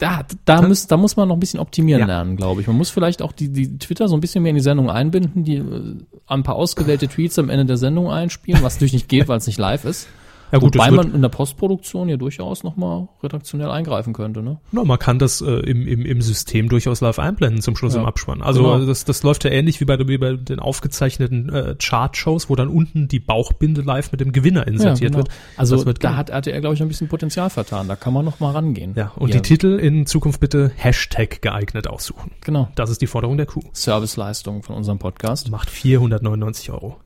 Da, 0.02 0.26
da, 0.46 0.62
muss, 0.64 0.88
da 0.88 0.98
muss 0.98 1.16
man 1.16 1.28
noch 1.28 1.36
ein 1.36 1.40
bisschen 1.40 1.60
optimieren 1.60 2.00
Ja. 2.02 2.08
lernen, 2.08 2.36
glaube 2.36 2.62
ich. 2.62 2.66
Man 2.68 2.76
muss 2.76 2.90
vielleicht 2.90 3.22
auch 3.22 3.32
die, 3.32 3.50
die 3.50 3.78
Twitter 3.78 4.08
so 4.08 4.16
ein 4.16 4.20
bisschen 4.20 4.42
mehr 4.42 4.50
in 4.50 4.56
die 4.56 4.62
Sendung 4.62 4.90
einbinden, 4.90 5.44
die 5.44 5.58
äh, 5.58 5.96
ein 6.26 6.42
paar 6.42 6.56
ausgewählte 6.56 7.08
Tweets 7.08 7.38
am 7.38 7.50
Ende 7.52 7.66
der 7.66 7.78
Sendung 7.78 8.10
einspielen, 8.10 8.64
was 8.64 8.76
natürlich 8.76 8.94
nicht 8.94 9.10
geht, 9.10 9.28
weil 9.28 9.38
es 9.38 9.46
nicht 9.46 9.60
live 9.60 9.86
ist. 9.86 10.08
Ja 10.52 10.60
gut, 10.60 10.76
Wobei 10.76 10.92
man 10.92 11.14
in 11.14 11.22
der 11.22 11.30
Postproduktion 11.30 12.10
ja 12.10 12.18
durchaus 12.18 12.64
nochmal 12.64 13.08
redaktionell 13.24 13.70
eingreifen 13.70 14.14
könnte, 14.14 14.42
ne? 14.44 14.60
na, 14.72 14.84
man 14.84 15.00
kann 15.00 15.18
das 15.20 15.42
äh, 15.42 15.46
im, 15.52 15.88
im, 15.88 16.06
im 16.06 16.22
System 16.22 16.68
durchaus 16.70 17.00
live 17.02 17.20
einblenden 17.20 17.62
zum 17.62 17.76
Schluss 17.76 17.94
Ja. 17.96 18.02
im 18.02 18.06
Abspann. 18.06 18.42
Also 18.42 18.64
Genau. 18.64 18.86
das, 18.86 19.06
das 19.06 19.24
läuft 19.24 19.44
ja 19.46 19.52
ähnlich 19.52 19.80
wie 19.80 19.86
bei, 19.86 19.98
wie 20.08 20.18
bei 20.18 20.34
den 20.34 20.60
aufgezeichneten 20.60 21.50
äh, 21.54 21.76
Chart-Shows, 21.80 22.50
wo 22.50 22.56
dann 22.56 22.68
unten 22.68 23.08
die 23.08 23.20
Bauchbinde 23.20 23.82
live 23.82 24.12
mit 24.12 24.20
dem 24.22 24.32
Gewinner 24.34 24.68
insertiert 24.68 25.16
wird. 25.16 25.30
Also 25.58 25.86
wird 25.86 26.04
da 26.04 26.10
gehen. 26.10 26.18
hat 26.18 26.30
RTL, 26.30 26.60
glaube 26.62 26.76
ich, 26.76 26.82
ein 26.82 26.88
bisschen 26.88 27.08
Potenzial 27.08 27.50
vertan. 27.50 27.88
Da 27.88 27.96
kann 27.96 28.14
man 28.14 28.26
noch 28.26 28.40
mal 28.40 28.52
rangehen. 28.52 28.94
Ja, 28.96 29.12
und 29.16 29.34
die 29.34 29.42
Titel 29.42 29.78
in 29.80 30.06
Zukunft 30.06 30.40
bitte 30.42 30.72
Hashtag 30.76 31.42
geeignet 31.42 31.88
aussuchen. 31.88 32.32
Genau. 32.42 32.68
Das 32.76 32.90
ist 32.90 33.02
die 33.02 33.08
Forderung 33.08 33.38
der 33.38 33.46
Kuh. 33.46 33.62
Serviceleistung 33.74 34.64
von 34.64 34.76
unserem 34.76 35.00
Podcast. 35.00 35.50
Macht 35.50 35.70
499 35.70 36.72
Euro. 36.72 36.98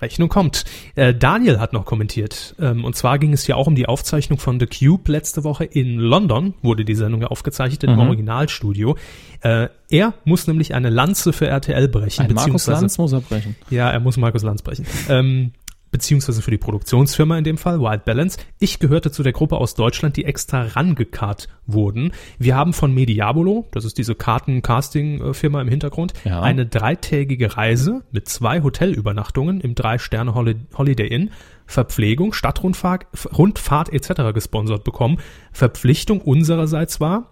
Rechnung 0.00 0.28
kommt. 0.28 0.64
Äh, 0.94 1.14
Daniel 1.14 1.58
hat 1.60 1.72
noch 1.72 1.84
kommentiert. 1.84 2.54
Ähm, 2.60 2.84
und 2.84 2.96
zwar 2.96 3.18
ging 3.18 3.32
es 3.32 3.46
ja 3.46 3.56
auch 3.56 3.66
um 3.66 3.74
die 3.74 3.86
Aufzeichnung 3.86 4.38
von 4.38 4.58
The 4.60 4.66
Cube 4.66 5.10
letzte 5.10 5.44
Woche 5.44 5.64
in 5.64 5.98
London, 5.98 6.54
wurde 6.62 6.84
die 6.84 6.94
Sendung 6.94 7.20
ja 7.22 7.28
aufgezeichnet 7.28 7.84
im 7.84 7.94
Mhm. 7.94 8.00
Originalstudio. 8.00 8.96
Äh, 9.40 9.68
er 9.90 10.14
muss 10.24 10.46
nämlich 10.46 10.74
eine 10.74 10.90
Lanze 10.90 11.32
für 11.32 11.46
RTL 11.46 11.88
brechen. 11.88 12.22
Ein 12.26 12.34
Markus 12.34 12.66
Lanz 12.66 12.98
muss 12.98 13.12
er 13.12 13.20
brechen. 13.20 13.56
Ja, 13.70 13.90
er 13.90 14.00
muss 14.00 14.16
Markus 14.16 14.42
Lanz 14.42 14.62
brechen. 14.62 14.86
Ähm, 15.08 15.52
beziehungsweise 15.94 16.42
für 16.42 16.50
die 16.50 16.58
Produktionsfirma 16.58 17.38
in 17.38 17.44
dem 17.44 17.56
Fall, 17.56 17.78
Wild 17.78 18.04
Balance. 18.04 18.36
Ich 18.58 18.80
gehörte 18.80 19.12
zu 19.12 19.22
der 19.22 19.30
Gruppe 19.32 19.58
aus 19.58 19.76
Deutschland, 19.76 20.16
die 20.16 20.24
extra 20.24 20.62
rangekarrt 20.62 21.48
wurden. 21.66 22.10
Wir 22.36 22.56
haben 22.56 22.72
von 22.72 22.92
Mediabolo, 22.92 23.68
das 23.70 23.84
ist 23.84 23.96
diese 23.96 24.16
Karten-Casting-Firma 24.16 25.60
im 25.62 25.68
Hintergrund, 25.68 26.12
Ja. 26.24 26.42
eine 26.42 26.66
dreitägige 26.66 27.56
Reise 27.56 28.02
mit 28.10 28.28
zwei 28.28 28.60
Hotelübernachtungen 28.64 29.60
im 29.60 29.76
Drei-Sterne-Holiday 29.76 31.06
Inn, 31.06 31.30
Verpflegung, 31.66 32.32
Stadtrundfahrt 32.32 33.06
Rundfahrt 33.38 33.92
etc. 33.92 34.34
gesponsert 34.34 34.82
bekommen. 34.82 35.18
Verpflichtung 35.52 36.20
unsererseits 36.20 36.98
war, 36.98 37.30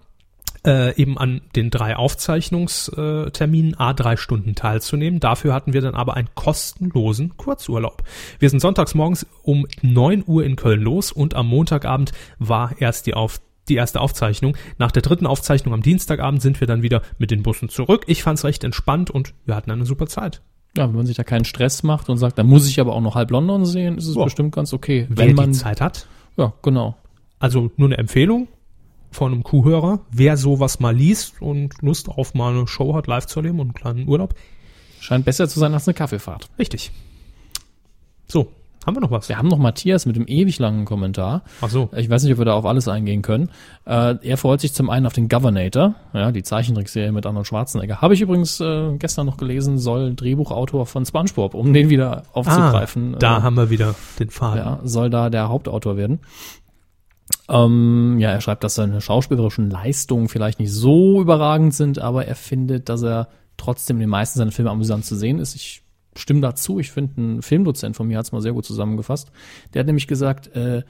äh, 0.67 0.95
eben 1.01 1.19
an 1.19 1.41
den 1.57 1.71
drei 1.71 1.97
Aufzeichnungsterminen 1.97 3.75
a 3.79 3.93
drei 3.95 4.17
Stunden 4.17 4.55
teilzunehmen. 4.55 5.21
Dafür 5.21 5.55
hatten 5.55 5.73
wir 5.73 5.81
dann 5.81 5.95
aber 5.95 6.15
einen 6.15 6.29
kostenlosen 6.35 7.37
Kurzurlaub. 7.37 8.03
Wir 8.39 8.49
sind 8.51 8.61
sonntags 8.61 8.95
morgens 8.95 9.27
um 9.43 9.67
9 9.83 10.25
Uhr 10.27 10.45
in 10.45 10.57
Köln 10.57 10.83
los 10.83 11.13
und 11.13 11.35
am 11.35 11.49
Montagabend 11.49 12.13
war 12.39 12.73
erst 12.81 13.07
die 13.07 13.15
auf 13.15 13.41
die 13.69 13.77
erste 13.77 14.01
Aufzeichnung. 14.01 14.57
Nach 14.79 14.91
der 14.91 15.03
dritten 15.03 15.27
Aufzeichnung 15.27 15.73
am 15.73 15.83
Dienstagabend 15.83 16.43
sind 16.43 16.61
wir 16.61 16.67
dann 16.67 16.83
wieder 16.83 17.03
mit 17.19 17.31
den 17.31 17.43
Bussen 17.45 17.69
zurück. 17.69 18.05
Ich 18.09 18.23
fand 18.23 18.39
es 18.39 18.45
recht 18.45 18.65
entspannt 18.65 19.09
und 19.11 19.35
wir 19.47 19.55
hatten 19.55 19.71
eine 19.71 19.85
super 19.87 20.07
Zeit. 20.09 20.43
Ja, 20.77 20.89
wenn 20.89 20.97
man 20.97 21.07
sich 21.07 21.17
da 21.17 21.23
keinen 21.23 21.45
Stress 21.45 21.83
macht 21.83 22.09
und 22.09 22.17
sagt, 22.19 22.39
da 22.39 22.43
muss 22.45 22.69
ich 22.69 22.81
aber 22.81 22.93
auch 22.95 23.01
noch 23.01 23.15
halb 23.15 23.31
London 23.31 23.65
sehen, 23.65 23.99
ist 23.99 24.07
es 24.09 24.17
Ja. 24.17 24.25
bestimmt 24.25 24.55
ganz 24.55 24.73
okay. 24.73 25.07
Wer 25.11 25.29
Wenn 25.29 25.37
man, 25.37 25.55
Zeit 25.55 25.81
hat, 25.81 26.07
ja, 26.37 26.53
genau. 26.63 26.97
also 27.39 27.71
nur 27.77 27.89
eine 27.89 27.99
Empfehlung 27.99 28.49
von 29.13 29.33
einem 29.33 29.43
Kuhhörer, 29.43 30.01
wer 30.11 30.37
sowas 30.37 30.81
mal 30.81 30.95
liest 30.95 31.41
und 31.41 31.81
Lust 31.83 32.09
auf 32.09 32.35
mal 32.35 32.53
eine 32.53 32.67
Show 32.67 32.95
hat, 32.95 33.07
live 33.07 33.27
zu 33.27 33.41
erleben 33.41 33.61
und 33.61 33.67
einen 33.67 33.75
kleinen 33.75 34.09
Urlaub, 34.09 34.35
Scheint 35.03 35.25
besser 35.25 35.49
zu 35.49 35.59
sein 35.59 35.75
als 35.75 35.89
eine 35.89 35.95
Kaffeefahrt. 35.95 36.49
Richtig. 36.61 36.93
So, 38.29 38.53
haben 38.87 38.95
wir 38.95 39.01
noch 39.01 39.11
was? 39.11 39.29
Wir 39.29 39.37
haben 39.37 39.49
noch 39.49 39.59
Matthias 39.59 40.07
mit 40.07 40.15
dem 40.15 40.29
ewig 40.29 40.61
langen 40.61 40.85
Kommentar. 40.85 41.43
Ach 41.61 41.69
so. 41.69 41.91
Ich 41.97 42.09
weiß 42.09 42.23
nicht, 42.23 42.33
ob 42.33 42.39
wir 42.39 42.45
da 42.45 42.55
auf 42.55 42.65
alles 42.65 42.87
eingehen 42.87 43.21
können. 43.21 43.51
Äh, 43.85 44.15
er 44.23 44.37
freut 44.37 44.61
sich 44.61 44.75
zum 44.75 44.91
einen 44.91 45.07
auf 45.07 45.13
den 45.13 45.29
Governator, 45.29 45.97
ja, 46.15 46.31
die 46.31 46.45
Zeichentrickserie 46.45 47.11
mit 47.11 47.27
Arnold 47.27 47.49
Schwarzenegger. 47.49 48.01
Habe 48.01 48.15
ich 48.15 48.21
übrigens 48.21 48.61
äh, 48.61 48.97
gestern 48.97 49.27
noch 49.27 49.39
gelesen, 49.39 49.77
soll 49.77 50.15
Drehbuchautor 50.15 50.87
von 50.87 51.05
SpongeBob, 51.05 51.55
um 51.55 51.73
den 51.73 51.91
wieder 51.91 52.23
aufzugreifen. 52.33 53.17
Ah, 53.17 53.19
da 53.19 53.39
äh, 53.39 53.43
haben 53.43 53.57
wir 53.57 53.71
wieder 53.71 53.97
den 54.21 54.31
Faden. 54.31 54.59
ja, 54.59 54.81
soll 54.85 55.11
da 55.11 55.31
der 55.31 55.49
Hauptautor 55.49 55.97
werden. 55.97 56.21
Ähm, 57.53 58.17
ja, 58.19 58.31
er 58.31 58.41
schreibt, 58.41 58.65
dass 58.65 58.77
seine 58.77 59.03
schauspielerischen 59.03 59.69
Leistungen 59.69 60.29
vielleicht 60.29 60.59
nicht 60.59 60.73
so 60.73 61.21
überragend 61.21 61.75
sind, 61.75 61.99
aber 61.99 62.25
er 62.25 62.35
findet, 62.35 62.89
dass 62.89 63.03
er 63.03 63.29
trotzdem 63.59 63.97
in 63.97 64.01
den 64.01 64.09
meisten 64.09 64.39
seiner 64.39 64.53
Filme 64.53 64.71
amüsant 64.71 65.05
zu 65.05 65.15
sehen 65.17 65.39
ist. 65.39 65.55
Ich 65.55 65.83
stimme 66.17 66.41
dazu. 66.41 66.79
Ich 66.79 66.91
finde, 66.91 67.21
ein 67.21 67.43
Filmdozent 67.43 67.95
von 67.95 68.09
mir 68.09 68.17
hat 68.17 68.25
es 68.25 68.33
mal 68.33 68.41
sehr 68.41 68.55
gut 68.55 68.65
zusammengefasst. 68.65 69.31
Der 69.75 69.81
hat 69.81 69.87
nämlich 69.87 70.07
gesagt, 70.07 70.57
äh, 70.57 70.83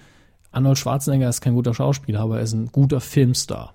Arnold 0.52 0.78
Schwarzenegger 0.78 1.28
ist 1.28 1.40
kein 1.40 1.54
guter 1.54 1.74
Schauspieler, 1.74 2.20
aber 2.20 2.36
er 2.36 2.42
ist 2.44 2.52
ein 2.52 2.70
guter 2.70 3.00
Filmstar. 3.00 3.74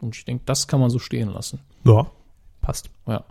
Und 0.00 0.16
ich 0.16 0.24
denke, 0.24 0.44
das 0.46 0.66
kann 0.66 0.80
man 0.80 0.88
so 0.88 0.98
stehen 0.98 1.28
lassen. 1.28 1.60
Ja, 1.84 2.06
passt. 2.62 2.88
Ja. 3.06 3.24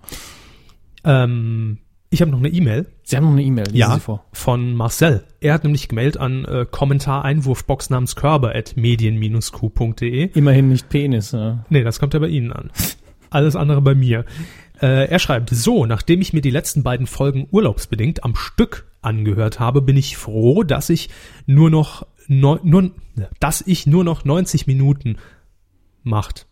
Ähm, 1.04 1.80
ich 2.14 2.22
habe 2.22 2.32
noch 2.32 2.38
eine 2.40 2.50
E-Mail. 2.50 2.86
Sie 3.04 3.16
haben 3.18 3.24
noch 3.26 3.32
eine 3.32 3.44
E-Mail, 3.44 3.66
Ja, 3.74 3.94
Sie 3.96 4.00
vor. 4.00 4.24
von 4.32 4.76
Marcel. 4.76 5.24
Er 5.42 5.54
hat 5.54 5.64
nämlich 5.64 5.88
gemeldet 5.88 6.18
an 6.18 6.46
äh, 6.46 6.66
Kommentar-Einwurfbox 6.70 7.90
namens 7.90 8.16
körber 8.16 8.56
at 8.56 8.78
medien-q.de. 8.78 10.30
Immerhin 10.34 10.70
nicht 10.70 10.90
Penis. 10.90 11.32
Ja. 11.32 11.66
Nee, 11.70 11.84
das 11.84 12.00
kommt 12.00 12.14
ja 12.14 12.20
bei 12.20 12.28
Ihnen 12.28 12.52
an. 12.54 12.70
Alles 13.30 13.56
andere 13.56 13.82
bei 13.82 13.96
mir. 13.96 14.26
Äh, 14.82 15.10
er 15.10 15.20
schreibt, 15.20 15.50
so, 15.50 15.86
nachdem 15.86 16.22
ich 16.22 16.34
mir 16.34 16.42
die 16.42 16.52
letzten 16.52 16.84
beiden 16.84 17.08
Folgen 17.08 17.48
urlaubsbedingt 17.52 18.24
am 18.24 18.36
Stück 18.36 18.86
angehört 19.02 19.60
habe, 19.60 19.82
bin 19.82 19.98
ich 19.98 20.16
froh, 20.18 20.64
dass 20.64 20.90
ich 20.90 21.10
nur 21.46 21.70
noch, 21.70 22.06
neun, 22.28 22.60
nur, 22.64 22.92
dass 23.40 23.62
ich 23.66 23.88
nur 23.88 24.04
noch 24.04 24.24
90 24.24 24.68
Minuten 24.68 25.18
macht. 26.04 26.48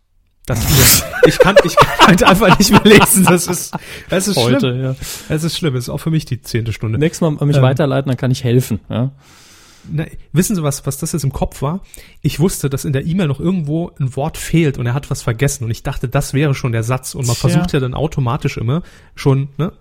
Das 0.56 1.04
ich 1.28 1.38
kann, 1.40 1.56
ich 1.64 1.76
kann 1.76 2.22
einfach 2.24 2.58
nicht 2.58 2.72
mehr 2.72 2.84
lesen. 2.84 3.26
Das 3.26 3.48
ist, 3.48 3.74
das 4.10 4.28
ist 4.28 4.38
Heute, 4.38 4.60
schlimm. 4.60 4.84
ja. 4.84 4.96
Es 5.30 5.44
ist 5.44 5.58
schlimm. 5.58 5.76
Es 5.76 5.86
ist 5.86 5.90
auch 5.90 6.00
für 6.00 6.10
mich 6.12 6.26
die 6.26 6.42
zehnte 6.42 6.74
Stunde. 6.74 6.98
Nächstes 6.98 7.22
Mal 7.22 7.38
an 7.40 7.48
mich 7.48 7.58
Ähm, 7.58 7.64
weiterleiten, 7.64 8.10
dann 8.10 8.18
kann 8.18 8.32
ich 8.32 8.44
helfen. 8.44 8.80
Ja. 8.90 9.12
Na, 9.92 10.06
wissen 10.32 10.56
Sie 10.56 10.62
was, 10.64 10.86
was 10.86 10.98
das 10.98 11.12
jetzt 11.12 11.24
im 11.24 11.34
Kopf 11.34 11.62
war? 11.64 11.80
Ich 12.22 12.40
wusste, 12.40 12.70
dass 12.70 12.86
in 12.86 12.94
der 12.94 13.06
E-Mail 13.06 13.28
noch 13.28 13.40
irgendwo 13.40 13.92
ein 14.00 14.16
Wort 14.16 14.38
fehlt 14.38 14.78
und 14.78 14.86
er 14.86 14.94
hat 14.94 15.10
was 15.10 15.24
vergessen 15.24 15.64
und 15.64 15.72
ich 15.72 15.82
dachte, 15.82 16.08
das 16.08 16.34
wäre 16.36 16.54
schon 16.54 16.72
der 16.72 16.84
Satz 16.84 17.16
und 17.16 17.26
man 17.26 17.36
Tja. 17.36 17.50
versucht 17.50 17.74
ja 17.74 17.80
dann 17.80 17.96
automatisch 17.96 18.58
immer 18.58 18.84
schon 19.16 19.50
ne, 19.58 19.72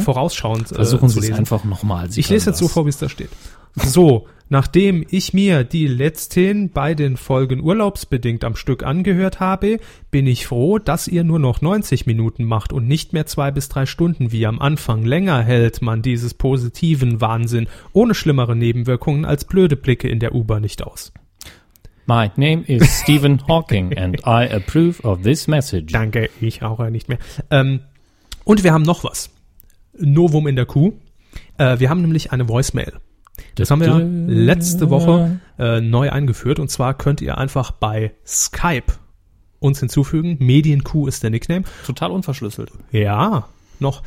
vorausschauend 0.00 0.72
äh, 0.72 0.76
Versuchen 0.76 1.08
zu 1.08 1.14
Sie 1.14 1.18
es 1.20 1.24
lesen. 1.28 1.40
einfach 1.40 1.64
nochmal. 1.64 2.08
ich 2.14 2.28
lese 2.30 2.50
jetzt 2.50 2.58
so 2.58 2.68
vor, 2.68 2.86
wie 2.86 2.90
es 2.90 2.98
da 2.98 3.08
steht. 3.10 3.30
So, 3.74 4.26
nachdem 4.48 5.06
ich 5.10 5.32
mir 5.32 5.64
die 5.64 5.86
letzten 5.86 6.70
beiden 6.70 7.16
Folgen 7.16 7.62
urlaubsbedingt 7.62 8.44
am 8.44 8.56
Stück 8.56 8.82
angehört 8.82 9.40
habe, 9.40 9.78
bin 10.10 10.26
ich 10.26 10.46
froh, 10.46 10.78
dass 10.78 11.08
ihr 11.08 11.24
nur 11.24 11.38
noch 11.38 11.60
90 11.60 12.06
Minuten 12.06 12.44
macht 12.44 12.72
und 12.72 12.88
nicht 12.88 13.12
mehr 13.12 13.26
zwei 13.26 13.50
bis 13.50 13.68
drei 13.68 13.86
Stunden 13.86 14.32
wie 14.32 14.46
am 14.46 14.58
Anfang. 14.58 15.04
Länger 15.04 15.42
hält 15.42 15.82
man 15.82 16.02
dieses 16.02 16.34
positiven 16.34 17.20
Wahnsinn 17.20 17.68
ohne 17.92 18.14
schlimmere 18.14 18.56
Nebenwirkungen 18.56 19.24
als 19.24 19.44
blöde 19.44 19.76
Blicke 19.76 20.08
in 20.08 20.18
der 20.18 20.34
U-Bahn 20.34 20.62
nicht 20.62 20.82
aus. 20.82 21.12
My 22.06 22.28
name 22.34 22.64
is 22.66 23.02
Stephen 23.02 23.40
Hawking 23.48 23.96
and 23.96 24.18
I 24.26 24.48
approve 24.52 25.00
of 25.04 25.22
this 25.22 25.46
message. 25.46 25.92
Danke, 25.92 26.28
ich 26.40 26.60
rauche 26.60 26.90
nicht 26.90 27.08
mehr. 27.08 27.18
Ähm, 27.50 27.80
und 28.42 28.64
wir 28.64 28.72
haben 28.72 28.82
noch 28.82 29.04
was. 29.04 29.30
Novum 29.96 30.48
in 30.48 30.56
der 30.56 30.66
Kuh. 30.66 30.94
Äh, 31.56 31.78
wir 31.78 31.88
haben 31.88 32.00
nämlich 32.00 32.32
eine 32.32 32.48
Voicemail. 32.48 32.94
Das 33.54 33.70
haben 33.70 33.80
wir 33.80 33.98
letzte 33.98 34.90
Woche 34.90 35.40
äh, 35.58 35.80
neu 35.80 36.10
eingeführt. 36.10 36.58
Und 36.58 36.70
zwar 36.70 36.94
könnt 36.94 37.20
ihr 37.20 37.38
einfach 37.38 37.70
bei 37.70 38.12
Skype 38.26 38.92
uns 39.58 39.80
hinzufügen. 39.80 40.36
Medienkuh 40.40 41.06
ist 41.06 41.22
der 41.22 41.30
Nickname. 41.30 41.64
Total 41.86 42.10
unverschlüsselt. 42.10 42.70
Ja, 42.92 43.48
noch. 43.78 44.02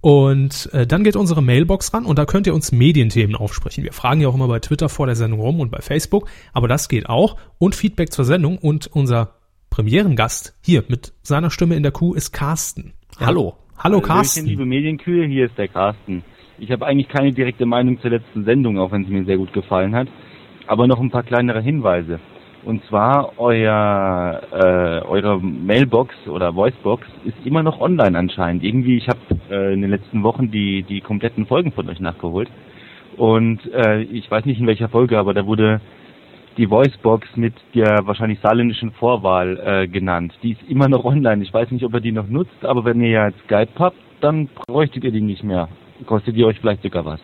Und 0.00 0.68
äh, 0.74 0.86
dann 0.86 1.02
geht 1.02 1.16
unsere 1.16 1.42
Mailbox 1.42 1.94
ran 1.94 2.04
und 2.04 2.18
da 2.18 2.26
könnt 2.26 2.46
ihr 2.46 2.54
uns 2.54 2.72
Medienthemen 2.72 3.34
aufsprechen. 3.34 3.84
Wir 3.84 3.94
fragen 3.94 4.20
ja 4.20 4.28
auch 4.28 4.34
immer 4.34 4.48
bei 4.48 4.60
Twitter 4.60 4.90
vor 4.90 5.06
der 5.06 5.16
Sendung 5.16 5.40
rum 5.40 5.60
und 5.60 5.70
bei 5.70 5.80
Facebook, 5.80 6.28
aber 6.52 6.68
das 6.68 6.90
geht 6.90 7.08
auch. 7.08 7.38
Und 7.56 7.74
Feedback 7.74 8.12
zur 8.12 8.26
Sendung 8.26 8.58
und 8.58 8.86
unser 8.86 9.36
Premierengast 9.70 10.58
hier 10.60 10.84
mit 10.88 11.14
seiner 11.22 11.50
Stimme 11.50 11.74
in 11.74 11.82
der 11.82 11.92
Kuh 11.92 12.12
ist 12.12 12.32
Carsten. 12.32 12.92
Ja. 13.18 13.28
Hallo. 13.28 13.56
Hallo 13.78 13.96
Hallöchen, 13.96 14.02
Carsten. 14.02 14.46
liebe 14.46 14.66
Medienkühe, 14.66 15.26
hier 15.26 15.46
ist 15.46 15.56
der 15.56 15.68
Carsten. 15.68 16.22
Ich 16.58 16.70
habe 16.70 16.86
eigentlich 16.86 17.08
keine 17.08 17.32
direkte 17.32 17.66
Meinung 17.66 18.00
zur 18.00 18.10
letzten 18.10 18.44
Sendung, 18.44 18.78
auch 18.78 18.92
wenn 18.92 19.04
sie 19.04 19.12
mir 19.12 19.24
sehr 19.24 19.38
gut 19.38 19.52
gefallen 19.52 19.94
hat. 19.94 20.08
Aber 20.66 20.86
noch 20.86 21.00
ein 21.00 21.10
paar 21.10 21.24
kleinere 21.24 21.60
Hinweise. 21.60 22.20
Und 22.64 22.82
zwar 22.84 23.38
euer 23.38 24.40
äh, 24.52 25.06
eure 25.06 25.38
Mailbox 25.38 26.14
oder 26.28 26.54
Voicebox 26.54 27.06
ist 27.24 27.36
immer 27.44 27.62
noch 27.62 27.80
online 27.80 28.16
anscheinend. 28.16 28.64
Irgendwie, 28.64 28.96
ich 28.96 29.08
habe 29.08 29.18
äh, 29.50 29.74
in 29.74 29.82
den 29.82 29.90
letzten 29.90 30.22
Wochen 30.22 30.50
die 30.50 30.82
die 30.82 31.00
kompletten 31.00 31.46
Folgen 31.46 31.72
von 31.72 31.88
euch 31.90 32.00
nachgeholt. 32.00 32.48
Und 33.16 33.60
äh, 33.72 34.02
ich 34.02 34.30
weiß 34.30 34.46
nicht 34.46 34.60
in 34.60 34.66
welcher 34.66 34.88
Folge, 34.88 35.18
aber 35.18 35.34
da 35.34 35.46
wurde 35.46 35.80
die 36.56 36.70
Voicebox 36.70 37.36
mit 37.36 37.54
der 37.74 38.06
wahrscheinlich 38.06 38.38
saarländischen 38.40 38.92
Vorwahl 38.92 39.60
äh, 39.64 39.88
genannt. 39.88 40.32
Die 40.42 40.52
ist 40.52 40.62
immer 40.68 40.88
noch 40.88 41.04
online. 41.04 41.42
Ich 41.42 41.52
weiß 41.52 41.70
nicht, 41.70 41.84
ob 41.84 41.92
ihr 41.94 42.00
die 42.00 42.12
noch 42.12 42.28
nutzt, 42.28 42.64
aber 42.64 42.84
wenn 42.84 43.00
ihr 43.00 43.10
ja 43.10 43.30
Skype 43.44 43.72
habt, 43.78 43.96
dann 44.20 44.48
bräuchtet 44.66 45.04
ihr 45.04 45.12
die 45.12 45.20
nicht 45.20 45.44
mehr. 45.44 45.68
Kostet 46.06 46.36
die 46.36 46.44
euch 46.44 46.58
vielleicht 46.58 46.82
sogar 46.82 47.04
was. 47.04 47.20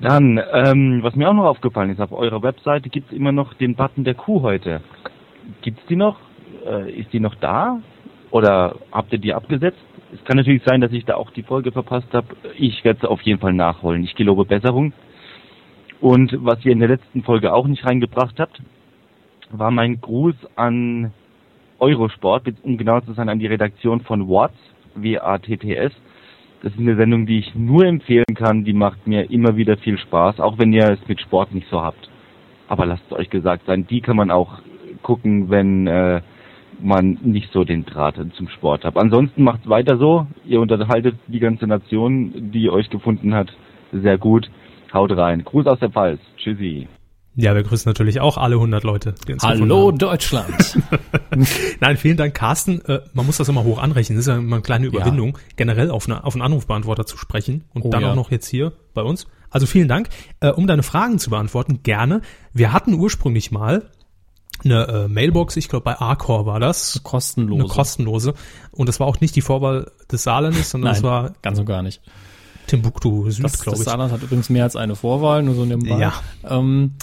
Dann, 0.00 0.40
ähm, 0.52 1.02
was 1.02 1.16
mir 1.16 1.28
auch 1.28 1.34
noch 1.34 1.46
aufgefallen 1.46 1.90
ist, 1.90 2.00
auf 2.00 2.12
eurer 2.12 2.42
Webseite 2.42 2.90
gibt 2.90 3.10
es 3.10 3.16
immer 3.16 3.32
noch 3.32 3.54
den 3.54 3.74
Button 3.74 4.04
der 4.04 4.14
Kuh 4.14 4.42
heute. 4.42 4.82
Gibt's 5.62 5.84
die 5.88 5.96
noch? 5.96 6.18
Äh, 6.66 6.92
ist 6.92 7.12
die 7.12 7.20
noch 7.20 7.34
da? 7.36 7.80
Oder 8.30 8.76
habt 8.92 9.12
ihr 9.12 9.18
die 9.18 9.32
abgesetzt? 9.32 9.78
Es 10.12 10.22
kann 10.24 10.36
natürlich 10.36 10.62
sein, 10.64 10.80
dass 10.80 10.92
ich 10.92 11.04
da 11.04 11.14
auch 11.14 11.30
die 11.30 11.42
Folge 11.42 11.72
verpasst 11.72 12.12
habe. 12.12 12.28
Ich 12.58 12.84
werde 12.84 13.00
es 13.02 13.08
auf 13.08 13.22
jeden 13.22 13.40
Fall 13.40 13.52
nachholen. 13.52 14.04
Ich 14.04 14.14
gelobe 14.14 14.44
Besserung. 14.44 14.92
Und 16.00 16.36
was 16.44 16.64
ihr 16.64 16.72
in 16.72 16.78
der 16.78 16.88
letzten 16.88 17.22
Folge 17.22 17.52
auch 17.52 17.66
nicht 17.66 17.84
reingebracht 17.86 18.38
habt, 18.38 18.60
war 19.50 19.70
mein 19.70 20.00
Gruß 20.00 20.34
an 20.56 21.12
Eurosport, 21.78 22.42
um 22.62 22.76
genau 22.76 23.00
zu 23.00 23.12
sein, 23.14 23.28
an 23.28 23.38
die 23.38 23.46
Redaktion 23.46 24.00
von 24.00 24.28
Watts, 24.28 24.58
W-A-T-T-S. 24.94 25.92
Das 26.62 26.72
ist 26.72 26.78
eine 26.78 26.96
Sendung, 26.96 27.26
die 27.26 27.38
ich 27.38 27.54
nur 27.54 27.84
empfehlen 27.84 28.34
kann. 28.34 28.64
Die 28.64 28.72
macht 28.72 29.06
mir 29.06 29.30
immer 29.30 29.56
wieder 29.56 29.76
viel 29.76 29.98
Spaß, 29.98 30.40
auch 30.40 30.58
wenn 30.58 30.72
ihr 30.72 30.90
es 30.90 31.08
mit 31.08 31.20
Sport 31.20 31.54
nicht 31.54 31.68
so 31.68 31.82
habt. 31.82 32.08
Aber 32.68 32.86
lasst 32.86 33.04
es 33.08 33.16
euch 33.16 33.30
gesagt 33.30 33.66
sein, 33.66 33.86
die 33.86 34.00
kann 34.00 34.16
man 34.16 34.30
auch 34.30 34.60
gucken, 35.02 35.50
wenn 35.50 35.86
äh, 35.86 36.22
man 36.80 37.18
nicht 37.22 37.52
so 37.52 37.64
den 37.64 37.84
Draht 37.84 38.16
zum 38.34 38.48
Sport 38.48 38.84
hat. 38.84 38.96
Ansonsten 38.96 39.42
macht 39.42 39.68
weiter 39.68 39.96
so. 39.98 40.26
Ihr 40.44 40.60
unterhaltet 40.60 41.16
die 41.26 41.40
ganze 41.40 41.66
Nation, 41.66 42.50
die 42.52 42.70
euch 42.70 42.90
gefunden 42.90 43.34
hat. 43.34 43.52
sehr 43.92 44.18
gut. 44.18 44.50
Haut 44.92 45.16
rein. 45.16 45.44
Gruß 45.44 45.66
aus 45.66 45.78
der 45.78 45.90
Pfalz. 45.90 46.20
Tschüssi. 46.36 46.88
Ja, 47.38 47.54
wir 47.54 47.62
grüßen 47.62 47.88
natürlich 47.88 48.20
auch 48.20 48.38
alle 48.38 48.54
100 48.54 48.82
Leute. 48.82 49.14
Hallo. 49.42 49.92
Deutschland. 49.92 50.78
Nein, 51.80 51.98
vielen 51.98 52.16
Dank, 52.16 52.34
Carsten. 52.34 52.82
Äh, 52.86 53.00
man 53.12 53.26
muss 53.26 53.36
das 53.36 53.46
immer 53.50 53.62
hoch 53.62 53.78
anrechnen. 53.78 54.16
Das 54.16 54.26
ist 54.26 54.28
ja 54.28 54.38
immer 54.38 54.56
eine 54.56 54.62
kleine 54.62 54.86
Überwindung, 54.86 55.36
generell 55.56 55.90
auf, 55.90 56.08
eine, 56.08 56.24
auf 56.24 56.34
einen 56.34 56.40
Anrufbeantworter 56.40 57.04
zu 57.04 57.18
sprechen 57.18 57.64
und 57.74 57.84
Oh 57.84 57.90
dann 57.90 58.00
ja. 58.00 58.10
auch 58.12 58.14
noch 58.14 58.30
jetzt 58.30 58.48
hier 58.48 58.72
bei 58.94 59.02
uns. 59.02 59.26
Also 59.50 59.66
vielen 59.66 59.86
Dank. 59.86 60.08
Äh, 60.40 60.48
um 60.48 60.66
deine 60.66 60.82
Fragen 60.82 61.18
zu 61.18 61.28
beantworten, 61.28 61.82
gerne. 61.82 62.22
Wir 62.54 62.72
hatten 62.72 62.94
ursprünglich 62.94 63.50
mal 63.50 63.90
eine 64.64 64.88
äh, 64.88 65.08
Mailbox, 65.08 65.58
ich 65.58 65.68
glaube 65.68 65.84
bei 65.84 65.98
Arcor 65.98 66.46
war 66.46 66.58
das. 66.58 67.02
Kostenlose. 67.02 67.60
Eine 67.60 67.68
kostenlose. 67.68 68.34
Und 68.72 68.88
das 68.88 68.98
war 68.98 69.06
auch 69.06 69.20
nicht 69.20 69.36
die 69.36 69.42
Vorwahl 69.42 69.92
des 70.10 70.22
Saarlandes, 70.22 70.70
sondern 70.70 70.92
Nein, 70.92 71.02
das 71.02 71.02
war 71.02 71.34
ganz 71.42 71.58
und 71.58 71.66
gar 71.66 71.82
nicht. 71.82 72.00
Timbuktu 72.66 73.30
Süd, 73.30 73.44
Das, 73.44 73.60
glaube 73.60 73.76
das 73.76 73.80
ich. 73.80 73.84
Saarland 73.84 74.10
hat 74.10 74.22
übrigens 74.22 74.48
mehr 74.48 74.64
als 74.64 74.74
eine 74.74 74.96
Vorwahl, 74.96 75.42
nur 75.42 75.54
so 75.54 75.66
nebenbei. 75.66 75.98
Ja. 75.98 76.14
Ähm, 76.48 76.94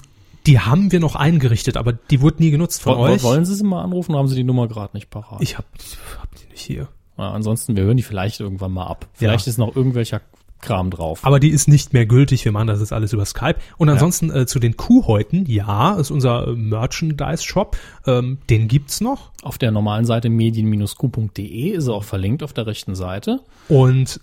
Die 0.46 0.60
haben 0.60 0.92
wir 0.92 1.00
noch 1.00 1.16
eingerichtet, 1.16 1.78
aber 1.78 1.94
die 1.94 2.22
wurde 2.22 2.44
nie 2.44 2.52
genutzt 2.52 2.82
von 2.82 2.98
wo- 2.98 3.02
euch. 3.02 3.24
Wollen 3.24 3.46
Sie 3.46 3.56
sie 3.56 3.64
mal 3.64 3.82
anrufen 3.84 4.12
oder 4.12 4.20
haben 4.20 4.28
Sie 4.28 4.36
die 4.36 4.44
Nummer 4.44 4.68
gerade 4.68 4.96
nicht 4.96 5.10
parat? 5.10 5.42
Ich 5.42 5.58
hab, 5.58 5.66
ich 5.80 5.98
hab 6.22 6.30
die 6.36 6.50
nicht 6.52 6.62
hier. 6.62 6.90
Ja, 7.18 7.32
ansonsten, 7.32 7.76
wir 7.76 7.84
hören 7.84 7.98
die 7.98 8.04
vielleicht 8.04 8.40
irgendwann 8.40 8.72
mal 8.72 8.88
ab. 8.88 9.08
Vielleicht 9.14 9.46
Ja. 9.46 9.50
ist 9.52 9.58
noch 9.58 9.76
irgendwelcher 9.76 10.22
Kram 10.60 10.90
drauf. 10.92 11.20
Aber 11.24 11.40
die 11.42 11.50
ist 11.50 11.68
nicht 11.68 11.92
mehr 11.94 12.06
gültig. 12.06 12.46
Wir 12.46 12.52
machen 12.54 12.68
das 12.68 12.80
jetzt 12.80 12.94
alles 12.94 13.12
über 13.14 13.26
Skype. 13.26 13.56
Und 13.78 13.90
ansonsten 13.90 14.32
äh, 14.32 14.46
zu 14.46 14.60
den 14.60 14.78
Kuhhäuten. 14.78 15.46
Ja, 15.46 15.96
ist 15.96 16.10
unser 16.10 16.48
äh, 16.48 16.56
Merchandise-Shop. 16.56 17.76
Ähm, 18.08 18.38
den 18.50 18.68
gibt's 18.70 19.02
noch. 19.02 19.32
Auf 19.44 19.58
der 19.58 19.72
normalen 19.72 20.06
Seite 20.06 20.30
medien-q.de 20.30 21.70
ist 21.70 21.88
er 21.88 21.94
auch 21.94 22.04
verlinkt 22.04 22.44
auf 22.44 22.54
der 22.54 22.66
rechten 22.68 22.96
Seite. 22.96 23.42
Und 23.68 24.20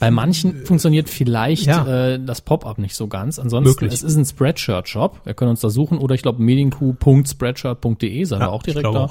Bei 0.00 0.10
manchen 0.10 0.64
funktioniert 0.64 1.08
vielleicht 1.10 1.66
Ja. 1.66 1.86
äh, 2.12 2.20
das 2.24 2.40
Pop-up 2.40 2.78
nicht 2.78 2.94
so 2.94 3.08
ganz. 3.08 3.38
Ansonsten, 3.38 3.68
Möglich. 3.70 3.92
es 3.92 4.02
ist 4.02 4.16
ein 4.16 4.24
Spreadshirt-Shop. 4.24 5.20
Wir 5.24 5.34
können 5.34 5.50
uns 5.50 5.60
da 5.60 5.68
suchen. 5.70 5.98
Oder 5.98 6.14
ich 6.14 6.22
glaube, 6.22 6.42
medienq.spreadshirt.de 6.42 8.24
seid 8.24 8.38
ihr 8.40 8.42
Ja, 8.44 8.48
auch 8.48 8.62
ich 8.66 8.74
direkt 8.74 8.94
da. 8.94 9.10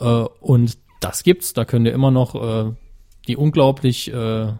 Äh, 0.00 0.28
und 0.40 0.78
das 1.00 1.22
gibt's. 1.22 1.52
Da 1.52 1.64
könnt 1.64 1.86
ihr 1.86 1.92
immer 1.92 2.10
noch 2.10 2.34
äh, 2.34 2.72
die 3.28 3.36
unglaublich, 3.36 4.12
äh, 4.12 4.52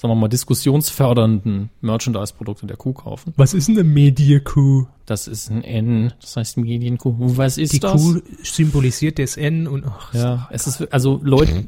sagen 0.00 0.12
wir 0.12 0.16
mal, 0.16 0.28
diskussionsfördernden 0.28 1.68
Merchandise-Produkte 1.82 2.66
der 2.66 2.78
Kuh 2.78 2.94
kaufen. 2.94 3.34
was 3.36 3.52
ist 3.52 3.68
denn 3.68 3.78
eine 3.78 3.84
Medie-Kuh? 3.84 4.86
Das 5.04 5.26
ist 5.26 5.50
ein 5.50 5.62
N, 5.62 6.12
das 6.20 6.36
heißt 6.36 6.56
Medienkuh. 6.56 7.14
Was 7.36 7.58
ist 7.58 7.72
Die 7.72 7.80
das? 7.80 8.00
Kuh 8.00 8.20
symbolisiert 8.42 9.18
das 9.18 9.36
N 9.36 9.66
und 9.66 9.84
ach, 9.86 10.14
Ja, 10.14 10.48
es 10.52 10.66
ist 10.66 10.90
also 10.92 11.20
Leute, 11.22 11.66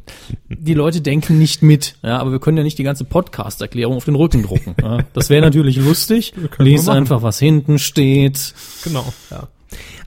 die 0.48 0.74
Leute 0.74 1.00
denken 1.02 1.38
nicht 1.38 1.62
mit, 1.62 1.96
ja, 2.02 2.18
aber 2.18 2.32
wir 2.32 2.38
können 2.38 2.56
ja 2.56 2.62
nicht 2.62 2.78
die 2.78 2.84
ganze 2.84 3.04
Podcast-Erklärung 3.04 3.96
auf 3.96 4.04
den 4.06 4.14
Rücken 4.14 4.44
drucken. 4.44 4.76
Ja. 4.80 4.98
Das 5.12 5.28
wäre 5.28 5.42
natürlich 5.42 5.76
lustig. 5.76 6.32
Lies 6.58 6.88
einfach, 6.88 7.22
was 7.22 7.38
hinten 7.38 7.78
steht. 7.78 8.54
Genau, 8.84 9.04
ja. 9.30 9.48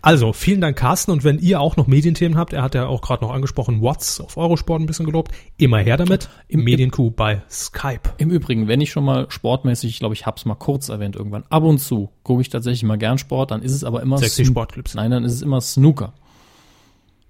Also, 0.05 0.33
vielen 0.33 0.61
Dank, 0.61 0.77
Carsten. 0.77 1.09
Und 1.09 1.23
wenn 1.23 1.39
ihr 1.39 1.59
auch 1.59 1.77
noch 1.77 1.87
Medienthemen 1.87 2.37
habt, 2.37 2.53
er 2.53 2.61
hat 2.61 2.75
ja 2.75 2.85
auch 2.85 3.01
gerade 3.01 3.25
noch 3.25 3.33
angesprochen, 3.33 3.81
Watts 3.81 4.21
auf 4.21 4.37
Eurosport 4.37 4.79
ein 4.79 4.85
bisschen 4.85 5.07
gelobt, 5.07 5.31
immer 5.57 5.79
her 5.79 5.97
damit. 5.97 6.29
Im 6.47 6.63
Medienkuh 6.63 7.09
bei 7.09 7.41
Skype. 7.49 8.01
Im 8.19 8.29
Übrigen, 8.29 8.67
wenn 8.67 8.81
ich 8.81 8.91
schon 8.91 9.03
mal 9.03 9.25
sportmäßig, 9.31 9.89
ich 9.89 9.97
glaube, 9.97 10.13
ich 10.13 10.27
hab's 10.27 10.45
mal 10.45 10.53
kurz 10.53 10.89
erwähnt 10.89 11.15
irgendwann, 11.15 11.43
ab 11.49 11.63
und 11.63 11.79
zu 11.79 12.11
gucke 12.21 12.41
ich 12.41 12.49
tatsächlich 12.49 12.83
mal 12.83 12.99
gern 12.99 13.17
Sport, 13.17 13.49
dann 13.49 13.63
ist 13.63 13.71
es 13.71 13.83
aber 13.83 14.03
immer 14.03 14.19
Sexy 14.19 14.43
Sn- 14.43 14.51
Sportclips. 14.51 14.93
Nein, 14.93 15.09
dann 15.09 15.23
ist 15.23 15.33
es 15.33 15.41
immer 15.41 15.59
Snooker. 15.59 16.13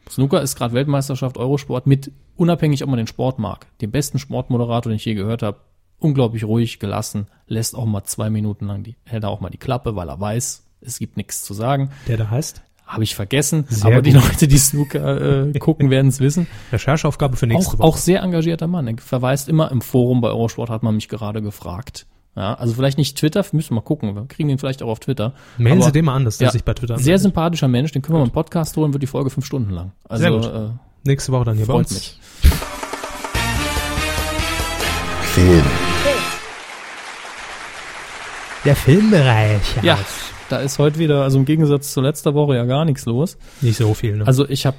Snooker 0.09 0.41
ist 0.41 0.57
gerade 0.57 0.73
Weltmeisterschaft 0.73 1.37
Eurosport 1.37 1.87
mit, 1.87 2.11
unabhängig 2.35 2.83
ob 2.83 2.89
man 2.89 2.97
den 2.97 3.07
Sport 3.07 3.39
mag, 3.39 3.67
dem 3.79 3.91
besten 3.91 4.19
Sportmoderator, 4.19 4.91
den 4.91 4.97
ich 4.97 5.05
je 5.05 5.13
gehört 5.13 5.43
habe, 5.43 5.61
unglaublich 5.97 6.43
ruhig, 6.43 6.79
gelassen, 6.79 7.27
lässt 7.47 7.73
auch 7.73 7.85
mal 7.85 8.03
zwei 8.03 8.29
Minuten 8.29 8.65
lang 8.67 8.83
die, 8.83 8.97
hält 9.05 9.23
auch 9.23 9.39
mal 9.39 9.49
die 9.49 9.57
Klappe, 9.57 9.95
weil 9.95 10.09
er 10.09 10.19
weiß, 10.19 10.64
es 10.87 10.99
gibt 10.99 11.17
nichts 11.17 11.41
zu 11.43 11.53
sagen. 11.53 11.91
Der 12.07 12.17
da 12.17 12.29
heißt? 12.29 12.61
Habe 12.87 13.03
ich 13.03 13.15
vergessen, 13.15 13.65
Sehr 13.67 13.85
aber 13.91 14.01
die 14.03 14.11
gut. 14.13 14.23
Leute, 14.23 14.47
die 14.47 14.57
Snooker 14.59 15.47
äh, 15.47 15.59
gucken, 15.59 15.89
werden 15.89 16.09
es 16.09 16.19
wissen. 16.19 16.45
Rechercheaufgabe 16.71 17.35
für 17.35 17.47
nächste 17.47 17.73
Auch, 17.73 17.79
Woche. 17.79 17.83
auch 17.87 17.97
sehr 17.97 18.21
engagierter 18.21 18.67
Mann. 18.67 18.87
Er 18.87 18.95
verweist 18.99 19.49
immer 19.49 19.71
im 19.71 19.81
Forum 19.81 20.21
bei 20.21 20.27
Eurosport, 20.29 20.69
hat 20.69 20.83
man 20.83 20.93
mich 20.95 21.09
gerade 21.09 21.41
gefragt. 21.41 22.05
Ja, 22.35 22.53
also 22.53 22.73
vielleicht 22.75 22.97
nicht 22.99 23.17
Twitter, 23.17 23.43
müssen 23.53 23.71
wir 23.71 23.75
mal 23.75 23.81
gucken. 23.81 24.13
Wir 24.15 24.27
kriegen 24.27 24.49
den 24.49 24.57
vielleicht 24.59 24.83
auch 24.83 24.89
auf 24.89 24.99
Twitter. 24.99 25.33
Mailen 25.57 25.77
Aber- 25.79 25.85
Sie 25.87 25.93
den 25.93 26.05
mal 26.05 26.15
an, 26.15 26.25
dass 26.25 26.37
der 26.37 26.47
Ja, 26.47 26.51
sich 26.51 26.63
bei 26.63 26.73
Twitter 26.73 26.95
Sehr 26.97 27.03
anmeldet. 27.15 27.21
sympathischer 27.23 27.67
Mensch, 27.69 27.91
den 27.91 28.01
können 28.01 28.15
wir 28.17 28.19
mal 28.19 28.25
im 28.25 28.31
Podcast 28.33 28.75
holen, 28.77 28.93
wird 28.93 29.01
die 29.01 29.07
Folge 29.07 29.29
fünf 29.31 29.45
Stunden 29.45 29.71
lang. 29.71 29.93
Also 30.07 30.21
Sehr 30.21 30.31
gut. 30.31 30.45
Äh, 30.45 30.69
Nächste 31.07 31.31
Woche 31.31 31.45
dann 31.45 31.55
hier 31.57 31.65
bei 31.65 31.73
freut 31.73 31.87
uns. 31.87 31.93
mich. 31.93 32.19
Film. 35.33 35.63
Der 38.63 38.75
Filmbereich. 38.75 39.61
Ja, 39.81 39.97
da 40.49 40.57
ist 40.57 40.79
heute 40.79 40.99
wieder, 40.99 41.23
also 41.23 41.37
im 41.37 41.45
Gegensatz 41.45 41.93
zu 41.93 42.01
letzter 42.01 42.33
Woche 42.33 42.55
ja 42.55 42.65
gar 42.65 42.85
nichts 42.85 43.05
los. 43.05 43.37
Nicht 43.61 43.77
so 43.77 43.93
viel, 43.93 44.17
ne? 44.17 44.27
Also 44.27 44.47
ich 44.47 44.65
habe 44.65 44.77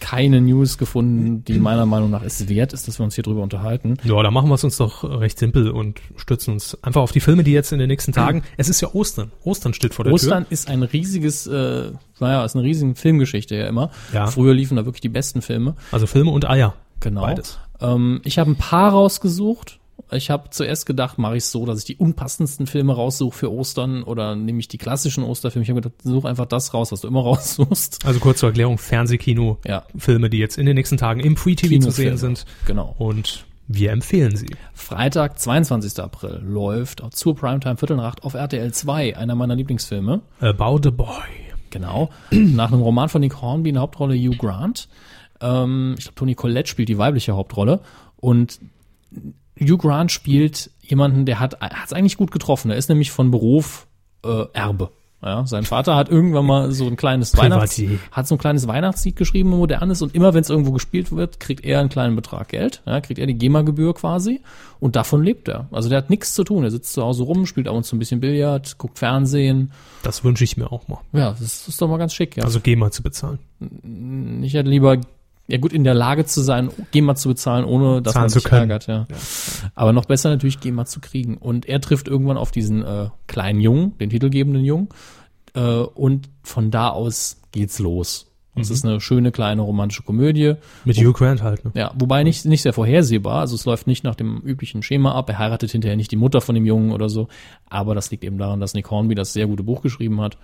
keine 0.00 0.40
News 0.40 0.78
gefunden, 0.78 1.44
die 1.44 1.58
meiner 1.58 1.86
Meinung 1.86 2.10
nach 2.10 2.22
es 2.22 2.48
wert 2.48 2.72
ist, 2.72 2.86
dass 2.86 2.98
wir 2.98 3.04
uns 3.04 3.14
hier 3.14 3.24
drüber 3.24 3.42
unterhalten. 3.42 3.96
Ja, 4.04 4.22
da 4.22 4.30
machen 4.30 4.48
wir 4.48 4.54
es 4.54 4.64
uns 4.64 4.76
doch 4.76 5.04
recht 5.04 5.38
simpel 5.38 5.70
und 5.70 6.00
stützen 6.16 6.52
uns 6.52 6.76
einfach 6.82 7.00
auf 7.00 7.12
die 7.12 7.20
Filme, 7.20 7.44
die 7.44 7.52
jetzt 7.52 7.72
in 7.72 7.78
den 7.78 7.88
nächsten 7.88 8.12
Tagen. 8.12 8.42
Es 8.58 8.68
ist 8.68 8.80
ja 8.80 8.88
Ostern. 8.94 9.32
Ostern 9.44 9.74
steht 9.74 9.94
vor 9.94 10.04
der 10.04 10.14
Ostern 10.14 10.44
Tür. 10.44 10.52
ist 10.52 10.68
ein 10.68 10.82
riesiges, 10.82 11.46
äh, 11.46 11.90
naja, 12.20 12.44
ist 12.44 12.56
eine 12.56 12.64
riesige 12.64 12.94
Filmgeschichte 12.94 13.54
ja 13.54 13.66
immer. 13.66 13.90
Ja. 14.12 14.26
Früher 14.26 14.54
liefen 14.54 14.76
da 14.76 14.84
wirklich 14.84 15.00
die 15.00 15.08
besten 15.08 15.42
Filme. 15.42 15.76
Also 15.92 16.06
Filme 16.06 16.30
und 16.30 16.48
Eier. 16.48 16.74
Genau. 17.00 17.22
Beides. 17.22 17.58
Ähm, 17.80 18.20
ich 18.24 18.38
habe 18.38 18.50
ein 18.50 18.56
paar 18.56 18.92
rausgesucht. 18.92 19.78
Ich 20.12 20.30
habe 20.30 20.50
zuerst 20.50 20.86
gedacht, 20.86 21.18
mache 21.18 21.36
ich 21.38 21.44
so, 21.44 21.66
dass 21.66 21.80
ich 21.80 21.84
die 21.84 21.96
unpassendsten 21.96 22.66
Filme 22.66 22.94
raussuche 22.94 23.36
für 23.36 23.52
Ostern 23.52 24.02
oder 24.04 24.36
nehme 24.36 24.60
ich 24.60 24.68
die 24.68 24.78
klassischen 24.78 25.24
Osterfilme. 25.24 25.64
Ich 25.64 25.70
habe 25.70 25.80
gedacht, 25.80 26.00
such 26.02 26.24
einfach 26.24 26.46
das 26.46 26.72
raus, 26.74 26.92
was 26.92 27.00
du 27.00 27.08
immer 27.08 27.20
raussuchst. 27.24 28.04
Also 28.06 28.20
kurz 28.20 28.38
zur 28.38 28.50
Erklärung, 28.50 28.78
Fernsehkino, 28.78 29.58
Ja. 29.66 29.84
Filme, 29.98 30.30
die 30.30 30.38
jetzt 30.38 30.58
in 30.58 30.66
den 30.66 30.76
nächsten 30.76 30.96
Tagen 30.96 31.20
im 31.20 31.36
Free 31.36 31.54
TV 31.56 31.82
zu 31.82 31.90
sehen 31.90 32.16
sind. 32.18 32.44
Genau. 32.66 32.94
Und 32.98 33.44
wir 33.68 33.90
empfehlen 33.90 34.36
sie. 34.36 34.46
Freitag, 34.74 35.40
22. 35.40 35.98
April 36.00 36.40
läuft 36.44 37.02
zur 37.12 37.34
Primetime 37.34 37.76
Viertel 37.76 37.96
nach 37.96 38.04
acht 38.04 38.22
auf 38.22 38.34
RTL 38.34 38.72
2, 38.72 39.16
einer 39.16 39.34
meiner 39.34 39.56
Lieblingsfilme. 39.56 40.20
About 40.40 40.80
the 40.84 40.90
Boy. 40.92 41.08
Genau. 41.70 42.10
Nach 42.30 42.70
einem 42.72 42.80
Roman 42.80 43.08
von 43.08 43.20
Nick 43.20 43.42
Hornby 43.42 43.70
in 43.70 43.74
der 43.74 43.82
Hauptrolle 43.82 44.14
Hugh 44.14 44.36
Grant. 44.38 44.88
Ähm, 45.40 45.96
ich 45.98 46.04
glaube, 46.04 46.14
Toni 46.14 46.34
Collette 46.36 46.68
spielt 46.70 46.88
die 46.88 46.96
weibliche 46.96 47.32
Hauptrolle. 47.34 47.80
Und 48.16 48.60
Hugh 49.58 49.78
Grant 49.78 50.12
spielt 50.12 50.70
jemanden, 50.82 51.26
der 51.26 51.40
hat 51.40 51.56
es 51.84 51.92
eigentlich 51.92 52.16
gut 52.16 52.30
getroffen. 52.30 52.70
Er 52.70 52.76
ist 52.76 52.88
nämlich 52.88 53.10
von 53.10 53.30
Beruf 53.30 53.86
äh, 54.24 54.44
Erbe. 54.52 54.90
Ja, 55.22 55.46
sein 55.46 55.64
Vater 55.64 55.96
hat 55.96 56.10
irgendwann 56.10 56.44
mal 56.44 56.70
so 56.72 56.86
ein 56.86 56.96
kleines 56.96 57.36
Weihnachts 57.36 57.80
hat 58.12 58.28
so 58.28 58.34
ein 58.34 58.38
kleines 58.38 58.68
Weihnachtslied 58.68 59.16
geschrieben, 59.16 59.48
modernes, 59.48 60.02
und 60.02 60.14
immer 60.14 60.34
wenn 60.34 60.42
es 60.42 60.50
irgendwo 60.50 60.72
gespielt 60.72 61.10
wird, 61.10 61.40
kriegt 61.40 61.64
er 61.64 61.80
einen 61.80 61.88
kleinen 61.88 62.14
Betrag 62.14 62.48
Geld, 62.48 62.82
ja, 62.84 63.00
kriegt 63.00 63.18
er 63.18 63.26
die 63.26 63.34
GEMA-Gebühr 63.34 63.94
quasi, 63.94 64.42
und 64.78 64.94
davon 64.94 65.24
lebt 65.24 65.48
er. 65.48 65.68
Also 65.72 65.88
der 65.88 65.98
hat 65.98 66.10
nichts 66.10 66.34
zu 66.34 66.44
tun. 66.44 66.64
Er 66.64 66.70
sitzt 66.70 66.92
zu 66.92 67.02
Hause 67.02 67.24
rum, 67.24 67.46
spielt 67.46 67.66
ab 67.66 67.74
und 67.74 67.84
zu 67.84 67.96
ein 67.96 67.98
bisschen 67.98 68.20
Billard, 68.20 68.76
guckt 68.76 68.98
Fernsehen. 68.98 69.72
Das 70.02 70.22
wünsche 70.22 70.44
ich 70.44 70.58
mir 70.58 70.70
auch 70.70 70.86
mal. 70.86 71.00
Ja, 71.12 71.30
das 71.30 71.66
ist 71.66 71.80
doch 71.80 71.88
mal 71.88 71.96
ganz 71.96 72.12
schick. 72.12 72.36
Ja. 72.36 72.44
Also 72.44 72.60
GEMA 72.60 72.90
zu 72.90 73.02
bezahlen. 73.02 73.38
ich 74.42 74.52
hätte 74.52 74.68
lieber 74.68 74.98
ja 75.48 75.58
gut 75.58 75.72
in 75.72 75.84
der 75.84 75.94
Lage 75.94 76.24
zu 76.24 76.40
sein, 76.40 76.70
GEMA 76.90 77.14
zu 77.14 77.28
bezahlen, 77.28 77.64
ohne 77.64 78.02
dass 78.02 78.14
Zahlen 78.14 78.22
man 78.24 78.30
zu 78.30 78.38
sich 78.40 78.44
können. 78.48 78.70
ärgert. 78.70 78.86
Ja. 78.86 79.06
Aber 79.74 79.92
noch 79.92 80.04
besser 80.06 80.30
natürlich 80.30 80.60
GEMA 80.60 80.84
zu 80.86 81.00
kriegen. 81.00 81.36
Und 81.36 81.66
er 81.66 81.80
trifft 81.80 82.08
irgendwann 82.08 82.36
auf 82.36 82.50
diesen 82.50 82.84
äh, 82.84 83.08
kleinen 83.26 83.60
Jungen, 83.60 83.96
den 83.98 84.10
titelgebenden 84.10 84.64
Jungen, 84.64 84.88
äh, 85.54 85.60
und 85.60 86.28
von 86.42 86.70
da 86.70 86.88
aus 86.90 87.40
geht's 87.52 87.78
los. 87.78 88.26
Es 88.58 88.70
Mhm. 88.70 88.74
ist 88.74 88.84
eine 88.86 89.00
schöne 89.02 89.32
kleine 89.32 89.60
romantische 89.62 90.02
Komödie. 90.02 90.54
Mit 90.86 90.96
Hugh 90.96 91.12
Grant 91.12 91.42
halt. 91.42 91.62
Ne? 91.64 91.72
Ja, 91.74 91.92
wobei 91.98 92.22
nicht, 92.24 92.46
nicht 92.46 92.62
sehr 92.62 92.72
vorhersehbar. 92.72 93.40
Also 93.40 93.54
es 93.54 93.66
läuft 93.66 93.86
nicht 93.86 94.02
nach 94.02 94.14
dem 94.14 94.38
üblichen 94.40 94.82
Schema 94.82 95.12
ab. 95.14 95.28
Er 95.28 95.38
heiratet 95.38 95.70
hinterher 95.70 95.96
nicht 95.96 96.10
die 96.10 96.16
Mutter 96.16 96.40
von 96.40 96.54
dem 96.54 96.64
Jungen 96.64 96.90
oder 96.92 97.10
so. 97.10 97.28
Aber 97.68 97.94
das 97.94 98.10
liegt 98.10 98.24
eben 98.24 98.38
daran, 98.38 98.58
dass 98.58 98.72
Nick 98.72 98.90
Hornby 98.90 99.14
das 99.14 99.34
sehr 99.34 99.46
gute 99.46 99.62
Buch 99.62 99.82
geschrieben 99.82 100.22
hat. 100.22 100.38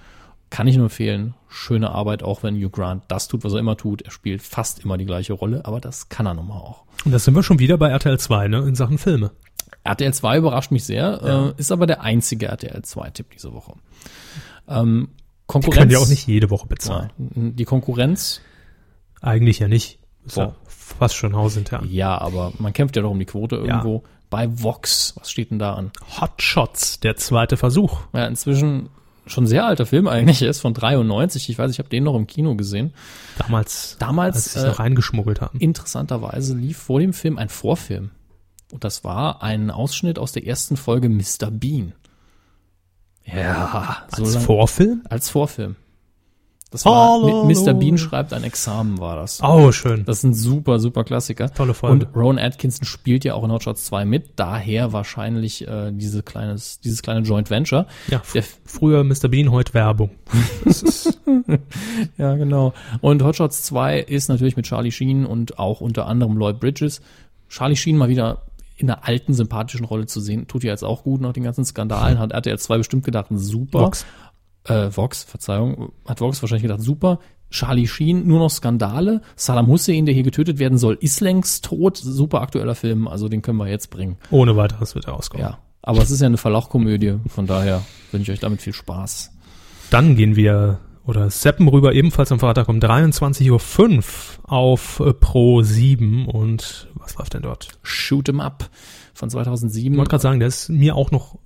Kann 0.53 0.67
ich 0.67 0.77
nur 0.77 0.85
empfehlen. 0.87 1.33
Schöne 1.49 1.91
Arbeit, 1.93 2.23
auch 2.23 2.43
wenn 2.43 2.57
Hugh 2.57 2.69
Grant 2.69 3.05
das 3.09 3.27
tut, 3.27 3.43
was 3.43 3.55
er 3.55 3.59
immer 3.61 3.79
tut. 3.79 4.03
Er 4.03 4.11
spielt 4.11 4.43
fast 4.43 4.81
immer 4.85 4.99
die 4.99 5.07
gleiche 5.07 5.33
Rolle, 5.33 5.65
aber 5.65 5.81
das 5.81 6.11
kann 6.11 6.27
er 6.27 6.35
nun 6.35 6.47
mal 6.49 6.59
auch. 6.59 6.85
Und 7.07 7.13
da 7.13 7.19
sind 7.19 7.35
wir 7.35 7.43
schon 7.43 7.59
wieder 7.59 7.79
bei 7.79 7.89
RTL 7.89 8.19
2, 8.19 8.49
ne? 8.49 8.59
In 8.59 8.75
Sachen 8.75 8.99
Filme. 8.99 9.31
RTL 9.83 10.13
2 10.13 10.37
überrascht 10.37 10.71
mich 10.71 10.85
sehr, 10.85 11.21
Ja. 11.25 11.49
äh, 11.49 11.55
ist 11.57 11.73
aber 11.73 11.87
der 11.87 12.03
einzige 12.03 12.49
RTL 12.49 12.83
2-Tipp 12.83 13.31
diese 13.33 13.55
Woche. 13.55 13.73
Ähm, 14.69 15.09
Die 15.15 15.47
Konkurrenz. 15.47 15.79
können 15.79 15.91
ja 15.91 15.99
auch 15.99 16.09
nicht 16.09 16.27
jede 16.29 16.51
Woche 16.51 16.67
bezahlen. 16.67 17.11
Ja, 17.19 17.27
die 17.51 17.65
Konkurrenz 17.65 18.43
Eigentlich 19.23 19.59
ja 19.61 19.69
nicht. 19.69 20.01
Ist 20.27 20.35
Boah. 20.35 20.43
ja 20.49 20.55
fast 20.67 21.15
schon 21.17 21.35
hausintern. 21.35 21.89
Ja, 21.91 22.19
aber 22.19 22.53
man 22.59 22.73
kämpft 22.75 22.95
ja 22.97 23.03
doch 23.03 23.11
um 23.11 23.19
die 23.19 23.25
Quote 23.25 23.57
irgendwo. 23.57 24.03
Bei 24.31 24.49
Vox, 24.63 25.15
was 25.17 25.31
steht 25.31 25.51
denn 25.51 25.59
da 25.59 25.75
an? 25.75 25.93
Hot 26.21 26.43
Shots, 26.43 27.01
der 27.01 27.17
zweite 27.17 27.57
Versuch. 27.57 28.01
Ja, 28.13 28.27
inzwischen 28.27 28.89
schon 29.27 29.47
sehr 29.47 29.65
alter 29.65 29.87
Film 29.87 30.09
eigentlich 30.09 30.43
ist, 30.43 30.61
von 30.61 30.75
93. 30.75 31.49
Ich 31.49 31.59
weiß, 31.59 31.71
ich 31.71 31.79
habe 31.79 31.89
den 31.89 32.05
noch 32.05 32.15
im 32.17 32.27
Kino 32.27 32.55
gesehen. 32.57 32.93
Damals, 33.39 33.97
Damals, 33.99 34.37
als 34.37 34.53
sie 34.53 34.59
es 34.59 34.65
äh, 34.65 34.69
noch 34.69 34.79
reingeschmuggelt 34.79 35.41
haben. 35.41 35.59
Interessanterweise 35.61 36.55
lief 36.57 36.79
vor 36.79 37.01
dem 37.01 37.13
Film 37.13 37.39
ein 37.39 37.49
Vorfilm. 37.49 38.11
Und 38.73 38.85
das 38.85 39.05
war 39.05 39.43
ein 39.43 39.71
Ausschnitt 39.71 40.19
aus 40.19 40.33
der 40.33 40.47
ersten 40.47 40.77
Folge 40.77 41.09
Mr. 41.09 41.51
Bean. 41.51 41.93
Ja, 43.25 44.05
Als 44.11 44.35
lang- 44.35 44.43
Vorfilm? 44.43 45.03
Als 45.09 45.31
Vorfilm. 45.31 45.77
Das 46.73 46.87
war 46.87 47.21
Mr. 47.45 47.75
Bean 47.75 47.99
schreibt 47.99 48.33
ein 48.33 48.45
Examen 48.45 48.99
war 48.99 49.17
das. 49.17 49.41
Oh, 49.43 49.73
schön. 49.73 50.07
Das 50.07 50.19
ist 50.19 50.25
ein 50.25 50.35
super, 50.35 50.81
super 50.81 51.05
Klassiker. 51.05 51.53
Tolle 51.53 51.75
Folge. 51.75 52.07
Und 52.07 52.17
Rowan 52.17 52.39
Atkinson 52.39 52.87
spielt 52.87 53.25
ja 53.25 53.35
auch 53.35 53.45
in 53.45 53.53
Hot 53.53 53.63
Shots 53.63 53.85
2 53.85 54.07
mit, 54.07 54.31
daher 54.37 54.95
wahrscheinlich 54.95 55.69
äh, 55.69 55.93
diese 55.93 56.23
kleines, 56.23 56.81
dieses 56.81 57.03
kleine 57.03 57.21
Joint 57.21 57.51
Venture. 57.51 57.87
Ja, 58.09 58.23
Der, 58.33 58.43
früher 58.65 59.05
Mr. 59.05 59.29
Bean, 59.29 59.51
heute 59.51 59.75
Werbung. 59.75 60.11
Ja, 62.19 62.35
genau. 62.37 62.73
Und 63.01 63.23
Hot 63.23 63.37
Shots 63.37 63.63
2 63.65 64.01
ist 64.01 64.29
natürlich 64.29 64.57
mit 64.57 64.67
Charlie 64.67 64.93
Sheen 64.93 65.27
und 65.27 65.59
auch 65.59 65.81
unter 65.81 66.07
anderem 66.07 66.37
Lloyd 66.37 66.61
Bridges. 66.61 67.01
Charlie 67.49 67.77
Sheen 67.77 67.97
mal 67.97 68.09
wieder 68.09 68.43
in 68.77 68.91
einer 68.91 69.07
alten, 69.07 69.35
sympathischen 69.35 69.85
Rolle 69.85 70.07
zu 70.07 70.21
sehen, 70.21 70.47
tut 70.49 70.65
ja 70.65 70.71
jetzt 70.71 70.83
auch 70.85 71.05
gut 71.05 71.21
nach 71.21 71.33
den 71.33 71.45
ganzen 71.45 71.65
Skandalen. 71.65 72.19
Hat 72.19 72.33
RTL 72.33 72.59
2 72.59 72.79
bestimmt 72.79 73.05
gedacht, 73.05 73.27
super. 73.31 73.81
Vox. 73.81 74.05
Äh, 74.65 74.91
Vox, 74.97 75.25
Verzeihung, 75.25 75.93
hat 76.07 76.21
Vox 76.21 76.43
wahrscheinlich 76.43 76.63
gedacht, 76.63 76.81
super. 76.81 77.19
Charlie 77.51 77.87
Sheen, 77.87 78.27
nur 78.27 78.39
noch 78.39 78.51
Skandale. 78.51 79.21
Saddam 79.37 79.67
Hussein, 79.67 80.07
der 80.07 80.15
hier 80.15 80.23
getötet 80.23 80.59
werden 80.59 80.79
soll, 80.79 80.97
ist 81.01 81.21
längst 81.21 81.65
tot. 81.67 81.99
Super 81.99 82.41
aktueller 82.41 82.75
Film, 82.75 83.07
also 83.07 83.29
den 83.29 83.43
können 83.43 83.59
wir 83.59 83.69
jetzt 83.69 83.91
bringen. 83.91 84.17
ohne 84.31 84.57
weiteres 84.57 84.95
wird 84.95 85.07
er 85.07 85.13
rauskommen. 85.13 85.47
Ja. 85.47 85.59
Aber 85.83 86.01
es 86.01 86.11
ist 86.11 86.21
ja 86.21 86.27
eine 86.27 86.37
Verlauchkomödie, 86.39 87.17
von 87.27 87.47
daher 87.47 87.83
wünsche 88.13 88.31
ich 88.31 88.37
euch 88.37 88.41
damit 88.41 88.63
viel 88.63 88.73
Spaß. 88.73 89.33
Dann 89.91 90.15
gehen 90.17 90.37
wir 90.37 90.79
oder 91.05 91.29
seppen 91.29 91.67
rüber 91.67 91.93
ebenfalls 91.93 92.31
am 92.31 92.39
Freitag 92.39 92.69
um 92.69 92.79
23.05 92.79 93.51
Uhr 93.51 94.51
auf 94.51 95.01
äh, 95.01 95.13
Pro 95.13 95.63
7 95.63 96.27
und 96.27 96.89
was 96.95 97.17
läuft 97.17 97.35
denn 97.35 97.43
dort? 97.43 97.69
Shoot 97.83 98.29
'em 98.29 98.41
Up 98.41 98.71
von 99.13 99.29
2007. 99.29 99.93
Ich 99.93 99.99
wollte 99.99 100.11
gerade 100.11 100.23
sagen, 100.23 100.39
der 100.39 100.49
ist 100.49 100.69
mir 100.69 100.95
auch 100.95 101.11
noch 101.11 101.39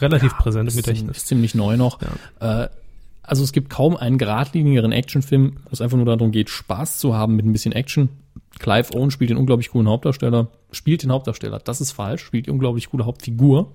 relativ 0.00 0.36
präsent 0.36 0.70
im 0.70 0.76
Gedächtnis. 0.76 1.16
ist 1.16 1.26
ziemlich 1.26 1.54
neu 1.54 1.76
noch. 1.76 2.00
Äh, 2.40 2.68
also 3.22 3.42
es 3.42 3.52
gibt 3.52 3.70
kaum 3.70 3.96
einen 3.96 4.18
geradlinigeren 4.18 4.92
Actionfilm, 4.92 5.56
wo 5.64 5.70
es 5.72 5.80
einfach 5.80 5.96
nur 5.96 6.06
darum 6.06 6.30
geht, 6.30 6.48
Spaß 6.48 6.98
zu 6.98 7.14
haben 7.14 7.36
mit 7.36 7.44
ein 7.44 7.52
bisschen 7.52 7.72
Action. 7.72 8.08
Clive 8.58 8.94
Owen 8.94 9.10
spielt 9.10 9.30
den 9.30 9.36
unglaublich 9.36 9.70
coolen 9.70 9.88
Hauptdarsteller, 9.88 10.48
spielt 10.70 11.02
den 11.02 11.12
Hauptdarsteller, 11.12 11.58
das 11.58 11.80
ist 11.80 11.92
falsch, 11.92 12.24
spielt 12.24 12.46
die 12.46 12.50
unglaublich 12.50 12.90
coole 12.90 13.04
Hauptfigur. 13.04 13.72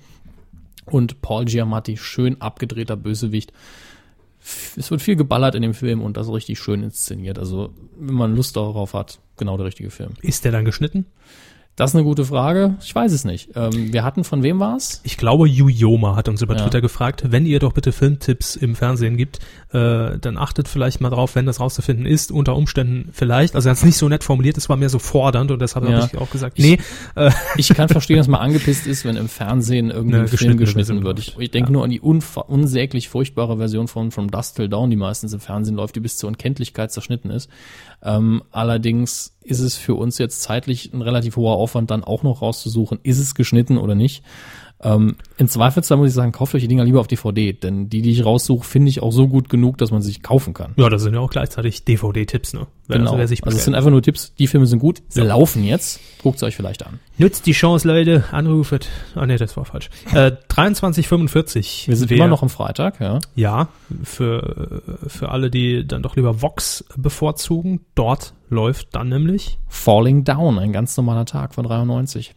Und 0.86 1.22
Paul 1.22 1.46
Giamatti, 1.46 1.98
schön 1.98 2.42
abgedrehter 2.42 2.96
Bösewicht. 2.96 3.54
Es 4.76 4.90
wird 4.90 5.02
viel 5.02 5.16
geballert 5.16 5.54
in 5.54 5.62
dem 5.62 5.76
Film 5.76 6.02
und 6.02 6.18
das 6.18 6.32
richtig 6.32 6.58
schön 6.58 6.82
inszeniert. 6.82 7.38
Also, 7.38 7.74
wenn 8.00 8.16
man 8.16 8.36
Lust 8.36 8.56
darauf 8.56 8.96
hat, 8.96 9.20
genau 9.38 9.56
der 9.58 9.68
richtige 9.68 9.92
Film. 9.92 10.14
Ist 10.22 10.44
der 10.46 10.52
dann 10.52 10.66
geschnitten? 10.66 11.06
Das 11.78 11.92
ist 11.92 11.96
eine 11.96 12.04
gute 12.04 12.26
Frage. 12.26 12.76
Ich 12.82 12.94
weiß 12.94 13.12
es 13.14 13.24
nicht. 13.24 13.52
Ähm, 13.56 13.94
wir 13.94 14.04
hatten 14.04 14.24
von 14.26 14.44
wem 14.44 14.60
war's? 14.60 15.00
Ich 15.04 15.18
glaube, 15.18 15.48
Yuyoma 15.48 16.16
hat 16.18 16.28
uns 16.28 16.42
über 16.42 16.56
Ja. 16.56 16.62
Twitter 16.64 16.82
gefragt, 16.82 17.24
wenn 17.30 17.46
ihr 17.46 17.60
doch 17.60 17.72
bitte 17.72 17.92
Filmtipps 17.94 18.58
im 18.58 18.76
Fernsehen 18.76 19.16
gibt, 19.16 19.40
äh, 19.72 20.18
dann 20.20 20.38
achtet 20.38 20.68
vielleicht 20.68 21.00
mal 21.00 21.10
drauf, 21.10 21.34
wenn 21.36 21.46
das 21.46 21.62
rauszufinden 21.62 22.06
ist, 22.06 22.32
unter 22.32 22.56
Umständen 22.58 23.10
vielleicht. 23.14 23.56
Also 23.56 23.70
er 23.70 23.72
hat 23.72 23.78
es 23.78 23.86
nicht 23.86 23.98
so 23.98 24.10
nett 24.10 24.24
formuliert, 24.24 24.58
es 24.58 24.68
war 24.68 24.76
mehr 24.76 24.90
so 24.90 25.00
fordernd 25.00 25.50
und 25.50 25.62
deshalb 25.62 25.86
Ja. 25.88 26.02
habe 26.02 26.10
ich 26.14 26.20
auch 26.20 26.30
gesagt, 26.30 26.60
nee, 26.60 26.78
äh, 27.16 27.32
Ich 27.56 27.70
kann 27.70 27.88
verstehen, 27.88 28.18
dass 28.18 28.28
man 28.28 28.42
angepisst 28.42 28.86
ist, 28.86 29.06
wenn 29.06 29.16
im 29.16 29.30
Fernsehen 29.30 29.90
irgendwie 29.92 30.16
Eine 30.18 30.24
ein 30.26 30.28
Film 30.38 30.58
geschnitten 30.58 31.04
wird. 31.04 31.20
Ich, 31.20 31.38
ich 31.40 31.52
denke 31.52 31.72
nur 31.72 31.86
an 31.86 31.90
die 31.90 32.02
unsäglich 32.02 33.08
furchtbare 33.08 33.58
Version 33.58 33.88
von 33.88 34.12
From 34.12 34.30
Dust 34.30 34.58
Till 34.58 34.68
Dawn, 34.68 34.90
die 34.90 34.98
meistens 34.98 35.32
im 35.34 35.40
Fernsehen 35.40 35.78
läuft, 35.78 35.96
die 35.96 36.02
bis 36.02 36.18
zur 36.18 36.28
Unkenntlichkeit 36.28 36.92
zerschnitten 36.92 37.32
ist. 37.32 37.50
Ähm, 38.04 38.44
allerdings 38.52 39.38
ist 39.44 39.60
es 39.60 39.76
für 39.76 39.96
uns 39.96 40.18
jetzt 40.18 40.42
zeitlich 40.42 40.94
ein 40.94 41.02
relativ 41.02 41.36
hoher 41.36 41.56
Aufwand, 41.56 41.92
dann 41.92 42.04
auch 42.04 42.24
noch 42.24 42.42
rauszusuchen, 42.42 43.00
ist 43.04 43.20
es 43.20 43.36
geschnitten 43.36 43.78
oder 43.78 43.96
nicht. 43.96 44.24
Ähm, 44.84 45.16
Im 45.38 45.48
Zweifelsfall 45.48 45.98
muss 45.98 46.10
ich 46.10 46.14
sagen, 46.16 46.32
kauft 46.32 46.56
euch 46.56 46.62
die 46.62 46.68
Dinger 46.68 46.84
lieber 46.84 47.00
auf 47.00 47.08
DVD, 47.08 47.54
denn 47.54 47.90
die, 47.90 48.02
die 48.02 48.12
ich 48.12 48.26
raussuche, 48.26 48.66
finde 48.66 48.90
ich 48.90 49.02
auch 49.04 49.12
so 49.12 49.28
gut 49.28 49.48
genug, 49.50 49.78
dass 49.78 49.92
man 49.92 50.02
sie 50.02 50.08
sich 50.10 50.24
kaufen 50.24 50.54
kann. 50.54 50.74
ja, 50.76 50.90
das 50.90 51.04
sind 51.04 51.14
ja 51.14 51.20
auch 51.20 51.30
gleichzeitig 51.30 51.84
DVD-Tipps, 51.86 52.54
ne? 52.54 52.68
Wer- 52.88 52.98
Genau. 52.98 53.14
Also, 53.16 53.36
also 53.44 53.58
es 53.58 53.64
sind 53.64 53.74
einfach 53.76 53.90
nur 53.92 54.02
Tipps, 54.02 54.34
die 54.36 54.48
Filme 54.48 54.66
sind 54.66 54.80
gut, 54.80 55.02
sie 55.08 55.22
laufen 55.22 55.64
jetzt, 55.64 56.00
guckt 56.24 56.40
sie 56.40 56.46
euch 56.46 56.56
vielleicht 56.58 56.86
an. 56.86 57.00
Nutzt 57.18 57.46
die 57.46 57.52
Chance, 57.54 57.88
Leute, 57.88 58.26
anrufet. 58.32 58.90
Ah 59.16 59.26
nee, 59.26 59.38
das 59.38 59.56
war 59.56 59.64
falsch. 59.66 59.90
Äh, 60.14 60.32
2345. 60.50 61.88
Wir 61.88 61.96
sind 61.96 62.10
Wer- 62.10 62.18
immer 62.18 62.28
noch 62.28 62.42
am 62.44 62.50
Freitag, 62.50 63.00
ja. 63.00 63.20
Ja, 63.36 63.70
für, 64.04 64.82
für 65.08 65.30
alle, 65.30 65.50
die 65.50 65.86
dann 65.88 66.02
doch 66.04 66.16
lieber 66.16 66.42
Vox 66.42 66.84
bevorzugen, 66.98 67.82
dort 67.96 68.34
läuft 68.50 68.90
dann 68.96 69.10
nämlich 69.10 69.58
Falling 69.68 70.24
Down, 70.24 70.60
ein 70.60 70.74
ganz 70.74 70.98
normaler 70.98 71.26
Tag 71.26 71.54
von 71.56 71.66
93. 71.66 72.36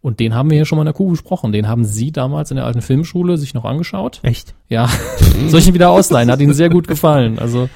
Und 0.00 0.20
den 0.20 0.34
haben 0.34 0.48
wir 0.50 0.56
hier 0.56 0.64
schon 0.64 0.76
mal 0.76 0.82
in 0.82 0.86
der 0.86 0.94
Kuh 0.94 1.10
besprochen. 1.10 1.50
Den 1.52 1.66
haben 1.66 1.84
Sie 1.84 2.12
damals 2.12 2.50
in 2.52 2.56
der 2.56 2.64
alten 2.66 2.82
Filmschule 2.82 3.36
sich 3.36 3.52
noch 3.54 3.64
angeschaut. 3.64 4.20
echt. 4.22 4.54
Ja, 4.68 4.88
soll 5.48 5.60
ich 5.60 5.66
ihn 5.68 5.74
wieder 5.74 5.90
ausleihen? 5.90 6.30
Hat 6.30 6.40
Ihnen 6.40 6.54
sehr 6.54 6.68
gut 6.68 6.86
gefallen. 6.88 7.38
Also, 7.38 7.68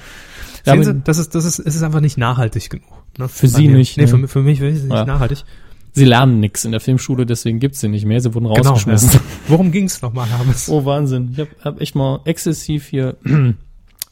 Sehen 0.65 0.83
Sie, 0.83 1.01
das 1.03 1.17
ist, 1.17 1.35
das 1.35 1.43
ist, 1.43 1.59
es 1.59 1.75
ist 1.75 1.83
einfach 1.83 1.99
nicht 1.99 2.17
nachhaltig 2.17 2.69
genug. 2.69 2.87
Ne? 3.17 3.27
Für 3.27 3.47
Bei 3.47 3.57
Sie 3.57 3.67
mir. 3.67 3.75
nicht, 3.77 3.97
Nee, 3.97 4.03
ne? 4.03 4.07
für, 4.09 4.27
für 4.29 4.41
mich 4.41 4.61
ist 4.61 4.77
es 4.77 4.83
nicht 4.83 4.93
Ja. 4.93 5.03
nachhaltig. 5.05 5.43
Sie 5.91 6.05
lernen 6.05 6.39
nix 6.39 6.63
in 6.65 6.71
der 6.71 6.79
Filmschule, 6.79 7.25
deswegen 7.25 7.59
gibt's 7.59 7.81
sie 7.81 7.87
nicht 7.89 8.05
mehr. 8.05 8.19
Sie 8.21 8.33
wurden 8.33 8.45
Genau. 8.45 8.55
rausgeschmissen. 8.69 9.11
Ja. 9.13 9.19
Worum 9.49 9.71
ging's 9.73 10.01
nochmal, 10.01 10.27
Hermes? 10.29 10.69
Oh, 10.69 10.85
Wahnsinn. 10.85 11.29
Ich 11.33 11.39
habe 11.39 11.49
hab 11.63 11.81
echt 11.81 11.93
mal 11.95 12.21
exzessiv 12.25 12.87
hier 12.87 13.17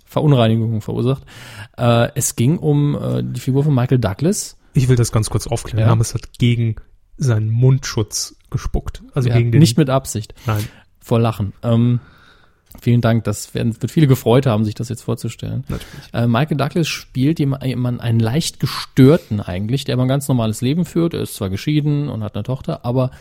Verunreinigungen 0.06 0.82
verursacht. 0.82 1.24
Äh, 1.78 2.10
es 2.16 2.36
ging 2.36 2.58
um 2.58 2.96
äh, 2.96 3.24
die 3.24 3.40
Figur 3.40 3.64
von 3.64 3.74
Michael 3.74 4.00
Douglas. 4.00 4.58
Ich 4.74 4.90
will 4.90 4.96
das 4.96 5.12
ganz 5.12 5.30
kurz 5.30 5.48
aufklären. 5.48 5.80
Ja. 5.80 5.86
Hermes 5.88 6.14
hat 6.14 6.38
gegen 6.38 6.76
seinen 7.22 7.50
Mundschutz 7.50 8.36
gespuckt. 8.50 9.02
Also 9.14 9.30
Ja, 9.30 9.38
gegen 9.38 9.52
den. 9.52 9.60
nicht 9.60 9.78
mit 9.78 9.90
Absicht. 9.90 10.34
Nein. 10.46 10.68
vor 11.00 11.20
Lachen. 11.20 11.54
Ähm, 11.64 12.00
vielen 12.80 13.02
Dank, 13.02 13.24
das 13.24 13.54
werden, 13.54 13.80
wird 13.82 13.92
viele 13.92 14.08
gefreut 14.08 14.46
haben, 14.46 14.66
sich 14.66 14.76
das 14.76 14.90
jetzt 14.90 15.02
vorzustellen. 15.02 15.64
Natürlich. 15.68 16.14
Äh, 16.14 16.28
Michael 16.28 16.58
Douglas 16.58 16.88
spielt 16.88 17.40
jemand, 17.40 17.64
jemand 17.64 18.02
einen 18.02 18.20
leicht 18.20 18.60
gestörten 18.60 19.40
eigentlich, 19.40 19.84
der 19.84 19.94
aber 19.94 20.04
ein 20.04 20.08
ganz 20.10 20.28
normales 20.28 20.62
Leben 20.62 20.86
führt. 20.86 21.14
Er 21.14 21.22
ist 21.22 21.36
zwar 21.36 21.50
geschieden 21.50 22.08
und 22.10 22.24
hat 22.24 22.36
eine 22.36 22.44
Tochter, 22.44 22.86
aber 22.86 23.12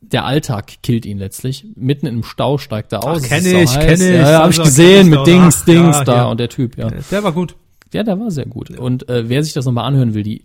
der 0.00 0.24
Alltag 0.24 0.82
killt 0.82 1.04
ihn 1.06 1.18
letztlich. 1.18 1.66
Mitten 1.74 2.06
im 2.06 2.22
Stau 2.22 2.58
steigt 2.58 2.92
er 2.92 3.04
aus. 3.04 3.18
Ach, 3.18 3.22
es 3.22 3.28
kenn 3.28 3.38
ist 3.38 3.46
ich, 3.46 3.76
heiß. 3.76 3.86
kenn 3.86 4.08
ich. 4.08 4.14
Ja, 4.14 4.30
ja 4.30 4.38
habe 4.40 4.50
ich 4.50 4.56
Samstag 4.56 4.64
gesehen 4.64 5.08
mit. 5.08 5.26
Dings, 5.26 5.64
Dings 5.64 5.96
ja, 5.96 6.04
da 6.04 6.16
ja. 6.16 6.24
und 6.26 6.38
der 6.38 6.48
Typ, 6.48 6.76
ja. 6.78 6.90
Der 7.10 7.24
war 7.24 7.32
gut. 7.32 7.56
Ja, 7.92 8.02
der 8.02 8.18
war 8.20 8.30
sehr 8.30 8.46
gut. 8.46 8.70
Und 8.70 9.08
äh, 9.08 9.28
wer 9.28 9.42
sich 9.42 9.52
das 9.52 9.64
nochmal 9.64 9.84
anhören 9.84 10.14
will, 10.14 10.22
die 10.22 10.42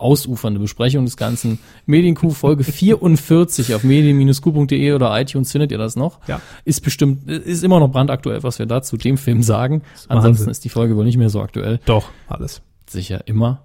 ausufernde 0.00 0.60
Besprechung 0.60 1.04
des 1.04 1.16
Ganzen, 1.16 1.58
Medienkuh 1.86 2.30
Folge 2.30 2.64
44 2.64 3.74
auf 3.74 3.84
medien-q.de 3.84 4.92
oder 4.92 5.20
iTunes 5.20 5.52
findet 5.52 5.72
ihr 5.72 5.78
das 5.78 5.96
noch. 5.96 6.18
Ja. 6.26 6.40
Ist 6.64 6.82
bestimmt, 6.82 7.28
ist 7.28 7.64
immer 7.64 7.80
noch 7.80 7.90
brandaktuell, 7.90 8.42
was 8.42 8.58
wir 8.58 8.66
da 8.66 8.82
zu 8.82 8.96
dem 8.96 9.18
Film 9.18 9.42
sagen. 9.42 9.82
Ansonsten 10.08 10.40
Wahnsinn. 10.40 10.50
ist 10.50 10.64
die 10.64 10.68
Folge 10.68 10.96
wohl 10.96 11.04
nicht 11.04 11.18
mehr 11.18 11.30
so 11.30 11.40
aktuell. 11.40 11.80
Doch, 11.84 12.10
alles. 12.28 12.62
Sicher, 12.88 13.26
immer. 13.26 13.62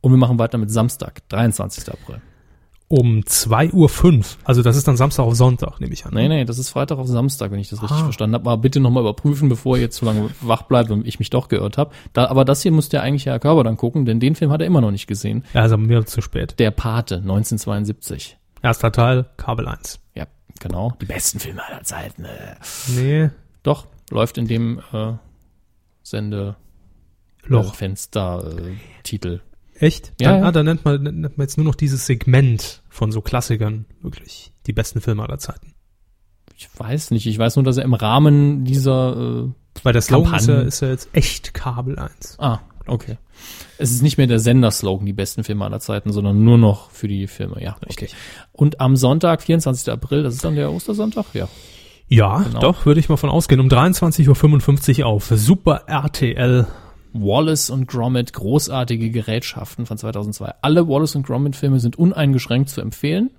Und 0.00 0.12
wir 0.12 0.18
machen 0.18 0.38
weiter 0.38 0.58
mit 0.58 0.70
Samstag, 0.70 1.28
23. 1.28 1.90
April. 1.92 2.20
Um 2.90 3.20
2.05 3.20 3.74
Uhr. 3.74 4.24
Also 4.44 4.62
das 4.62 4.74
ist 4.74 4.88
dann 4.88 4.96
Samstag 4.96 5.24
auf 5.24 5.34
Sonntag, 5.34 5.78
nehme 5.78 5.92
ich 5.92 6.06
an. 6.06 6.14
Nee, 6.14 6.26
nee, 6.28 6.44
das 6.46 6.58
ist 6.58 6.70
Freitag 6.70 6.96
auf 6.98 7.06
Samstag, 7.06 7.50
wenn 7.50 7.58
ich 7.58 7.68
das 7.68 7.82
richtig 7.82 7.98
Ah. 7.98 8.04
verstanden 8.04 8.34
habe. 8.34 8.48
Aber 8.50 8.60
bitte 8.62 8.80
nochmal 8.80 9.02
überprüfen, 9.02 9.50
bevor 9.50 9.76
ihr 9.76 9.82
jetzt 9.82 9.96
so 9.98 10.06
lange 10.06 10.30
wach 10.40 10.62
bleibt 10.62 10.90
und 10.90 11.06
ich 11.06 11.18
mich 11.18 11.28
doch 11.28 11.48
geirrt 11.48 11.76
habe. 11.76 11.90
Da, 12.14 12.28
aber 12.28 12.46
das 12.46 12.62
hier 12.62 12.72
müsste 12.72 12.96
ja 12.96 13.02
eigentlich 13.02 13.26
Herr 13.26 13.38
Körber 13.40 13.62
dann 13.62 13.76
gucken, 13.76 14.06
denn 14.06 14.20
den 14.20 14.34
Film 14.34 14.50
hat 14.50 14.62
er 14.62 14.66
immer 14.66 14.80
noch 14.80 14.90
nicht 14.90 15.06
gesehen. 15.06 15.44
Ja, 15.52 15.60
also 15.62 15.76
mir 15.76 16.06
zu 16.06 16.22
spät. 16.22 16.58
Der 16.58 16.70
Pate, 16.70 17.16
1972. 17.16 18.38
Erster 18.62 18.90
Teil, 18.90 19.26
Kabel 19.36 19.68
1. 19.68 20.00
Ja, 20.14 20.26
genau. 20.58 20.94
Die 21.00 21.04
besten 21.06 21.40
Filme 21.40 21.62
aller 21.68 21.82
Zeiten. 21.82 22.24
Äh. 22.24 22.54
Nee, 22.96 23.30
Doch, 23.64 23.86
läuft 24.10 24.38
in 24.38 24.46
dem 24.46 24.80
äh, 24.94 25.12
Sende 26.02 26.56
Loch. 27.44 27.74
äh, 27.74 27.76
Fenster 27.76 28.44
äh, 28.56 28.72
Titel. 29.02 29.40
Echt? 29.80 30.12
Ja, 30.20 30.32
dann, 30.32 30.40
ja. 30.40 30.48
Ah, 30.48 30.52
dann 30.52 30.64
nennt 30.66 30.84
man, 30.84 31.02
nennt 31.02 31.38
man 31.38 31.44
jetzt 31.44 31.56
nur 31.56 31.64
noch 31.66 31.74
dieses 31.74 32.06
Segment 32.06 32.82
von 32.88 33.12
so 33.12 33.20
Klassikern 33.20 33.86
wirklich 34.02 34.52
die 34.66 34.72
besten 34.72 35.00
Filme 35.00 35.22
aller 35.22 35.38
Zeiten. 35.38 35.74
Ich 36.56 36.68
weiß 36.76 37.12
nicht, 37.12 37.26
ich 37.26 37.38
weiß 37.38 37.56
nur, 37.56 37.64
dass 37.64 37.76
er 37.76 37.84
im 37.84 37.94
Rahmen 37.94 38.64
dieser 38.64 39.44
äh, 39.44 39.80
Weil 39.84 39.92
der 39.92 40.02
Slogan 40.02 40.34
ist 40.34 40.48
ja, 40.48 40.60
ist 40.60 40.80
ja 40.80 40.88
jetzt 40.88 41.08
echt 41.12 41.54
Kabel 41.54 41.98
1. 41.98 42.36
Ah, 42.40 42.58
okay. 42.86 43.16
Es 43.78 43.92
ist 43.92 44.02
nicht 44.02 44.18
mehr 44.18 44.26
der 44.26 44.40
Senderslogan, 44.40 45.06
die 45.06 45.12
besten 45.12 45.44
Filme 45.44 45.64
aller 45.64 45.78
Zeiten, 45.78 46.12
sondern 46.12 46.42
nur 46.42 46.58
noch 46.58 46.90
für 46.90 47.06
die 47.06 47.28
Filme, 47.28 47.62
ja. 47.62 47.76
Okay. 47.88 48.08
Und 48.50 48.80
am 48.80 48.96
Sonntag, 48.96 49.42
24. 49.42 49.92
April, 49.92 50.24
das 50.24 50.34
ist 50.34 50.44
dann 50.44 50.56
der 50.56 50.72
Ostersonntag, 50.72 51.26
ja. 51.34 51.48
Ja, 52.08 52.38
Genau. 52.40 52.58
doch, 52.58 52.86
würde 52.86 52.98
ich 52.98 53.08
mal 53.08 53.16
von 53.18 53.30
ausgehen. 53.30 53.60
Um 53.60 53.68
23.55 53.68 55.00
Uhr 55.00 55.06
auf 55.06 55.26
Super 55.26 55.82
RTL. 55.86 56.66
Wallace 57.12 57.70
und 57.70 57.86
Gromit, 57.88 58.32
großartige 58.32 59.10
Gerätschaften 59.10 59.86
von 59.86 59.98
2002. 59.98 60.54
Alle 60.62 60.88
Wallace 60.88 61.16
und 61.16 61.26
Gromit 61.26 61.56
Filme 61.56 61.80
sind 61.80 61.96
uneingeschränkt 61.98 62.68
zu 62.68 62.80
empfehlen. 62.80 63.30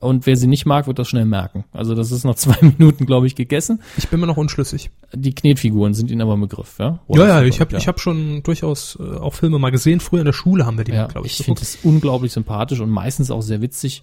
Und 0.00 0.26
wer 0.26 0.36
sie 0.36 0.46
nicht 0.46 0.64
mag, 0.64 0.86
wird 0.86 0.98
das 0.98 1.08
schnell 1.08 1.24
merken. 1.24 1.64
Also 1.72 1.94
das 1.94 2.12
ist 2.12 2.24
nach 2.24 2.34
zwei 2.36 2.56
Minuten, 2.64 3.06
glaube 3.06 3.26
ich, 3.26 3.34
gegessen. 3.34 3.82
Ich 3.96 4.08
bin 4.08 4.20
mir 4.20 4.26
noch 4.26 4.36
unschlüssig. 4.36 4.90
Die 5.12 5.34
Knetfiguren 5.34 5.94
sind 5.94 6.10
ihnen 6.10 6.20
aber 6.20 6.34
im 6.34 6.42
Begriff, 6.42 6.76
ja? 6.78 7.00
ja, 7.08 7.26
ja, 7.26 7.42
ich 7.42 7.60
habe 7.60 7.76
ich 7.76 7.88
hab 7.88 8.00
schon 8.00 8.42
durchaus 8.42 8.96
äh, 9.00 9.16
auch 9.16 9.34
Filme 9.34 9.58
mal 9.58 9.70
gesehen. 9.70 10.00
Früher 10.00 10.20
in 10.20 10.26
der 10.26 10.32
Schule 10.32 10.66
haben 10.66 10.78
wir 10.78 10.84
die, 10.84 10.92
ja, 10.92 11.06
glaube 11.06 11.26
ich, 11.26 11.40
ich 11.40 11.46
finde 11.46 11.62
es 11.62 11.78
unglaublich 11.82 12.32
sympathisch 12.32 12.80
und 12.80 12.90
meistens 12.90 13.30
auch 13.30 13.42
sehr 13.42 13.60
witzig. 13.60 14.02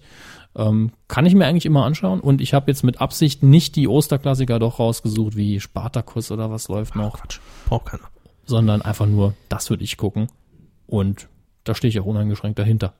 Ähm, 0.54 0.92
kann 1.08 1.26
ich 1.26 1.34
mir 1.34 1.46
eigentlich 1.46 1.66
immer 1.66 1.84
anschauen. 1.84 2.20
Und 2.20 2.40
ich 2.40 2.54
habe 2.54 2.70
jetzt 2.70 2.82
mit 2.82 3.00
Absicht 3.00 3.42
nicht 3.42 3.76
die 3.76 3.88
Osterklassiker 3.88 4.58
doch 4.58 4.78
rausgesucht, 4.78 5.36
wie 5.36 5.60
Spartacus 5.60 6.30
oder 6.30 6.50
was 6.50 6.68
läuft 6.68 6.94
noch. 6.96 7.20
Quatsch, 7.20 7.40
braucht 7.66 7.86
keiner. 7.86 8.08
Sondern 8.46 8.80
einfach 8.82 9.06
nur, 9.06 9.34
das 9.48 9.68
würde 9.70 9.84
ich 9.84 9.96
gucken. 9.96 10.28
Und 10.86 11.28
da 11.64 11.74
stehe 11.74 11.88
ich 11.90 11.98
auch 12.00 12.06
uneingeschränkt 12.06 12.58
dahinter. 12.58 12.94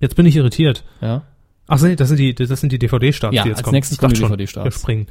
Jetzt 0.00 0.16
bin 0.16 0.26
ich 0.26 0.36
irritiert. 0.36 0.84
Ja. 1.00 1.22
Ach 1.68 1.80
nee, 1.80 1.94
das 1.94 2.08
sind 2.08 2.18
die, 2.18 2.34
das 2.34 2.60
sind 2.60 2.72
die 2.72 2.78
DVD-Starts, 2.80 3.34
Ja, 3.36 3.44
die 3.44 3.48
jetzt 3.50 3.58
als 3.58 3.64
kommen. 3.64 3.74
nächstes 3.74 3.98
kommen 3.98 4.14
die 4.14 4.20
DVD-Starts. 4.20 4.80
Springen. 4.80 5.06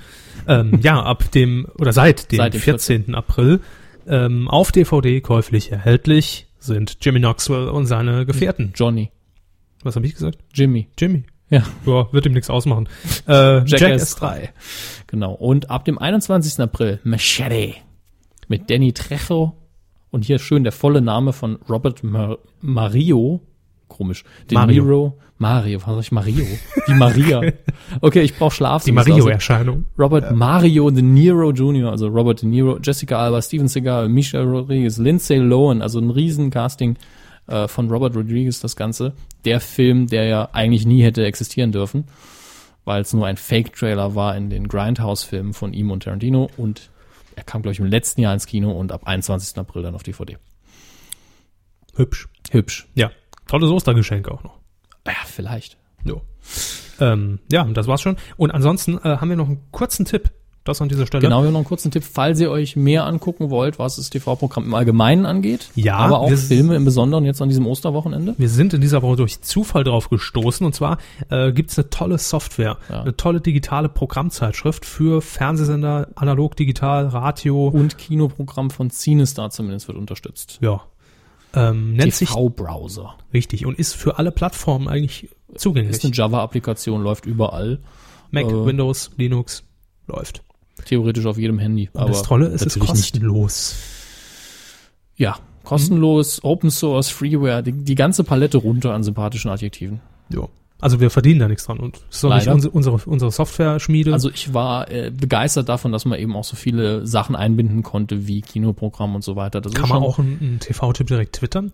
ähm, 0.47 0.79
ja, 0.83 1.01
ab 1.01 1.31
dem, 1.31 1.67
oder 1.79 1.93
seit 1.93 2.31
dem, 2.33 2.37
Seit 2.37 2.53
dem 2.53 2.59
14. 2.61 3.15
April 3.15 3.61
ähm, 4.07 4.49
auf 4.49 4.71
DVD 4.73 5.21
käuflich 5.21 5.71
erhältlich 5.71 6.47
sind 6.59 6.97
Jimmy 7.01 7.19
Knoxville 7.19 7.71
und 7.71 7.85
seine 7.85 8.25
Gefährten. 8.25 8.73
Johnny. 8.75 9.09
Was 9.83 9.95
habe 9.95 10.05
ich 10.05 10.13
gesagt? 10.15 10.39
Jimmy. 10.53 10.89
Jimmy. 10.97 11.23
Ja. 11.49 11.63
Ja, 11.85 12.11
wird 12.11 12.25
ihm 12.25 12.33
nichts 12.33 12.49
ausmachen. 12.49 12.89
Äh, 13.27 13.63
Jackass 13.65 14.15
3. 14.15 14.49
Genau. 15.07 15.33
Und 15.33 15.69
ab 15.69 15.85
dem 15.85 15.97
21. 15.97 16.59
April 16.59 16.99
Machete 17.03 17.75
mit 18.49 18.69
Danny 18.69 18.91
Trejo 18.91 19.53
und 20.11 20.25
hier 20.25 20.39
schön 20.39 20.63
der 20.63 20.73
volle 20.73 21.01
Name 21.01 21.31
von 21.31 21.59
Robert 21.69 22.03
Mar 22.03 22.39
Mario. 22.59 23.41
Komisch. 23.87 24.23
De 24.49 24.57
Mario. 24.57 24.83
Niro. 24.83 25.17
Mario. 25.37 25.79
Was 25.79 25.95
sag 25.95 25.99
ich? 26.01 26.11
Mario? 26.11 26.45
Wie 26.85 26.93
Maria. 26.93 27.41
Okay, 28.01 28.21
ich 28.21 28.35
brauche 28.35 28.53
Schlaf. 28.53 28.83
Die. 28.83 28.91
Mario-Erscheinung. 28.91 29.85
Robert 29.97 30.35
Mario 30.35 30.91
De 30.91 31.01
Niro 31.01 31.51
Jr., 31.51 31.89
also 31.89 32.07
Robert 32.07 32.41
De 32.41 32.47
Niro, 32.47 32.77
Jessica 32.83 33.17
Alba, 33.17 33.41
Steven 33.41 33.67
Seagal, 33.67 34.09
Michelle 34.09 34.45
Rodriguez, 34.45 34.97
Lindsay 34.97 35.37
Lohan, 35.37 35.81
also 35.81 35.99
ein 35.99 36.11
Riesencasting 36.11 36.97
äh, 37.47 37.67
von 37.67 37.89
Robert 37.89 38.15
Rodriguez 38.15 38.59
das 38.59 38.75
Ganze. 38.75 39.13
Der 39.45 39.59
Film, 39.59 40.07
der 40.07 40.25
ja 40.25 40.49
eigentlich 40.53 40.85
nie 40.85 41.01
hätte 41.01 41.25
existieren 41.25 41.71
dürfen, 41.71 42.05
weil 42.85 43.01
es 43.01 43.13
nur 43.13 43.25
ein 43.25 43.37
Fake-Trailer 43.37 44.13
war 44.13 44.35
in 44.35 44.49
den 44.49 44.67
Grindhouse-Filmen 44.67 45.53
von 45.53 45.73
ihm 45.73 45.89
und 45.89 46.03
Tarantino 46.03 46.49
und 46.57 46.89
er 47.39 47.45
kam, 47.45 47.61
glaube 47.61 47.73
ich, 47.73 47.79
im 47.79 47.85
letzten 47.85 48.21
Jahr 48.21 48.33
ins 48.33 48.45
Kino 48.45 48.71
und 48.71 48.91
ab 48.91 49.03
21. 49.05 49.57
April 49.57 49.81
dann 49.81 49.95
auf 49.95 50.03
DVD. 50.03 50.37
Hübsch. 51.95 52.27
Hübsch. 52.51 52.87
Ja. 52.95 53.11
Tolles 53.47 53.69
Ostergeschenk 53.69 54.27
auch 54.27 54.43
noch. 54.43 54.59
Ja, 55.07 55.13
vielleicht. 55.25 55.77
Jo. 56.03 56.21
Ähm, 56.99 57.39
ja, 57.51 57.63
das 57.63 57.87
war's 57.87 58.01
schon. 58.01 58.17
Und 58.35 58.51
ansonsten 58.51 58.97
äh, 58.97 59.17
haben 59.17 59.29
wir 59.29 59.37
noch 59.37 59.47
einen 59.47 59.71
kurzen 59.71 60.05
Tipp. 60.05 60.31
Das 60.69 60.81
an 60.81 60.89
dieser 60.89 61.07
Stelle. 61.07 61.21
Genau, 61.23 61.41
wir 61.41 61.47
haben 61.47 61.53
noch 61.53 61.59
einen 61.59 61.67
kurzen 61.67 61.89
Tipp, 61.91 62.03
falls 62.03 62.39
ihr 62.39 62.51
euch 62.51 62.75
mehr 62.75 63.05
angucken 63.05 63.49
wollt, 63.49 63.79
was 63.79 63.95
das 63.95 64.09
TV-Programm 64.09 64.65
im 64.65 64.73
Allgemeinen 64.75 65.25
angeht. 65.25 65.69
Ja, 65.75 65.97
Aber 65.97 66.19
auch 66.19 66.31
Filme 66.31 66.75
im 66.75 66.85
Besonderen 66.85 67.25
jetzt 67.25 67.41
an 67.41 67.49
diesem 67.49 67.65
Osterwochenende. 67.65 68.35
Wir 68.37 68.49
sind 68.49 68.73
in 68.73 68.81
dieser 68.81 69.01
Woche 69.01 69.15
durch 69.15 69.41
Zufall 69.41 69.83
drauf 69.83 70.09
gestoßen 70.09 70.65
und 70.65 70.73
zwar 70.75 70.99
äh, 71.29 71.51
gibt's 71.51 71.77
eine 71.79 71.89
tolle 71.89 72.17
Software, 72.19 72.77
Ja. 72.89 73.01
eine 73.01 73.17
tolle 73.17 73.41
digitale 73.41 73.89
Programmzeitschrift 73.89 74.85
für 74.85 75.21
Fernsehsender, 75.21 76.09
analog, 76.15 76.55
digital, 76.55 77.07
Radio. 77.07 77.67
Und 77.69 77.97
Kinoprogramm 77.97 78.69
von 78.69 78.89
Cinestar 78.91 79.49
zumindest 79.49 79.87
wird 79.87 79.97
unterstützt. 79.97 80.59
Ja. 80.61 80.81
Ähm, 81.55 81.93
nennt 81.93 82.13
sich 82.13 82.29
TV-Browser. 82.29 83.15
richtig 83.33 83.65
und 83.65 83.79
ist 83.79 83.95
für 83.95 84.19
alle 84.19 84.31
Plattformen 84.31 84.87
eigentlich 84.87 85.29
zugänglich. 85.55 85.95
Ist 85.95 86.05
eine 86.05 86.13
Java-Applikation, 86.13 87.01
läuft 87.01 87.25
überall. 87.25 87.79
Mac, 88.29 88.45
äh, 88.45 88.65
Windows, 88.65 89.09
Linux 89.17 89.63
läuft. 90.07 90.43
Theoretisch 90.85 91.25
auf 91.25 91.37
jedem 91.37 91.59
Handy. 91.59 91.89
Und 91.93 92.09
das 92.09 92.23
Tolle 92.23 92.47
ist, 92.47 92.61
es 92.61 92.67
ist 92.67 92.77
natürlich 92.77 92.93
nicht. 92.93 93.13
kostenlos. 93.13 93.75
Ja, 95.15 95.37
kostenlos, 95.63 96.43
Open 96.43 96.71
Source, 96.71 97.09
Freeware, 97.09 97.61
die, 97.61 97.71
die 97.71 97.95
ganze 97.95 98.23
Palette 98.23 98.57
runter 98.57 98.93
an 98.93 99.03
sympathischen 99.03 99.51
Adjektiven. 99.51 99.99
Ja. 100.29 100.47
Also 100.81 101.01
wir 101.01 101.09
verdienen 101.09 101.41
da 101.41 101.47
nichts 101.49 101.65
dran 101.65 101.77
und 101.77 101.97
es 102.09 102.17
ist 102.17 102.25
auch 102.25 102.33
nicht 102.33 102.47
unsere, 102.47 102.71
unsere, 102.71 102.95
unsere 103.05 103.31
Software-Schmiede. 103.31 104.13
Also 104.13 104.29
ich 104.29 104.53
war 104.53 104.89
äh, 104.89 105.11
begeistert 105.11 105.67
davon, 105.67 105.91
dass 105.91 106.05
man 106.05 106.17
eben 106.17 106.37
auch 106.37 106.45
so 106.45 106.55
viele 106.55 107.05
Sachen 107.05 107.35
einbinden 107.35 107.83
konnte, 107.83 108.27
wie 108.27 108.41
Kinoprogramm 108.41 109.13
und 109.13 109.23
so 109.23 109.35
weiter. 109.35 109.59
Das 109.59 109.73
kann 109.73 109.89
man 109.89 110.01
auch 110.01 110.19
einen, 110.19 110.39
einen 110.39 110.59
TV-Tipp 110.59 111.07
direkt 111.07 111.35
twittern? 111.35 111.73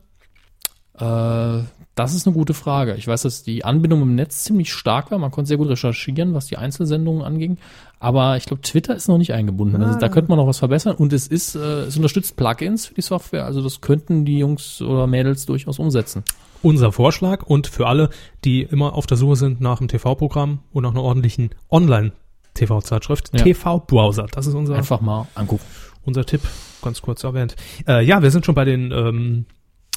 Äh, 1.00 1.64
das 1.96 2.14
ist 2.14 2.28
eine 2.28 2.34
gute 2.34 2.54
Frage. 2.54 2.96
Ich 2.96 3.08
weiß, 3.08 3.22
dass 3.22 3.44
die 3.44 3.64
Anbindung 3.64 4.02
im 4.02 4.16
Netz 4.16 4.44
ziemlich 4.44 4.74
stark 4.74 5.12
war. 5.12 5.18
Man 5.18 5.32
konnte 5.32 5.48
sehr 5.48 5.58
gut 5.58 5.70
recherchieren, 5.70 6.34
was 6.34 6.48
die 6.48 6.58
Einzelsendungen 6.58 7.22
anging. 7.24 7.58
Aber 8.00 8.36
ich 8.36 8.46
glaube, 8.46 8.62
Twitter 8.62 8.94
ist 8.96 9.08
noch 9.08 9.18
nicht 9.18 9.32
eingebunden. 9.34 9.82
Also, 9.82 9.98
da 10.00 10.10
könnte 10.10 10.30
man 10.30 10.38
noch 10.38 10.46
was 10.48 10.60
verbessern. 10.60 10.96
Und 10.98 11.14
es 11.14 11.28
ist, 11.28 11.56
äh, 11.56 11.60
es 11.84 11.96
unterstützt 11.96 12.36
Plugins 12.36 12.88
für 12.88 12.94
die 12.96 13.02
Software. 13.02 13.46
Also 13.46 13.62
das 13.62 13.80
könnten 13.80 14.26
die 14.26 14.40
Jungs 14.40 14.82
oder 14.82 15.08
Mädels 15.08 15.46
durchaus 15.46 15.80
umsetzen. 15.80 16.24
unser 16.62 16.92
Vorschlag 16.92 17.44
und 17.44 17.68
für 17.68 17.88
alle, 17.88 18.10
die 18.44 18.64
immer 18.64 18.94
auf 18.94 19.06
der 19.06 19.18
Suche 19.18 19.36
sind 19.38 19.62
nach 19.62 19.80
einem 19.80 19.88
TV-Programm 19.88 20.60
und 20.74 20.84
nach 20.84 20.92
einer 20.92 21.04
ordentlichen 21.04 21.52
Online-TV-Zeitschrift, 21.70 23.32
Ja. 23.38 23.44
TV-Browser. 23.44 24.28
Das 24.32 24.48
ist 24.48 24.54
unser, 24.56 24.76
Einfach 24.76 25.00
mal 25.02 25.28
angucken. 25.36 25.64
unser 26.06 26.26
Tipp, 26.26 26.42
ganz 26.82 27.02
kurz 27.02 27.24
erwähnt. 27.24 27.56
Äh, 27.88 28.04
ja, 28.06 28.22
wir 28.22 28.32
sind 28.32 28.46
schon 28.46 28.56
bei 28.56 28.66
den 28.66 28.92
ähm, 28.92 29.46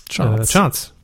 Charts. 0.09 0.51
Äh, 0.51 0.53
Charts 0.59 0.95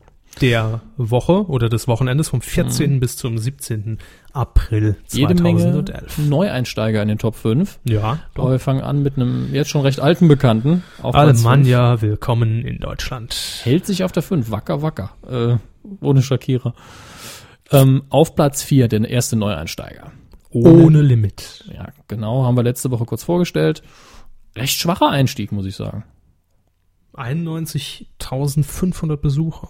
der 0.41 0.81
Woche 0.97 1.47
oder 1.47 1.69
des 1.69 1.87
Wochenendes 1.87 2.29
vom 2.29 2.41
14. 2.41 2.99
bis 3.01 3.17
zum 3.17 3.39
17. 3.39 3.99
April 4.33 4.91
Mhm. 4.93 4.97
Jede 5.13 5.35
Menge 5.43 5.61
2011. 5.63 6.19
Neueinsteiger 6.19 7.03
in 7.03 7.09
den 7.09 7.19
Top 7.19 7.37
5. 7.37 7.79
Ja, 7.85 8.19
Aber 8.35 8.51
wir 8.51 8.59
fangen 8.59 8.81
an 8.83 9.03
mit 9.03 9.17
einem 9.17 9.55
jetzt 9.55 9.71
schon 9.71 9.83
recht 9.83 10.01
alten 10.01 10.27
Bekannten. 10.29 10.83
Auf. 11.03 11.15
Alemannia, 11.15 12.03
willkommen 12.03 12.65
in 12.65 12.81
Deutschland. 12.81 13.61
Hält 13.63 13.87
sich 13.87 14.03
auf 14.03 14.13
der 14.13 14.23
5. 14.23 14.51
Wacker, 14.51 14.83
wacker. 14.83 15.11
Äh, 15.31 15.57
ohne 16.01 16.23
Shakira. 16.23 16.75
Ähm, 17.71 18.03
auf 18.11 18.35
Platz 18.35 18.63
4 18.63 18.89
der 18.89 19.09
erste 19.09 19.37
Neueinsteiger. 19.37 20.11
Ohne 20.51 21.01
Limit. 21.01 21.65
Ja, 21.73 21.89
genau. 22.09 22.45
Haben 22.45 22.57
wir 22.57 22.63
letzte 22.63 22.91
Woche 22.91 23.05
kurz 23.05 23.25
vorgestellt. 23.25 23.83
Recht 24.57 24.79
schwacher 24.79 25.11
Einstieg, 25.11 25.53
muss 25.53 25.67
ich 25.67 25.75
sagen. 25.77 26.05
91.500 27.15 29.17
Besucher. 29.17 29.69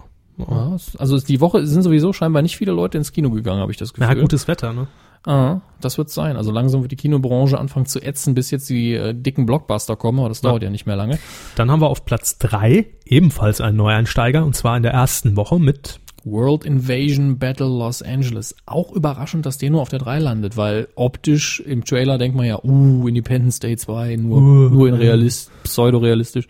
Es- 0.75 0.97
also 0.97 1.19
die 1.19 1.41
Woche 1.41 1.65
sind 1.67 1.83
sowieso 1.83 2.13
scheinbar 2.13 2.43
nicht 2.43 2.57
viele 2.57 2.73
Leute 2.73 2.99
ins 2.99 3.13
Kino 3.13 3.31
gegangen, 3.31 3.61
habe 3.61 3.71
ich 3.71 3.79
das 3.79 3.93
Gefühl. 3.93 4.13
Na, 4.15 4.21
gutes 4.21 4.49
Wetter, 4.49 4.73
ne? 4.73 4.89
Ah, 5.27 5.61
das 5.81 5.97
wird 5.97 6.11
sein. 6.11 6.37
Also 6.37 6.51
langsam 6.51 6.83
wird 6.83 6.93
die 6.93 6.97
Kinobranche 6.97 7.59
anfangen 7.59 7.87
zu 7.87 8.03
ätzen, 8.03 8.35
bis 8.35 8.51
jetzt 8.51 8.69
die 8.69 8.93
äh, 8.93 9.15
dicken 9.15 9.47
Blockbuster 9.47 9.97
kommen, 9.97 10.19
aber 10.19 10.29
das 10.29 10.43
Ja. 10.43 10.51
dauert 10.51 10.63
ja 10.65 10.69
nicht 10.71 10.85
mehr 10.87 10.97
lange. 10.97 11.19
Dann 11.57 11.71
haben 11.71 11.81
wir 11.81 11.89
auf 11.89 12.05
Platz 12.05 12.37
drei 12.39 12.89
ebenfalls 13.07 13.61
einen 13.63 13.77
Neueinsteiger 13.79 14.45
und 14.45 14.55
zwar 14.55 14.77
in 14.77 14.83
der 14.83 14.93
ersten 14.93 15.35
Woche 15.37 15.59
mit 15.59 15.99
World 16.25 16.65
Invasion 16.65 17.39
Battle 17.39 17.67
Los 17.69 18.03
Angeles. 18.03 18.55
Auch 18.67 18.93
überraschend, 18.93 19.47
dass 19.47 19.57
der 19.59 19.71
nur 19.71 19.83
auf 19.83 19.89
der 19.91 19.99
3 20.01 20.19
landet, 20.19 20.57
weil 20.57 20.89
optisch 20.95 21.61
im 21.61 21.85
Trailer 21.85 22.17
denkt 22.19 22.37
man 22.37 22.47
ja, 22.47 22.59
uh, 22.63 23.07
Independence 23.07 23.61
Day 23.61 23.77
2, 23.77 24.17
nur, 24.17 24.39
Uh, 24.39 24.69
nur 24.71 24.89
in 24.89 24.95
realist, 24.95 25.51
pseudorealistisch. 25.65 26.47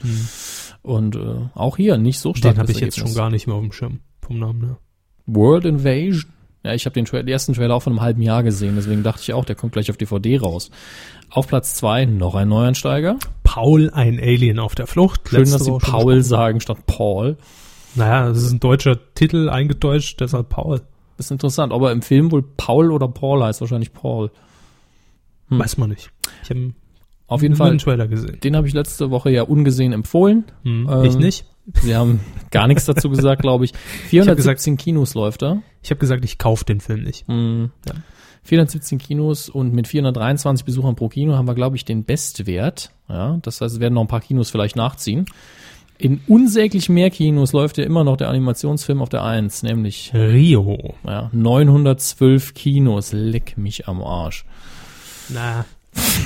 Und 0.85 1.17
äh, 1.17 1.49
auch 1.55 1.79
hier 1.79 1.97
nicht 1.97 2.19
so 2.19 2.35
stark. 2.35 2.55
den 2.55 2.61
habe 2.61 2.71
ich 2.71 2.79
jetzt 2.79 2.99
schon 2.99 3.15
gar 3.15 3.31
nicht 3.31 3.47
mehr 3.47 3.57
auf 3.57 3.63
dem 3.63 3.73
Schirm 3.73 4.01
vom 4.21 4.39
Namen 4.39 4.65
her. 4.67 4.79
World 5.25 5.65
Invasion. 5.65 6.31
Ja, 6.63 6.75
ich 6.75 6.85
habe 6.85 6.93
den, 6.93 7.07
den 7.07 7.27
ersten 7.27 7.55
Trailer 7.55 7.75
auch 7.75 7.83
von 7.83 7.95
einem 7.95 8.03
halben 8.03 8.21
Jahr 8.21 8.43
gesehen, 8.43 8.75
deswegen 8.77 9.03
dachte 9.03 9.23
ich 9.23 9.33
auch, 9.33 9.47
der 9.47 9.57
kommt 9.57 9.73
gleich 9.73 9.91
auf 9.91 9.97
DVD 9.97 10.39
raus. 10.39 10.71
Auf 11.31 11.49
Platz 11.49 11.75
2 11.77 12.05
noch 12.05 12.35
ein 12.35 12.49
Neuansteiger. 12.49 13.19
Paul, 13.45 13.91
ein 13.95 14.21
Alien 14.21 14.59
auf 14.59 14.75
der 14.75 14.87
Flucht. 14.87 15.29
Schön, 15.29 15.41
Letzte 15.41 15.57
dass 15.57 15.65
sie 15.65 15.79
Paul 15.79 16.23
sagen 16.23 16.61
statt 16.61 16.85
Paul. 16.87 17.39
Naja, 17.95 18.29
das 18.29 18.43
ist 18.43 18.53
ein 18.53 18.61
deutscher 18.61 18.99
Titel, 19.15 19.49
eingedeutscht, 19.49 20.21
deshalb 20.21 20.51
Paul. 20.51 20.83
ist 21.17 21.31
interessant, 21.31 21.73
aber 21.73 21.93
im 21.93 22.03
Film 22.03 22.31
wohl 22.31 22.43
Paul 22.43 22.93
oder 22.93 23.09
Paul 23.09 23.43
heißt 23.43 23.63
wahrscheinlich 23.63 23.95
Paul. 23.95 24.31
Hm. 25.49 25.59
Weiß 25.59 25.79
man 25.79 25.89
nicht. 25.89 26.11
Ich 26.43 26.51
habe 26.51 26.75
Auf 27.27 27.43
jeden 27.43 27.57
Fall, 27.57 27.71
einen 27.71 27.79
Trailer 27.79 28.07
gesehen. 28.07 28.39
den 28.45 28.55
habe 28.57 28.67
ich 28.69 28.75
letzte 28.75 29.11
Woche 29.11 29.31
ja 29.31 29.43
ungesehen 29.43 29.93
empfohlen. 29.93 30.45
Hm, 30.63 30.89
Ähm, 30.91 31.05
ich 31.05 31.17
nicht. 31.17 31.47
Sie 31.83 31.97
haben 31.97 32.21
gar 32.51 32.67
nichts 32.67 32.85
dazu 32.85 33.09
gesagt, 33.09 33.41
glaube 33.43 33.65
ich. 33.65 33.73
417 34.09 34.77
Kinos 34.77 35.15
läuft 35.15 35.43
er. 35.43 35.63
Ich 35.83 35.91
habe 35.91 35.99
gesagt, 35.99 36.25
ich 36.25 36.37
kaufe 36.39 36.65
den 36.67 36.81
Film 36.81 37.03
nicht. 37.05 37.27
Mhm. 37.29 37.71
417 38.43 38.99
Kinos 38.99 39.49
und 39.49 39.73
mit 39.73 39.89
423 39.89 40.67
Besuchern 40.67 40.97
pro 40.97 41.09
Kino 41.09 41.35
haben 41.35 41.49
wir, 41.49 41.55
glaube 41.55 41.77
ich, 41.77 41.85
den 41.87 42.05
Bestwert. 42.05 42.91
Ja, 43.09 43.39
das 43.41 43.61
heißt, 43.63 43.75
es 43.77 43.81
werden 43.81 43.95
noch 43.95 44.03
ein 44.03 44.09
paar 44.09 44.21
Kinos 44.21 44.51
vielleicht 44.51 44.77
nachziehen. 44.77 45.25
In 45.97 46.21
unsäglich 46.27 46.89
mehr 46.91 47.09
Kinos 47.09 47.53
läuft 47.53 47.79
ja 47.79 47.85
immer 47.85 48.05
noch 48.05 48.17
der 48.19 48.29
Animationsfilm 48.29 49.01
auf 49.01 49.09
der 49.09 49.23
1, 49.25 49.63
nämlich 49.63 50.11
Rio. 50.13 50.95
ja, 51.07 51.31
912 51.33 52.53
Kinos. 52.53 53.13
Leck 53.13 53.57
mich 53.57 53.89
am 53.89 54.03
Arsch. 54.03 54.45
Na, 55.31 55.65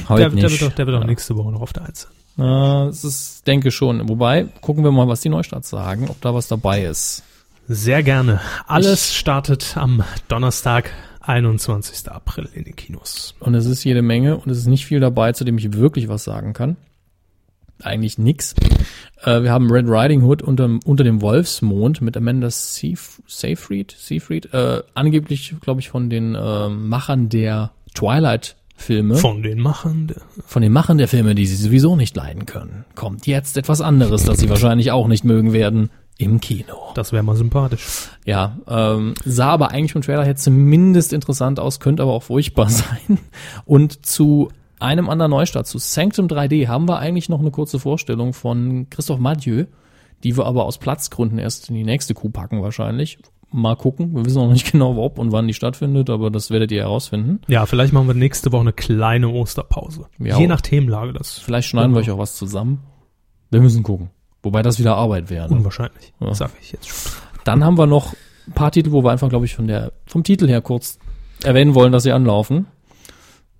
Heute 0.08 0.22
der, 0.22 0.30
der 0.30 0.48
nicht. 0.50 0.60
wird 0.60 0.70
doch, 0.70 0.74
der 0.76 0.86
wird 0.86 1.00
Ja. 1.00 1.06
nächste 1.06 1.36
Woche 1.36 1.52
noch 1.52 1.60
auf 1.60 1.72
der 1.72 1.84
Eins 1.86 2.02
sein. 2.36 2.88
Es 2.88 3.02
ist, 3.04 3.46
denke 3.46 3.70
schon. 3.70 4.08
Wobei, 4.08 4.44
gucken 4.60 4.84
wir 4.84 4.92
mal, 4.92 5.08
was 5.08 5.20
die 5.22 5.28
Neustarts 5.28 5.70
sagen, 5.70 6.08
ob 6.08 6.20
da 6.20 6.34
was 6.34 6.46
dabei 6.48 6.84
ist. 6.84 7.24
Sehr 7.66 8.02
gerne. 8.02 8.40
Alles 8.66 9.12
startet 9.14 9.76
am 9.76 10.02
Donnerstag, 10.28 10.90
21. 11.20 12.10
April 12.10 12.48
in 12.54 12.64
den 12.64 12.76
Kinos. 12.76 13.34
Und 13.40 13.54
es 13.54 13.66
ist 13.66 13.82
jede 13.84 14.02
Menge 14.02 14.36
und 14.36 14.50
es 14.50 14.58
ist 14.58 14.66
nicht 14.66 14.86
viel 14.86 15.00
dabei, 15.00 15.32
zu 15.32 15.44
dem 15.44 15.58
ich 15.58 15.72
wirklich 15.72 16.08
was 16.08 16.24
sagen 16.24 16.52
kann. 16.52 16.76
Eigentlich 17.82 18.18
nix. 18.18 18.54
Äh, 19.22 19.42
wir 19.42 19.52
haben 19.52 19.70
Red 19.70 19.86
Riding 19.88 20.22
Hood 20.22 20.40
unter, 20.42 20.68
unter 20.84 21.04
dem 21.04 21.20
Wolfsmond 21.20 22.00
mit 22.00 22.16
Amanda 22.16 22.50
Seyf 22.50 23.20
Seyfried, 23.26 23.94
Seyfried 23.98 24.52
äh, 24.54 24.82
angeblich, 24.94 25.54
glaube 25.60 25.80
ich, 25.80 25.88
von 25.90 26.08
den 26.08 26.34
äh, 26.34 26.68
Machern 26.68 27.28
der 27.28 27.70
Twilight-Filme. 28.78 29.16
Von 29.16 29.42
den 29.42 29.60
Machern. 29.60 30.06
der- 30.08 30.22
Von 30.46 30.62
den 30.62 30.72
Machern 30.72 30.98
der 30.98 31.08
Filme, 31.08 31.34
die 31.34 31.46
sie 31.46 31.56
sowieso 31.56 31.96
nicht 31.96 32.16
leiden 32.16 32.46
können, 32.46 32.84
kommt 32.94 33.26
jetzt 33.26 33.56
etwas 33.56 33.80
anderes, 33.80 34.24
das 34.24 34.38
sie 34.38 34.48
wahrscheinlich 34.48 34.90
auch 34.92 35.08
nicht 35.08 35.24
mögen 35.24 35.52
werden, 35.52 35.90
im 36.20 36.40
Kino. 36.40 36.74
Das 36.94 37.12
wäre 37.12 37.22
mal 37.22 37.36
sympathisch. 37.36 38.08
Ja, 38.24 38.58
ähm, 38.66 39.14
sah 39.24 39.50
aber 39.50 39.70
eigentlich 39.70 39.92
vom 39.92 40.02
Trailer 40.02 40.24
her 40.24 40.34
zumindest 40.36 41.12
interessant 41.12 41.60
aus, 41.60 41.78
könnte 41.78 42.02
aber 42.02 42.12
auch 42.12 42.24
furchtbar 42.24 42.68
sein. 42.70 43.18
Und 43.64 44.04
zu 44.04 44.48
einem 44.80 45.08
anderen 45.08 45.30
Neustart, 45.30 45.66
zu 45.66 45.78
Sanctum 45.78 46.26
3D, 46.26 46.66
haben 46.68 46.88
wir 46.88 46.98
eigentlich 46.98 47.28
noch 47.28 47.40
eine 47.40 47.50
kurze 47.52 47.78
Vorstellung 47.78 48.32
von 48.32 48.88
Christoph 48.90 49.18
Mathieu, 49.20 49.66
die 50.24 50.36
wir 50.36 50.46
aber 50.46 50.64
aus 50.64 50.78
Platzgründen 50.78 51.38
erst 51.38 51.68
in 51.68 51.76
die 51.76 51.84
nächste 51.84 52.14
Kuh 52.14 52.30
packen 52.30 52.62
wahrscheinlich. 52.62 53.18
Mal 53.50 53.76
gucken, 53.76 54.14
wir 54.14 54.24
wissen 54.26 54.42
noch 54.42 54.52
nicht 54.52 54.70
genau, 54.72 54.96
ob 55.02 55.18
und 55.18 55.32
wann 55.32 55.46
die 55.46 55.54
stattfindet, 55.54 56.10
aber 56.10 56.30
das 56.30 56.50
werdet 56.50 56.70
ihr 56.70 56.82
herausfinden. 56.82 57.40
Ja, 57.48 57.64
vielleicht 57.66 57.92
machen 57.92 58.06
wir 58.06 58.14
nächste 58.14 58.52
Woche 58.52 58.60
eine 58.62 58.72
kleine 58.74 59.28
Osterpause. 59.28 60.06
Ja, 60.18 60.38
Je 60.38 60.46
nach 60.46 60.60
Themenlage, 60.60 61.12
das 61.14 61.38
Vielleicht 61.38 61.68
schneiden 61.68 61.92
wir 61.94 62.00
euch 62.00 62.10
auch 62.10 62.18
was 62.18 62.34
zusammen. 62.36 62.80
Wir 63.50 63.60
müssen 63.60 63.82
gucken. 63.82 64.10
Wobei 64.42 64.62
das 64.62 64.78
wieder 64.78 64.96
Arbeit 64.96 65.30
wäre. 65.30 65.48
Ne? 65.48 65.56
unwahrscheinlich, 65.56 66.12
Ja. 66.20 66.34
sage 66.34 66.52
ich 66.60 66.72
jetzt 66.72 66.88
schon. 66.88 67.12
Dann 67.44 67.64
haben 67.64 67.78
wir 67.78 67.86
noch 67.86 68.12
ein 68.46 68.52
paar 68.52 68.70
Titel, 68.70 68.92
wo 68.92 69.02
wir 69.02 69.10
einfach, 69.10 69.28
glaube 69.30 69.46
ich, 69.46 69.54
von 69.54 69.66
der, 69.66 69.92
vom 70.06 70.22
Titel 70.24 70.46
her 70.46 70.60
kurz 70.60 70.98
erwähnen 71.42 71.74
wollen, 71.74 71.92
dass 71.92 72.02
sie 72.02 72.12
anlaufen. 72.12 72.66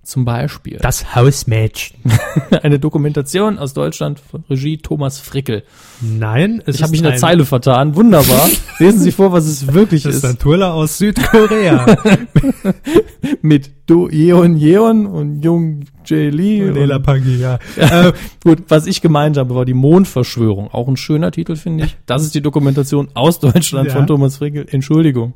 Zum 0.08 0.24
Beispiel 0.24 0.78
Das 0.80 1.14
Hausmädchen. 1.14 1.98
eine 2.62 2.78
Dokumentation 2.78 3.58
aus 3.58 3.74
Deutschland 3.74 4.18
von 4.18 4.42
Regie 4.48 4.78
Thomas 4.78 5.18
Frickel. 5.20 5.64
Nein, 6.00 6.62
es 6.64 6.76
Ich 6.76 6.82
habe 6.82 6.92
mich 6.92 7.00
in 7.00 7.06
der 7.08 7.16
Zeile 7.16 7.44
vertan. 7.44 7.94
Wunderbar. 7.94 8.48
Lesen 8.78 9.00
Sie 9.00 9.12
vor, 9.12 9.32
was 9.32 9.44
es 9.44 9.70
wirklich 9.74 10.04
Das 10.04 10.14
ist 10.14 10.24
ist. 10.24 10.30
ein 10.30 10.38
Thriller 10.38 10.72
aus 10.72 10.96
Südkorea. 10.96 11.84
Mit 13.42 13.70
Do 13.86 14.08
Yeon 14.08 14.56
Yeon 14.56 15.04
und 15.06 15.42
Jung 15.42 15.80
Jae 16.06 16.30
Lee. 16.30 16.62
Lela 16.70 16.96
und- 16.96 17.02
Pagi, 17.02 17.36
ja. 17.38 17.58
Äh, 17.76 18.12
gut, 18.42 18.62
was 18.68 18.86
ich 18.86 19.02
gemeint 19.02 19.36
habe, 19.36 19.54
war 19.54 19.66
die 19.66 19.74
Mondverschwörung. 19.74 20.68
Auch 20.72 20.88
ein 20.88 20.96
schöner 20.96 21.32
Titel, 21.32 21.56
finde 21.56 21.84
ich. 21.84 21.96
Das 22.06 22.22
ist 22.22 22.34
die 22.34 22.40
Dokumentation 22.40 23.08
aus 23.12 23.40
Deutschland 23.40 23.88
Ja. 23.88 23.94
von 23.94 24.06
Thomas 24.06 24.38
Frickel. 24.38 24.66
Entschuldigung. 24.70 25.34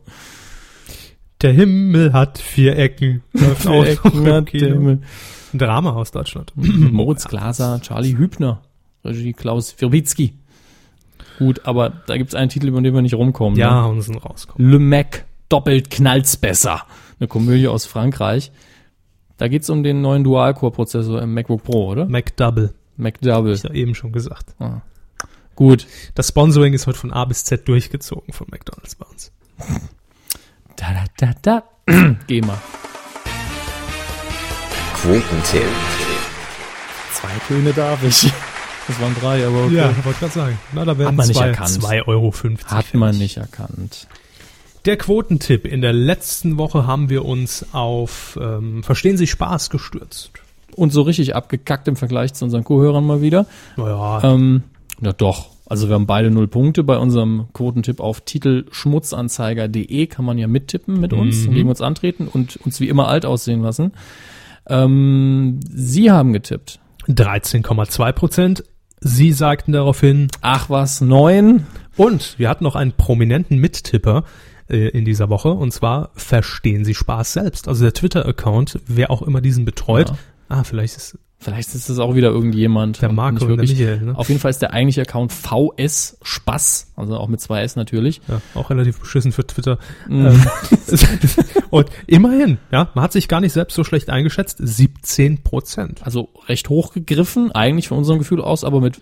Der 1.42 1.52
Himmel 1.52 2.12
hat 2.12 2.38
vier 2.38 2.76
Ecken. 2.78 3.22
Läuft 3.32 3.62
Vier 3.62 3.86
Ecken 3.86 4.32
hat 4.32 4.46
Kino. 4.46 4.64
der 4.64 4.74
Himmel. 4.74 5.02
Ein 5.52 5.58
Drama 5.58 5.92
aus 5.92 6.10
Deutschland. 6.12 6.52
Moritz 6.56 7.26
Glaser, 7.28 7.80
Charlie 7.82 8.16
Hübner, 8.16 8.62
Regie 9.04 9.32
Klaus 9.32 9.74
Wirbitzki. 9.78 10.34
Gut, 11.38 11.62
aber 11.66 11.90
da 12.06 12.16
gibt's 12.16 12.34
einen 12.34 12.48
Titel, 12.48 12.68
über 12.68 12.80
den 12.80 12.94
wir 12.94 13.02
nicht 13.02 13.14
rumkommen. 13.14 13.58
Ja, 13.58 13.82
Ne? 13.82 13.88
und 13.88 14.02
sind 14.02 14.16
rauskommen. 14.24 14.70
Le 14.70 14.78
Mac, 14.78 15.24
doppelt 15.48 15.90
knallt's 15.90 16.36
besser. 16.36 16.82
Eine 17.18 17.26
Komödie 17.28 17.68
aus 17.68 17.86
Frankreich. 17.86 18.52
Da 19.38 19.48
geht's 19.48 19.68
um 19.70 19.82
den 19.82 20.00
neuen 20.02 20.22
Dual-Core-Prozessor 20.24 21.20
im 21.20 21.34
MacBook 21.34 21.64
Pro, 21.64 21.88
oder? 21.90 22.06
McDouble. 22.06 22.74
MacDouble. 22.96 23.52
Ich 23.54 23.62
ja 23.64 23.72
eben 23.72 23.94
schon 23.94 24.12
gesagt. 24.12 24.54
Gut. 25.56 25.86
Das 26.14 26.28
Sponsoring 26.28 26.72
ist 26.74 26.86
heute 26.86 26.98
von 26.98 27.12
A 27.12 27.24
bis 27.24 27.44
Z 27.44 27.66
durchgezogen 27.66 28.32
von 28.32 28.46
McDonalds 28.50 28.94
bei 28.94 29.06
uns. 29.06 29.32
Da, 30.76 30.86
da, 30.92 31.04
da, 31.16 31.32
da. 31.42 31.62
Geh 32.26 32.40
mal. 32.40 32.58
Quotentipp. 34.94 35.62
Zwei 37.12 37.28
Töne 37.48 37.72
darf 37.72 38.02
ich. 38.04 38.32
Das 38.88 39.00
waren 39.00 39.14
drei, 39.20 39.46
aber 39.46 39.64
okay. 39.66 39.76
Ja, 39.76 40.04
wollte 40.04 40.20
gerade 40.20 40.32
sagen. 40.32 40.58
Na, 40.72 40.84
da 40.84 40.98
werden 40.98 41.08
Hat 41.08 41.14
man 41.16 41.28
nicht 41.28 41.36
zwei, 41.36 41.48
erkannt. 41.48 41.70
2,50 41.70 42.06
Euro. 42.08 42.34
Hat 42.66 42.94
man 42.94 43.16
nicht 43.16 43.36
erkannt. 43.36 44.08
Der 44.84 44.96
Quotentipp. 44.96 45.66
In 45.66 45.82
der 45.82 45.92
letzten 45.92 46.58
Woche 46.58 46.86
haben 46.86 47.08
wir 47.08 47.24
uns 47.24 47.66
auf 47.72 48.38
ähm, 48.40 48.82
Verstehen 48.82 49.16
Sie 49.16 49.28
Spaß 49.28 49.70
gestürzt. 49.70 50.32
Und 50.74 50.92
so 50.92 51.02
richtig 51.02 51.36
abgekackt 51.36 51.86
im 51.86 51.96
Vergleich 51.96 52.34
zu 52.34 52.44
unseren 52.44 52.64
Co-Hörern 52.64 53.06
mal 53.06 53.20
wieder. 53.20 53.46
Naja, 53.76 54.20
Ähm, 54.24 54.64
ja 55.00 55.12
doch. 55.12 55.51
Also 55.66 55.88
wir 55.88 55.94
haben 55.94 56.06
beide 56.06 56.30
null 56.30 56.48
Punkte 56.48 56.82
bei 56.84 56.98
unserem 56.98 57.46
Quotentipp 57.52 58.00
auf 58.00 58.20
titelschmutzanzeiger.de 58.22 60.06
kann 60.06 60.24
man 60.24 60.38
ja 60.38 60.46
mittippen 60.46 61.00
mit 61.00 61.12
uns, 61.12 61.46
Mhm. 61.46 61.54
gegen 61.54 61.68
uns 61.68 61.80
antreten 61.80 62.28
und 62.28 62.56
uns 62.64 62.80
wie 62.80 62.88
immer 62.88 63.08
alt 63.08 63.24
aussehen 63.26 63.62
lassen. 63.62 63.92
Ähm, 64.68 65.60
Sie 65.70 66.10
haben 66.10 66.32
getippt. 66.32 66.80
13,2 67.08 68.12
Prozent. 68.12 68.64
Sie 69.00 69.32
sagten 69.32 69.72
daraufhin, 69.72 70.28
Ach 70.40 70.70
was, 70.70 71.00
neun. 71.00 71.66
und 71.96 72.38
wir 72.38 72.48
hatten 72.48 72.62
noch 72.64 72.76
einen 72.76 72.92
prominenten 72.92 73.58
Mittipper 73.58 74.24
äh, 74.68 74.88
in 74.88 75.04
dieser 75.04 75.28
Woche, 75.28 75.50
und 75.52 75.72
zwar 75.72 76.10
Verstehen 76.14 76.84
Sie 76.84 76.94
Spaß 76.94 77.32
selbst. 77.32 77.66
Also 77.66 77.82
der 77.84 77.92
Twitter-Account, 77.94 78.80
wer 78.86 79.10
auch 79.10 79.22
immer 79.22 79.40
diesen 79.40 79.64
betreut. 79.64 80.10
Ja. 80.10 80.16
Ah, 80.48 80.64
vielleicht 80.64 80.96
ist 80.96 81.18
Vielleicht 81.42 81.74
ist 81.74 81.88
es 81.88 81.98
auch 81.98 82.14
wieder 82.14 82.30
irgendjemand. 82.30 83.02
Der 83.02 83.10
Marco 83.10 83.34
nicht 83.34 83.42
und 83.42 83.48
der 83.48 83.56
wirklich. 83.58 83.78
Michael, 83.78 84.00
ne? 84.00 84.16
Auf 84.16 84.28
jeden 84.28 84.40
Fall 84.40 84.50
ist 84.50 84.62
der 84.62 84.72
eigentliche 84.72 85.02
Account 85.02 85.32
VS 85.32 86.18
Spaß, 86.22 86.92
also 86.94 87.16
auch 87.16 87.26
mit 87.26 87.40
zwei 87.40 87.62
S 87.62 87.74
natürlich. 87.74 88.20
ja, 88.28 88.40
auch 88.54 88.70
relativ 88.70 89.00
beschissen 89.00 89.32
für 89.32 89.44
Twitter. 89.44 89.78
Mhm. 90.08 90.26
Ähm, 90.26 90.42
und 91.70 91.90
immerhin, 92.06 92.58
ja, 92.70 92.90
man 92.94 93.02
hat 93.02 93.12
sich 93.12 93.26
gar 93.26 93.40
nicht 93.40 93.52
selbst 93.52 93.74
so 93.74 93.82
schlecht 93.82 94.08
eingeschätzt. 94.08 94.58
17 94.60 95.42
Prozent. 95.42 96.00
Also 96.04 96.28
recht 96.46 96.68
hoch 96.68 96.92
gegriffen, 96.92 97.50
eigentlich 97.50 97.88
von 97.88 97.98
unserem 97.98 98.20
Gefühl 98.20 98.40
aus, 98.40 98.62
aber 98.62 98.80
mit 98.80 99.00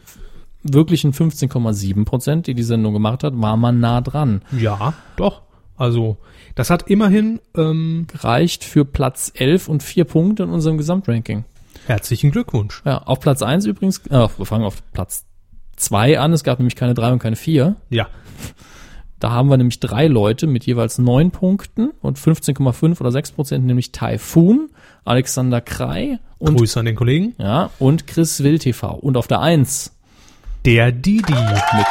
wirklichen 0.63 1.13
15,7 1.13 2.05
Prozent, 2.07 2.47
die 2.47 2.55
die 2.55 2.63
Sendung 2.63 2.95
gemacht 2.95 3.23
hat, 3.23 3.35
war 3.37 3.59
man 3.59 3.81
nah 3.81 4.01
dran. 4.01 4.43
Ja, 4.59 4.95
doch. 5.17 5.43
Also, 5.77 6.19
das 6.55 6.69
hat 6.69 6.91
immerhin 6.91 7.41
ähm, 7.57 8.07
Reicht 8.15 8.65
für 8.65 8.85
Platz 8.85 9.33
11 9.35 9.69
und 9.69 9.83
vier 9.83 10.05
Punkte 10.05 10.43
in 10.43 10.51
unserem 10.51 10.77
Gesamtranking. 10.77 11.45
Herzlichen 11.87 12.31
Glückwunsch. 12.31 12.83
Ja, 12.85 12.99
auf 12.99 13.21
Platz 13.21 13.43
1 13.43 13.67
übrigens, 13.67 13.99
äh, 14.07 14.29
wir 14.37 14.47
fangen 14.47 14.65
auf 14.65 14.83
Platz 14.93 15.25
2 15.77 16.19
an, 16.21 16.33
es 16.33 16.45
gab 16.45 16.59
nämlich 16.59 16.77
keine 16.77 16.95
3 16.95 17.13
und 17.13 17.19
keine 17.21 17.37
4. 17.37 17.77
Ja, 17.89 18.09
Da 19.19 19.31
haben 19.33 19.49
wir 19.51 19.57
nämlich 19.59 19.81
drei 19.81 20.07
Leute 20.07 20.47
mit 20.47 20.65
jeweils 20.67 20.99
9 20.99 21.31
Punkten 21.31 21.91
und 22.01 22.19
15,5 22.19 23.01
oder 23.01 23.13
6 23.13 23.33
Prozent, 23.33 23.67
nämlich 23.67 23.93
Typhoon, 23.93 24.71
Alexander 25.05 25.61
Krei 25.61 26.19
und, 26.39 26.57
Grüße 26.57 26.79
an 26.81 26.87
den 26.87 26.97
Kollegen. 26.97 27.35
ja, 27.39 27.71
und 27.79 28.07
Chris 28.07 28.43
Will 28.43 28.59
TV. 28.59 28.95
Und 28.95 29.17
auf 29.17 29.27
der 29.27 29.41
1 29.41 29.93
Der 30.65 30.91
Didi. 30.93 31.33
mit 31.33 31.87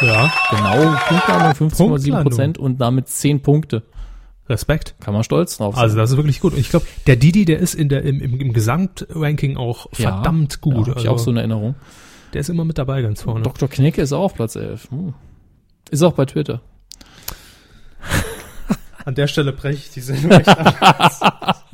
Ja, 0.00 0.32
genau 0.50 0.96
Punktlandung 1.08 1.52
15,7 1.52 1.76
Punktlandung. 1.76 2.22
Prozent 2.22 2.58
und 2.58 2.80
damit 2.80 3.08
10 3.08 3.42
Punkte. 3.42 3.82
Respekt. 4.48 4.94
Kann 5.00 5.14
man 5.14 5.24
stolz 5.24 5.58
drauf 5.58 5.74
sein. 5.74 5.84
Also 5.84 5.96
das 5.96 6.10
ist 6.10 6.16
wirklich 6.16 6.40
gut. 6.40 6.52
Und 6.54 6.58
ich 6.58 6.70
glaube, 6.70 6.86
der 7.06 7.16
Didi, 7.16 7.44
der 7.44 7.58
ist 7.58 7.74
in 7.74 7.88
der 7.88 8.02
im, 8.02 8.20
im, 8.20 8.40
im 8.40 8.52
Gesamtranking 8.52 9.56
auch 9.56 9.86
Ja, 9.96 10.12
verdammt 10.12 10.60
gut. 10.60 10.74
Ja, 10.74 10.80
hab 10.80 10.88
ich 10.88 10.96
also, 10.96 11.10
auch 11.10 11.18
so 11.18 11.30
eine 11.30 11.40
Erinnerung. 11.40 11.74
der 12.32 12.40
ist 12.40 12.48
immer 12.48 12.64
mit 12.64 12.78
dabei 12.78 13.02
ganz 13.02 13.22
vorne. 13.22 13.42
Dr. 13.42 13.68
Knecke 13.68 14.02
ist 14.02 14.12
auch 14.12 14.24
auf 14.24 14.34
Platz 14.34 14.56
11. 14.56 14.90
Hm. 14.90 15.14
Ist 15.90 16.02
auch 16.02 16.12
bei 16.12 16.24
Twitter. 16.26 16.60
An 19.04 19.14
der 19.14 19.26
Stelle 19.26 19.52
breche 19.52 19.78
ich 19.78 19.90
die 19.90 20.00
Sendung 20.00 20.32
echt 20.32 20.48
ab. 20.48 21.64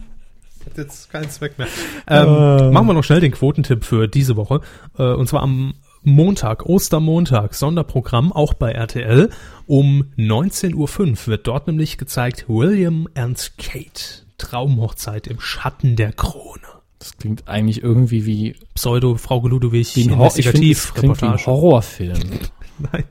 Hat 0.64 0.78
jetzt 0.78 1.10
keinen 1.10 1.30
Zweck 1.30 1.58
mehr. 1.58 1.68
Ähm, 2.06 2.72
Machen 2.72 2.86
wir 2.86 2.94
noch 2.94 3.04
schnell 3.04 3.20
den 3.20 3.32
Quotentipp 3.32 3.84
für 3.84 4.08
diese 4.08 4.36
Woche. 4.36 4.60
Äh, 4.98 5.12
und 5.12 5.28
zwar 5.28 5.42
am 5.42 5.74
Montag, 6.04 6.66
Ostermontag, 6.66 7.54
Sonderprogramm, 7.54 8.32
auch 8.32 8.54
bei 8.54 8.72
RTL. 8.72 9.30
Um 9.66 10.12
19.05 10.16 10.74
Uhr 10.74 11.26
wird 11.26 11.46
dort 11.46 11.66
nämlich 11.66 11.98
gezeigt 11.98 12.44
William 12.48 13.08
and 13.14 13.52
Kate. 13.58 14.24
Traumhochzeit 14.38 15.26
im 15.26 15.40
Schatten 15.40 15.96
der 15.96 16.12
Krone. 16.12 16.60
Das 16.98 17.16
klingt 17.16 17.48
eigentlich 17.48 17.82
irgendwie 17.82 18.26
wie, 18.26 18.56
Pseudo 18.74 19.16
Frau 19.16 19.46
Ludwig 19.46 19.94
wie 19.96 20.08
ein, 20.08 20.18
Hor 20.18 20.32
ich 20.36 20.46
wie 20.46 20.48
ein 20.48 20.62
Investigativ 20.62 21.46
Horrorfilm. 21.46 22.18
Nein, 22.92 23.04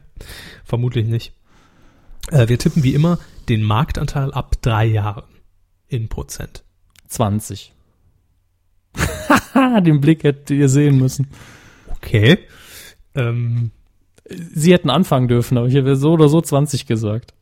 vermutlich 0.64 1.08
nicht. 1.08 1.34
Äh, 2.32 2.48
wir 2.48 2.58
tippen 2.58 2.84
wie 2.84 2.94
immer 2.94 3.20
den 3.50 3.64
Marktanteil 3.64 4.34
ab 4.34 4.62
drei 4.62 4.86
Jahren 4.86 5.26
in 5.88 6.10
Prozent. 6.10 6.64
20. 7.08 7.74
Den 9.56 10.02
Blick 10.02 10.24
hättet 10.24 10.52
ihr 10.52 10.70
sehen 10.70 10.98
müssen. 10.98 11.28
Okay. 11.90 12.40
Ähm, 13.16 13.72
Sie 14.54 14.72
hätten 14.74 14.90
anfangen 14.90 15.28
dürfen, 15.28 15.58
aber 15.58 15.68
ich 15.68 15.76
hätte 15.76 15.96
so 15.96 16.14
oder 16.14 16.30
so 16.30 16.40
20 16.42 16.86
gesagt. 16.86 17.34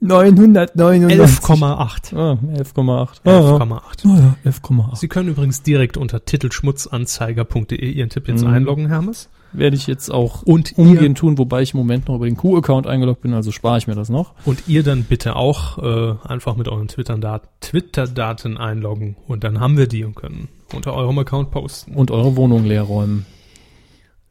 999. 0.00 1.20
11,8. 1.20 2.16
Ah, 2.16 2.38
11,8. 2.56 3.20
Ah, 3.24 3.30
11,8. 3.30 4.08
ja. 4.08 4.16
ja, 4.44 4.50
11,8. 4.50 4.96
Sie 4.96 5.08
können 5.08 5.28
übrigens 5.28 5.62
direkt 5.62 5.96
unter 5.96 6.24
titelschmutzanzeiger.de 6.24 7.90
Ihren 7.92 8.08
Tipp 8.08 8.26
jetzt 8.28 8.42
Mhm. 8.44 8.48
einloggen, 8.50 8.88
Hermes. 8.88 9.28
Werde 9.52 9.76
ich 9.76 9.86
jetzt 9.86 10.10
auch 10.10 10.42
Und 10.42 10.76
umgehend 10.76 11.18
tun, 11.18 11.38
wobei 11.38 11.62
ich 11.62 11.74
im 11.74 11.78
Moment 11.78 12.08
noch 12.08 12.16
über 12.16 12.26
den 12.26 12.36
Q-Account 12.36 12.86
eingeloggt 12.86 13.22
bin, 13.22 13.34
also 13.34 13.50
spare 13.52 13.78
ich 13.78 13.86
mir 13.86 13.94
das 13.94 14.08
noch. 14.08 14.34
Und 14.44 14.68
ihr 14.68 14.82
dann 14.82 15.04
bitte 15.04 15.36
auch 15.36 15.78
äh, 15.78 16.14
einfach 16.26 16.56
mit 16.56 16.68
euren 16.68 16.88
Twitter-Daten 16.88 17.48
Twitter 17.60 18.08
einloggen 18.58 19.16
und 19.26 19.44
dann 19.44 19.60
haben 19.60 19.76
wir 19.76 19.86
die 19.86 20.04
und 20.04 20.14
können 20.14 20.48
unter 20.72 20.94
eurem 20.94 21.18
Account 21.18 21.50
posten. 21.50 21.94
Und 21.94 22.10
eure 22.10 22.36
Wohnung 22.36 22.64
leer 22.64 22.82
räumen. 22.82 23.26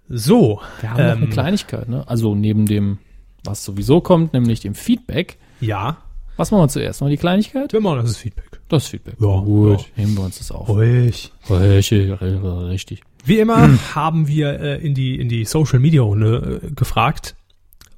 So, 0.07 0.61
Wir 0.81 0.89
haben 0.91 0.97
noch 0.97 1.11
eine 1.11 1.25
ähm, 1.25 1.29
Kleinigkeit, 1.29 1.87
ne? 1.87 2.07
Also 2.07 2.33
neben 2.33 2.65
dem, 2.65 2.97
was 3.43 3.63
sowieso 3.63 4.01
kommt, 4.01 4.33
nämlich 4.33 4.59
dem 4.59 4.73
Feedback. 4.73 5.37
ja, 5.61 5.97
Was 6.39 6.51
machen 6.51 6.61
wir 6.61 6.67
zuerst? 6.69 7.01
Mal 7.01 7.09
die 7.09 7.17
Kleinigkeit? 7.17 7.73
wir 7.73 7.81
machen 7.81 7.97
das 7.97 8.11
ist 8.11 8.17
Feedback. 8.19 8.61
Das 8.69 8.87
Feedback. 8.87 9.15
Ja, 9.19 9.41
gut. 9.41 9.81
ja. 9.81 9.85
Heben 9.95 10.15
wir 10.15 10.23
uns 10.23 10.37
das 10.37 10.51
auf. 10.51 10.69
Ruhig. 10.69 11.33
Richtig. 11.49 12.21
richtig. 12.21 13.01
Wie 13.25 13.39
immer 13.39 13.77
haben 13.93 14.29
wir 14.29 14.57
äh, 14.57 14.77
in 14.77 14.93
die 14.93 15.19
in 15.19 15.27
die 15.27 15.43
Social 15.43 15.79
Media 15.79 16.01
Runde 16.01 16.61
äh, 16.63 16.71
gefragt, 16.71 17.35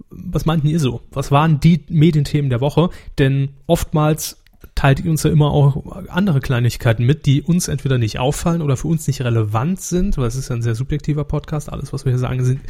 was 0.09 0.47
meinten 0.47 0.65
ihr 0.65 0.79
so? 0.79 1.01
Was 1.11 1.29
waren 1.29 1.59
die 1.59 1.85
Medienthemen 1.87 2.49
der 2.49 2.61
Woche? 2.61 2.89
Denn 3.19 3.49
oftmals 3.67 4.40
teilt 4.75 4.99
ihr 4.99 5.11
uns 5.11 5.23
ja 5.23 5.31
immer 5.31 5.51
auch 5.51 6.07
andere 6.09 6.39
Kleinigkeiten 6.39 7.05
mit, 7.05 7.25
die 7.25 7.41
uns 7.41 7.67
entweder 7.67 7.97
nicht 7.97 8.19
auffallen 8.19 8.61
oder 8.61 8.77
für 8.77 8.87
uns 8.87 9.07
nicht 9.07 9.21
relevant 9.21 9.81
sind, 9.81 10.17
weil 10.17 10.27
es 10.27 10.35
ist 10.35 10.49
ja 10.49 10.55
ein 10.55 10.61
sehr 10.61 10.75
subjektiver 10.75 11.23
Podcast. 11.23 11.71
Alles, 11.71 11.93
was 11.93 12.05
wir 12.05 12.11
hier 12.11 12.19
sagen, 12.19 12.43
sind 12.43 12.61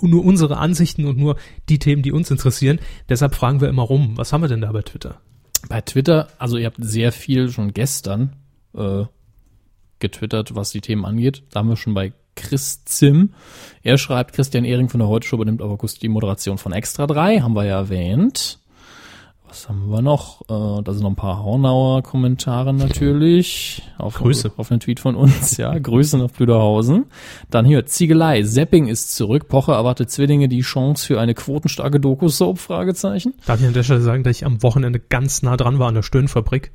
nur 0.00 0.24
unsere 0.24 0.58
Ansichten 0.58 1.04
und 1.04 1.18
nur 1.18 1.36
die 1.68 1.78
Themen, 1.78 2.02
die 2.02 2.12
uns 2.12 2.30
interessieren. 2.30 2.78
Deshalb 3.08 3.34
fragen 3.34 3.60
wir 3.60 3.68
immer 3.68 3.82
rum, 3.82 4.12
was 4.16 4.32
haben 4.32 4.42
wir 4.42 4.48
denn 4.48 4.60
da 4.60 4.72
bei 4.72 4.82
Twitter? 4.82 5.20
Bei 5.68 5.80
Twitter, 5.80 6.28
also 6.38 6.56
ihr 6.56 6.66
habt 6.66 6.78
sehr 6.80 7.12
viel 7.12 7.50
schon 7.50 7.72
gestern 7.72 8.36
äh, 8.74 9.04
getwittert, 9.98 10.54
was 10.54 10.70
die 10.70 10.80
Themen 10.80 11.04
angeht. 11.04 11.42
Da 11.50 11.60
haben 11.60 11.68
wir 11.68 11.76
schon 11.76 11.94
bei 11.94 12.12
Chris 12.36 12.84
Zim. 12.84 13.34
Er 13.82 13.98
schreibt, 13.98 14.34
Christian 14.34 14.64
Ehring 14.64 14.88
von 14.88 15.00
der 15.00 15.08
Heute 15.08 15.26
Show 15.26 15.36
übernimmt 15.36 15.60
auf 15.60 15.70
August 15.70 16.02
die 16.02 16.08
Moderation 16.08 16.58
von 16.58 16.72
Extra 16.72 17.06
3, 17.06 17.40
haben 17.40 17.54
wir 17.54 17.64
ja 17.64 17.78
erwähnt. 17.78 18.60
Was 19.48 19.68
haben 19.68 19.88
wir 19.90 20.02
noch? 20.02 20.42
Äh, 20.42 20.82
da 20.82 20.92
sind 20.92 21.02
noch 21.02 21.10
ein 21.10 21.16
paar 21.16 21.42
Hornauer 21.42 22.02
Kommentare 22.02 22.74
natürlich. 22.74 23.82
Auf, 23.96 24.16
Grüße. 24.16 24.52
Auf 24.58 24.70
einen 24.70 24.80
Tweet 24.80 25.00
von 25.00 25.14
uns, 25.14 25.56
ja. 25.56 25.76
Grüße 25.78 26.18
nach 26.18 26.30
Blüderhausen. 26.30 27.06
Dann 27.48 27.64
hier, 27.64 27.86
Ziegelei. 27.86 28.42
Sepping 28.42 28.88
ist 28.88 29.16
zurück. 29.16 29.48
Pocher 29.48 29.72
erwartet 29.72 30.10
Zwillinge 30.10 30.48
die 30.48 30.60
Chance 30.60 31.06
für 31.06 31.18
eine 31.18 31.34
quotenstarke 31.34 31.98
Doku-Soap? 31.98 32.58
Fragezeichen. 32.58 33.34
Darf 33.46 33.60
ich 33.60 33.66
an 33.66 33.72
der 33.72 33.84
Stelle 33.84 34.02
sagen, 34.02 34.22
dass 34.22 34.36
ich 34.36 34.44
am 34.44 34.62
Wochenende 34.62 35.00
ganz 35.00 35.42
nah 35.42 35.56
dran 35.56 35.78
war 35.78 35.88
an 35.88 35.94
der 35.94 36.02
Stöhnfabrik? 36.02 36.70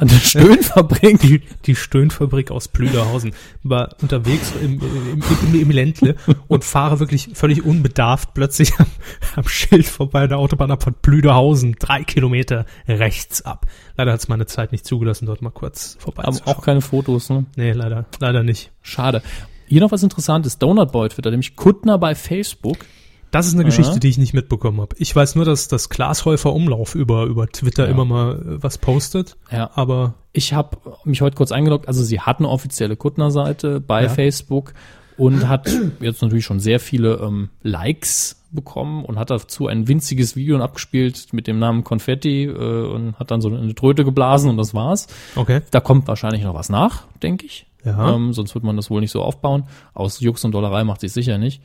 An 0.00 0.08
der 0.08 0.16
Stöhnfabrik. 0.16 1.20
Die, 1.20 1.42
die 1.66 1.76
Stöhnfabrik 1.76 2.50
aus 2.50 2.68
Plüderhausen. 2.68 3.32
War 3.62 3.94
unterwegs 4.00 4.52
im, 4.62 4.80
im, 4.80 5.22
im, 5.52 5.60
im 5.60 5.70
Ländle 5.70 6.16
und 6.48 6.64
fahre 6.64 7.00
wirklich 7.00 7.30
völlig 7.34 7.66
unbedarft 7.66 8.32
plötzlich 8.32 8.72
am, 8.78 8.86
am 9.36 9.46
Schild 9.46 9.86
vorbei 9.86 10.26
der 10.26 10.38
Autobahn 10.38 10.70
ab 10.70 10.82
von 10.82 10.94
Plüderhausen, 10.94 11.76
drei 11.78 12.02
Kilometer 12.04 12.64
rechts 12.88 13.42
ab. 13.42 13.66
Leider 13.96 14.12
hat 14.12 14.20
es 14.20 14.28
meine 14.28 14.46
Zeit 14.46 14.72
nicht 14.72 14.86
zugelassen, 14.86 15.26
dort 15.26 15.42
mal 15.42 15.50
kurz 15.50 15.98
vorbei 16.00 16.24
Aber 16.24 16.38
auch 16.46 16.62
keine 16.62 16.80
Fotos, 16.80 17.28
ne? 17.28 17.44
Nee, 17.56 17.72
leider, 17.72 18.06
leider 18.20 18.42
nicht. 18.42 18.70
Schade. 18.80 19.22
Hier 19.66 19.82
noch 19.82 19.92
was 19.92 20.02
Interessantes. 20.02 20.58
Donut 20.58 20.92
Boy 20.92 21.10
twittert 21.10 21.32
nämlich 21.32 21.56
Kuttner 21.56 21.98
bei 21.98 22.14
Facebook. 22.14 22.78
Das 23.30 23.46
ist 23.46 23.54
eine 23.54 23.62
Ja. 23.62 23.68
Geschichte, 23.68 24.00
die 24.00 24.08
ich 24.08 24.18
nicht 24.18 24.34
mitbekommen 24.34 24.80
habe. 24.80 24.96
Ich 24.98 25.14
weiß 25.14 25.34
nur, 25.36 25.44
dass 25.44 25.68
das 25.68 25.88
Glashäufer 25.88 26.52
Umlauf 26.52 26.94
über, 26.94 27.24
über 27.24 27.46
Twitter 27.48 27.84
Ja. 27.84 27.90
immer 27.90 28.04
mal 28.04 28.32
äh, 28.34 28.62
was 28.62 28.78
postet. 28.78 29.36
Ja. 29.52 29.70
Aber 29.74 30.14
Ich 30.32 30.52
habe 30.52 30.76
mich 31.04 31.20
heute 31.22 31.36
kurz 31.36 31.52
eingeloggt. 31.52 31.88
Also 31.88 32.02
sie 32.04 32.20
hat 32.20 32.38
eine 32.38 32.48
offizielle 32.48 32.96
Kuttner-Seite 32.96 33.80
bei 33.80 34.04
Ja. 34.04 34.08
Facebook 34.08 34.74
und 35.16 35.48
hat 35.48 35.70
jetzt 36.00 36.22
natürlich 36.22 36.44
schon 36.44 36.60
sehr 36.60 36.80
viele 36.80 37.14
ähm, 37.16 37.50
Likes 37.62 38.36
bekommen 38.52 39.04
und 39.04 39.16
hat 39.16 39.30
dazu 39.30 39.68
ein 39.68 39.86
winziges 39.86 40.34
Video 40.34 40.58
abgespielt 40.60 41.28
mit 41.32 41.46
dem 41.46 41.60
Namen 41.60 41.84
Konfetti 41.84 42.44
äh, 42.46 42.50
und 42.52 43.16
hat 43.18 43.30
dann 43.30 43.40
so 43.40 43.48
eine 43.48 43.74
Tröte 43.76 44.04
geblasen 44.04 44.50
und 44.50 44.56
das 44.56 44.74
war's. 44.74 45.06
okay. 45.36 45.60
Da 45.70 45.78
kommt 45.78 46.08
wahrscheinlich 46.08 46.42
noch 46.42 46.54
was 46.54 46.68
nach, 46.68 47.04
denke 47.22 47.46
ich. 47.46 47.66
Ja. 47.84 48.12
Ähm, 48.14 48.32
sonst 48.32 48.54
wird 48.54 48.64
man 48.64 48.74
das 48.76 48.90
wohl 48.90 49.00
nicht 49.00 49.12
so 49.12 49.22
aufbauen. 49.22 49.64
Aus 49.94 50.18
Jux 50.20 50.44
und 50.44 50.52
Dollerei 50.52 50.82
macht 50.84 51.00
sich 51.00 51.12
sicher 51.12 51.38
nicht. 51.38 51.62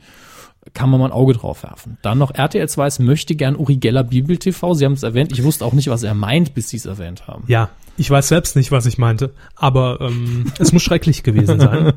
Kann 0.74 0.90
man 0.90 1.00
mal 1.00 1.06
ein 1.06 1.12
Auge 1.12 1.32
drauf 1.32 1.62
werfen. 1.62 1.98
Dann 2.02 2.18
noch 2.18 2.34
RTL 2.34 2.68
2 2.68 2.86
es 2.86 2.98
möchte 2.98 3.34
gern 3.34 3.56
Uri 3.56 3.76
Geller 3.76 4.04
Bibel 4.04 4.36
TV. 4.36 4.74
Sie 4.74 4.84
haben 4.84 4.92
es 4.92 5.02
erwähnt. 5.02 5.32
Ich 5.32 5.42
wusste 5.42 5.64
auch 5.64 5.72
nicht, 5.72 5.88
was 5.88 6.02
er 6.02 6.14
meint, 6.14 6.54
bis 6.54 6.68
Sie 6.68 6.76
es 6.76 6.86
erwähnt 6.86 7.26
haben. 7.26 7.44
Ja, 7.46 7.70
ich 7.98 8.10
weiß 8.10 8.28
selbst 8.28 8.56
nicht, 8.56 8.72
was 8.72 8.86
ich 8.86 8.98
meinte, 8.98 9.32
aber 9.54 10.00
ähm, 10.00 10.52
es 10.58 10.72
muss 10.72 10.82
schrecklich 10.82 11.22
gewesen 11.22 11.60
sein. 11.60 11.92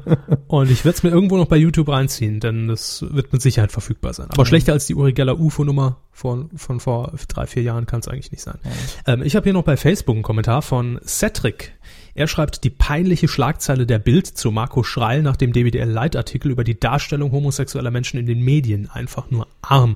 Und 0.48 0.72
ich 0.72 0.86
werde 0.86 0.98
es 0.98 1.04
mir 1.04 1.10
irgendwo 1.10 1.38
noch 1.38 1.48
bei 1.48 1.58
YouTube 1.58 1.90
reinziehen, 1.90 2.40
denn 2.40 2.68
das 2.68 3.06
wird 3.10 3.34
mit 3.34 3.42
Sicherheit 3.42 3.72
verfügbar 3.72 4.14
sein. 4.14 4.28
Aber 4.30 4.46
schlechter 4.46 4.74
als 4.74 4.88
die 4.88 4.96
Uri 4.96 5.14
Geller 5.14 5.40
UFO-Nummer 5.40 5.98
von, 6.12 6.50
von 6.56 6.80
vor 6.80 7.14
drei, 7.28 7.48
vier 7.48 7.64
Jahren 7.64 7.86
kann 7.86 8.00
es 8.00 8.08
eigentlich 8.08 8.32
nicht 8.32 8.44
sein. 8.44 8.60
Ähm, 9.06 9.22
ich 9.24 9.36
habe 9.36 9.44
hier 9.44 9.54
noch 9.54 9.64
bei 9.64 9.78
Facebook 9.78 10.16
einen 10.16 10.24
Kommentar 10.24 10.62
von 10.62 11.00
Cedric. 11.06 11.74
Er 12.20 12.28
schreibt 12.28 12.66
die 12.66 12.70
peinliche 12.70 13.30
Schlagzeile 13.30 13.86
der 13.86 13.98
Bild 13.98 14.28
zu 14.28 14.52
Marco 14.52 14.84
Schreil 14.84 15.22
nach 15.22 15.38
dem 15.38 15.54
DWDL-Leitartikel 15.54 16.52
über 16.52 16.66
die 16.66 16.78
Darstellung 16.78 17.32
homosexueller 17.32 17.92
Menschen 17.92 18.20
in 18.20 18.26
den 18.26 18.44
Medien. 18.44 18.90
Einfach 18.90 19.32
nur 19.32 19.48
arm. 19.62 19.96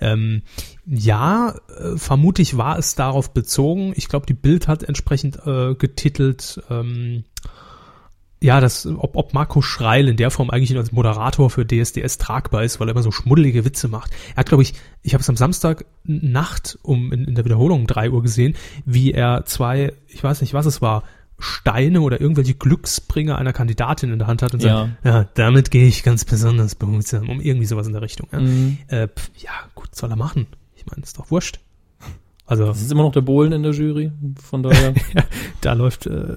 Ähm, 0.00 0.40
ja, 0.86 1.54
äh, 1.78 1.98
vermutlich 1.98 2.56
war 2.56 2.78
es 2.78 2.94
darauf 2.94 3.34
bezogen. 3.34 3.92
Ich 3.94 4.08
glaube, 4.08 4.24
die 4.24 4.32
Bild 4.32 4.68
hat 4.68 4.84
entsprechend 4.84 5.46
äh, 5.46 5.74
getitelt, 5.74 6.62
ähm, 6.70 7.24
ja, 8.42 8.58
das, 8.62 8.86
ob, 8.86 9.16
ob 9.16 9.34
Marco 9.34 9.60
Schreil 9.60 10.08
in 10.08 10.16
der 10.16 10.30
Form 10.30 10.48
eigentlich 10.48 10.74
als 10.78 10.92
Moderator 10.92 11.50
für 11.50 11.66
DSDS 11.66 12.16
tragbar 12.16 12.64
ist, 12.64 12.80
weil 12.80 12.88
er 12.88 12.92
immer 12.92 13.02
so 13.02 13.10
schmuddelige 13.10 13.66
Witze 13.66 13.88
macht. 13.88 14.12
Er 14.30 14.38
hat, 14.38 14.48
glaube 14.48 14.62
ich, 14.62 14.72
ich 15.02 15.12
habe 15.12 15.20
es 15.20 15.28
am 15.28 15.36
Samstag 15.36 15.84
Nacht 16.04 16.78
um 16.80 17.12
in, 17.12 17.26
in 17.26 17.34
der 17.34 17.44
Wiederholung 17.44 17.80
um 17.80 17.86
drei 17.86 18.10
Uhr 18.10 18.22
gesehen, 18.22 18.56
wie 18.86 19.12
er 19.12 19.44
zwei, 19.44 19.92
ich 20.08 20.24
weiß 20.24 20.40
nicht, 20.40 20.54
was 20.54 20.64
es 20.64 20.80
war, 20.80 21.04
Steine 21.40 22.00
oder 22.02 22.20
irgendwelche 22.20 22.54
Glücksbringer 22.54 23.36
einer 23.38 23.52
Kandidatin 23.52 24.12
in 24.12 24.18
der 24.18 24.28
Hand 24.28 24.42
hat 24.42 24.54
und 24.54 24.60
sagt, 24.60 24.90
ja, 25.04 25.24
damit 25.34 25.70
gehe 25.70 25.86
ich 25.86 26.02
ganz 26.02 26.24
besonders 26.24 26.74
behutsam, 26.74 27.28
um 27.28 27.40
irgendwie 27.40 27.66
sowas 27.66 27.86
in 27.86 27.92
der 27.92 28.02
Richtung. 28.02 28.28
Ja, 28.32 28.40
Mhm. 28.40 28.78
äh, 28.88 29.08
pf, 29.08 29.30
ja 29.38 29.50
gut, 29.74 29.94
soll 29.94 30.10
er 30.10 30.16
machen. 30.16 30.46
Ich 30.76 30.86
meine, 30.86 31.02
ist 31.02 31.18
doch 31.18 31.30
wurscht. 31.30 31.60
Also 32.46 32.66
Das 32.66 32.80
ist 32.82 32.90
immer 32.90 33.02
noch 33.04 33.12
der 33.12 33.20
Bohlen 33.20 33.52
in 33.52 33.62
der 33.62 33.70
Jury. 33.70 34.10
Von 34.42 34.64
daher. 34.64 34.92
da 35.60 35.72
läuft 35.74 36.06
äh, 36.06 36.36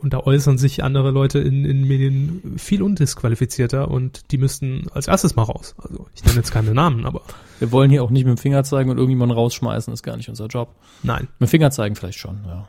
und 0.00 0.14
da 0.14 0.20
äußern 0.20 0.56
sich 0.56 0.82
andere 0.82 1.10
Leute 1.10 1.38
in, 1.38 1.66
in 1.66 1.86
Medien 1.86 2.54
viel 2.56 2.82
undisqualifizierter 2.82 3.90
und 3.90 4.30
die 4.32 4.38
müssten 4.38 4.86
als 4.94 5.06
erstes 5.06 5.36
mal 5.36 5.42
raus. 5.42 5.74
Also 5.76 6.06
ich 6.14 6.24
nenne 6.24 6.36
jetzt 6.36 6.50
keine 6.50 6.72
Namen, 6.72 7.04
aber 7.04 7.20
Wir 7.58 7.72
wollen 7.72 7.90
hier 7.90 8.02
auch 8.02 8.08
nicht 8.10 8.24
mit 8.24 8.38
dem 8.38 8.40
Finger 8.40 8.64
zeigen 8.64 8.88
und 8.88 8.96
irgendjemanden 8.96 9.36
rausschmeißen, 9.36 9.92
ist 9.92 10.02
gar 10.02 10.16
nicht 10.16 10.30
unser 10.30 10.46
Job. 10.46 10.74
nein. 11.02 11.28
Mit 11.38 11.48
dem 11.48 11.50
Finger 11.50 11.70
zeigen 11.70 11.94
vielleicht 11.94 12.18
schon, 12.20 12.38
ja. 12.46 12.66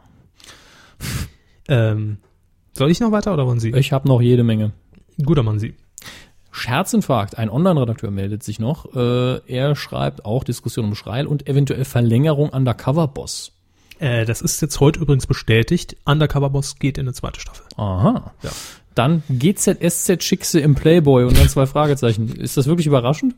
Ähm, 1.68 2.18
soll 2.74 2.92
ich 2.92 3.00
noch 3.00 3.12
weiter 3.12 3.34
oder 3.34 3.46
wollen 3.46 3.60
Sie? 3.60 3.72
Ich 3.72 3.92
habe 3.92 4.08
noch 4.08 4.22
jede 4.22 4.44
Menge. 4.44 4.72
Guter 5.24 5.44
Mann, 5.44 5.60
Sie. 5.60 5.76
Scherzinfarkt, 6.52 7.38
ein 7.38 7.50
Online-Redakteur 7.50 8.12
meldet 8.12 8.44
sich 8.44 8.60
noch. 8.60 8.94
Äh, 8.94 9.40
er 9.48 9.76
schreibt 9.76 10.26
auch 10.26 10.44
Diskussion 10.44 10.86
um 10.86 10.96
Schreil 10.96 11.26
und 11.26 11.48
eventuell 11.48 11.86
Verlängerung 11.86 12.50
Undercover-Boss. 12.50 13.54
Äh, 14.00 14.26
das 14.26 14.42
ist 14.42 14.62
jetzt 14.62 14.80
heute 14.80 15.00
übrigens 15.00 15.28
bestätigt. 15.28 15.96
Undercover 16.06 16.50
Boss 16.50 16.78
geht 16.78 16.98
in 16.98 17.06
eine 17.06 17.14
zweite 17.14 17.40
Staffel. 17.40 17.66
Aha. 17.78 18.34
Ja. 18.44 18.50
Dann 18.96 19.24
GZSZ 19.30 20.22
Schickse 20.24 20.60
im 20.60 20.76
Playboy 20.76 21.24
und 21.24 21.38
dann 21.38 21.48
zwei 21.48 21.66
Fragezeichen. 21.66 22.36
Ist 22.36 22.58
das 22.58 22.68
wirklich 22.68 22.88
überraschend? 22.88 23.36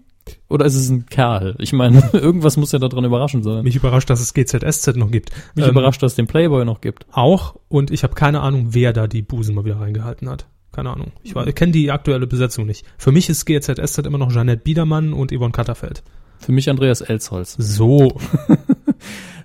Oder 0.50 0.66
ist 0.66 0.76
es 0.76 0.90
ein 0.90 1.06
Kerl? 1.08 1.56
Ich 1.60 1.74
meine, 1.74 2.10
irgendwas 2.14 2.58
muss 2.58 2.72
ja 2.72 2.80
daran 2.80 3.04
überraschend 3.06 3.44
sein. 3.44 3.64
Mich 3.64 3.76
überrascht, 3.76 4.10
dass 4.10 4.22
es 4.22 4.34
GZSZ 4.34 4.96
noch 4.96 5.12
gibt. 5.12 5.32
Mich 5.56 5.66
Ähm, 5.66 5.72
überrascht, 5.72 6.02
dass 6.04 6.14
es 6.14 6.16
den 6.16 6.28
Playboy 6.28 6.64
noch 6.66 6.82
gibt. 6.82 7.06
Auch 7.12 7.56
und 7.70 7.92
ich 7.92 8.04
habe 8.04 8.14
keine 8.16 8.42
Ahnung, 8.42 8.68
wer 8.72 8.94
da 8.94 9.08
die 9.08 9.22
Busen 9.22 9.56
mal 9.56 9.66
wieder 9.66 9.80
reingehalten 9.80 10.30
hat. 10.30 10.46
Keine 10.72 10.90
Ahnung. 10.92 11.12
Ich, 11.24 11.36
war- 11.36 11.46
ich 11.48 11.56
kenne 11.56 11.72
die 11.72 11.92
aktuelle 11.92 12.26
Besetzung 12.28 12.66
nicht. 12.66 12.86
Für 12.98 13.12
mich 13.12 13.30
ist 13.30 13.46
GZSZ 13.46 14.00
immer 14.06 14.18
noch 14.18 14.32
Jeanette 14.32 14.64
Biedermann 14.64 15.14
und 15.14 15.32
Yvonne 15.32 15.52
Katterfeld. 15.52 16.04
Für 16.40 16.52
mich 16.52 16.70
Andreas 16.70 17.02
Elsholz. 17.02 17.56
So. 17.60 18.18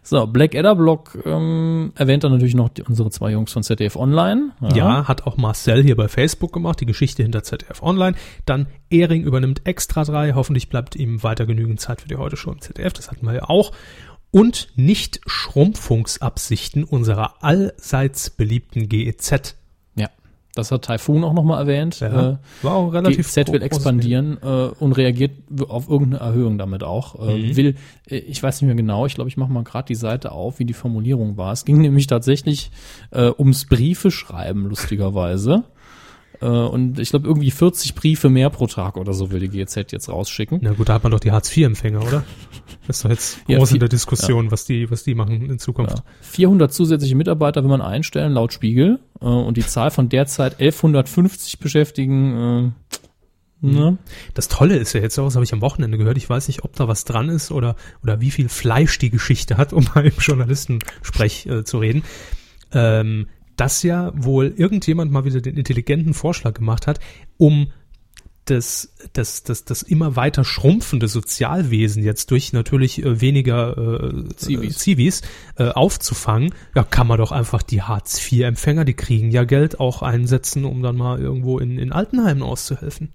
So, 0.09 0.27
Blackadder 0.27 0.75
Blog 0.75 1.19
ähm, 1.27 1.93
erwähnt 1.95 2.25
dann 2.25 2.33
natürlich 2.33 2.55
noch 2.55 2.71
die, 2.71 2.83
unsere 2.83 3.11
zwei 3.11 3.31
Jungs 3.31 3.53
von 3.53 3.63
ZDF 3.63 3.95
Online. 3.95 4.53
Ja, 4.75 5.07
hat 5.07 5.27
auch 5.27 5.37
Marcel 5.37 5.83
hier 5.83 5.97
bei 5.97 6.09
Facebook 6.09 6.51
gemacht, 6.51 6.81
die 6.81 6.87
Geschichte 6.87 7.23
hinter 7.23 7.43
ZDF 7.43 7.83
Online. 7.83 8.17
Dann 8.47 8.69
Ehring 8.89 9.23
übernimmt 9.23 9.67
Extra 9.67 10.05
3. 10.05 10.33
Hoffentlich 10.33 10.71
bleibt 10.71 10.97
ihm 10.97 11.23
weiter 11.23 11.45
genügend 11.45 11.81
Zeit 11.81 12.01
für 12.01 12.09
die 12.09 12.17
heute 12.17 12.39
schon 12.39 12.55
im 12.55 12.61
ZDF. 12.63 12.95
Das 12.95 13.11
hatten 13.11 13.27
wir 13.27 13.35
ja 13.35 13.51
auch. 13.51 13.73
Und 14.31 14.69
nicht 14.77 15.21
Schrumpfungsabsichten 15.27 16.85
unserer 16.85 17.45
allseits 17.45 18.31
beliebten 18.31 18.89
GEZ. 18.89 19.58
Das 20.59 20.71
hat 20.73 20.83
Typhoon 20.83 21.23
auch 21.25 21.33
nochmal 21.33 21.61
erwähnt. 21.61 22.01
Ja, 22.01 22.31
Äh, 22.33 22.37
war 22.63 22.75
auch 22.75 22.93
relativ 22.93 23.27
GZ 23.33 23.53
will 23.53 23.63
expandieren 23.63 24.39
äh, 24.43 24.47
und 24.79 24.93
reagiert 24.93 25.31
auf 25.69 25.89
irgendeine 25.89 26.23
Erhöhung 26.25 26.59
damit 26.59 26.83
auch. 26.83 27.15
Äh, 27.27 27.39
Mhm. 27.39 27.57
Will, 27.57 27.75
äh, 28.09 28.17
ich 28.17 28.43
weiß 28.43 28.61
nicht 28.61 28.67
mehr 28.67 28.75
genau, 28.75 29.07
ich 29.07 29.15
glaube, 29.15 29.29
ich 29.29 29.37
mache 29.37 29.53
mal 29.53 29.63
gerade 29.65 29.87
die 29.87 29.95
Seite 29.95 30.33
auf, 30.33 30.59
wie 30.59 30.65
die 30.65 30.73
Formulierung 30.75 31.37
war. 31.37 31.53
Es 31.53 31.65
ging 31.65 31.81
nämlich 31.81 32.07
tatsächlich 32.09 32.71
äh, 33.13 33.31
ums 33.39 33.67
Briefe 33.67 34.11
schreiben, 34.11 34.67
lustigerweise. 34.67 35.65
Äh, 36.41 36.47
und 36.47 36.99
ich 36.99 37.11
glaube, 37.11 37.27
irgendwie 37.27 37.51
40 37.51 37.95
Briefe 37.95 38.29
mehr 38.29 38.51
pro 38.51 38.67
Tag 38.67 38.97
oder 38.97 39.13
so 39.13 39.31
will 39.31 39.41
die 39.41 39.49
GZ 39.49 39.93
jetzt 39.93 40.09
rausschicken. 40.09 40.61
Na 40.63 40.73
gut, 40.73 40.89
da 40.89 40.95
hat 40.95 41.03
man 41.03 41.13
doch 41.13 41.21
die 41.21 41.33
Hartz-IV-Empfänger, 41.33 42.03
oder? 42.03 42.25
Das 42.87 42.97
ist 42.97 43.05
doch 43.05 43.11
jetzt 43.11 43.39
Ja, 43.49 43.59
groß 43.59 43.73
in 43.73 43.81
der 43.81 43.89
Diskussion, 43.89 44.51
was 44.51 44.65
die, 44.65 44.91
was 44.91 45.03
die 45.03 45.15
machen 45.15 45.43
in 45.43 45.59
Zukunft. 45.59 45.99
Ja. 45.99 46.05
400 46.23 46.73
zusätzliche 46.73 47.17
Mitarbeiter 47.17 47.63
will 47.63 47.71
man 47.71 47.83
einstellen, 47.83 48.33
laut 48.33 48.53
Spiegel. 48.53 49.01
Äh, 49.21 49.25
und 49.27 49.57
die 49.57 49.67
Zahl 49.67 49.91
von 49.91 50.09
derzeit 50.09 50.61
1150 50.61 51.59
Beschäftigten, 51.59 52.73
äh, 53.63 53.67
ne? 53.67 53.99
Das 54.35 54.49
Tolle 54.49 54.77
ist 54.77 54.93
ja 54.93 55.01
jetzt 55.01 55.19
auch, 55.19 55.25
das 55.25 55.35
habe 55.35 55.45
ich 55.45 55.53
am 55.53 55.61
Wochenende 55.61 55.99
gehört, 55.99 56.17
ich 56.17 56.31
weiß 56.31 56.47
nicht, 56.49 56.65
ob 56.65 56.77
da 56.77 56.87
was 56.87 57.05
dran 57.05 57.29
ist 57.29 57.51
oder, 57.51 57.75
oder 58.03 58.21
wie 58.21 58.31
viel 58.31 58.49
Fleisch 58.49 58.99
die 58.99 59.11
Geschichte 59.11 59.57
hat, 59.57 59.73
um 59.73 59.85
mal 59.95 60.07
im 60.07 60.17
Journalistensprech 60.19 61.47
äh, 61.47 61.65
zu 61.65 61.79
reden, 61.79 62.05
ähm, 62.73 63.27
dass 63.59 63.83
ja 63.83 64.13
wohl 64.15 64.55
irgendjemand 64.57 65.13
mal 65.13 65.25
wieder 65.25 65.41
den 65.41 65.57
intelligenten 65.57 66.15
Vorschlag 66.15 66.55
gemacht 66.55 66.87
hat, 66.87 67.01
um 67.37 67.69
das, 68.47 68.95
das, 69.13 69.43
das, 69.43 69.65
das 69.65 69.83
immer 69.83 70.17
weiter 70.17 70.45
schrumpfende 70.45 71.09
Sozialwesen 71.09 72.03
jetzt 72.03 72.31
durch 72.31 72.53
natürlich 72.55 73.05
äh, 73.05 73.21
weniger 73.21 73.77
äh, 73.77 74.29
Zivis. 74.37 74.75
äh, 74.75 74.79
Zivis 74.79 75.23
äh, 75.59 75.69
aufzufangen, 75.69 76.55
ja, 76.75 76.83
kann 76.83 77.07
man 77.07 77.19
doch 77.19 77.33
einfach 77.33 77.63
die 77.63 77.83
Hartz-IV-Empfänger, 77.83 78.85
die 78.85 78.95
kriegen 78.95 79.31
ja 79.31 79.45
Geld, 79.45 79.81
auch 79.81 80.03
einsetzen, 80.03 80.65
um 80.65 80.83
dann 80.83 80.97
mal 80.97 81.21
irgendwo 81.21 81.59
in, 81.59 81.79
in 81.79 81.93
Altenheimen 81.93 82.43
auszuhelfen. 82.43 83.13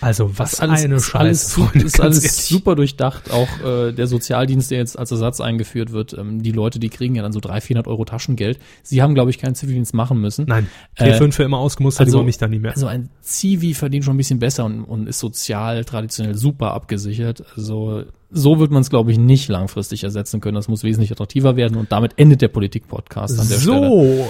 Also 0.00 0.38
was 0.38 0.54
ist 0.54 0.60
alles, 0.62 0.84
eine 0.84 0.94
ist 0.96 1.04
Scheiße, 1.06 1.18
alles, 1.18 1.52
su- 1.52 1.64
Freunde, 1.64 1.86
ist 1.86 2.00
alles 2.00 2.18
ehrlich. 2.18 2.32
super 2.32 2.74
durchdacht. 2.74 3.30
Auch 3.30 3.48
äh, 3.64 3.92
der 3.92 4.06
Sozialdienst, 4.06 4.70
der 4.70 4.78
jetzt 4.78 4.98
als 4.98 5.10
Ersatz 5.10 5.40
eingeführt 5.40 5.92
wird, 5.92 6.14
ähm, 6.16 6.42
die 6.42 6.52
Leute, 6.52 6.78
die 6.78 6.88
kriegen 6.88 7.14
ja 7.14 7.22
dann 7.22 7.32
so 7.32 7.40
300, 7.40 7.62
400 7.64 7.86
Euro 7.88 8.04
Taschengeld. 8.04 8.58
Sie 8.82 9.02
haben, 9.02 9.14
glaube 9.14 9.30
ich, 9.30 9.38
keinen 9.38 9.54
Zivildienst 9.54 9.92
machen 9.94 10.20
müssen. 10.20 10.46
Nein, 10.48 10.68
Äh, 10.96 11.12
T5 11.12 11.32
für 11.32 11.42
immer 11.42 11.58
ausgemustert, 11.58 12.06
also- 12.06 12.18
also, 12.18 12.24
mich 12.26 12.38
dann 12.38 12.50
nie 12.50 12.58
mehr. 12.58 12.72
Also 12.72 12.86
ein 12.86 13.10
Zivi 13.20 13.74
verdient 13.74 14.04
schon 14.04 14.14
ein 14.14 14.18
bisschen 14.18 14.38
besser 14.38 14.64
und, 14.64 14.84
und 14.84 15.08
ist 15.08 15.18
sozial 15.18 15.84
traditionell 15.84 16.34
super 16.36 16.72
abgesichert. 16.72 17.44
Also 17.56 18.04
so 18.30 18.58
wird 18.60 18.70
man 18.70 18.82
es, 18.82 18.90
glaube 18.90 19.10
ich, 19.12 19.18
nicht 19.18 19.48
langfristig 19.48 20.04
ersetzen 20.04 20.40
können. 20.40 20.54
Das 20.54 20.68
muss 20.68 20.84
wesentlich 20.84 21.10
attraktiver 21.12 21.56
werden 21.56 21.76
und 21.76 21.90
damit 21.92 22.12
endet 22.16 22.42
der 22.42 22.48
Politik-Podcast 22.48 23.38
an 23.40 23.48
der 23.48 23.56
Stelle. 23.58 23.88
So, 23.88 24.28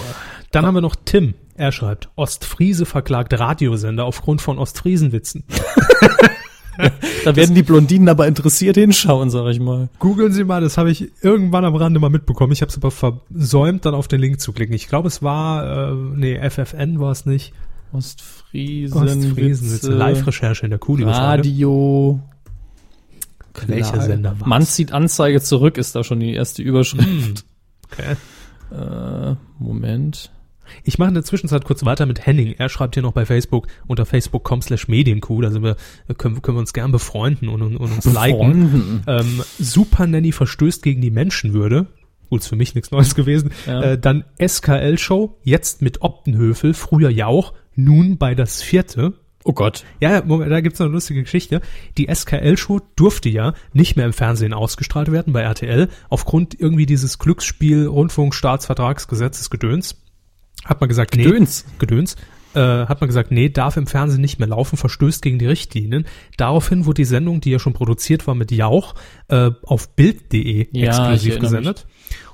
dann 0.51 0.65
haben 0.65 0.73
wir 0.75 0.81
noch 0.81 0.95
Tim. 1.05 1.35
Er 1.61 1.71
schreibt, 1.71 2.09
Ostfriese 2.15 2.87
verklagt 2.87 3.39
Radiosender 3.39 4.05
aufgrund 4.05 4.41
von 4.41 4.57
Ostfriesenwitzen. 4.57 5.43
Da 7.25 7.35
werden 7.35 7.53
die 7.53 7.61
Blondinen 7.61 8.09
aber 8.09 8.27
interessiert 8.27 8.75
hinschauen, 8.75 9.29
sag 9.29 9.45
ich 9.51 9.59
mal. 9.59 9.89
Googeln 9.99 10.31
Sie 10.31 10.43
mal, 10.43 10.61
das 10.61 10.79
habe 10.79 10.89
ich 10.89 11.11
irgendwann 11.21 11.63
am 11.65 11.75
Rande 11.75 11.99
mal 11.99 12.09
mitbekommen. 12.09 12.53
Ich 12.53 12.61
habe 12.61 12.71
es 12.71 12.77
aber 12.77 12.89
versäumt, 12.89 13.85
dann 13.85 13.93
auf 13.93 14.07
den 14.07 14.19
Link 14.19 14.39
zu 14.39 14.53
klicken. 14.53 14.73
Ich 14.73 14.87
glaube, 14.87 15.09
es 15.09 15.21
war, 15.21 15.91
äh, 15.91 15.93
nee, 16.15 16.49
FFN 16.49 16.99
war 16.99 17.11
es 17.11 17.27
nicht. 17.27 17.53
Ostfriesen, 17.91 18.97
Ostfriesenwitze. 18.97 19.89
Witze, 19.89 19.91
Live-Recherche 19.91 20.65
in 20.65 20.71
der 20.71 20.79
Freunde. 20.79 21.05
Radio. 21.05 22.19
Welcher. 23.67 24.01
Sender 24.01 24.39
war's? 24.39 24.49
Man 24.49 24.65
zieht 24.65 24.93
Anzeige 24.93 25.41
zurück, 25.41 25.77
ist 25.77 25.95
da 25.95 26.03
schon 26.03 26.21
die 26.21 26.33
erste 26.33 26.63
Überschrift. 26.63 27.45
Okay. 27.91 28.15
Äh, 28.71 29.35
Moment. 29.59 30.31
Ich 30.83 30.97
mache 30.97 31.09
in 31.09 31.15
der 31.15 31.23
Zwischenzeit 31.23 31.65
kurz 31.65 31.85
weiter 31.85 32.05
mit 32.05 32.25
Henning. 32.25 32.55
Er 32.57 32.69
schreibt 32.69 32.95
hier 32.95 33.03
noch 33.03 33.13
bei 33.13 33.25
Facebook 33.25 33.67
unter 33.87 34.05
facebook.com 34.05 34.61
slash 34.61 34.87
medienkuh. 34.87 35.41
Da 35.41 35.51
sind 35.51 35.63
wir, 35.63 35.75
können, 36.17 36.41
können 36.41 36.57
wir 36.57 36.61
uns 36.61 36.73
gern 36.73 36.91
befreunden 36.91 37.49
und, 37.49 37.61
und, 37.61 37.77
und 37.77 37.91
uns 37.91 38.05
liken. 38.05 38.39
Befreunden. 38.39 39.03
Ähm, 39.07 39.43
Super 39.59 40.07
Nanny 40.07 40.31
verstößt 40.31 40.83
gegen 40.83 41.01
die 41.01 41.11
Menschenwürde. 41.11 41.87
Gut, 42.29 42.41
ist 42.41 42.47
für 42.47 42.55
mich 42.55 42.75
nichts 42.75 42.91
Neues 42.91 43.15
gewesen. 43.15 43.51
Ja. 43.67 43.81
Äh, 43.81 43.99
dann 43.99 44.23
SKL-Show, 44.41 45.37
jetzt 45.43 45.81
mit 45.81 46.01
Optenhöfel, 46.01 46.73
früher 46.73 47.09
Jauch, 47.09 47.53
nun 47.75 48.17
bei 48.17 48.35
das 48.35 48.61
vierte. 48.61 49.13
Oh 49.43 49.53
Gott. 49.53 49.83
Ja, 49.99 50.21
Moment, 50.23 50.51
da 50.51 50.61
gibt's 50.61 50.77
noch 50.79 50.85
eine 50.85 50.93
lustige 50.93 51.23
Geschichte. 51.23 51.61
Die 51.97 52.07
SKL-Show 52.13 52.81
durfte 52.95 53.29
ja 53.29 53.55
nicht 53.73 53.95
mehr 53.95 54.05
im 54.05 54.13
Fernsehen 54.13 54.53
ausgestrahlt 54.53 55.11
werden 55.11 55.33
bei 55.33 55.41
RTL, 55.41 55.89
aufgrund 56.09 56.59
irgendwie 56.59 56.85
dieses 56.85 57.17
Glücksspiel-Rundfunkstaatsvertragsgesetzes 57.19 59.49
Gedöns. 59.49 60.00
Hat 60.65 60.79
man 60.79 60.87
gesagt, 60.89 61.15
nee. 61.15 61.23
Gedöns. 61.23 61.65
Gedöns. 61.79 62.15
Äh, 62.53 62.59
hat 62.59 62.99
man 62.99 63.07
gesagt, 63.07 63.31
nee, 63.31 63.47
darf 63.49 63.77
im 63.77 63.87
Fernsehen 63.87 64.19
nicht 64.21 64.37
mehr 64.39 64.47
laufen, 64.49 64.75
verstößt 64.77 65.21
gegen 65.21 65.39
die 65.39 65.47
Richtlinien. 65.47 66.05
Daraufhin 66.35 66.85
wurde 66.85 66.95
die 67.01 67.05
Sendung, 67.05 67.39
die 67.39 67.49
ja 67.51 67.59
schon 67.59 67.71
produziert 67.73 68.27
war 68.27 68.35
mit 68.35 68.51
Jauch, 68.51 68.93
äh, 69.29 69.51
auf 69.63 69.95
Bild.de 69.95 70.67
Ja, 70.73 70.89
exklusiv 70.89 71.39
gesendet. 71.39 71.87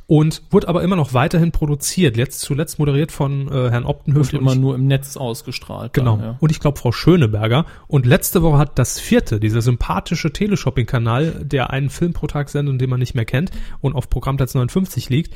Und 0.08 0.42
wurde 0.52 0.70
aber 0.70 0.84
immer 0.84 0.96
noch 0.96 1.14
weiterhin 1.14 1.52
produziert. 1.52 2.16
Jetzt 2.16 2.40
zuletzt 2.40 2.80
moderiert 2.80 3.12
von 3.12 3.50
äh, 3.50 3.70
Herrn 3.70 3.84
Und 3.84 3.90
Optenhöfel. 3.90 4.40
immer 4.40 4.54
ich- 4.54 4.58
nur 4.58 4.74
im 4.74 4.88
Netz 4.88 5.18
ausgestrahlt. 5.18 5.92
Genau. 5.94 6.16
Dann, 6.16 6.26
ja. 6.26 6.38
Und 6.40 6.50
ich 6.50 6.62
glaube 6.62 6.80
Frau 6.80 6.92
Schöneberger. 6.94 7.66
Und 7.88 8.06
letzte 8.06 8.42
Woche 8.42 8.58
hat 8.58 8.80
das 8.80 9.00
vierte, 9.02 9.40
dieser 9.42 9.62
sympathische 9.62 10.32
Teleshopping-Kanal, 10.32 11.44
der 11.46 11.70
einen 11.72 11.90
Film 11.90 12.14
pro 12.14 12.26
Tag 12.28 12.50
sendet 12.50 12.72
und 12.72 12.80
den 12.80 12.90
man 12.90 13.00
nicht 13.00 13.16
mehr 13.16 13.26
kennt 13.26 13.52
und 13.82 13.96
auf 13.96 14.10
Programmplatz 14.10 14.54
59 14.56 15.10
liegt, 15.10 15.36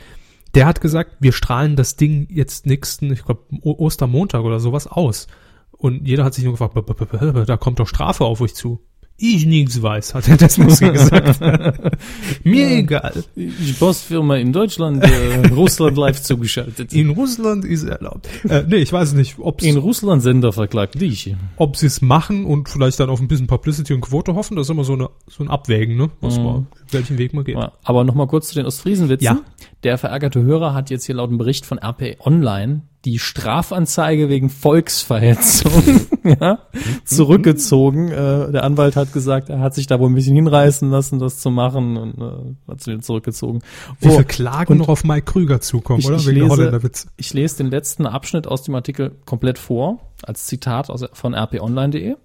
der 0.56 0.66
hat 0.66 0.82
gesagt, 0.82 1.18
wir 1.20 1.32
strahlen 1.32 1.76
das 1.76 1.96
Ding 1.96 2.28
jetzt 2.30 2.66
nächsten, 2.66 3.12
ich 3.14 3.24
glaube 3.24 3.42
Ostermontag 3.62 4.44
oder 4.44 4.60
sowas 4.60 4.88
aus. 4.88 5.28
Und 5.72 6.08
jeder 6.08 6.24
hat 6.24 6.34
sich 6.34 6.44
nur 6.44 6.54
gefragt, 6.54 6.74
"B- 6.76 6.82
b- 6.82 6.94
b- 6.94 7.32
b- 7.32 7.46
da 7.46 7.58
kommt 7.58 7.80
doch 7.80 7.88
Strafe 7.88 8.26
auf 8.26 8.42
euch 8.42 8.54
zu. 8.54 8.80
Ich 9.24 9.46
nichts 9.46 9.80
weiß, 9.84 10.16
hat 10.16 10.26
der 10.26 10.38
Desmosky 10.38 10.90
gesagt. 10.92 11.40
Mir 12.44 12.72
egal. 12.72 13.24
Die 13.36 13.74
Postfirma 13.78 14.38
in 14.38 14.52
Deutschland, 14.52 15.04
äh, 15.04 15.48
Russland 15.54 15.96
live 15.96 16.20
zugeschaltet. 16.24 16.92
In 16.92 17.12
Russland 17.12 17.64
ist 17.64 17.84
erlaubt. 17.84 18.28
Äh, 18.50 18.64
nee, 18.68 18.78
ich 18.78 18.92
weiß 18.92 19.14
nicht, 19.14 19.36
ob 19.40 19.62
In 19.62 19.78
Russland 19.78 20.24
Sender 20.24 20.52
verklagt 20.54 21.00
dich. 21.00 21.36
ob 21.58 21.78
sie 21.78 21.86
es 21.86 22.02
machen 22.02 22.46
und 22.46 22.68
vielleicht 22.68 23.00
dann 23.00 23.12
auf 23.12 23.20
ein 23.22 23.28
bisschen 23.28 23.46
Publicity 23.46 23.94
und 23.94 24.02
Quote 24.02 24.34
hoffen, 24.34 24.56
das 24.58 24.66
ist 24.68 24.72
immer 24.72 24.84
so, 24.86 24.94
eine, 24.94 25.10
so 25.28 25.44
ein 25.44 25.50
Abwägen, 25.50 25.98
ne? 25.98 26.10
Was 26.22 26.38
Mhm. 26.40 26.44
man, 26.44 26.68
welchen 26.94 27.18
Weg 27.18 27.34
man 27.34 27.44
geht. 27.44 27.58
Aber 27.84 28.04
nochmal 28.04 28.28
kurz 28.28 28.50
zu 28.50 28.56
den 28.56 28.66
Ostfriesenwitzen. 28.66 29.26
Ja. 29.26 29.42
Der 29.84 29.98
verärgerte 29.98 30.42
Hörer 30.42 30.74
hat 30.74 30.90
jetzt 30.90 31.06
hier 31.06 31.16
laut 31.16 31.30
einem 31.30 31.38
Bericht 31.38 31.66
von 31.66 31.80
RP 31.80 32.18
Online 32.26 32.84
die 33.06 33.18
Strafanzeige 33.18 34.30
wegen 34.30 34.50
Volksverhetzung 34.50 36.08
ja, 36.24 36.60
zurückgezogen. 37.04 38.10
Äh, 38.10 38.52
der 38.52 38.64
Anwalt 38.64 38.96
hat 38.96 39.12
gesagt, 39.12 39.50
er 39.50 39.60
hat 39.60 39.74
sich 39.74 39.88
da 39.88 40.00
wohl 40.00 40.10
ein 40.10 40.16
bisschen 40.16 40.36
hinreißen 40.36 40.90
lassen, 40.90 41.18
das 41.20 41.40
zu 41.40 41.50
machen 41.50 41.98
und 41.98 42.18
äh, 42.20 42.72
hat 42.72 42.82
es 42.82 42.88
wieder 42.88 43.00
zurückgezogen. 43.00 43.62
Wie 44.00 44.10
Oh, 44.10 44.16
viel 44.18 44.26
Klagen 44.26 44.74
und 44.74 44.78
noch 44.80 44.90
auf 44.90 45.04
Mike 45.04 45.32
Krüger 45.32 45.62
zukommen, 45.62 46.00
ich, 46.00 46.08
oder? 46.08 46.18
ich, 46.18 46.28
Wegen 46.28 46.48
lese, 46.48 46.82
ich 47.18 47.34
lese 47.34 47.58
den 47.58 47.68
letzten 47.72 48.06
Abschnitt 48.06 48.46
aus 48.48 48.64
dem 48.64 48.76
Artikel 48.76 49.16
komplett 49.26 49.58
vor, 49.58 50.00
als 50.24 50.46
Zitat 50.46 50.90
aus, 50.90 51.04
von 51.14 51.34
rponline.de. 51.34 52.16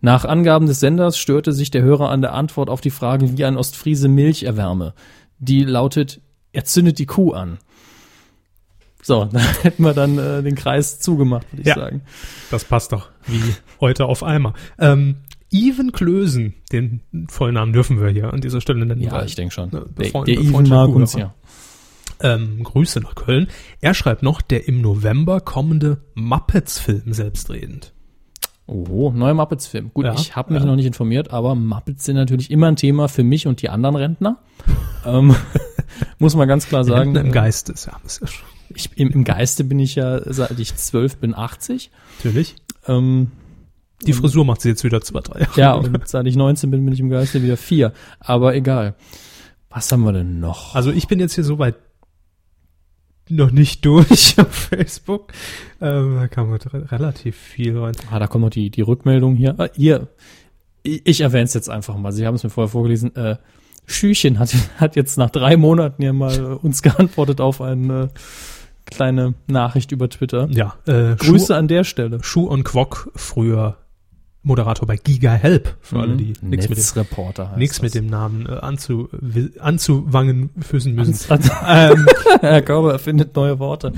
Nach 0.00 0.24
Angaben 0.24 0.66
des 0.66 0.80
Senders 0.80 1.18
störte 1.18 1.52
sich 1.52 1.70
der 1.70 1.82
Hörer 1.82 2.10
an 2.10 2.20
der 2.20 2.34
Antwort 2.34 2.68
auf 2.70 2.80
die 2.80 2.90
Frage, 2.90 3.36
wie 3.36 3.44
ein 3.44 3.56
Ostfriese 3.56 4.08
Milch 4.08 4.42
erwärme. 4.44 4.94
Die 5.38 5.64
lautet, 5.64 6.20
er 6.52 6.64
zündet 6.64 6.98
die 6.98 7.06
Kuh 7.06 7.32
an. 7.32 7.58
So, 9.02 9.24
da 9.32 9.38
hätten 9.62 9.82
wir 9.84 9.94
dann 9.94 10.18
äh, 10.18 10.42
den 10.42 10.54
Kreis 10.54 11.00
zugemacht, 11.00 11.46
würde 11.52 11.62
ich 11.62 11.68
Ja. 11.68 11.74
sagen. 11.76 12.02
Das 12.50 12.64
passt 12.64 12.92
doch, 12.92 13.10
wie 13.26 13.40
heute 13.80 14.06
auf 14.06 14.22
einmal. 14.22 14.52
Ähm, 14.78 15.16
Even 15.52 15.92
Klösen, 15.92 16.54
den 16.72 17.00
Vollnamen 17.28 17.72
dürfen 17.72 18.00
wir 18.00 18.08
hier 18.10 18.32
an 18.32 18.40
dieser 18.40 18.60
Stelle 18.60 18.84
nennen. 18.84 19.00
Ja, 19.00 19.22
ich 19.24 19.36
denke 19.36 19.54
schon. 19.54 19.70
Ne, 19.70 19.86
Der, 19.96 20.10
der 20.24 20.38
Even 20.40 20.68
mag 20.68 20.88
uns 20.88 21.14
ja. 21.14 21.34
Ähm, 22.20 22.62
Grüße 22.64 23.00
nach 23.00 23.14
Köln. 23.14 23.46
Er 23.80 23.94
schreibt 23.94 24.22
noch, 24.22 24.42
der 24.42 24.66
im 24.66 24.80
November 24.80 25.40
kommende 25.40 26.02
Muppets-Film 26.14 27.12
selbstredend. 27.12 27.92
Oh, 28.68 29.12
neuer 29.14 29.34
Muppets-Film. 29.34 29.92
Gut, 29.94 30.06
Ja, 30.06 30.14
ich 30.14 30.34
habe 30.34 30.52
mich 30.52 30.62
ja. 30.62 30.66
noch 30.68 30.74
nicht 30.76 30.86
informiert, 30.86 31.30
aber 31.30 31.54
Muppets 31.54 32.04
sind 32.04 32.16
natürlich 32.16 32.50
immer 32.50 32.66
ein 32.66 32.76
Thema 32.76 33.08
für 33.08 33.22
mich 33.22 33.46
und 33.46 33.62
die 33.62 33.68
anderen 33.68 33.94
Rentner. 33.96 34.38
ähm, 35.06 35.34
muss 36.18 36.34
man 36.34 36.48
ganz 36.48 36.66
klar 36.66 36.84
sagen. 36.84 37.10
Rentner 37.10 37.20
im 37.20 37.28
äh, 37.28 37.30
Geiste 37.32 37.72
ist 37.72 37.86
ja, 37.86 37.92
ist 38.04 38.20
ja 38.20 38.26
schon- 38.26 38.46
Ich, 38.74 38.90
im, 38.98 39.10
Im 39.10 39.22
Geiste 39.24 39.62
bin 39.64 39.78
ich 39.78 39.94
ja, 39.94 40.20
seit 40.32 40.58
ich 40.58 40.74
zwölf 40.74 41.16
bin, 41.18 41.34
80. 41.34 41.90
natürlich. 42.18 42.56
Ähm, 42.88 43.30
Die 44.04 44.12
Frisur 44.12 44.44
macht 44.44 44.60
sie 44.62 44.68
jetzt 44.70 44.82
wieder 44.82 45.00
zwei, 45.00 45.20
drei 45.20 45.40
Jahre. 45.40 45.60
ja, 45.60 45.72
und 45.74 46.08
seit 46.08 46.26
ich 46.26 46.34
19 46.36 46.70
bin, 46.70 46.84
bin 46.84 46.92
ich 46.92 47.00
im 47.00 47.08
Geiste 47.08 47.42
wieder 47.42 47.56
vier. 47.56 47.92
Aber 48.18 48.54
egal. 48.56 48.94
Was 49.70 49.90
haben 49.92 50.02
wir 50.02 50.12
denn 50.12 50.40
noch? 50.40 50.74
Also 50.74 50.90
ich 50.90 51.06
bin 51.06 51.20
jetzt 51.20 51.34
hier 51.34 51.44
soweit 51.44 51.76
noch 53.28 53.50
nicht 53.50 53.84
durch 53.84 54.38
auf 54.38 54.52
Facebook. 54.52 55.32
Ähm, 55.80 56.16
da 56.16 56.28
kam 56.28 56.50
halt 56.50 56.72
re 56.72 56.90
relativ 56.90 57.36
viel 57.36 57.78
rein. 57.78 57.94
Ah, 58.10 58.18
da 58.18 58.26
kommt 58.26 58.44
noch 58.44 58.50
die, 58.50 58.70
die 58.70 58.82
Rückmeldung 58.82 59.36
hier. 59.36 59.54
Ah, 59.58 59.68
hier, 59.74 60.08
ich, 60.82 61.20
erwähne 61.20 61.44
es 61.44 61.54
jetzt 61.54 61.68
einfach 61.68 61.96
mal. 61.96 62.12
Sie 62.12 62.26
haben 62.26 62.34
es 62.34 62.44
mir 62.44 62.50
vorher 62.50 62.70
vorgelesen. 62.70 63.14
Äh, 63.16 63.36
Schüchen 63.86 64.38
hat, 64.38 64.54
hat 64.78 64.96
jetzt 64.96 65.18
nach 65.18 65.30
drei 65.30 65.56
Monaten 65.56 66.02
hier 66.02 66.12
mal 66.12 66.34
äh, 66.34 66.40
uns 66.62 66.82
geantwortet 66.82 67.40
auf 67.40 67.60
eine 67.60 68.10
kleine 68.84 69.34
Nachricht 69.48 69.90
über 69.92 70.08
Twitter. 70.08 70.48
Ja, 70.50 70.76
äh, 70.86 71.16
Grüße 71.16 71.46
Schuh, 71.46 71.54
an 71.54 71.68
der 71.68 71.84
Stelle. 71.84 72.22
Schuh 72.22 72.46
und 72.46 72.64
Quok 72.64 73.10
früher 73.16 73.76
Moderator 74.46 74.86
bei 74.86 74.96
Giga 74.96 75.32
Help, 75.34 75.76
für 75.80 75.98
alle, 75.98 76.16
die 76.16 76.32
Mhm. 76.40 76.50
nichts 76.50 76.68
mit 76.68 76.78
dem 76.78 76.82
das. 76.82 76.94
mit 77.82 77.94
dem 77.94 78.06
Namen 78.06 78.46
äh, 78.46 78.52
anzu, 78.52 79.08
anzuwangen 79.58 80.50
füßen 80.60 80.94
müssen. 80.94 81.14
Ans- 81.30 81.50
ähm, 81.66 82.06
Herr 82.40 82.62
Körber 82.62 82.92
erfindet 82.92 83.34
neue 83.34 83.58
Worte. 83.58 83.92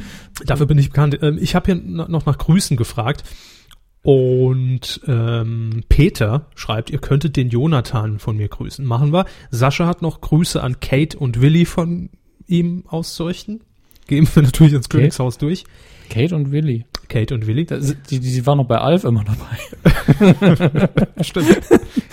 dafür 0.46 0.66
bin 0.66 0.78
ich 0.78 0.88
bekannt. 0.88 1.18
Ähm, 1.22 1.38
ich 1.40 1.54
habe 1.54 1.66
hier 1.66 1.74
no- 1.82 2.08
noch 2.08 2.24
nach 2.26 2.38
Grüßen 2.38 2.76
gefragt. 2.76 3.24
Und 4.02 5.00
ähm, 5.06 5.82
Peter 5.88 6.46
schreibt, 6.54 6.88
ihr 6.90 6.98
könntet 6.98 7.36
den 7.36 7.48
Jonathan 7.50 8.18
von 8.18 8.36
mir 8.36 8.48
grüßen. 8.48 8.84
Machen 8.84 9.12
wir. 9.12 9.26
Sascha 9.50 9.86
hat 9.86 10.02
noch 10.02 10.20
Grüße 10.20 10.62
an 10.62 10.80
Kate 10.80 11.18
und 11.18 11.42
Willi 11.42 11.64
von 11.66 12.08
ihm 12.46 12.84
auszurichten. 12.86 13.60
Geben 14.06 14.26
wir 14.32 14.42
natürlich 14.44 14.72
ins 14.72 14.88
Kate? 14.88 15.00
Königshaus 15.02 15.36
durch. 15.36 15.64
Kate 16.08 16.34
und 16.34 16.52
Willi. 16.52 16.86
Kate 17.08 17.34
und 17.34 17.46
Willi. 17.46 17.64
Da 17.66 17.80
sind- 17.80 18.10
Die, 18.10 18.20
die, 18.20 18.46
waren 18.46 18.58
noch 18.58 18.66
bei 18.66 18.78
Alf 18.78 19.04
immer 19.04 19.24
dabei. 19.24 20.88
Stimmt. 21.22 21.48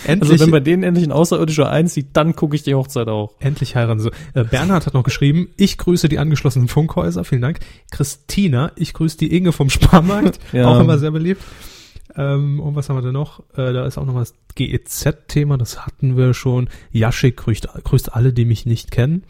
Endlich, 0.05 0.31
Also 0.31 0.45
wenn 0.45 0.51
bei 0.51 0.59
denen 0.59 0.83
endlich 0.83 1.05
ein 1.07 1.11
Außerirdischer 1.11 1.69
einzieht, 1.69 2.07
dann 2.13 2.35
gucke 2.35 2.55
ich 2.55 2.63
die 2.63 2.75
Hochzeit 2.75 3.07
auch. 3.07 3.33
endlich 3.39 3.75
heiraten 3.75 3.99
sie. 3.99 4.11
Äh, 4.33 4.43
Bernhard 4.45 4.85
hat 4.85 4.93
noch 4.93 5.03
geschrieben, 5.03 5.49
ich 5.57 5.77
grüße 5.77 6.09
die 6.09 6.19
angeschlossenen 6.19 6.67
Funkhäuser, 6.67 7.23
vielen 7.23 7.41
Dank. 7.41 7.59
Christina, 7.91 8.71
ich 8.75 8.93
grüße 8.93 9.17
die 9.17 9.35
Inge 9.35 9.51
vom 9.51 9.69
Sparmarkt, 9.69 10.39
Ja. 10.53 10.67
auch 10.67 10.79
immer 10.79 10.97
sehr 10.97 11.11
beliebt. 11.11 11.41
Ähm, 12.17 12.59
und 12.61 12.75
was 12.75 12.87
haben 12.87 12.95
wir 12.97 13.01
denn 13.01 13.11
noch? 13.13 13.41
Äh, 13.57 13.73
da 13.73 13.85
ist 13.85 13.97
auch 13.97 14.05
noch 14.05 14.13
mal 14.13 14.21
das 14.21 14.33
GEZ-Thema, 14.55 15.57
das 15.57 15.85
hatten 15.85 16.15
wir 16.15 16.33
schon. 16.33 16.69
Jaschik 16.91 17.35
grüßt, 17.37 17.67
grüßt 17.83 18.13
alle, 18.15 18.31
die 18.31 18.45
mich 18.45 18.65
nicht 18.65 18.89
kennen. 18.91 19.23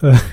Äh, 0.00 0.14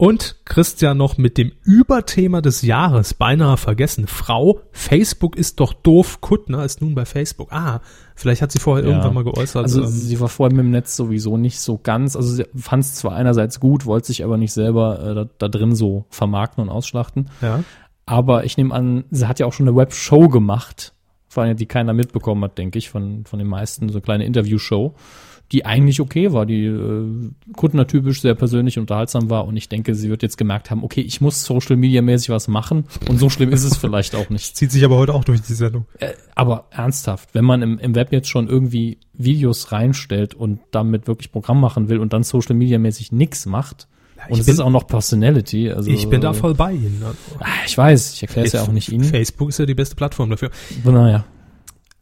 Und 0.00 0.36
Christian 0.46 0.96
noch 0.96 1.18
mit 1.18 1.36
dem 1.36 1.52
Überthema 1.62 2.40
des 2.40 2.62
Jahres, 2.62 3.12
beinahe 3.12 3.58
vergessen. 3.58 4.06
Frau, 4.06 4.60
Facebook 4.72 5.36
ist 5.36 5.60
doch 5.60 5.74
doof, 5.74 6.22
Kuttner 6.22 6.64
ist 6.64 6.80
nun 6.80 6.94
bei 6.94 7.04
Facebook. 7.04 7.52
Ah, 7.52 7.80
vielleicht 8.16 8.40
hat 8.40 8.50
sie 8.50 8.60
vorher 8.60 8.82
Ja. 8.86 8.92
irgendwann 8.92 9.12
mal 9.12 9.24
geäußert. 9.24 9.62
Also 9.62 9.82
ähm, 9.82 9.88
sie 9.88 10.18
war 10.18 10.28
vorher 10.30 10.56
mit 10.56 10.64
dem 10.64 10.70
Netz 10.70 10.96
sowieso 10.96 11.36
nicht 11.36 11.60
so 11.60 11.76
ganz, 11.76 12.16
also 12.16 12.32
sie 12.32 12.46
fand 12.56 12.82
es 12.84 12.94
zwar 12.94 13.12
einerseits 13.12 13.60
gut, 13.60 13.84
wollte 13.84 14.06
sich 14.06 14.24
aber 14.24 14.38
nicht 14.38 14.54
selber 14.54 15.04
äh, 15.04 15.14
da, 15.14 15.26
da 15.36 15.48
drin 15.48 15.74
so 15.74 16.06
vermarkten 16.08 16.62
und 16.62 16.70
ausschlachten. 16.70 17.28
ja. 17.42 17.62
Aber 18.06 18.44
ich 18.44 18.56
nehme 18.56 18.74
an, 18.74 19.04
sie 19.10 19.28
hat 19.28 19.38
ja 19.38 19.44
auch 19.44 19.52
schon 19.52 19.68
eine 19.68 19.76
Webshow 19.76 20.28
gemacht, 20.28 20.94
vor 21.30 21.44
allem 21.44 21.56
die 21.56 21.66
keiner 21.66 21.94
mitbekommen 21.94 22.42
hat, 22.44 22.58
denke 22.58 22.76
ich, 22.76 22.90
von, 22.90 23.24
von 23.24 23.38
den 23.38 23.48
meisten, 23.48 23.88
so 23.88 23.94
eine 23.94 24.02
kleine 24.02 24.24
Interviewshow, 24.24 24.94
die 25.52 25.64
eigentlich 25.64 26.00
okay 26.00 26.32
war, 26.32 26.44
die 26.44 26.64
äh, 26.64 27.30
Kuttner-typisch 27.56 28.20
sehr 28.20 28.34
persönlich 28.34 28.78
und 28.78 28.82
unterhaltsam 28.82 29.30
war 29.30 29.46
und 29.46 29.56
ich 29.56 29.68
denke, 29.68 29.94
sie 29.94 30.10
wird 30.10 30.22
jetzt 30.22 30.36
gemerkt 30.36 30.70
haben, 30.70 30.82
okay, 30.82 31.00
ich 31.00 31.20
muss 31.20 31.44
Social 31.44 31.76
Media 31.76 32.02
mäßig 32.02 32.30
was 32.30 32.48
machen 32.48 32.84
und 33.08 33.18
so 33.18 33.30
schlimm 33.30 33.52
ist 33.52 33.62
es 33.62 33.76
vielleicht 33.78 34.16
auch 34.16 34.28
nicht. 34.28 34.56
Zieht 34.56 34.72
sich 34.72 34.84
aber 34.84 34.96
heute 34.96 35.14
auch 35.14 35.24
durch 35.24 35.40
die 35.40 35.54
Sendung. 35.54 35.86
Äh, 35.98 36.14
aber 36.34 36.66
ernsthaft, 36.70 37.32
wenn 37.32 37.44
man 37.44 37.62
im, 37.62 37.78
im 37.78 37.94
Web 37.94 38.12
jetzt 38.12 38.28
schon 38.28 38.48
irgendwie 38.48 38.98
Videos 39.12 39.70
reinstellt 39.70 40.34
und 40.34 40.58
damit 40.72 41.06
wirklich 41.06 41.30
Programm 41.30 41.60
machen 41.60 41.88
will 41.88 41.98
und 41.98 42.12
dann 42.12 42.24
Social 42.24 42.56
Media 42.56 42.78
mäßig 42.78 43.12
nix 43.12 43.46
macht, 43.46 43.86
und 44.28 44.34
ich 44.34 44.40
es 44.40 44.46
bin- 44.46 44.54
ist 44.54 44.60
auch 44.60 44.70
noch 44.70 44.86
Personality, 44.86 45.70
also 45.70 45.90
ich 45.90 46.08
bin 46.08 46.20
da 46.20 46.32
voll 46.32 46.54
bei 46.54 46.72
Ihnen. 46.72 47.02
Also, 47.04 47.16
Ich 47.66 47.76
weiß, 47.78 48.14
ich 48.14 48.22
erkläre 48.22 48.46
es 48.46 48.52
ja 48.52 48.62
auch 48.62 48.68
nicht 48.72 48.90
Ihnen. 48.90 49.04
Facebook 49.04 49.48
ist 49.48 49.58
ja 49.58 49.66
die 49.66 49.74
beste 49.74 49.96
Plattform 49.96 50.30
dafür. 50.30 50.50
Naja, 50.84 51.24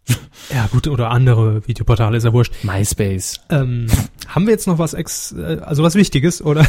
Ja, 0.55 0.67
gut, 0.73 0.89
oder 0.89 1.11
andere 1.11 1.67
Videoportale, 1.69 2.17
ist 2.17 2.25
ja 2.25 2.33
wurscht. 2.33 2.55
MySpace. 2.65 3.41
Ähm, 3.51 3.87
haben 4.29 4.47
wir 4.47 4.53
jetzt 4.53 4.67
noch 4.67 4.79
was 4.79 4.95
ex, 4.95 5.33
äh, 5.33 5.59
also 5.63 5.83
was 5.83 5.95
Wichtiges, 5.95 6.41
oder? 6.43 6.67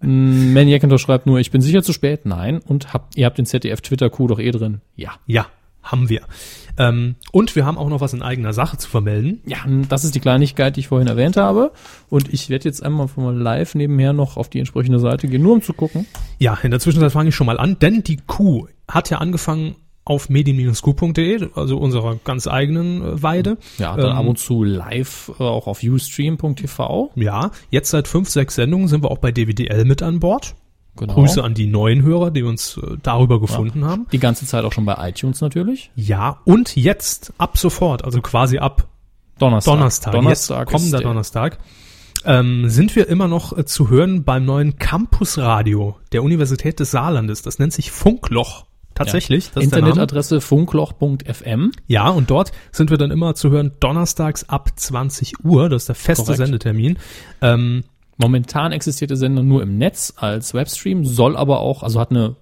Mm, 0.00 0.52
Manny 0.52 0.70
Jackentor 0.72 0.98
schreibt 0.98 1.24
nur, 1.26 1.38
ich 1.40 1.50
bin 1.50 1.62
sicher 1.62 1.82
zu 1.82 1.94
spät. 1.94 2.26
Nein. 2.26 2.58
Und 2.58 2.92
habt, 2.92 3.16
ihr 3.16 3.24
habt 3.24 3.38
den 3.38 3.46
ZDF-Twitter-Coup 3.46 4.28
doch 4.28 4.38
eh 4.38 4.50
drin. 4.50 4.82
Ja. 4.96 5.12
Ja, 5.26 5.46
haben 5.84 6.08
wir. 6.08 6.22
Ähm, 6.76 7.14
und 7.30 7.54
wir 7.54 7.64
haben 7.66 7.78
auch 7.78 7.88
noch 7.88 8.00
was 8.00 8.14
in 8.14 8.22
eigener 8.22 8.52
Sache 8.52 8.76
zu 8.78 8.88
vermelden. 8.88 9.40
Ja, 9.46 9.58
das 9.88 10.04
ist 10.04 10.14
die 10.14 10.20
Kleinigkeit, 10.20 10.74
die 10.76 10.80
ich 10.80 10.88
vorhin 10.88 11.06
erwähnt 11.06 11.36
habe. 11.36 11.72
Und 12.10 12.32
ich 12.32 12.50
werde 12.50 12.64
jetzt 12.64 12.82
einmal 12.82 13.08
mal 13.16 13.36
live 13.36 13.74
nebenher 13.76 14.12
noch 14.12 14.36
auf 14.36 14.48
die 14.48 14.58
entsprechende 14.58 14.98
Seite 14.98 15.28
gehen, 15.28 15.42
nur 15.42 15.52
um 15.52 15.62
zu 15.62 15.72
gucken. 15.72 16.06
Ja, 16.38 16.58
in 16.62 16.72
der 16.72 16.80
Zwischenzeit 16.80 17.12
fange 17.12 17.28
ich 17.28 17.34
schon 17.34 17.46
mal 17.46 17.58
an, 17.58 17.78
denn 17.78 18.02
die 18.02 18.16
Kuh 18.26 18.66
hat 18.88 19.10
ja 19.10 19.18
angefangen 19.18 19.76
auf 20.04 20.28
medien-q.de, 20.28 21.48
also 21.54 21.78
unserer 21.78 22.16
ganz 22.24 22.46
eigenen 22.46 23.02
äh, 23.02 23.22
Weide. 23.22 23.56
Ja, 23.78 23.96
dann 23.96 24.10
Ähm, 24.10 24.16
ab 24.16 24.26
und 24.26 24.38
zu 24.38 24.62
live 24.62 25.32
äh, 25.38 25.42
auch 25.42 25.66
auf 25.66 25.82
ustream.tv. 25.82 27.12
Ja, 27.14 27.50
jetzt 27.70 27.90
seit 27.90 28.06
fünf, 28.08 28.28
sechs 28.28 28.56
Sendungen 28.56 28.88
sind 28.88 29.02
wir 29.02 29.10
auch 29.10 29.18
bei 29.18 29.32
DWDL 29.32 29.84
mit 29.84 30.02
an 30.02 30.20
Bord. 30.20 30.56
Genau. 30.96 31.14
Grüße 31.14 31.42
an 31.42 31.54
die 31.54 31.66
neuen 31.66 32.02
Hörer, 32.02 32.30
die 32.30 32.44
uns 32.44 32.76
äh, 32.76 32.96
darüber 33.02 33.40
gefunden 33.40 33.84
haben. 33.84 34.06
Die 34.12 34.20
ganze 34.20 34.46
Zeit 34.46 34.64
auch 34.64 34.72
schon 34.72 34.84
bei 34.84 34.96
iTunes 35.08 35.40
natürlich. 35.40 35.90
Ja, 35.96 36.38
und 36.44 36.76
jetzt 36.76 37.32
ab 37.36 37.58
sofort, 37.58 38.04
also 38.04 38.20
quasi 38.20 38.58
ab 38.58 38.86
Donnerstag. 39.38 39.72
Donnerstag, 39.72 40.12
Donnerstag 40.12 40.60
jetzt 40.60 40.72
kommender 40.72 41.00
Donnerstag, 41.00 41.58
ähm, 42.24 42.68
sind 42.68 42.94
wir 42.94 43.08
immer 43.08 43.26
noch 43.26 43.56
äh, 43.56 43.64
zu 43.64 43.88
hören 43.90 44.24
beim 44.24 44.44
neuen 44.44 44.78
Campusradio 44.78 45.96
der 46.12 46.22
Universität 46.22 46.78
des 46.78 46.92
Saarlandes. 46.92 47.42
Das 47.42 47.58
nennt 47.58 47.72
sich 47.72 47.90
Funkloch. 47.90 48.66
Tatsächlich. 48.94 49.50
Ja. 49.56 49.62
Internetadresse 49.62 50.40
funkloch.fm. 50.40 51.72
Ja, 51.88 52.08
und 52.10 52.30
dort 52.30 52.52
sind 52.70 52.90
wir 52.90 52.98
dann 52.98 53.10
immer 53.10 53.34
zu 53.34 53.50
hören 53.50 53.72
donnerstags 53.80 54.48
ab 54.48 54.70
20 54.76 55.44
Uhr. 55.44 55.68
Das 55.68 55.82
ist 55.82 55.88
der 55.88 55.96
feste 55.96 56.24
Korrekt. 56.24 56.38
Sendetermin. 56.38 56.98
Ähm, 57.40 57.82
Momentan 58.16 58.72
existiert 58.72 59.10
der 59.10 59.16
Sender 59.16 59.42
nur 59.42 59.62
im 59.62 59.76
Netz 59.78 60.12
als 60.16 60.54
Webstream, 60.54 61.04
soll 61.04 61.36
aber 61.36 61.60
auch, 61.60 61.82
also 61.82 61.98
hat 62.00 62.10
eine 62.10 62.36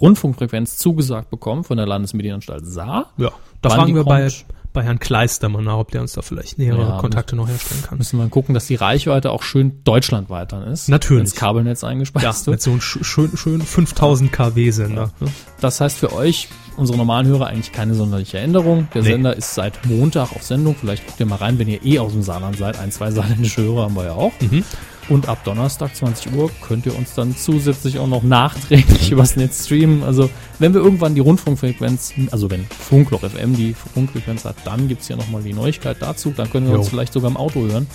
Rundfunkfrequenz 0.00 0.78
zugesagt 0.78 1.30
bekommen 1.30 1.64
von 1.64 1.76
der 1.76 1.86
Landesmedienanstalt 1.86 2.66
Saar. 2.66 3.12
ja, 3.18 3.30
da 3.60 3.70
Wann 3.70 3.78
fragen 3.78 3.94
wir 3.94 4.04
bei, 4.04 4.22
kommt? 4.22 4.44
bei 4.72 4.82
Herrn 4.82 4.98
Kleister 4.98 5.48
mal 5.48 5.62
nach, 5.62 5.76
ob 5.76 5.90
der 5.90 6.00
uns 6.00 6.14
da 6.14 6.22
vielleicht 6.22 6.58
nähere 6.58 6.80
Ja, 6.80 6.98
Kontakte 6.98 7.36
noch 7.36 7.46
herstellen 7.48 7.82
kann. 7.82 7.98
Müssen 7.98 8.18
wir 8.18 8.26
gucken, 8.28 8.54
dass 8.54 8.66
die 8.66 8.74
Reichweite 8.74 9.30
auch 9.30 9.42
schön 9.42 9.84
deutschlandweit 9.84 10.52
dann 10.52 10.62
ist. 10.64 10.88
Natürlich. 10.88 11.20
Ins 11.20 11.34
Kabelnetz 11.34 11.82
Ja, 11.82 11.88
eingespeist 11.88 12.46
wird. 12.46 12.54
mit 12.54 12.62
so 12.62 12.70
einem 12.70 12.80
sch 12.80 12.98
schön, 13.02 13.36
schön 13.36 13.60
5000 13.60 14.32
kW 14.32 14.70
Sender. 14.70 15.10
ne? 15.20 15.28
Das 15.60 15.80
heißt 15.80 15.98
für 15.98 16.12
euch, 16.14 16.48
unsere 16.76 16.96
normalen 16.98 17.26
Hörer, 17.26 17.46
eigentlich 17.48 17.70
keine 17.72 17.94
sonderliche 17.94 18.38
Änderung. 18.38 18.88
Der 18.94 19.02
Nee. 19.02 19.08
Sender 19.10 19.36
ist 19.36 19.54
seit 19.54 19.84
Montag 19.86 20.32
auf 20.34 20.42
Sendung. 20.42 20.74
Vielleicht 20.74 21.06
guckt 21.06 21.20
ihr 21.20 21.26
mal 21.26 21.36
rein, 21.36 21.58
wenn 21.58 21.68
ihr 21.68 21.84
eh 21.84 21.98
aus 21.98 22.12
dem 22.12 22.22
Saarland 22.22 22.56
seid. 22.56 22.78
Ein, 22.80 22.90
zwei 22.90 23.10
saarländische 23.10 23.62
Hörer 23.62 23.82
haben 23.82 23.94
wir 23.94 24.04
ja 24.06 24.12
auch. 24.14 24.32
Mhm. 24.40 24.64
Und 25.08 25.28
ab 25.28 25.42
Donnerstag 25.44 25.94
20 25.96 26.32
Uhr 26.34 26.50
könnt 26.66 26.86
ihr 26.86 26.96
uns 26.96 27.14
dann 27.14 27.36
zusätzlich 27.36 27.98
auch 27.98 28.06
noch 28.06 28.22
nachträglich 28.22 29.10
übers 29.10 29.36
Netz 29.36 29.66
streamen. 29.66 30.04
Also 30.04 30.30
wenn 30.58 30.74
wir 30.74 30.80
irgendwann 30.80 31.14
die 31.14 31.20
Rundfunkfrequenz, 31.20 32.14
also 32.30 32.50
wenn 32.50 32.64
Funkloch 32.66 33.20
FM 33.22 33.56
die 33.56 33.74
Funkfrequenz 33.74 34.44
hat, 34.44 34.56
dann 34.64 34.86
gibt's 34.88 35.08
ja 35.08 35.16
nochmal 35.16 35.42
die 35.42 35.52
Neuigkeit 35.54 35.96
dazu. 36.00 36.32
Dann 36.36 36.48
können 36.50 36.66
wir 36.66 36.74
Jo. 36.74 36.78
uns 36.80 36.88
vielleicht 36.88 37.12
sogar 37.12 37.30
im 37.30 37.36
Auto 37.36 37.60
hören. 37.62 37.86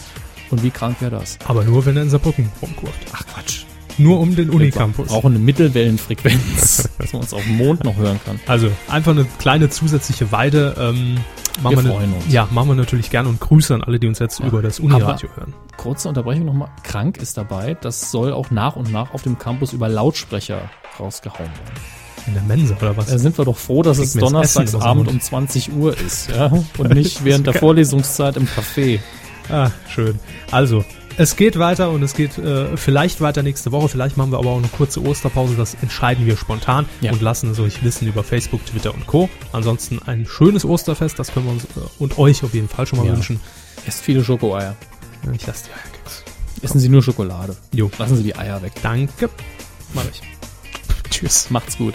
Und 0.49 0.63
wie 0.63 0.69
krank 0.69 0.97
wäre 1.01 1.11
das? 1.11 1.37
Aber 1.45 1.63
nur, 1.63 1.85
wenn 1.85 1.95
er 1.97 2.03
in 2.03 2.09
Saarbrücken 2.09 2.49
rumkurft. 2.61 2.99
Ach 3.13 3.25
Quatsch. 3.27 3.66
Nur 3.97 4.19
um 4.19 4.35
den 4.35 4.47
Wir 4.49 4.55
Unicampus. 4.55 5.07
brauchen 5.07 5.33
eine 5.35 5.39
Mittelwellenfrequenz, 5.39 6.89
dass 6.99 7.13
man 7.13 7.21
uns 7.23 7.33
auf 7.33 7.43
dem 7.43 7.57
Mond 7.57 7.83
noch 7.83 7.95
hören 7.95 8.19
kann. 8.25 8.39
Also 8.47 8.69
einfach 8.87 9.11
eine 9.11 9.25
kleine 9.39 9.69
zusätzliche 9.69 10.31
Weide. 10.31 10.75
Ähm, 10.79 11.15
machen 11.61 11.77
Wir 11.77 11.83
ne- 11.83 11.89
freuen 11.93 12.13
uns. 12.13 12.31
Ja, 12.31 12.47
machen 12.51 12.69
wir 12.69 12.75
natürlich 12.75 13.09
gerne 13.09 13.29
und 13.29 13.39
Grüße 13.39 13.73
an 13.73 13.83
alle, 13.83 13.99
die 13.99 14.07
uns 14.07 14.19
jetzt 14.19 14.39
über 14.39 14.61
das 14.61 14.79
Uniradio 14.79 15.29
hören. 15.35 15.53
Kurze 15.77 16.09
Unterbrechung 16.09 16.45
nochmal. 16.45 16.69
Krank 16.83 17.17
ist 17.17 17.37
dabei. 17.37 17.75
Das 17.81 18.11
soll 18.11 18.33
auch 18.33 18.51
nach 18.51 18.75
und 18.75 18.91
nach 18.91 19.13
auf 19.13 19.23
dem 19.23 19.37
Campus 19.39 19.73
über 19.73 19.89
Lautsprecher 19.89 20.69
rausgehauen 20.99 21.39
werden. 21.49 21.81
In 22.27 22.33
der 22.33 22.43
Mensa 22.43 22.75
oder 22.75 22.97
was? 22.97 23.05
Da 23.07 23.17
sind 23.17 23.37
wir 23.37 23.45
doch 23.45 23.57
froh, 23.57 23.83
dass 23.83 23.99
es 23.99 24.13
Donnerstagsabend 24.13 25.07
um 25.07 25.21
20 25.21 25.71
Uhr 25.73 25.97
ist, 25.97 26.29
ja? 26.29 26.51
Und 26.77 26.89
nicht 26.93 27.23
während 27.23 27.47
der. 27.47 27.53
Vorlesungszeit 27.53 28.35
im 28.35 28.47
Café. 28.47 28.99
Ah, 29.49 29.71
schön. 29.89 30.19
Also, 30.51 30.83
es 31.17 31.35
geht 31.35 31.57
weiter 31.59 31.89
und 31.91 32.03
es 32.03 32.13
geht 32.13 32.37
äh, 32.37 32.77
vielleicht 32.77 33.21
weiter 33.21 33.43
nächste 33.43 33.71
Woche. 33.71 33.89
Vielleicht 33.89 34.17
machen 34.17 34.31
wir 34.31 34.37
aber 34.37 34.51
auch 34.51 34.57
eine 34.57 34.67
kurze 34.67 35.01
Osterpause. 35.01 35.55
Das 35.55 35.75
entscheiden 35.81 36.25
wir 36.25 36.37
spontan 36.37 36.85
Ja. 37.01 37.11
und 37.11 37.21
lassen 37.21 37.51
es 37.51 37.59
euch 37.59 37.83
wissen 37.83 38.07
über 38.07 38.23
Facebook, 38.23 38.65
Twitter 38.65 38.93
und 38.93 39.07
Co. 39.07 39.29
Ansonsten 39.51 39.99
ein 40.05 40.25
schönes 40.25 40.63
Osterfest. 40.63 41.17
Das 41.19 41.31
können 41.33 41.45
wir 41.47 41.53
uns 41.53 41.63
äh, 41.65 41.67
und 41.99 42.17
euch 42.19 42.43
auf 42.43 42.53
jeden 42.53 42.69
Fall 42.69 42.85
schon 42.85 42.99
mal 42.99 43.07
Ja. 43.07 43.13
wünschen. 43.13 43.39
Esst 43.85 44.01
viele 44.01 44.23
Schokoeier. 44.23 44.75
Ich 45.33 45.45
lasse 45.47 45.65
die 45.65 45.71
Eierkeks. 45.71 46.23
Essen 46.61 46.79
Sie 46.79 46.89
nur 46.89 47.03
Schokolade. 47.03 47.55
Jo. 47.73 47.89
Lassen 47.97 48.15
Sie 48.17 48.23
die 48.23 48.35
Eier 48.35 48.61
weg. 48.61 48.73
Danke. 48.81 49.29
Mach 49.93 50.05
ich. 50.05 50.21
Tschüss. 51.09 51.49
Macht's 51.49 51.77
gut. 51.77 51.93